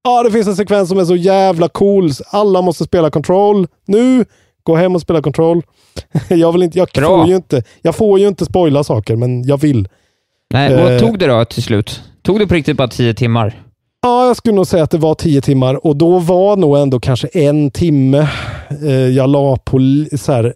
Ja, 0.05 0.23
det 0.23 0.31
finns 0.31 0.47
en 0.47 0.57
sekvens 0.57 0.89
som 0.89 0.99
är 0.99 1.05
så 1.05 1.17
jävla 1.17 1.69
cool. 1.69 2.11
Alla 2.31 2.63
måste 2.63 2.85
spela 2.85 3.11
Control 3.11 3.67
nu. 3.87 4.25
Gå 4.63 4.77
hem 4.77 4.95
och 4.95 5.01
spela 5.01 5.23
Control. 5.23 5.63
jag 6.29 6.53
vill 6.53 6.63
inte, 6.63 6.79
jag 6.79 6.89
Bra. 6.95 7.07
får 7.19 7.29
ju 7.29 7.37
inte, 7.37 7.63
jag 7.83 7.95
får 7.97 8.19
ju 8.19 8.29
inte 8.29 8.45
spoila 8.45 8.85
saker, 8.85 9.17
men 9.17 9.43
jag 9.45 9.61
vill. 9.61 9.89
Nej, 10.53 10.73
Eh. 10.73 10.83
vad 10.85 11.01
tog 11.01 11.19
det 11.19 11.27
då 11.27 11.45
till 11.45 11.63
slut? 11.63 12.03
Tog 12.23 12.39
det 12.39 12.47
på 12.47 12.55
riktigt 12.55 12.77
bara 12.77 12.89
tio 12.89 13.15
timmar? 13.15 13.63
Ja, 14.03 14.27
jag 14.27 14.37
skulle 14.37 14.55
nog 14.55 14.67
säga 14.67 14.83
att 14.85 14.91
det 14.91 14.99
var 14.99 15.15
tio 15.15 15.41
timmar 15.41 15.87
och 15.87 15.97
då 15.97 16.19
var 16.19 16.57
nog 16.57 16.79
ändå 16.79 17.01
kanske 17.01 17.27
en 17.29 17.71
timme 17.71 18.29
eh, 18.83 18.91
jag 18.91 19.31
la 19.31 19.57
på 19.57 19.79
så 20.17 20.33
här 20.33 20.55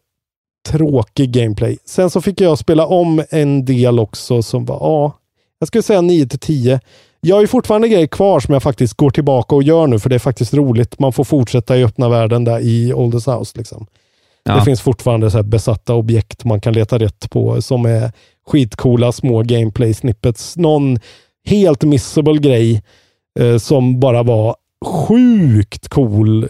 tråkig 0.68 1.32
gameplay. 1.32 1.78
Sen 1.84 2.10
så 2.10 2.20
fick 2.20 2.40
jag 2.40 2.58
spela 2.58 2.86
om 2.86 3.22
en 3.30 3.64
del 3.64 3.98
också 4.00 4.42
som 4.42 4.64
var, 4.64 4.76
ja, 4.80 5.12
jag 5.58 5.66
skulle 5.68 5.82
säga 5.82 6.00
9 6.00 6.26
till 6.26 6.38
10. 6.38 6.80
Jag 7.24 7.36
har 7.36 7.40
ju 7.40 7.46
fortfarande 7.46 7.88
grejer 7.88 8.06
kvar 8.06 8.40
som 8.40 8.52
jag 8.52 8.62
faktiskt 8.62 8.94
går 8.94 9.10
tillbaka 9.10 9.54
och 9.54 9.62
gör 9.62 9.86
nu, 9.86 9.98
för 9.98 10.08
det 10.10 10.14
är 10.14 10.18
faktiskt 10.18 10.54
roligt. 10.54 10.98
Man 10.98 11.12
får 11.12 11.24
fortsätta 11.24 11.78
i 11.78 11.84
öppna 11.84 12.08
världen 12.08 12.44
där 12.44 12.60
i 12.60 12.92
Oldest 12.94 13.26
House. 13.26 13.58
Liksom. 13.58 13.86
Ja. 14.42 14.54
Det 14.54 14.62
finns 14.62 14.80
fortfarande 14.80 15.30
så 15.30 15.42
besatta 15.42 15.94
objekt 15.94 16.44
man 16.44 16.60
kan 16.60 16.72
leta 16.72 16.98
rätt 16.98 17.30
på 17.30 17.62
som 17.62 17.86
är 17.86 18.12
skitcoola 18.46 19.12
små 19.12 19.42
gameplay 19.42 19.94
snippets. 19.94 20.56
Någon 20.56 20.98
helt 21.44 21.82
missable 21.82 22.38
grej 22.38 22.82
eh, 23.40 23.58
som 23.58 24.00
bara 24.00 24.22
var 24.22 24.56
sjukt 24.84 25.88
cool 25.88 26.44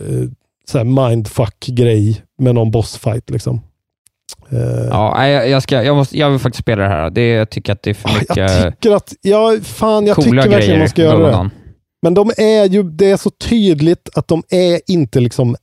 eh, 0.75 0.85
mindfuck-grej 0.85 2.23
med 2.39 2.55
någon 2.55 2.71
bossfight. 2.71 3.31
Liksom. 3.31 3.61
Eh, 4.53 4.89
Ja, 4.91 5.29
jag, 5.29 5.49
jag, 5.49 5.63
ska, 5.63 5.83
jag, 5.83 5.97
måste, 5.97 6.19
jag 6.19 6.31
vill 6.31 6.39
faktiskt 6.39 6.63
spela 6.63 6.83
det 6.83 6.89
här. 6.89 7.11
Det, 7.11 7.29
jag 7.29 7.51
tycker 7.51 7.73
att 7.73 7.83
det 7.83 7.91
är 7.91 7.95
för 7.95 8.09
mycket 8.21 8.37
jag 8.37 8.73
tycker 8.73 8.97
att, 8.97 9.13
ja, 9.23 9.57
fan, 9.63 10.07
jag 10.07 10.17
coola 10.17 10.43
tycker 10.43 10.57
verkligen 10.57 10.79
man 10.79 10.89
ska 10.89 11.03
göra 11.03 11.43
det. 11.43 11.51
Men 12.03 12.15
de 12.15 12.31
är 12.37 12.65
ju, 12.65 12.83
det 12.83 13.11
är 13.11 13.17
så 13.17 13.31
tydligt 13.31 14.09
att 14.15 14.29
de 14.29 14.43
är 14.51 14.81
inte 14.87 15.21
liksom, 15.21 15.57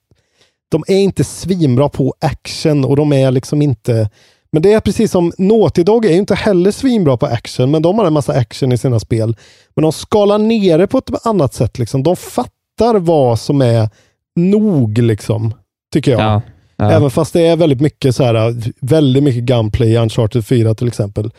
de 0.72 0.84
är 0.88 0.98
inte 0.98 1.24
svinbra 1.24 1.90
på 1.90 2.14
action 2.20 2.86
och 2.86 2.96
de 2.96 3.14
är 3.14 3.32
liksom 3.32 3.62
inte, 3.62 4.10
men 4.52 4.62
det 4.62 4.74
är 4.74 4.80
precis 4.80 5.12
som 5.12 5.32
Naughty 5.38 5.84
Dog 5.84 6.06
är 6.06 6.10
ju 6.10 6.18
inte 6.18 6.36
heller 6.36 6.72
svinbra 6.72 7.18
på 7.18 7.26
action, 7.26 7.72
men 7.72 7.82
de 7.82 8.00
har 8.00 8.06
en 8.06 8.14
massa 8.14 8.34
action 8.34 8.72
i 8.72 8.78
sina 8.78 9.00
spel. 9.00 9.36
Men 9.76 9.84
de 9.84 9.92
skalar 9.92 10.38
ner 10.38 10.78
det 10.78 10.88
på 10.88 10.98
ett 10.98 11.26
annat 11.26 11.54
sätt 11.54 11.80
liksom. 11.80 12.04
De 12.04 12.16
fattar 12.16 13.00
vad 13.00 13.40
som 13.40 13.62
är 13.62 13.90
nog 14.36 14.98
liksom, 14.98 15.54
tycker 15.94 16.12
jag. 16.12 16.22
Ja, 16.22 16.42
ja. 16.82 16.92
Även 16.92 17.10
fast 17.12 17.34
det 17.34 17.48
är 17.48 17.56
väldigt 17.56 17.82
mycket 17.82 18.16
så 18.16 18.24
här, 18.24 18.56
väldigt 18.82 19.24
mycket 19.24 19.44
gunplay 19.44 19.92
i 19.94 19.98
Uncharted 19.98 20.46
4 20.46 20.74
till 20.76 20.88
exempel. 20.88 21.32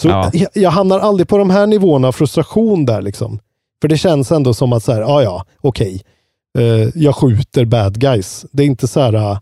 Så 0.00 0.08
Ja. 0.08 0.30
jag, 0.32 0.48
jag 0.54 0.70
hamnar 0.70 0.98
aldrig 0.98 1.28
på 1.28 1.38
de 1.38 1.50
här 1.50 1.66
nivåerna 1.66 2.08
av 2.08 2.12
frustration 2.12 2.86
där 2.86 3.02
liksom. 3.02 3.38
För 3.80 3.88
det 3.88 3.98
känns 3.98 4.32
ändå 4.32 4.54
som 4.54 4.72
att 4.72 4.82
så 4.84 4.92
här, 4.92 5.00
ja 5.00 5.22
ja, 5.22 5.44
okej. 5.60 6.02
Eh, 6.58 6.88
jag 6.94 7.14
skjuter 7.16 7.64
bad 7.64 8.00
guys. 8.00 8.46
Det 8.52 8.62
är 8.62 8.66
inte 8.66 8.88
så 8.88 9.00
här, 9.00 9.14
ah, 9.14 9.40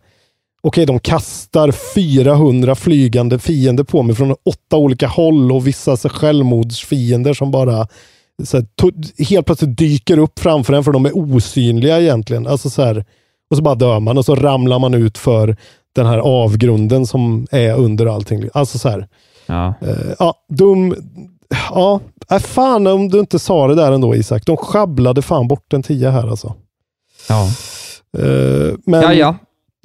okej 0.60 0.86
de 0.86 0.98
kastar 1.00 1.72
400 1.94 2.74
flygande 2.74 3.38
fiender 3.38 3.84
på 3.84 4.02
mig 4.02 4.16
från 4.16 4.34
åtta 4.44 4.76
olika 4.76 5.06
håll 5.06 5.52
och 5.52 5.66
vissa 5.66 5.96
så 5.96 6.08
självmordsfiender 6.08 7.34
som 7.34 7.50
bara 7.50 7.86
så 8.44 8.56
här, 8.56 9.24
helt 9.24 9.46
plötsligt 9.46 9.78
dyker 9.78 10.18
upp 10.18 10.38
framför 10.38 10.72
en 10.72 10.84
för 10.84 10.92
de 10.92 11.06
är 11.06 11.18
osynliga 11.18 12.00
egentligen. 12.00 12.46
Alltså 12.46 12.70
så 12.70 12.82
här, 12.82 13.04
och 13.50 13.56
så 13.56 13.62
bara 13.62 13.74
dör 13.74 14.00
man 14.00 14.18
och 14.18 14.24
så 14.24 14.34
ramlar 14.34 14.78
man 14.78 14.94
ut 14.94 15.18
för 15.18 15.56
den 15.94 16.06
här 16.06 16.18
avgrunden 16.18 17.06
som 17.06 17.46
är 17.50 17.74
under 17.74 18.06
allting. 18.06 18.48
Alltså 18.54 18.78
så 18.78 18.88
här. 18.88 19.08
Ja. 19.46 19.74
Eh, 19.80 20.14
ja, 20.18 20.34
dum. 20.48 20.94
Ja, 21.70 22.00
äh, 22.30 22.38
fan 22.38 22.86
om 22.86 23.08
du 23.08 23.20
inte 23.20 23.38
sa 23.38 23.68
det 23.68 23.74
där 23.74 23.92
ändå 23.92 24.16
Isak. 24.16 24.46
De 24.46 24.56
sjabblade 24.56 25.22
fan 25.22 25.48
bort 25.48 25.72
en 25.72 25.82
tia 25.82 26.10
här 26.10 26.28
alltså. 26.28 26.54
Ja. 27.28 27.46
Eh, 28.18 28.74
men 28.84 29.02
ja, 29.02 29.12
ja. 29.12 29.36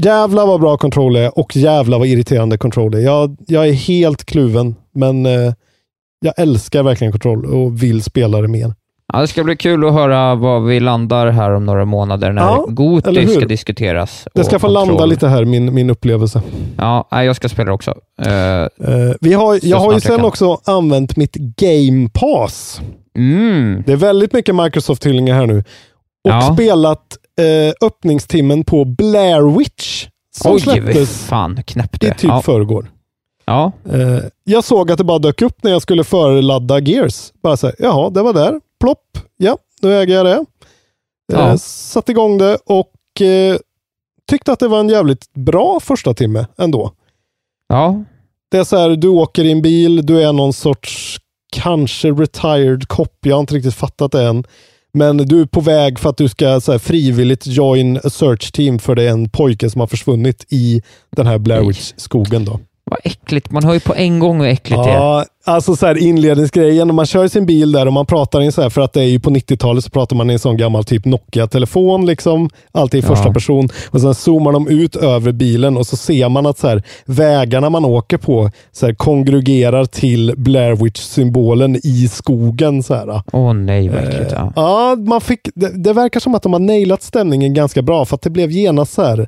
jävla 0.04 0.46
vad 0.46 0.62
bra 0.62 0.78
kontroll 0.78 1.16
är 1.16 1.40
och 1.40 1.56
jävla 1.56 1.98
vad 1.98 2.08
irriterande 2.08 2.58
kontroll 2.58 2.94
är. 2.94 3.00
Jag, 3.00 3.38
jag 3.48 3.68
är 3.68 3.74
helt 3.74 4.26
kluven, 4.26 4.76
men 4.94 5.26
eh, 5.26 5.54
jag 6.20 6.34
älskar 6.38 6.84
verkligen 6.84 7.12
kontroll 7.12 7.46
och 7.46 7.84
vill 7.84 8.04
spela 8.04 8.42
det 8.42 8.48
mer. 8.48 8.74
Ja, 9.14 9.20
det 9.22 9.28
ska 9.28 9.44
bli 9.44 9.56
kul 9.56 9.86
att 9.88 9.94
höra 9.94 10.36
var 10.36 10.60
vi 10.60 10.80
landar 10.80 11.28
här 11.28 11.52
om 11.52 11.66
några 11.66 11.86
månader 11.86 12.32
när 12.32 12.42
Ja, 12.42 12.66
Goti 12.70 13.28
ska 13.28 13.46
diskuteras. 13.46 14.28
Det 14.34 14.44
ska 14.44 14.60
få 14.60 14.68
kontroll. 14.68 14.88
landa 14.88 15.06
lite 15.06 15.28
här, 15.28 15.46
min, 15.46 15.74
min 15.74 15.90
upplevelse. 15.90 16.42
Ja, 16.78 17.08
jag 17.12 17.36
ska 17.36 17.50
spela 17.50 17.72
också. 17.74 17.92
Eh, 18.22 18.68
vi 19.22 19.34
har, 19.34 19.60
jag 19.66 19.78
har 19.78 19.92
ju 19.92 19.96
jag 19.96 20.02
sen 20.02 20.18
kan. 20.18 20.26
också 20.26 20.58
använt 20.66 21.18
mitt 21.18 21.36
Game 21.36 22.10
Pass. 22.14 22.82
mm, 23.18 23.84
Det 23.86 23.92
är 23.94 23.98
väldigt 23.98 24.34
mycket 24.34 24.56
Microsoft-hyllningar 24.56 25.36
här 25.36 25.46
nu. 25.48 25.58
Och 25.60 25.64
Ja. 26.30 26.42
spelat 26.54 27.18
eh, 27.40 27.88
öppningstimmen 27.88 28.64
på 28.64 28.86
Blair 28.86 29.58
Witch. 29.58 30.08
Som 30.36 30.54
oj, 30.54 30.60
släpptes 30.62 31.26
fan, 31.26 31.64
knäppt 31.68 32.04
i 32.04 32.08
typ 32.10 32.24
ja. 32.24 32.42
förrgår. 32.42 32.92
ja, 33.46 33.72
jag 34.44 34.64
såg 34.64 34.92
att 34.92 34.98
det 34.98 35.04
bara 35.04 35.20
dök 35.20 35.42
upp 35.42 35.64
när 35.64 35.72
jag 35.72 35.82
skulle 35.82 36.04
förladda 36.04 36.80
Gears. 36.80 37.32
Bara 37.44 37.58
så 37.58 37.68
här, 37.68 37.76
jaha, 37.80 38.10
det 38.10 38.22
var 38.22 38.34
där. 38.34 38.60
Plopp. 38.84 39.18
Ja, 39.38 39.58
nu 39.82 39.94
äger 39.96 40.16
jag 40.16 40.26
det. 40.26 40.34
Eh, 40.34 40.44
Ja. 41.34 41.58
Satte 41.58 42.12
igång 42.12 42.38
det 42.38 42.58
och 42.66 43.22
eh, 43.22 43.58
tyckte 44.30 44.52
att 44.52 44.60
det 44.60 44.68
var 44.68 44.80
en 44.80 44.90
jävligt 44.90 45.34
bra 45.34 45.80
första 45.80 46.14
timme 46.14 46.46
ändå. 46.58 46.92
ja, 47.70 48.04
Det 48.52 48.58
är 48.58 48.64
så 48.64 48.78
här, 48.78 48.90
du 48.90 49.08
åker 49.08 49.44
i 49.44 49.52
en 49.52 49.62
bil, 49.62 50.06
du 50.06 50.22
är 50.22 50.34
någon 50.34 50.54
sorts 50.54 51.20
kanske 51.54 52.12
retired 52.12 52.88
cop. 52.88 53.18
Jag 53.26 53.36
har 53.36 53.40
inte 53.40 53.56
riktigt 53.56 53.76
fattat 53.76 54.12
det 54.12 54.24
än. 54.24 54.44
Men 54.94 55.18
du 55.18 55.42
är 55.42 55.46
på 55.46 55.62
väg 55.62 56.00
för 56.00 56.10
att 56.10 56.18
du 56.18 56.30
ska 56.30 56.62
så 56.62 56.72
här, 56.72 56.80
frivilligt 56.80 57.48
join 57.48 57.98
a 58.04 58.10
search 58.10 58.52
team 58.52 58.80
för 58.80 58.96
det 58.96 59.04
är 59.04 59.10
en 59.10 59.30
pojke 59.30 59.70
som 59.70 59.82
har 59.82 59.88
försvunnit 59.88 60.46
i 60.50 60.82
den 61.10 61.28
här 61.28 61.38
Blair. 61.38 61.68
Witch-skogen. 61.68 62.46
Då. 62.46 62.60
Vad 62.86 63.00
äckligt. 63.04 63.52
Man 63.52 63.64
hör 63.64 63.74
ju 63.74 63.80
på 63.80 63.96
en 63.96 64.20
gång 64.20 64.40
hur 64.42 64.48
äckligt 64.48 64.84
det 64.84 64.90
är. 64.90 64.96
Ja, 64.96 65.26
alltså 65.46 65.76
så 65.76 65.86
här 65.86 65.98
inledningsgrejen. 65.98 66.96
Man 66.96 67.06
kör 67.06 67.28
sin 67.28 67.46
bil 67.46 67.72
där 67.72 67.86
och 67.86 67.94
man 67.94 68.06
pratar 68.06 68.42
i 68.42 68.52
så 68.52 68.62
här, 68.62 68.70
för 68.70 68.82
att 68.82 68.94
det 68.94 69.02
är 69.02 69.06
ju 69.08 69.20
på 69.20 69.30
90-talet 69.30 69.84
så 69.84 69.90
pratar 69.90 70.16
man 70.16 70.30
i 70.30 70.34
en 70.34 70.40
sån 70.40 70.58
gammal 70.58 70.84
typ 70.84 71.06
Nokia-telefon 71.06 72.06
liksom. 72.06 72.50
Alltid 72.72 73.04
i 73.04 73.08
Ja. 73.08 73.16
första 73.16 73.34
person. 73.34 73.70
Och 73.90 74.02
sen 74.02 74.16
zoomar 74.16 74.52
de 74.52 74.68
ut 74.68 74.96
över 74.96 75.32
bilen 75.32 75.78
och 75.78 75.88
så 75.88 75.98
ser 75.98 76.30
man 76.30 76.46
att 76.46 76.58
så 76.58 76.68
här, 76.68 76.84
vägarna 77.06 77.70
man 77.70 77.86
åker 77.86 78.18
på 78.18 78.52
så 78.72 78.86
här, 78.86 78.94
kongrugerar 78.94 79.86
till 79.86 80.34
Blair 80.38 80.76
Witch-symbolen 80.76 81.76
i 81.84 82.08
skogen. 82.08 82.84
Åh 83.34 83.54
nej, 83.54 83.90
vad 83.90 84.00
äckligt. 84.00 84.32
Eh, 84.32 84.38
Ja. 84.38 84.52
Ja, 84.56 84.96
man 84.96 85.22
fick, 85.22 85.40
det, 85.56 85.84
det 85.84 85.94
verkar 85.94 86.20
som 86.20 86.36
att 86.36 86.44
de 86.44 86.54
har 86.54 86.60
nailat 86.60 87.04
stämningen 87.04 87.54
ganska 87.54 87.82
bra 87.82 88.06
för 88.06 88.16
att 88.16 88.22
det 88.22 88.30
blev 88.30 88.52
genast 88.52 88.94
så 88.94 89.04
här 89.04 89.28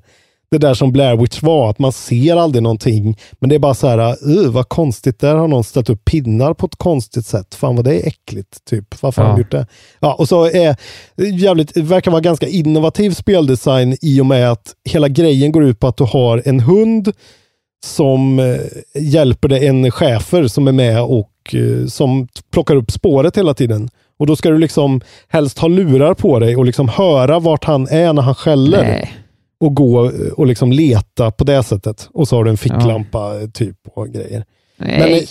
det 0.51 0.57
där 0.57 0.73
som 0.73 0.91
Blair 0.91 1.15
Witch 1.15 1.41
var, 1.43 1.69
att 1.69 1.79
man 1.79 1.91
ser 1.91 2.35
aldrig 2.35 2.63
någonting. 2.63 3.17
Men 3.39 3.49
det 3.49 3.55
är 3.55 3.59
bara 3.59 3.73
så 3.73 3.87
här, 3.87 4.27
uh, 4.29 4.49
vad 4.51 4.69
konstigt, 4.69 5.19
där 5.19 5.35
har 5.35 5.47
någon 5.47 5.63
ställt 5.63 5.89
upp 5.89 6.05
pinnar 6.05 6.53
på 6.53 6.65
ett 6.65 6.75
konstigt 6.75 7.25
sätt. 7.25 7.55
Fan 7.55 7.75
vad 7.75 7.85
det 7.85 7.93
är 8.03 8.07
äckligt, 8.07 8.65
typ. 8.69 9.01
Varför 9.01 9.21
har 9.21 9.29
Ja. 9.29 9.35
de 9.35 9.41
gjort 9.41 9.51
det? 9.51 9.67
Ja, 9.99 10.13
och 10.13 10.27
så 10.29 10.45
är 10.45 10.75
jävligt, 11.17 11.73
det 11.73 11.81
verkar 11.81 12.11
vara 12.11 12.21
ganska 12.21 12.47
innovativ 12.47 13.11
speldesign 13.11 13.97
i 14.01 14.21
och 14.21 14.25
med 14.25 14.51
att 14.51 14.73
hela 14.89 15.07
grejen 15.07 15.51
går 15.51 15.63
ut 15.63 15.79
på 15.79 15.87
att 15.87 15.97
du 15.97 16.03
har 16.03 16.41
en 16.45 16.59
hund 16.59 17.11
som 17.85 18.39
eh, 18.39 18.55
hjälper 19.01 19.47
dig, 19.47 19.67
en 19.67 19.91
chefer 19.91 20.47
som 20.47 20.67
är 20.67 20.71
med 20.71 21.01
och 21.03 21.31
eh, 21.53 21.87
som 21.87 22.27
plockar 22.53 22.75
upp 22.75 22.91
spåret 22.91 23.37
hela 23.37 23.53
tiden. 23.53 23.89
Och 24.19 24.27
då 24.27 24.35
ska 24.35 24.49
du 24.49 24.57
liksom 24.57 25.01
helst 25.27 25.59
ha 25.59 25.67
lurar 25.67 26.13
på 26.13 26.39
dig 26.39 26.55
och 26.55 26.65
liksom 26.65 26.89
höra 26.89 27.39
vart 27.39 27.63
han 27.65 27.87
är 27.87 28.13
när 28.13 28.21
han 28.21 28.35
skäller. 28.35 28.83
Nej. 28.83 29.11
Och 29.65 29.75
gå 29.75 30.11
och 30.37 30.47
liksom 30.47 30.71
leta 30.71 31.31
på 31.31 31.43
det 31.43 31.63
sättet. 31.63 32.09
Och 32.13 32.27
så 32.27 32.35
har 32.35 32.43
du 32.43 32.49
en 32.49 32.57
ficklampa 32.57 33.41
eh, 33.41 33.49
typ 33.49 33.77
och 33.93 34.07
grejer. 34.07 34.45
Nej. 34.77 34.99
Men, 34.99 35.13
eh, 35.13 35.23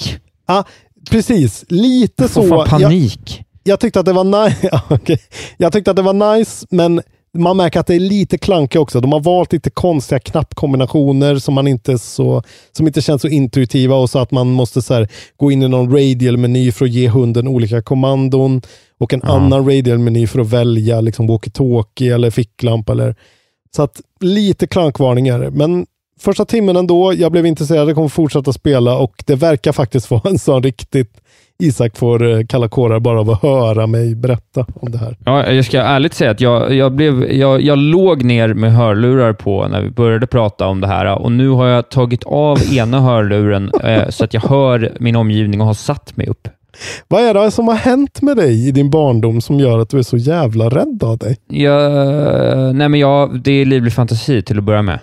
ja, 0.46 0.64
precis. 1.10 1.64
Lite 1.68 2.22
Jag 2.22 2.30
får 2.30 2.42
så. 2.42 2.48
fan 2.48 2.80
panik. 2.80 3.36
Jag, 3.36 3.72
jag 3.72 3.80
tyckte 3.80 4.00
att 4.00 4.06
det 4.06 4.12
var 4.12 4.44
nice. 4.44 4.68
Ja. 4.72 4.98
Jag 5.56 5.72
tyckte 5.72 5.90
att 5.90 5.96
det 5.96 6.02
var 6.02 6.36
nice, 6.36 6.66
men 6.70 7.02
man 7.38 7.56
märker 7.56 7.80
att 7.80 7.86
det 7.86 7.94
är 7.94 8.00
lite 8.00 8.38
klankigt 8.38 8.80
också. 8.80 9.00
De 9.00 9.12
har 9.12 9.20
valt 9.20 9.52
lite 9.52 9.70
konstiga 9.70 10.18
knappkombinationer 10.18 11.36
som, 11.36 11.54
man 11.54 11.68
inte 11.68 11.98
så, 11.98 12.42
som 12.72 12.86
inte 12.86 13.02
känns 13.02 13.22
så 13.22 13.28
intuitiva 13.28 13.96
och 13.96 14.10
så 14.10 14.18
att 14.18 14.30
man 14.30 14.46
måste 14.50 14.82
så 14.82 14.94
här, 14.94 15.08
gå 15.36 15.52
in 15.52 15.62
i 15.62 15.68
någon 15.68 15.90
radial-meny 15.90 16.72
för 16.72 16.84
att 16.84 16.90
ge 16.90 17.08
hunden 17.08 17.48
olika 17.48 17.82
kommandon 17.82 18.62
och 18.98 19.12
en 19.12 19.22
annan 19.22 19.64
radial-meny 19.66 20.26
för 20.26 20.40
att 20.40 20.50
välja 20.50 21.00
liksom 21.00 21.30
walkie-talkie 21.30 22.14
eller 22.14 22.30
ficklampa. 22.30 22.92
Eller, 22.92 23.16
så 23.74 23.82
att 23.82 24.00
lite 24.20 24.66
klankvarningar. 24.66 25.50
Men 25.50 25.86
första 26.20 26.44
timmen 26.44 26.76
ändå, 26.76 27.14
jag 27.14 27.32
blev 27.32 27.46
intresserad, 27.46 27.88
jag 27.88 27.94
kommer 27.94 28.08
fortsätta 28.08 28.52
spela 28.52 28.98
och 28.98 29.22
det 29.26 29.34
verkar 29.34 29.72
faktiskt 29.72 30.10
vara 30.10 30.30
en 30.30 30.38
sån 30.38 30.62
riktigt 30.62 31.20
Isak 31.58 31.96
får 31.96 32.26
eh, 32.26 32.44
kalla 32.46 32.68
kårar 32.68 33.00
bara 33.00 33.20
av 33.20 33.30
att 33.30 33.42
höra 33.42 33.86
mig 33.86 34.14
berätta 34.14 34.66
om 34.74 34.90
det 34.90 34.98
här. 34.98 35.16
Ja, 35.24 35.52
jag 35.52 35.64
ska 35.64 35.80
ärligt 35.80 36.14
säga 36.14 36.30
att 36.30 36.40
jag, 36.40 36.74
jag, 36.74 36.92
blev, 36.92 37.32
jag, 37.32 37.62
jag 37.62 37.78
låg 37.78 38.22
ner 38.22 38.54
med 38.54 38.72
hörlurar 38.72 39.32
på 39.32 39.68
när 39.68 39.82
vi 39.82 39.90
började 39.90 40.26
prata 40.26 40.66
om 40.66 40.80
det 40.80 40.86
här 40.86 41.18
och 41.18 41.32
nu 41.32 41.48
har 41.48 41.66
jag 41.66 41.88
tagit 41.88 42.24
av 42.24 42.58
ena 42.72 43.00
hörluren 43.00 43.70
eh, 43.84 44.08
så 44.08 44.24
att 44.24 44.34
jag 44.34 44.40
hör 44.40 44.92
min 45.00 45.16
omgivning 45.16 45.60
och 45.60 45.66
har 45.66 45.74
satt 45.74 46.16
mig 46.16 46.26
upp. 46.26 46.48
Vad 47.08 47.22
är 47.22 47.34
det 47.34 47.50
som 47.50 47.68
har 47.68 47.74
hänt 47.74 48.22
med 48.22 48.36
dig 48.36 48.68
i 48.68 48.70
din 48.70 48.90
barndom 48.90 49.40
som 49.40 49.60
gör 49.60 49.78
att 49.78 49.88
du 49.90 49.98
är 49.98 50.02
så 50.02 50.16
jävla 50.16 50.68
rädd 50.68 51.02
av 51.04 51.18
dig? 51.18 51.36
Jag, 51.48 52.74
nej 52.74 52.88
men 52.88 53.00
jag, 53.00 53.40
det 53.40 53.52
är 53.52 53.64
livlig 53.66 53.92
fantasi 53.92 54.42
till 54.42 54.58
att 54.58 54.64
börja 54.64 54.82
med. 54.82 54.98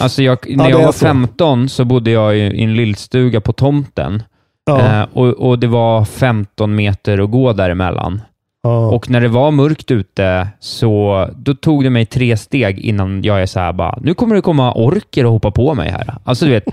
Alltså 0.00 0.22
jag, 0.22 0.38
när 0.56 0.64
det 0.64 0.70
jag 0.70 0.82
var 0.84 0.92
så. 0.92 0.98
15 0.98 1.68
så 1.68 1.84
bodde 1.84 2.10
jag 2.10 2.36
i, 2.36 2.40
i 2.40 2.62
en 2.62 2.74
lillstuga 2.76 3.40
på 3.40 3.52
tomten 3.52 4.22
Ja. 4.66 5.00
eh, 5.00 5.06
och, 5.12 5.26
och 5.26 5.58
det 5.58 5.66
var 5.66 6.04
15 6.04 6.74
meter 6.74 7.18
att 7.18 7.30
gå 7.30 7.52
däremellan. 7.52 8.20
Ja. 8.62 8.86
Och 8.86 9.10
när 9.10 9.20
det 9.20 9.28
var 9.28 9.50
mörkt 9.50 9.90
ute 9.90 10.48
så 10.60 11.28
då 11.36 11.54
tog 11.54 11.84
det 11.84 11.90
mig 11.90 12.06
tre 12.06 12.36
steg 12.36 12.78
innan 12.78 13.22
jag 13.22 13.42
är 13.42 13.46
så 13.46 13.60
här 13.60 13.72
bara, 13.72 13.98
nu 14.02 14.14
kommer 14.14 14.34
det 14.34 14.42
komma 14.42 14.72
orker 14.74 15.26
och 15.26 15.32
hoppa 15.32 15.50
på 15.50 15.74
mig 15.74 15.90
här. 15.90 16.14
Alltså 16.24 16.44
du 16.44 16.50
vet, 16.50 16.64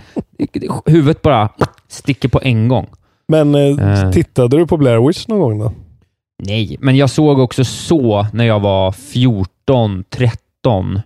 huvudet 0.85 1.21
bara 1.21 1.49
sticker 1.87 2.29
på 2.29 2.39
en 2.43 2.67
gång. 2.67 2.87
Men 3.27 3.55
eh, 3.55 3.61
Eh. 4.01 4.11
tittade 4.11 4.57
du 4.57 4.67
på 4.67 4.77
Blair 4.77 5.07
Witch 5.07 5.27
någon 5.27 5.39
gång 5.39 5.59
då? 5.59 5.71
Nej, 6.43 6.77
men 6.79 6.95
jag 6.95 7.09
såg 7.09 7.39
också 7.39 7.63
så 7.65 8.27
när 8.33 8.45
jag 8.45 8.59
var 8.59 8.91
14, 8.91 10.03
13 10.09 11.01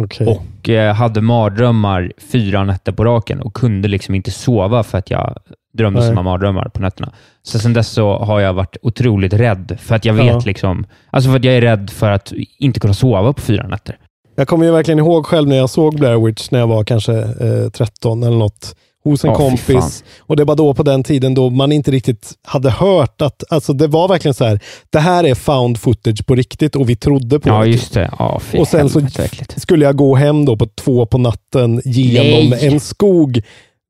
Okej. 0.00 0.26
och 0.26 0.68
eh, 0.68 0.94
hade 0.94 1.20
mardrömmar 1.20 2.12
fyra 2.32 2.64
nätter 2.64 2.92
på 2.92 3.04
raken 3.04 3.40
och 3.40 3.54
kunde 3.54 3.88
liksom 3.88 4.14
inte 4.14 4.30
sova 4.30 4.82
för 4.82 4.98
att 4.98 5.10
jag 5.10 5.36
drömde 5.72 6.02
sådana 6.02 6.22
mardrömmar 6.22 6.68
på 6.68 6.82
nätterna. 6.82 7.12
Så 7.42 7.58
sen 7.58 7.72
dess 7.72 7.88
så 7.88 8.18
har 8.18 8.40
jag 8.40 8.52
varit 8.52 8.76
otroligt 8.82 9.32
rädd 9.32 9.78
för 9.80 9.94
att 9.94 10.04
jag 10.04 10.14
vet 10.14 10.26
Ja. 10.26 10.42
liksom, 10.46 10.86
alltså 11.10 11.30
för 11.30 11.36
att 11.38 11.44
jag 11.44 11.54
är 11.54 11.60
rädd 11.60 11.90
för 11.90 12.10
att 12.10 12.32
inte 12.58 12.80
kunna 12.80 12.94
sova 12.94 13.32
på 13.32 13.40
fyra 13.40 13.66
nätter. 13.66 13.98
Jag 14.36 14.48
kommer 14.48 14.64
ju 14.66 14.72
verkligen 14.72 14.98
ihåg 14.98 15.26
själv 15.26 15.48
när 15.48 15.56
jag 15.56 15.70
såg 15.70 15.94
Blair 15.98 16.26
Witch 16.26 16.50
när 16.50 16.58
jag 16.58 16.66
var 16.66 16.84
kanske 16.84 17.12
eh, 17.18 17.70
13 17.72 18.22
eller 18.22 18.36
något 18.36 18.76
hos 19.04 19.24
en 19.24 19.30
Ja, 19.30 19.36
fan. 19.36 19.48
kompis. 19.50 20.04
Och 20.20 20.36
det 20.36 20.44
var 20.44 20.56
då 20.56 20.74
på 20.74 20.82
den 20.82 21.02
tiden 21.02 21.34
då 21.34 21.50
man 21.50 21.72
inte 21.72 21.90
riktigt 21.90 22.32
hade 22.42 22.70
hört 22.70 23.22
att, 23.22 23.42
alltså 23.48 23.72
det 23.72 23.86
var 23.86 24.08
verkligen 24.08 24.34
så 24.34 24.44
här, 24.44 24.60
det 24.90 24.98
här 24.98 25.24
är 25.24 25.34
found 25.34 25.78
footage 25.78 26.26
på 26.26 26.34
riktigt 26.34 26.76
och 26.76 26.88
vi 26.90 26.96
trodde 26.96 27.40
på 27.40 27.48
Ja, 27.48 27.60
det. 27.60 27.66
just 27.70 27.94
det. 27.94 28.10
Ja, 28.18 28.40
fy 28.40 28.58
Och 28.58 28.68
sen 28.68 28.88
så 28.88 28.98
äckligt. 29.00 29.60
skulle 29.62 29.84
jag 29.84 29.96
gå 29.96 30.14
hem 30.14 30.44
då 30.44 30.56
på 30.56 30.66
två 30.66 31.06
på 31.06 31.18
natten 31.18 31.82
genom 31.84 32.50
Nej. 32.50 32.66
en 32.66 32.80
skog. 32.80 33.42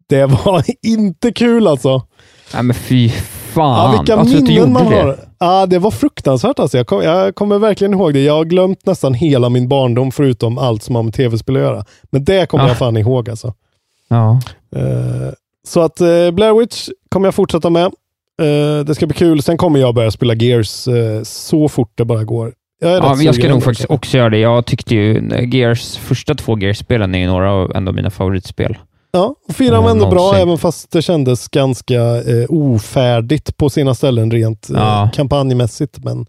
Det 0.09 0.27
var 0.27 0.65
inte 0.87 1.33
kul 1.33 1.67
alltså. 1.67 2.03
Nej, 2.55 2.63
men 2.63 2.75
fy 2.77 3.09
fan. 3.09 3.93
Ja, 3.95 3.99
vilka 3.99 4.17
alltså, 4.17 4.37
minnen 4.45 4.73
man 4.73 4.85
gjorde 4.85 4.97
det. 4.97 5.03
har. 5.03 5.19
Ja, 5.39 5.67
det 5.67 5.79
var 5.79 5.91
fruktansvärt 5.91 6.59
alltså. 6.59 6.77
Jag, 6.77 6.87
kom, 6.87 7.03
jag 7.03 7.35
kommer 7.35 7.59
verkligen 7.59 7.93
ihåg 7.95 8.15
det. 8.15 8.21
Jag 8.23 8.33
har 8.35 8.45
glömt 8.45 8.87
nästan 8.87 9.15
hela 9.15 9.49
min 9.49 9.69
barndom 9.69 10.13
förutom 10.13 10.59
allt 10.59 10.83
som 10.83 10.95
har 10.95 11.03
med 11.03 11.15
tv-spel 11.15 11.57
att 11.57 11.63
göra. 11.63 11.85
Men 12.11 12.25
det 12.25 12.47
kommer 12.49 12.65
Ah. 12.65 12.69
jag 12.69 12.79
fan 12.79 12.97
ihåg 12.97 13.31
alltså. 13.31 13.55
Ja. 14.11 14.41
Eh, 14.77 15.33
så 15.67 15.81
att 15.81 16.01
uh, 16.01 16.31
Blair 16.31 16.59
Witch 16.59 16.89
kommer 17.09 17.27
jag 17.27 17.35
fortsätta 17.35 17.71
med. 17.71 17.85
Eh, 18.43 18.85
det 18.87 18.95
ska 18.95 19.07
bli 19.07 19.17
kul. 19.17 19.43
Sen 19.43 19.57
kommer 19.57 19.81
jag 19.81 19.95
börja 19.95 20.11
spela 20.11 20.35
Gears 20.35 20.89
eh, 20.89 21.23
så 21.23 21.69
fort 21.69 21.93
det 21.95 22.05
bara 22.05 22.25
går. 22.25 22.53
Jag, 22.81 22.93
Ja, 22.93 23.15
men 23.17 23.27
jag 23.27 23.35
ska 23.35 23.49
nog 23.49 23.63
faktiskt 23.63 23.91
också 23.91 24.17
göra 24.17 24.29
det. 24.31 24.39
Jag 24.39 24.67
tyckte 24.67 24.95
ju 24.95 25.31
Gears, 25.53 25.97
första 25.97 26.35
två 26.35 26.59
Gears-spelen 26.59 27.15
är 27.15 27.19
ju 27.19 27.27
några 27.27 27.53
av 27.53 27.73
ändå 27.75 27.93
mina 27.93 28.11
favoritspel. 28.11 28.79
Ja, 29.13 29.35
och 29.49 29.55
fyran 29.57 29.83
var 29.83 29.91
Eh, 29.91 29.97
ändå 29.97 30.11
bra 30.11 30.35
även 30.37 30.59
fast 30.59 30.91
det 30.91 31.03
kändes 31.03 31.49
ganska 31.49 32.01
eh, 32.17 32.47
ofärdigt 32.49 33.57
på 33.57 33.71
sina 33.71 33.95
ställen 33.95 34.31
rent 34.31 34.71
eh, 34.71 34.77
Ja. 34.77 35.11
kampanjmässigt. 35.15 36.05
Men 36.05 36.27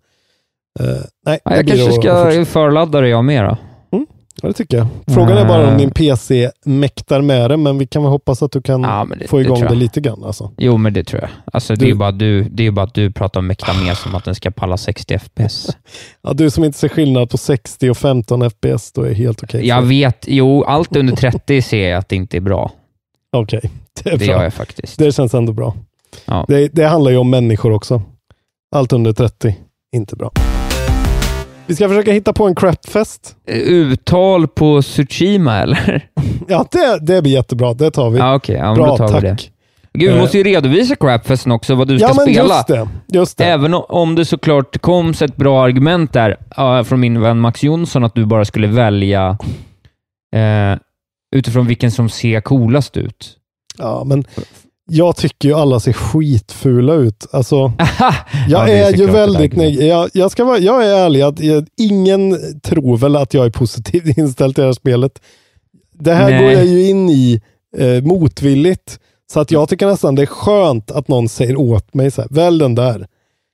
eh, 0.79 0.85
nej, 1.25 1.39
Ja, 1.43 1.55
jag 1.55 1.67
kanske 1.67 1.91
ska 1.91 2.45
förladda 2.45 3.01
det 3.01 3.07
jag 3.09 3.25
med 3.25 3.43
då. 3.43 3.57
Ja, 4.41 4.47
det 4.47 4.53
tycker 4.53 4.77
jag. 4.77 4.87
Frågan 5.07 5.37
är 5.37 5.45
bara 5.45 5.63
om 5.67 5.73
Eh. 5.73 5.77
din 5.77 5.91
PC 5.91 6.51
mäktar 6.65 7.21
med 7.21 7.49
det, 7.51 7.57
men 7.57 7.77
vi 7.77 7.87
kan 7.87 8.01
väl 8.03 8.11
hoppas 8.11 8.43
att 8.43 8.51
du 8.51 8.61
kan 8.61 8.83
Ja, 8.83 9.07
det- 9.19 9.27
få 9.27 9.37
det 9.37 9.43
igång 9.43 9.59
det, 9.59 9.65
jag. 9.65 9.75
lite 9.77 10.01
grann. 10.01 10.23
Alltså. 10.23 10.51
Jo, 10.57 10.77
men 10.77 10.93
det 10.93 11.03
tror 11.03 11.21
jag. 11.21 11.29
Alltså, 11.53 11.73
det, 11.73 11.79
Du- 11.79 11.85
är 11.85 11.89
ju 11.89 11.95
bara 11.95 12.11
du, 12.11 12.43
det 12.43 12.67
är 12.67 12.71
bara 12.71 12.85
att 12.85 12.93
du 12.93 13.11
pratar 13.11 13.39
om 13.39 13.47
mäkta 13.47 13.73
med 13.73 13.97
som 13.97 14.15
att 14.15 14.25
den 14.25 14.35
ska 14.35 14.51
palla 14.51 14.77
60 14.77 15.19
FPS. 15.19 15.77
Ja, 16.21 16.33
du 16.33 16.49
som 16.49 16.63
inte 16.63 16.77
ser 16.77 16.89
skillnad 16.89 17.29
på 17.29 17.37
60 17.37 17.89
och 17.89 17.97
15 17.97 18.41
FPS, 18.49 18.91
då 18.91 19.01
är 19.01 19.13
helt 19.13 19.43
okej. 19.43 19.67
Jag 19.67 19.81
vet, 19.81 20.25
jo, 20.27 20.63
allt 20.63 20.95
under 20.95 21.15
30 21.15 21.61
ser 21.61 21.89
jag 21.89 21.97
att 21.97 22.09
det 22.09 22.15
inte 22.15 22.37
är 22.37 22.41
bra. 22.41 22.71
Okej, 23.37 23.61
det 24.03 24.09
är 24.09 24.17
Det 24.17 24.25
bra. 24.25 24.27
gör 24.35 24.43
jag 24.43 24.53
faktiskt. 24.53 24.99
Det 24.99 25.11
känns 25.11 25.33
ändå 25.33 25.53
bra. 25.53 25.75
Ja. 26.25 26.45
Det, 26.47 26.67
det 26.67 26.85
handlar 26.87 27.11
ju 27.11 27.17
om 27.17 27.29
människor 27.29 27.71
också. 27.71 28.01
Allt 28.75 28.93
under 28.93 29.13
30, 29.13 29.55
inte 29.95 30.15
bra. 30.15 30.31
Vi 31.67 31.75
ska 31.75 31.87
försöka 31.89 32.11
hitta 32.11 32.33
på 32.33 32.47
en 32.47 32.55
crapfest. 32.55 33.35
Uttal 33.47 34.47
på 34.47 34.81
Tsushima, 34.81 35.59
eller? 35.59 36.07
Ja, 36.47 36.65
det, 36.71 36.99
det 37.01 37.21
blir 37.21 37.31
jättebra. 37.33 37.73
Det 37.73 37.91
tar 37.91 38.09
vi. 38.09 38.19
Ja, 38.19 38.35
okej. 38.35 38.55
Ja, 38.55 38.75
bra, 38.75 38.97
tack. 38.97 39.21
det. 39.21 39.37
Gud, 39.93 40.09
vi 40.11 40.15
Eh. 40.17 40.21
måste 40.21 40.37
ju 40.37 40.43
redovisa 40.43 40.95
Crapfesten 40.95 41.51
också, 41.51 41.75
vad 41.75 41.87
du 41.87 41.99
ska 41.99 42.07
ja, 42.07 42.13
men 42.13 42.25
spela. 42.33 42.55
just 42.55 42.67
det. 42.67 42.87
Just 43.07 43.37
det. 43.37 43.45
Även 43.45 43.73
om 43.73 44.15
det 44.15 44.25
såklart 44.25 44.81
kom 44.81 45.09
ett 45.09 45.35
bra 45.35 45.63
argument 45.63 46.13
där 46.13 46.83
från 46.83 46.99
min 46.99 47.21
vän 47.21 47.39
Max 47.39 47.63
Jonsson 47.63 48.03
att 48.03 48.15
du 48.15 48.25
bara 48.25 48.45
skulle 48.45 48.67
välja 48.67 49.37
eh, 50.35 50.79
utifrån 51.35 51.67
vilken 51.67 51.91
som 51.91 52.09
ser 52.09 52.41
coolast 52.41 52.97
ut. 52.97 53.37
Ja, 53.77 54.03
men 54.05 54.23
jag 54.91 55.15
tycker 55.15 55.49
ju 55.49 55.55
alla 55.55 55.79
ser 55.79 55.93
skitfula 55.93 56.93
ut. 56.93 57.27
Alltså, 57.31 57.55
Ja, 57.99 58.13
jag 58.47 58.65
det 58.67 58.71
är 58.73 58.93
är, 58.93 58.97
ju 58.97 59.05
väldigt 59.05 59.51
argument. 59.53 59.79
neg- 59.79 59.83
jag, 59.87 60.09
jag, 60.13 60.31
ska 60.31 60.43
vara, 60.45 60.57
jag 60.57 60.85
är 60.85 60.95
ärlig, 61.05 61.21
att 61.21 61.39
jag, 61.39 61.65
ingen 61.77 62.37
tror 62.61 62.97
väl 62.97 63.15
att 63.15 63.33
jag 63.33 63.45
är 63.45 63.49
positivt 63.49 64.17
inställd 64.17 64.55
till 64.55 64.61
det 64.61 64.67
här 64.67 64.73
spelet. 64.73 65.11
Det 65.99 66.13
här 66.13 66.29
Nej. 66.29 66.43
går 66.43 66.51
jag 66.51 66.65
ju 66.65 66.89
in 66.89 67.09
i 67.09 67.41
eh, 67.77 68.03
motvilligt. 68.03 68.99
Så 69.33 69.39
att 69.39 69.51
jag 69.51 69.69
tycker 69.69 69.87
nästan 69.87 70.15
det 70.15 70.21
är 70.21 70.25
skönt 70.25 70.91
att 70.91 71.07
någon 71.07 71.29
säger 71.29 71.55
åt 71.59 71.93
mig 71.93 72.11
så 72.11 72.21
här, 72.21 72.27
välj 72.31 72.59
den 72.59 72.75
där. 72.75 73.07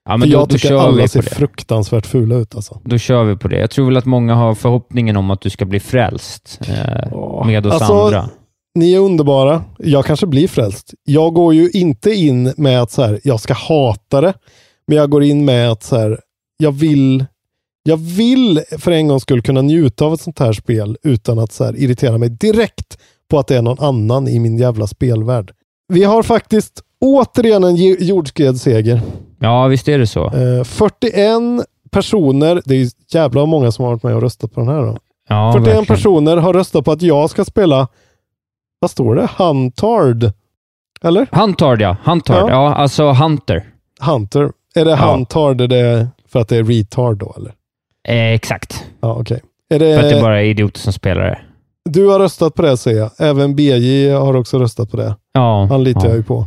Ja, 0.08 0.16
men 0.16 0.20
För 0.20 0.26
då, 0.26 0.32
jag 0.40 0.48
då 0.48 0.52
tycker 0.52 0.68
kör 0.68 0.78
alla 0.78 1.08
ser 1.08 1.22
det. 1.22 1.30
fruktansvärt 1.30 2.06
fula 2.06 2.34
ut. 2.36 2.54
Alltså. 2.54 2.80
Då 2.84 2.98
kör 2.98 3.24
vi 3.24 3.36
på 3.36 3.48
det. 3.48 3.58
Jag 3.58 3.70
tror 3.70 3.86
väl 3.86 3.96
att 3.96 4.04
många 4.04 4.34
har 4.34 4.54
förhoppningen 4.54 5.16
om 5.16 5.30
att 5.30 5.40
du 5.40 5.50
ska 5.50 5.64
bli 5.64 5.80
frälst 5.80 6.60
eh, 6.68 7.46
med 7.46 7.66
oss 7.66 7.72
Alltså, 7.72 8.04
andra. 8.04 8.28
Ni 8.74 8.92
är 8.94 8.98
underbara. 8.98 9.64
Jag 9.78 10.04
kanske 10.04 10.26
blir 10.26 10.48
frälst. 10.48 10.94
Jag 11.04 11.34
går 11.34 11.54
ju 11.54 11.70
inte 11.70 12.10
in 12.10 12.52
med 12.56 12.82
att 12.82 12.90
så 12.90 13.02
här, 13.02 13.20
jag 13.24 13.40
ska 13.40 13.54
hata 13.54 14.20
det. 14.20 14.34
Men 14.86 14.96
jag 14.96 15.10
går 15.10 15.22
in 15.22 15.44
med 15.44 15.70
att 15.70 15.82
så 15.82 15.96
här, 15.96 16.20
jag 16.58 16.72
vill 16.72 17.24
jag 17.82 17.96
vill 17.96 18.60
för 18.78 18.90
en 18.92 19.08
gångs 19.08 19.22
skull 19.22 19.42
kunna 19.42 19.62
njuta 19.62 20.04
av 20.04 20.14
ett 20.14 20.20
sånt 20.20 20.38
här 20.38 20.52
spel 20.52 20.96
utan 21.02 21.38
att 21.38 21.52
så 21.52 21.64
här, 21.64 21.76
irritera 21.76 22.18
mig 22.18 22.28
direkt 22.28 22.98
på 23.30 23.38
att 23.38 23.46
det 23.46 23.56
är 23.56 23.62
någon 23.62 23.80
annan 23.84 24.28
i 24.28 24.38
min 24.38 24.58
jävla 24.58 24.86
spelvärld. 24.86 25.52
Vi 25.92 26.04
har 26.04 26.22
faktiskt 26.22 26.82
återigen 27.00 27.64
en 27.64 27.76
ge- 27.76 27.96
jordskredsseger. 28.00 29.00
Ja, 29.40 29.66
visst 29.66 29.88
är 29.88 29.98
det 29.98 30.06
så. 30.06 30.26
Eh, 30.26 30.64
41 30.64 31.64
personer, 31.90 32.62
det 32.64 32.74
är 32.74 32.88
jävla 33.14 33.46
många 33.46 33.72
som 33.72 33.84
har 33.84 33.92
varit 33.92 34.02
med 34.02 34.14
och 34.14 34.22
röstat 34.22 34.52
på 34.52 34.60
den 34.60 34.68
här. 34.68 34.82
Då. 34.82 34.98
Ja, 35.28 35.52
41 35.52 35.66
verkligen. 35.66 35.86
personer 35.86 36.36
har 36.36 36.52
röstat 36.52 36.84
på 36.84 36.92
att 36.92 37.02
jag 37.02 37.30
ska 37.30 37.44
spela, 37.44 37.88
vad 38.80 38.90
står 38.90 39.14
det? 39.14 39.28
Huntard? 39.38 40.32
Eller? 41.02 41.26
Huntard, 41.32 41.80
ja. 41.80 41.96
Huntard. 42.04 42.50
Ja. 42.50 42.50
Ja. 42.50 42.74
alltså 42.74 43.12
Hunter. 43.12 43.64
Hunter. 44.00 44.52
Är 44.74 44.84
det 44.84 44.90
Ja. 44.90 44.96
Huntard 44.96 45.60
är 45.60 45.68
det 45.68 46.08
för 46.28 46.40
att 46.40 46.48
det 46.48 46.56
är 46.56 46.64
retard 46.64 47.16
då? 47.18 47.34
Eller? 47.36 47.52
Eh, 48.08 48.34
exakt. 48.34 48.84
Ja, 49.00 49.14
okej. 49.20 49.42
Är 49.70 49.78
det, 49.78 49.98
För 49.98 50.04
att 50.08 50.14
det 50.14 50.20
bara 50.20 50.40
är 50.42 50.44
idioter 50.44 50.80
som 50.80 50.92
spelar 50.92 51.22
det. 51.22 51.38
Du 51.84 52.06
har 52.08 52.18
röstat 52.18 52.54
på 52.54 52.62
det 52.62 52.76
säger 52.76 52.98
jag. 53.00 53.10
Även 53.18 53.56
BJ 53.56 54.08
har 54.10 54.36
också 54.36 54.58
röstat 54.58 54.90
på 54.90 54.96
det. 54.96 55.14
Ja. 55.32 55.66
Han 55.70 55.84
litar 55.84 56.00
ja. 56.00 56.08
jag 56.08 56.16
ju 56.16 56.22
på. 56.22 56.46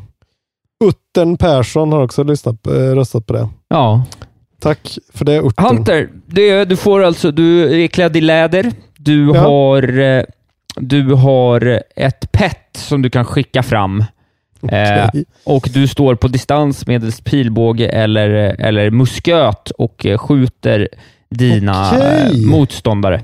Uttern 0.84 1.38
Persson 1.38 1.92
har 1.92 2.04
också 2.04 2.24
lyssnat, 2.24 2.68
eh, 2.68 2.74
röstat 2.74 3.26
på 3.28 3.34
det. 3.34 3.50
Ja. 3.70 4.04
Tack 4.60 4.98
för 5.14 5.26
det, 5.26 5.40
Urten. 5.42 5.66
Hunter, 5.66 6.10
det, 6.26 6.66
du 6.66 6.76
får 6.78 7.04
alltså, 7.04 7.32
du 7.32 7.84
är 7.84 7.88
klädd 7.88 8.18
i 8.18 8.22
läder. 8.22 8.72
Du 8.98 9.32
Ja. 9.36 9.42
har 9.42 10.00
eh, 10.00 10.24
du 10.76 11.14
har 11.14 11.84
ett 11.96 12.32
pet 12.32 12.58
som 12.74 13.02
du 13.02 13.10
kan 13.10 13.26
skicka 13.26 13.64
fram. 13.64 14.00
Eh, 14.72 15.08
Okej. 15.08 15.26
och 15.44 15.70
du 15.74 15.88
står 15.88 16.16
på 16.16 16.28
distans 16.28 16.88
med 16.88 17.24
pilbåge 17.24 17.88
eller, 17.88 18.30
eller 18.60 18.90
musköt 18.92 19.70
och 19.72 20.06
eh, 20.06 20.18
skjuter 20.18 20.88
dina 21.30 21.92
Okej. 21.92 22.44
eh, 22.44 22.50
motståndare. 22.50 23.22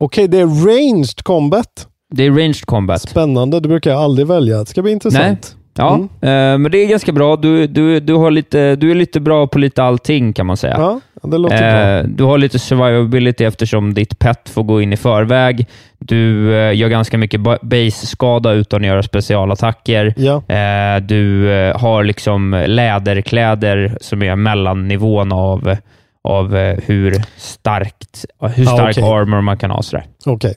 Okej, 0.00 0.28
det 0.28 0.38
är 0.38 0.46
ranged 0.46 1.22
combat. 1.22 1.88
Det 2.12 2.24
är 2.24 2.30
ranged 2.30 2.66
combat. 2.66 3.02
Spännande, 3.02 3.60
det 3.60 3.68
brukar 3.68 3.90
jag 3.90 4.00
aldrig 4.00 4.26
välja. 4.26 4.58
Det 4.58 4.66
ska 4.66 4.82
bli 4.82 4.92
intressant. 4.92 5.56
Ja, 5.78 5.94
Mm. 5.94 6.04
eh, 6.04 6.58
men 6.58 6.70
det 6.72 6.78
är 6.78 6.88
ganska 6.88 7.12
bra. 7.12 7.36
Du, 7.36 7.66
du, 7.66 8.00
du, 8.00 8.14
har 8.14 8.30
lite, 8.30 8.76
du 8.76 8.90
är 8.90 8.94
lite 8.94 9.20
bra 9.20 9.46
på 9.46 9.58
lite 9.58 9.82
allting 9.82 10.32
kan 10.32 10.46
man 10.46 10.56
säga. 10.56 10.74
Ja, 10.78 11.00
det 11.28 11.38
låter 11.38 11.56
bra. 11.58 11.98
Eh, 11.98 12.04
du 12.04 12.24
har 12.24 12.38
lite 12.38 12.58
survivability 12.58 13.44
eftersom 13.44 13.94
ditt 13.94 14.18
pet 14.18 14.48
får 14.48 14.62
gå 14.62 14.80
in 14.82 14.92
i 14.92 14.96
förväg. 14.96 15.66
Du 15.98 16.54
eh, 16.54 16.76
gör 16.76 16.88
ganska 16.88 17.18
mycket 17.18 17.40
ba- 17.40 17.58
base-skada 17.62 18.52
utan 18.52 18.80
att 18.80 18.86
göra 18.86 19.02
specialattacker. 19.02 20.14
Ja. 20.16 20.42
Eh, 20.54 21.00
du 21.02 21.52
eh, 21.52 21.78
har 21.80 22.04
liksom 22.04 22.64
läderkläder 22.66 23.96
som 24.00 24.22
är 24.22 24.36
mellannivån 24.36 25.32
av, 25.32 25.76
av 26.24 26.56
eh, 26.56 26.78
hur 26.86 27.14
starkt 27.36 28.24
hur 28.54 28.64
stark 28.64 28.98
okej. 28.98 29.04
armor 29.12 29.40
man 29.40 29.58
kan 29.58 29.70
ha. 29.70 29.82
Sådär. 29.82 30.04
Okej. 30.26 30.54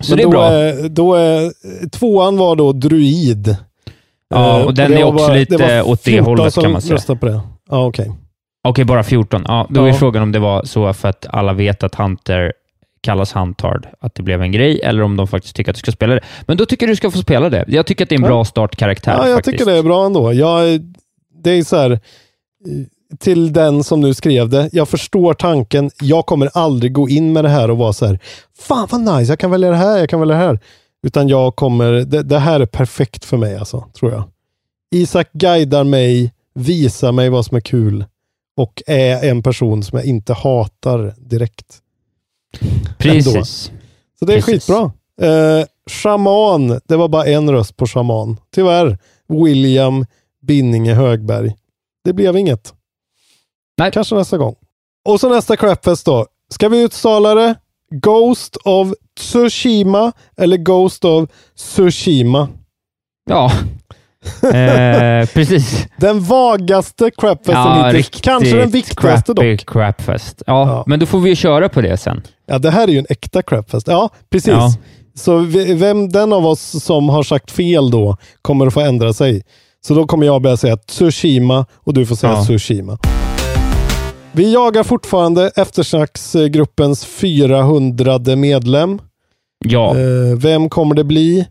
Så 0.00 0.10
Men 0.10 0.16
det 0.16 0.22
är 0.22 0.24
då 0.24 0.30
bra. 0.30 0.50
Är, 0.50 0.88
då 0.88 1.14
är, 1.14 1.52
tvåan 1.90 2.36
var 2.36 2.56
då 2.56 2.72
druid. 2.72 3.56
Ja, 4.30 4.58
Eh, 4.60 4.66
och 4.66 4.74
den 4.74 4.92
är 4.92 5.04
också 5.04 5.26
bara- 5.26 5.34
lite 5.36 5.56
det 5.56 5.82
åt 5.82 6.04
det 6.04 6.10
14 6.10 6.24
hållet, 6.38 6.54
kan 6.54 6.72
man 6.72 6.82
säga. 6.82 7.16
på 7.16 7.26
det. 7.26 7.40
Ja, 7.70 7.86
okej. 7.86 8.12
Okej, 8.68 8.84
bara 8.84 9.02
14. 9.02 9.44
Ja, 9.48 9.66
då 9.70 9.84
är 9.84 9.88
Ja. 9.88 9.94
frågan 9.94 10.22
om 10.22 10.32
det 10.32 10.38
var 10.38 10.64
så 10.64 10.92
för 10.92 11.08
att 11.08 11.26
alla 11.30 11.52
vet 11.52 11.82
att 11.82 11.94
Hunter 11.94 12.52
kallas 13.00 13.32
Huntard, 13.36 13.86
att 14.00 14.14
det 14.14 14.22
blev 14.22 14.42
en 14.42 14.52
grej, 14.52 14.80
eller 14.84 15.02
om 15.02 15.16
de 15.16 15.28
faktiskt 15.28 15.56
tycker 15.56 15.70
att 15.70 15.76
du 15.76 15.78
ska 15.80 15.92
spela 15.92 16.14
det. 16.14 16.20
Men 16.46 16.56
då 16.56 16.66
tycker 16.66 16.86
jag 16.86 16.92
du 16.92 16.96
ska 16.96 17.10
få 17.10 17.18
spela 17.18 17.50
det. 17.50 17.64
Jag 17.68 17.86
tycker 17.86 18.04
att 18.04 18.08
det 18.08 18.14
är 18.14 18.18
en 18.18 18.22
Ja. 18.22 18.28
bra 18.28 18.44
startkaraktär. 18.44 19.12
Ja, 19.18 19.26
jag 19.28 19.36
faktiskt. 19.36 19.58
tycker 19.58 19.72
det 19.72 19.78
är 19.78 19.82
bra 19.82 20.06
ändå. 20.06 20.32
Jag, 20.32 20.80
det 21.44 21.50
är 21.50 21.62
så 21.62 21.76
här, 21.76 21.90
eh, 21.90 21.98
till 23.18 23.52
den 23.52 23.84
som 23.84 24.00
nu 24.00 24.14
skrev 24.14 24.48
det, 24.48 24.68
jag 24.72 24.88
förstår 24.88 25.34
tanken. 25.34 25.90
Jag 26.00 26.26
kommer 26.26 26.50
aldrig 26.54 26.92
gå 26.92 27.08
in 27.08 27.32
med 27.32 27.44
det 27.44 27.48
här 27.48 27.70
och 27.70 27.78
vara 27.78 27.92
så 27.92 28.06
här, 28.06 28.18
fan 28.58 28.88
vad 28.90 29.00
nice, 29.00 29.32
jag 29.32 29.38
kan 29.38 29.50
välja 29.50 29.70
det 29.70 29.76
här, 29.76 29.98
jag 29.98 30.08
kan 30.08 30.20
välja 30.20 30.36
det 30.36 30.42
här. 30.42 30.58
Utan 31.02 31.28
jag 31.28 31.56
kommer, 31.56 31.92
det, 31.92 32.22
det 32.22 32.38
här 32.38 32.60
är 32.60 32.66
perfekt 32.66 33.24
för 33.24 33.36
mig 33.36 33.56
alltså, 33.56 33.84
tror 33.98 34.12
jag. 34.12 34.22
Isak 34.94 35.32
guidar 35.32 35.84
mig, 35.84 36.32
visar 36.54 37.12
mig 37.12 37.28
vad 37.28 37.46
som 37.46 37.56
är 37.56 37.60
kul 37.60 38.04
och 38.56 38.82
är 38.86 39.28
en 39.30 39.42
person 39.42 39.82
som 39.82 39.98
jag 39.98 40.06
inte 40.06 40.32
hatar 40.32 41.14
direkt. 41.16 41.78
Precis. 42.98 43.26
Ändå. 43.26 43.44
Så 44.18 44.24
det 44.24 44.32
är 44.34 44.42
Precis. 44.42 44.66
skitbra. 44.66 44.92
Eh, 45.20 45.66
shaman, 45.90 46.80
det 46.88 46.96
var 46.96 47.08
bara 47.08 47.24
en 47.24 47.50
röst 47.50 47.76
på 47.76 47.86
shaman. 47.86 48.36
Tyvärr. 48.54 48.98
William 49.28 50.06
Binninge 50.42 50.94
Högberg. 50.94 51.54
Det 52.04 52.12
blev 52.12 52.36
inget. 52.36 52.74
Nej. 53.78 53.90
Kanske 53.92 54.14
nästa 54.14 54.36
gång. 54.38 54.54
Och 55.08 55.20
så 55.20 55.28
nästa 55.28 55.56
crapfest 55.56 56.06
då. 56.06 56.26
Ska 56.50 56.68
vi 56.68 56.82
uttala 56.82 57.34
det? 57.34 57.54
Ghost 57.90 58.56
of 58.56 58.88
Tsushima 59.20 60.12
eller 60.36 60.56
Ghost 60.56 61.04
of 61.04 61.28
Tsushima? 61.56 62.48
Ja, 63.30 63.52
eh, 64.42 65.26
precis. 65.34 65.86
Den 65.96 66.20
vagaste 66.20 67.10
crapfesten 67.18 67.54
Ja, 67.54 67.86
hittills. 67.86 68.20
Kanske 68.20 68.56
den 68.56 68.70
viktigaste 68.70 69.32
crappy 69.34 69.56
dock. 69.56 69.66
crapfest. 69.66 70.42
Ja, 70.46 70.68
Ja. 70.68 70.84
men 70.86 71.00
då 71.00 71.06
får 71.06 71.20
vi 71.20 71.28
ju 71.30 71.36
köra 71.36 71.68
på 71.68 71.80
det 71.80 71.96
sen. 71.96 72.22
Ja, 72.46 72.58
det 72.58 72.70
här 72.70 72.88
är 72.88 72.92
ju 72.92 72.98
en 72.98 73.06
äkta 73.10 73.42
crapfest. 73.42 73.86
Ja, 73.88 74.10
precis. 74.30 74.48
Ja. 74.52 74.72
Så 75.14 75.38
vem 75.74 76.08
den 76.08 76.32
av 76.32 76.46
oss 76.46 76.84
som 76.84 77.08
har 77.08 77.22
sagt 77.22 77.50
fel 77.50 77.90
då 77.90 78.16
kommer 78.42 78.66
att 78.66 78.74
få 78.74 78.80
ändra 78.80 79.12
sig. 79.12 79.42
Så 79.80 79.94
då 79.94 80.06
kommer 80.06 80.26
jag 80.26 80.42
börja 80.42 80.56
säga 80.56 80.76
Tsushima 80.76 81.66
och 81.74 81.94
du 81.94 82.06
får 82.06 82.16
säga 82.16 82.32
Ja. 82.32 82.44
Tsushima. 82.44 82.98
Vi 84.32 84.52
jagar 84.52 84.82
fortfarande 84.82 85.50
eftersnacksgruppens 85.56 87.04
400 87.04 88.18
medlem. 88.36 88.98
Ja, 89.64 89.96
Eh, 89.98 90.36
vem 90.38 90.68
kommer 90.68 90.94
det 90.94 91.04
bli? 91.04 91.46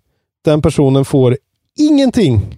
Den 0.45 0.61
personen 0.61 1.05
får 1.05 1.37
ingenting. 1.79 2.57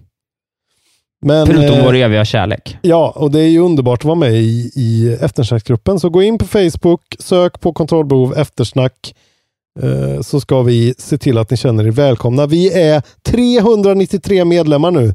Men, 1.22 1.46
förutom 1.46 1.78
eh, 1.78 1.84
vår 1.84 1.94
eviga 1.94 2.24
kärlek. 2.24 2.76
Ja, 2.82 3.12
och 3.16 3.30
det 3.30 3.40
är 3.40 3.48
ju 3.48 3.58
underbart 3.58 4.00
att 4.00 4.04
vara 4.04 4.14
med 4.14 4.32
i, 4.32 4.70
i 4.76 5.16
eftersnacksgruppen. 5.20 6.00
Så 6.00 6.08
gå 6.10 6.22
in 6.22 6.38
på 6.38 6.44
Facebook, 6.46 7.02
sök 7.18 7.60
på 7.60 7.72
kontrollbehov 7.72 8.34
eftersnack. 8.36 9.14
Eh, 9.82 10.20
så 10.22 10.40
ska 10.40 10.62
vi 10.62 10.94
se 10.98 11.18
till 11.18 11.38
att 11.38 11.50
ni 11.50 11.56
känner 11.56 11.86
er 11.86 11.90
välkomna. 11.90 12.46
Vi 12.46 12.72
är 12.72 13.02
393 13.22 14.44
medlemmar 14.44 14.90
nu. 14.90 15.14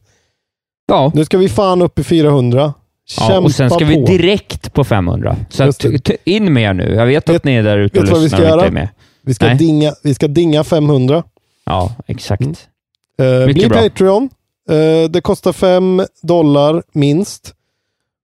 Ja, 0.87 1.11
Nu 1.15 1.25
ska 1.25 1.37
vi 1.37 1.49
fan 1.49 1.81
upp 1.81 1.99
i 1.99 2.03
400. 2.03 2.73
Ja 3.19 3.39
och 3.39 3.51
sen 3.51 3.69
ska 3.69 3.79
på. 3.79 3.85
vi 3.85 3.95
direkt 4.05 4.73
på 4.73 4.83
500. 4.83 5.35
Så 5.49 5.63
att, 5.63 5.85
in 6.23 6.53
med 6.53 6.63
er 6.63 6.73
nu. 6.73 6.93
Jag 6.95 7.05
vet 7.05 7.29
Vet- 7.29 7.35
att 7.35 7.43
ni 7.43 7.55
är 7.55 7.63
där 7.63 7.77
ute 7.77 7.99
och 7.99 8.07
vad 8.07 8.17
vi 8.17 8.23
lyssnar 8.23 8.39
ska 8.39 8.47
och 8.47 8.51
inte 8.53 8.57
göra? 8.57 8.67
är 8.67 8.71
med. 8.71 8.89
vi, 9.21 9.33
ska 9.33 9.45
Nej. 9.45 9.55
dinga, 9.55 9.93
vi 10.03 10.13
ska 10.13 10.27
dinga 10.27 10.63
500. 10.63 11.23
Ja, 11.65 11.95
exakt. 12.07 12.41
Mm. 12.41 13.45
Mycket 13.47 13.55
bli 13.55 13.69
bra. 13.69 13.81
Patreon. 13.81 14.29
Eh, 14.69 15.09
det 15.09 15.21
kostar 15.21 15.53
5 15.53 16.01
dollar 16.21 16.83
minst. 16.93 17.53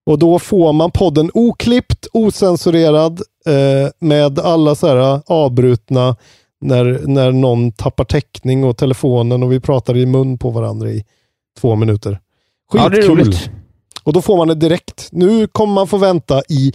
Och 0.05 0.19
då 0.19 0.39
får 0.39 0.73
man 0.73 0.91
podden 0.91 1.31
oklippt, 1.33 2.07
osensurerad 2.13 3.21
eh, 3.45 3.89
med 3.99 4.39
alla 4.39 4.75
så 4.75 4.87
här 4.87 5.21
avbrutna 5.27 6.15
när, 6.61 7.01
när 7.07 7.31
någon 7.31 7.71
tappar 7.71 8.03
täckning 8.03 8.63
och 8.63 8.77
telefonen 8.77 9.43
och 9.43 9.51
vi 9.51 9.59
pratar 9.59 9.97
i 9.97 10.05
mun 10.05 10.37
på 10.37 10.49
varandra 10.49 10.89
i 10.89 11.05
två 11.59 11.75
minuter. 11.75 12.19
Ja, 12.73 12.89
det 12.89 12.97
är 12.97 13.01
Skitkul. 13.01 13.17
roligt. 13.19 13.49
Och 14.03 14.13
då 14.13 14.21
får 14.21 14.37
man 14.37 14.47
det 14.47 14.55
direkt. 14.55 15.09
Nu 15.11 15.47
kommer 15.47 15.73
man 15.73 15.87
få 15.87 15.97
vänta 15.97 16.41
i 16.49 16.73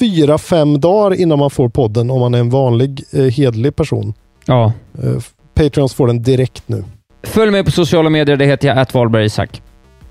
fyra, 0.00 0.38
fem 0.38 0.80
dagar 0.80 1.16
innan 1.16 1.38
man 1.38 1.50
får 1.50 1.68
podden 1.68 2.10
om 2.10 2.20
man 2.20 2.34
är 2.34 2.38
en 2.38 2.50
vanlig 2.50 3.04
eh, 3.12 3.24
hedlig 3.24 3.76
person. 3.76 4.14
Ja. 4.46 4.72
Eh, 5.02 5.22
Patreons 5.54 5.94
får 5.94 6.06
den 6.06 6.22
direkt 6.22 6.62
nu. 6.66 6.84
Följ 7.22 7.50
mig 7.50 7.64
på 7.64 7.70
sociala 7.70 8.10
medier. 8.10 8.36
Det 8.36 8.46
heter 8.46 8.68
jag, 8.68 8.78
att 8.78 8.94
Wahlberg 8.94 9.24
Isak. 9.24 9.62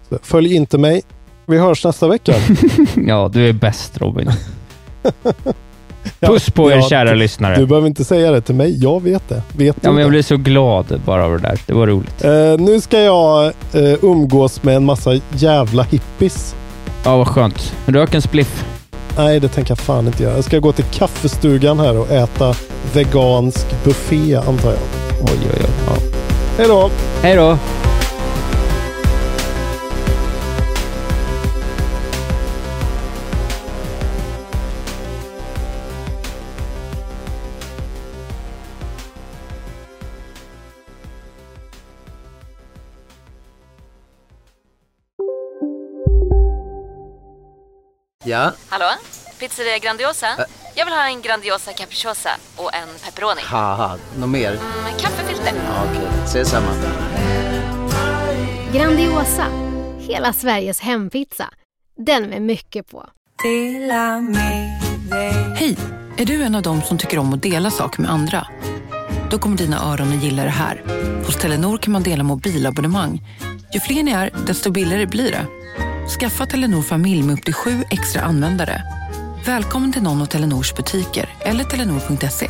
Så 0.10 0.18
Följ 0.22 0.56
inte 0.56 0.77
mig. 0.77 1.02
Vi 1.45 1.57
hörs 1.57 1.85
nästa 1.85 2.07
vecka. 2.07 2.34
Ja, 3.07 3.30
du 3.34 3.49
är 3.49 3.53
bäst 3.53 3.98
Robin. 3.98 4.30
Puss 6.19 6.49
på 6.51 6.71
er 6.71 6.75
ja, 6.75 6.89
kära 6.89 7.09
du, 7.09 7.15
lyssnare. 7.15 7.55
Du 7.55 7.65
behöver 7.65 7.88
inte 7.88 8.03
säga 8.03 8.31
det 8.31 8.41
till 8.41 8.55
mig. 8.55 8.84
Jag 8.84 9.03
vet 9.03 9.30
det. 9.30 9.41
Vet 9.51 9.77
ja, 9.81 9.91
men 9.91 10.01
jag 10.01 10.09
blir 10.09 10.21
så 10.21 10.38
glad 10.38 11.01
bara 11.05 11.25
av 11.25 11.31
det 11.31 11.38
där. 11.38 11.59
Det 11.65 11.73
var 11.73 11.88
roligt. 11.88 12.23
Eh, 12.23 12.31
nu 12.65 12.81
ska 12.81 13.01
jag 13.01 13.45
eh, 13.45 13.95
umgås 14.01 14.63
med 14.63 14.75
en 14.75 14.85
massa 14.85 15.19
jävla 15.30 15.84
hippies. 15.84 16.55
Ja, 17.05 17.17
vad 17.17 17.27
skönt. 17.27 17.73
Rök 17.85 18.13
en 18.13 18.21
spliff. 18.21 18.65
Nej, 19.17 19.39
det 19.39 19.47
tänker 19.47 19.71
jag 19.71 19.80
fan 19.80 20.07
inte 20.07 20.23
göra. 20.23 20.35
Jag 20.35 20.43
ska 20.43 20.59
gå 20.59 20.71
till 20.71 20.85
kaffestugan 20.85 21.80
här 21.80 21.97
och 21.97 22.11
äta 22.11 22.55
vegansk 22.93 23.84
buffé, 23.84 24.35
antar 24.35 24.69
jag. 24.69 24.80
Oj, 25.21 25.39
oj, 25.41 25.59
oj. 25.59 25.69
Ja. 25.88 25.93
Hej 26.57 26.67
då! 26.67 26.89
Hej 27.21 27.35
då! 27.35 27.57
Ja, 48.25 48.51
Hallå? 48.69 48.85
Pizzeria 49.39 49.77
Grandiosa? 49.77 50.27
Jag 50.75 50.85
vill 50.85 50.93
ha 50.93 51.07
en 51.07 51.21
Grandiosa 51.21 51.73
capriciosa 51.73 52.29
och 52.55 52.73
en 52.75 52.87
pepperoni. 53.05 53.41
något 54.17 54.29
mer? 54.29 54.51
Med 54.83 54.99
kaffefilter. 54.99 55.53
Ja, 55.67 55.83
Okej, 55.91 56.07
ses 56.25 56.49
samma. 56.49 56.67
Grandiosa, 58.73 59.45
hela 59.99 60.33
Sveriges 60.33 60.79
hempizza. 60.79 61.49
Den 61.97 62.29
med 62.29 62.41
mycket 62.41 62.91
på. 62.91 63.05
Hej! 65.55 65.77
Är 66.17 66.25
du 66.25 66.43
en 66.43 66.55
av 66.55 66.61
dem 66.61 66.81
som 66.81 66.97
tycker 66.97 67.19
om 67.19 67.33
att 67.33 67.41
dela 67.41 67.71
saker 67.71 68.01
med 68.01 68.11
andra? 68.11 68.47
Då 69.31 69.37
kommer 69.39 69.57
dina 69.57 69.77
öron 69.91 70.17
att 70.17 70.23
gilla 70.23 70.43
det 70.43 70.49
här. 70.49 70.81
Hos 71.25 71.35
Telenor 71.37 71.77
kan 71.77 71.91
man 71.93 72.03
dela 72.03 72.23
mobilabonnemang. 72.23 73.21
Ju 73.73 73.79
fler 73.79 74.03
ni 74.03 74.11
är, 74.11 74.29
desto 74.47 74.71
billigare 74.71 75.05
blir 75.05 75.31
det. 75.31 75.45
Skaffa 76.09 76.45
Telenor 76.45 76.81
familj 76.81 77.23
med 77.23 77.34
upp 77.34 77.45
till 77.45 77.53
sju 77.53 77.84
extra 77.89 78.21
användare. 78.21 78.84
Välkommen 79.45 79.93
till 79.93 80.01
någon 80.03 80.21
av 80.21 80.25
Telenors 80.25 80.73
butiker 80.73 81.30
eller 81.39 81.63
telenor.se. 81.63 82.49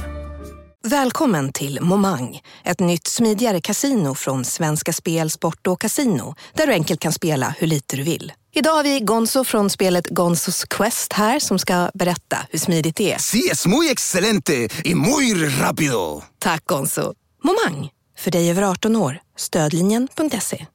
Välkommen 0.88 1.53
till 1.53 1.81
Momang, 1.81 2.39
ett 2.63 2.80
nytt 2.80 3.07
smidigare 3.07 3.61
casino 3.61 4.15
från 4.15 4.45
Svenska 4.45 4.93
Spel, 4.93 5.30
Sport 5.30 5.67
och 5.67 5.81
Casino 5.81 6.35
där 6.53 6.67
du 6.67 6.73
enkelt 6.73 6.99
kan 6.99 7.13
spela 7.13 7.55
hur 7.57 7.67
lite 7.67 7.95
du 7.95 8.03
vill. 8.03 8.34
Idag 8.53 8.71
har 8.71 8.84
vi 8.84 8.99
Gonzo 8.99 9.43
från 9.43 9.69
spelet 9.69 10.07
Gonzos 10.07 10.65
Quest 10.69 11.13
här 11.13 11.39
som 11.39 11.59
ska 11.59 11.89
berätta 11.93 12.38
hur 12.49 12.59
smidigt 12.59 12.95
det 12.95 13.13
är. 13.13 13.17
Sí, 13.17 13.49
es 13.51 13.67
muy 13.67 13.89
excelente 13.91 14.69
y 14.84 14.95
muy 14.95 15.34
rápido. 15.49 16.21
Tack 16.39 16.65
Gonzo. 16.65 17.13
Momang, 17.43 17.89
för 18.19 18.31
dig 18.31 18.49
över 18.51 18.61
18 18.61 18.95
år. 18.95 19.19
Stödlinjen.se. 19.38 20.65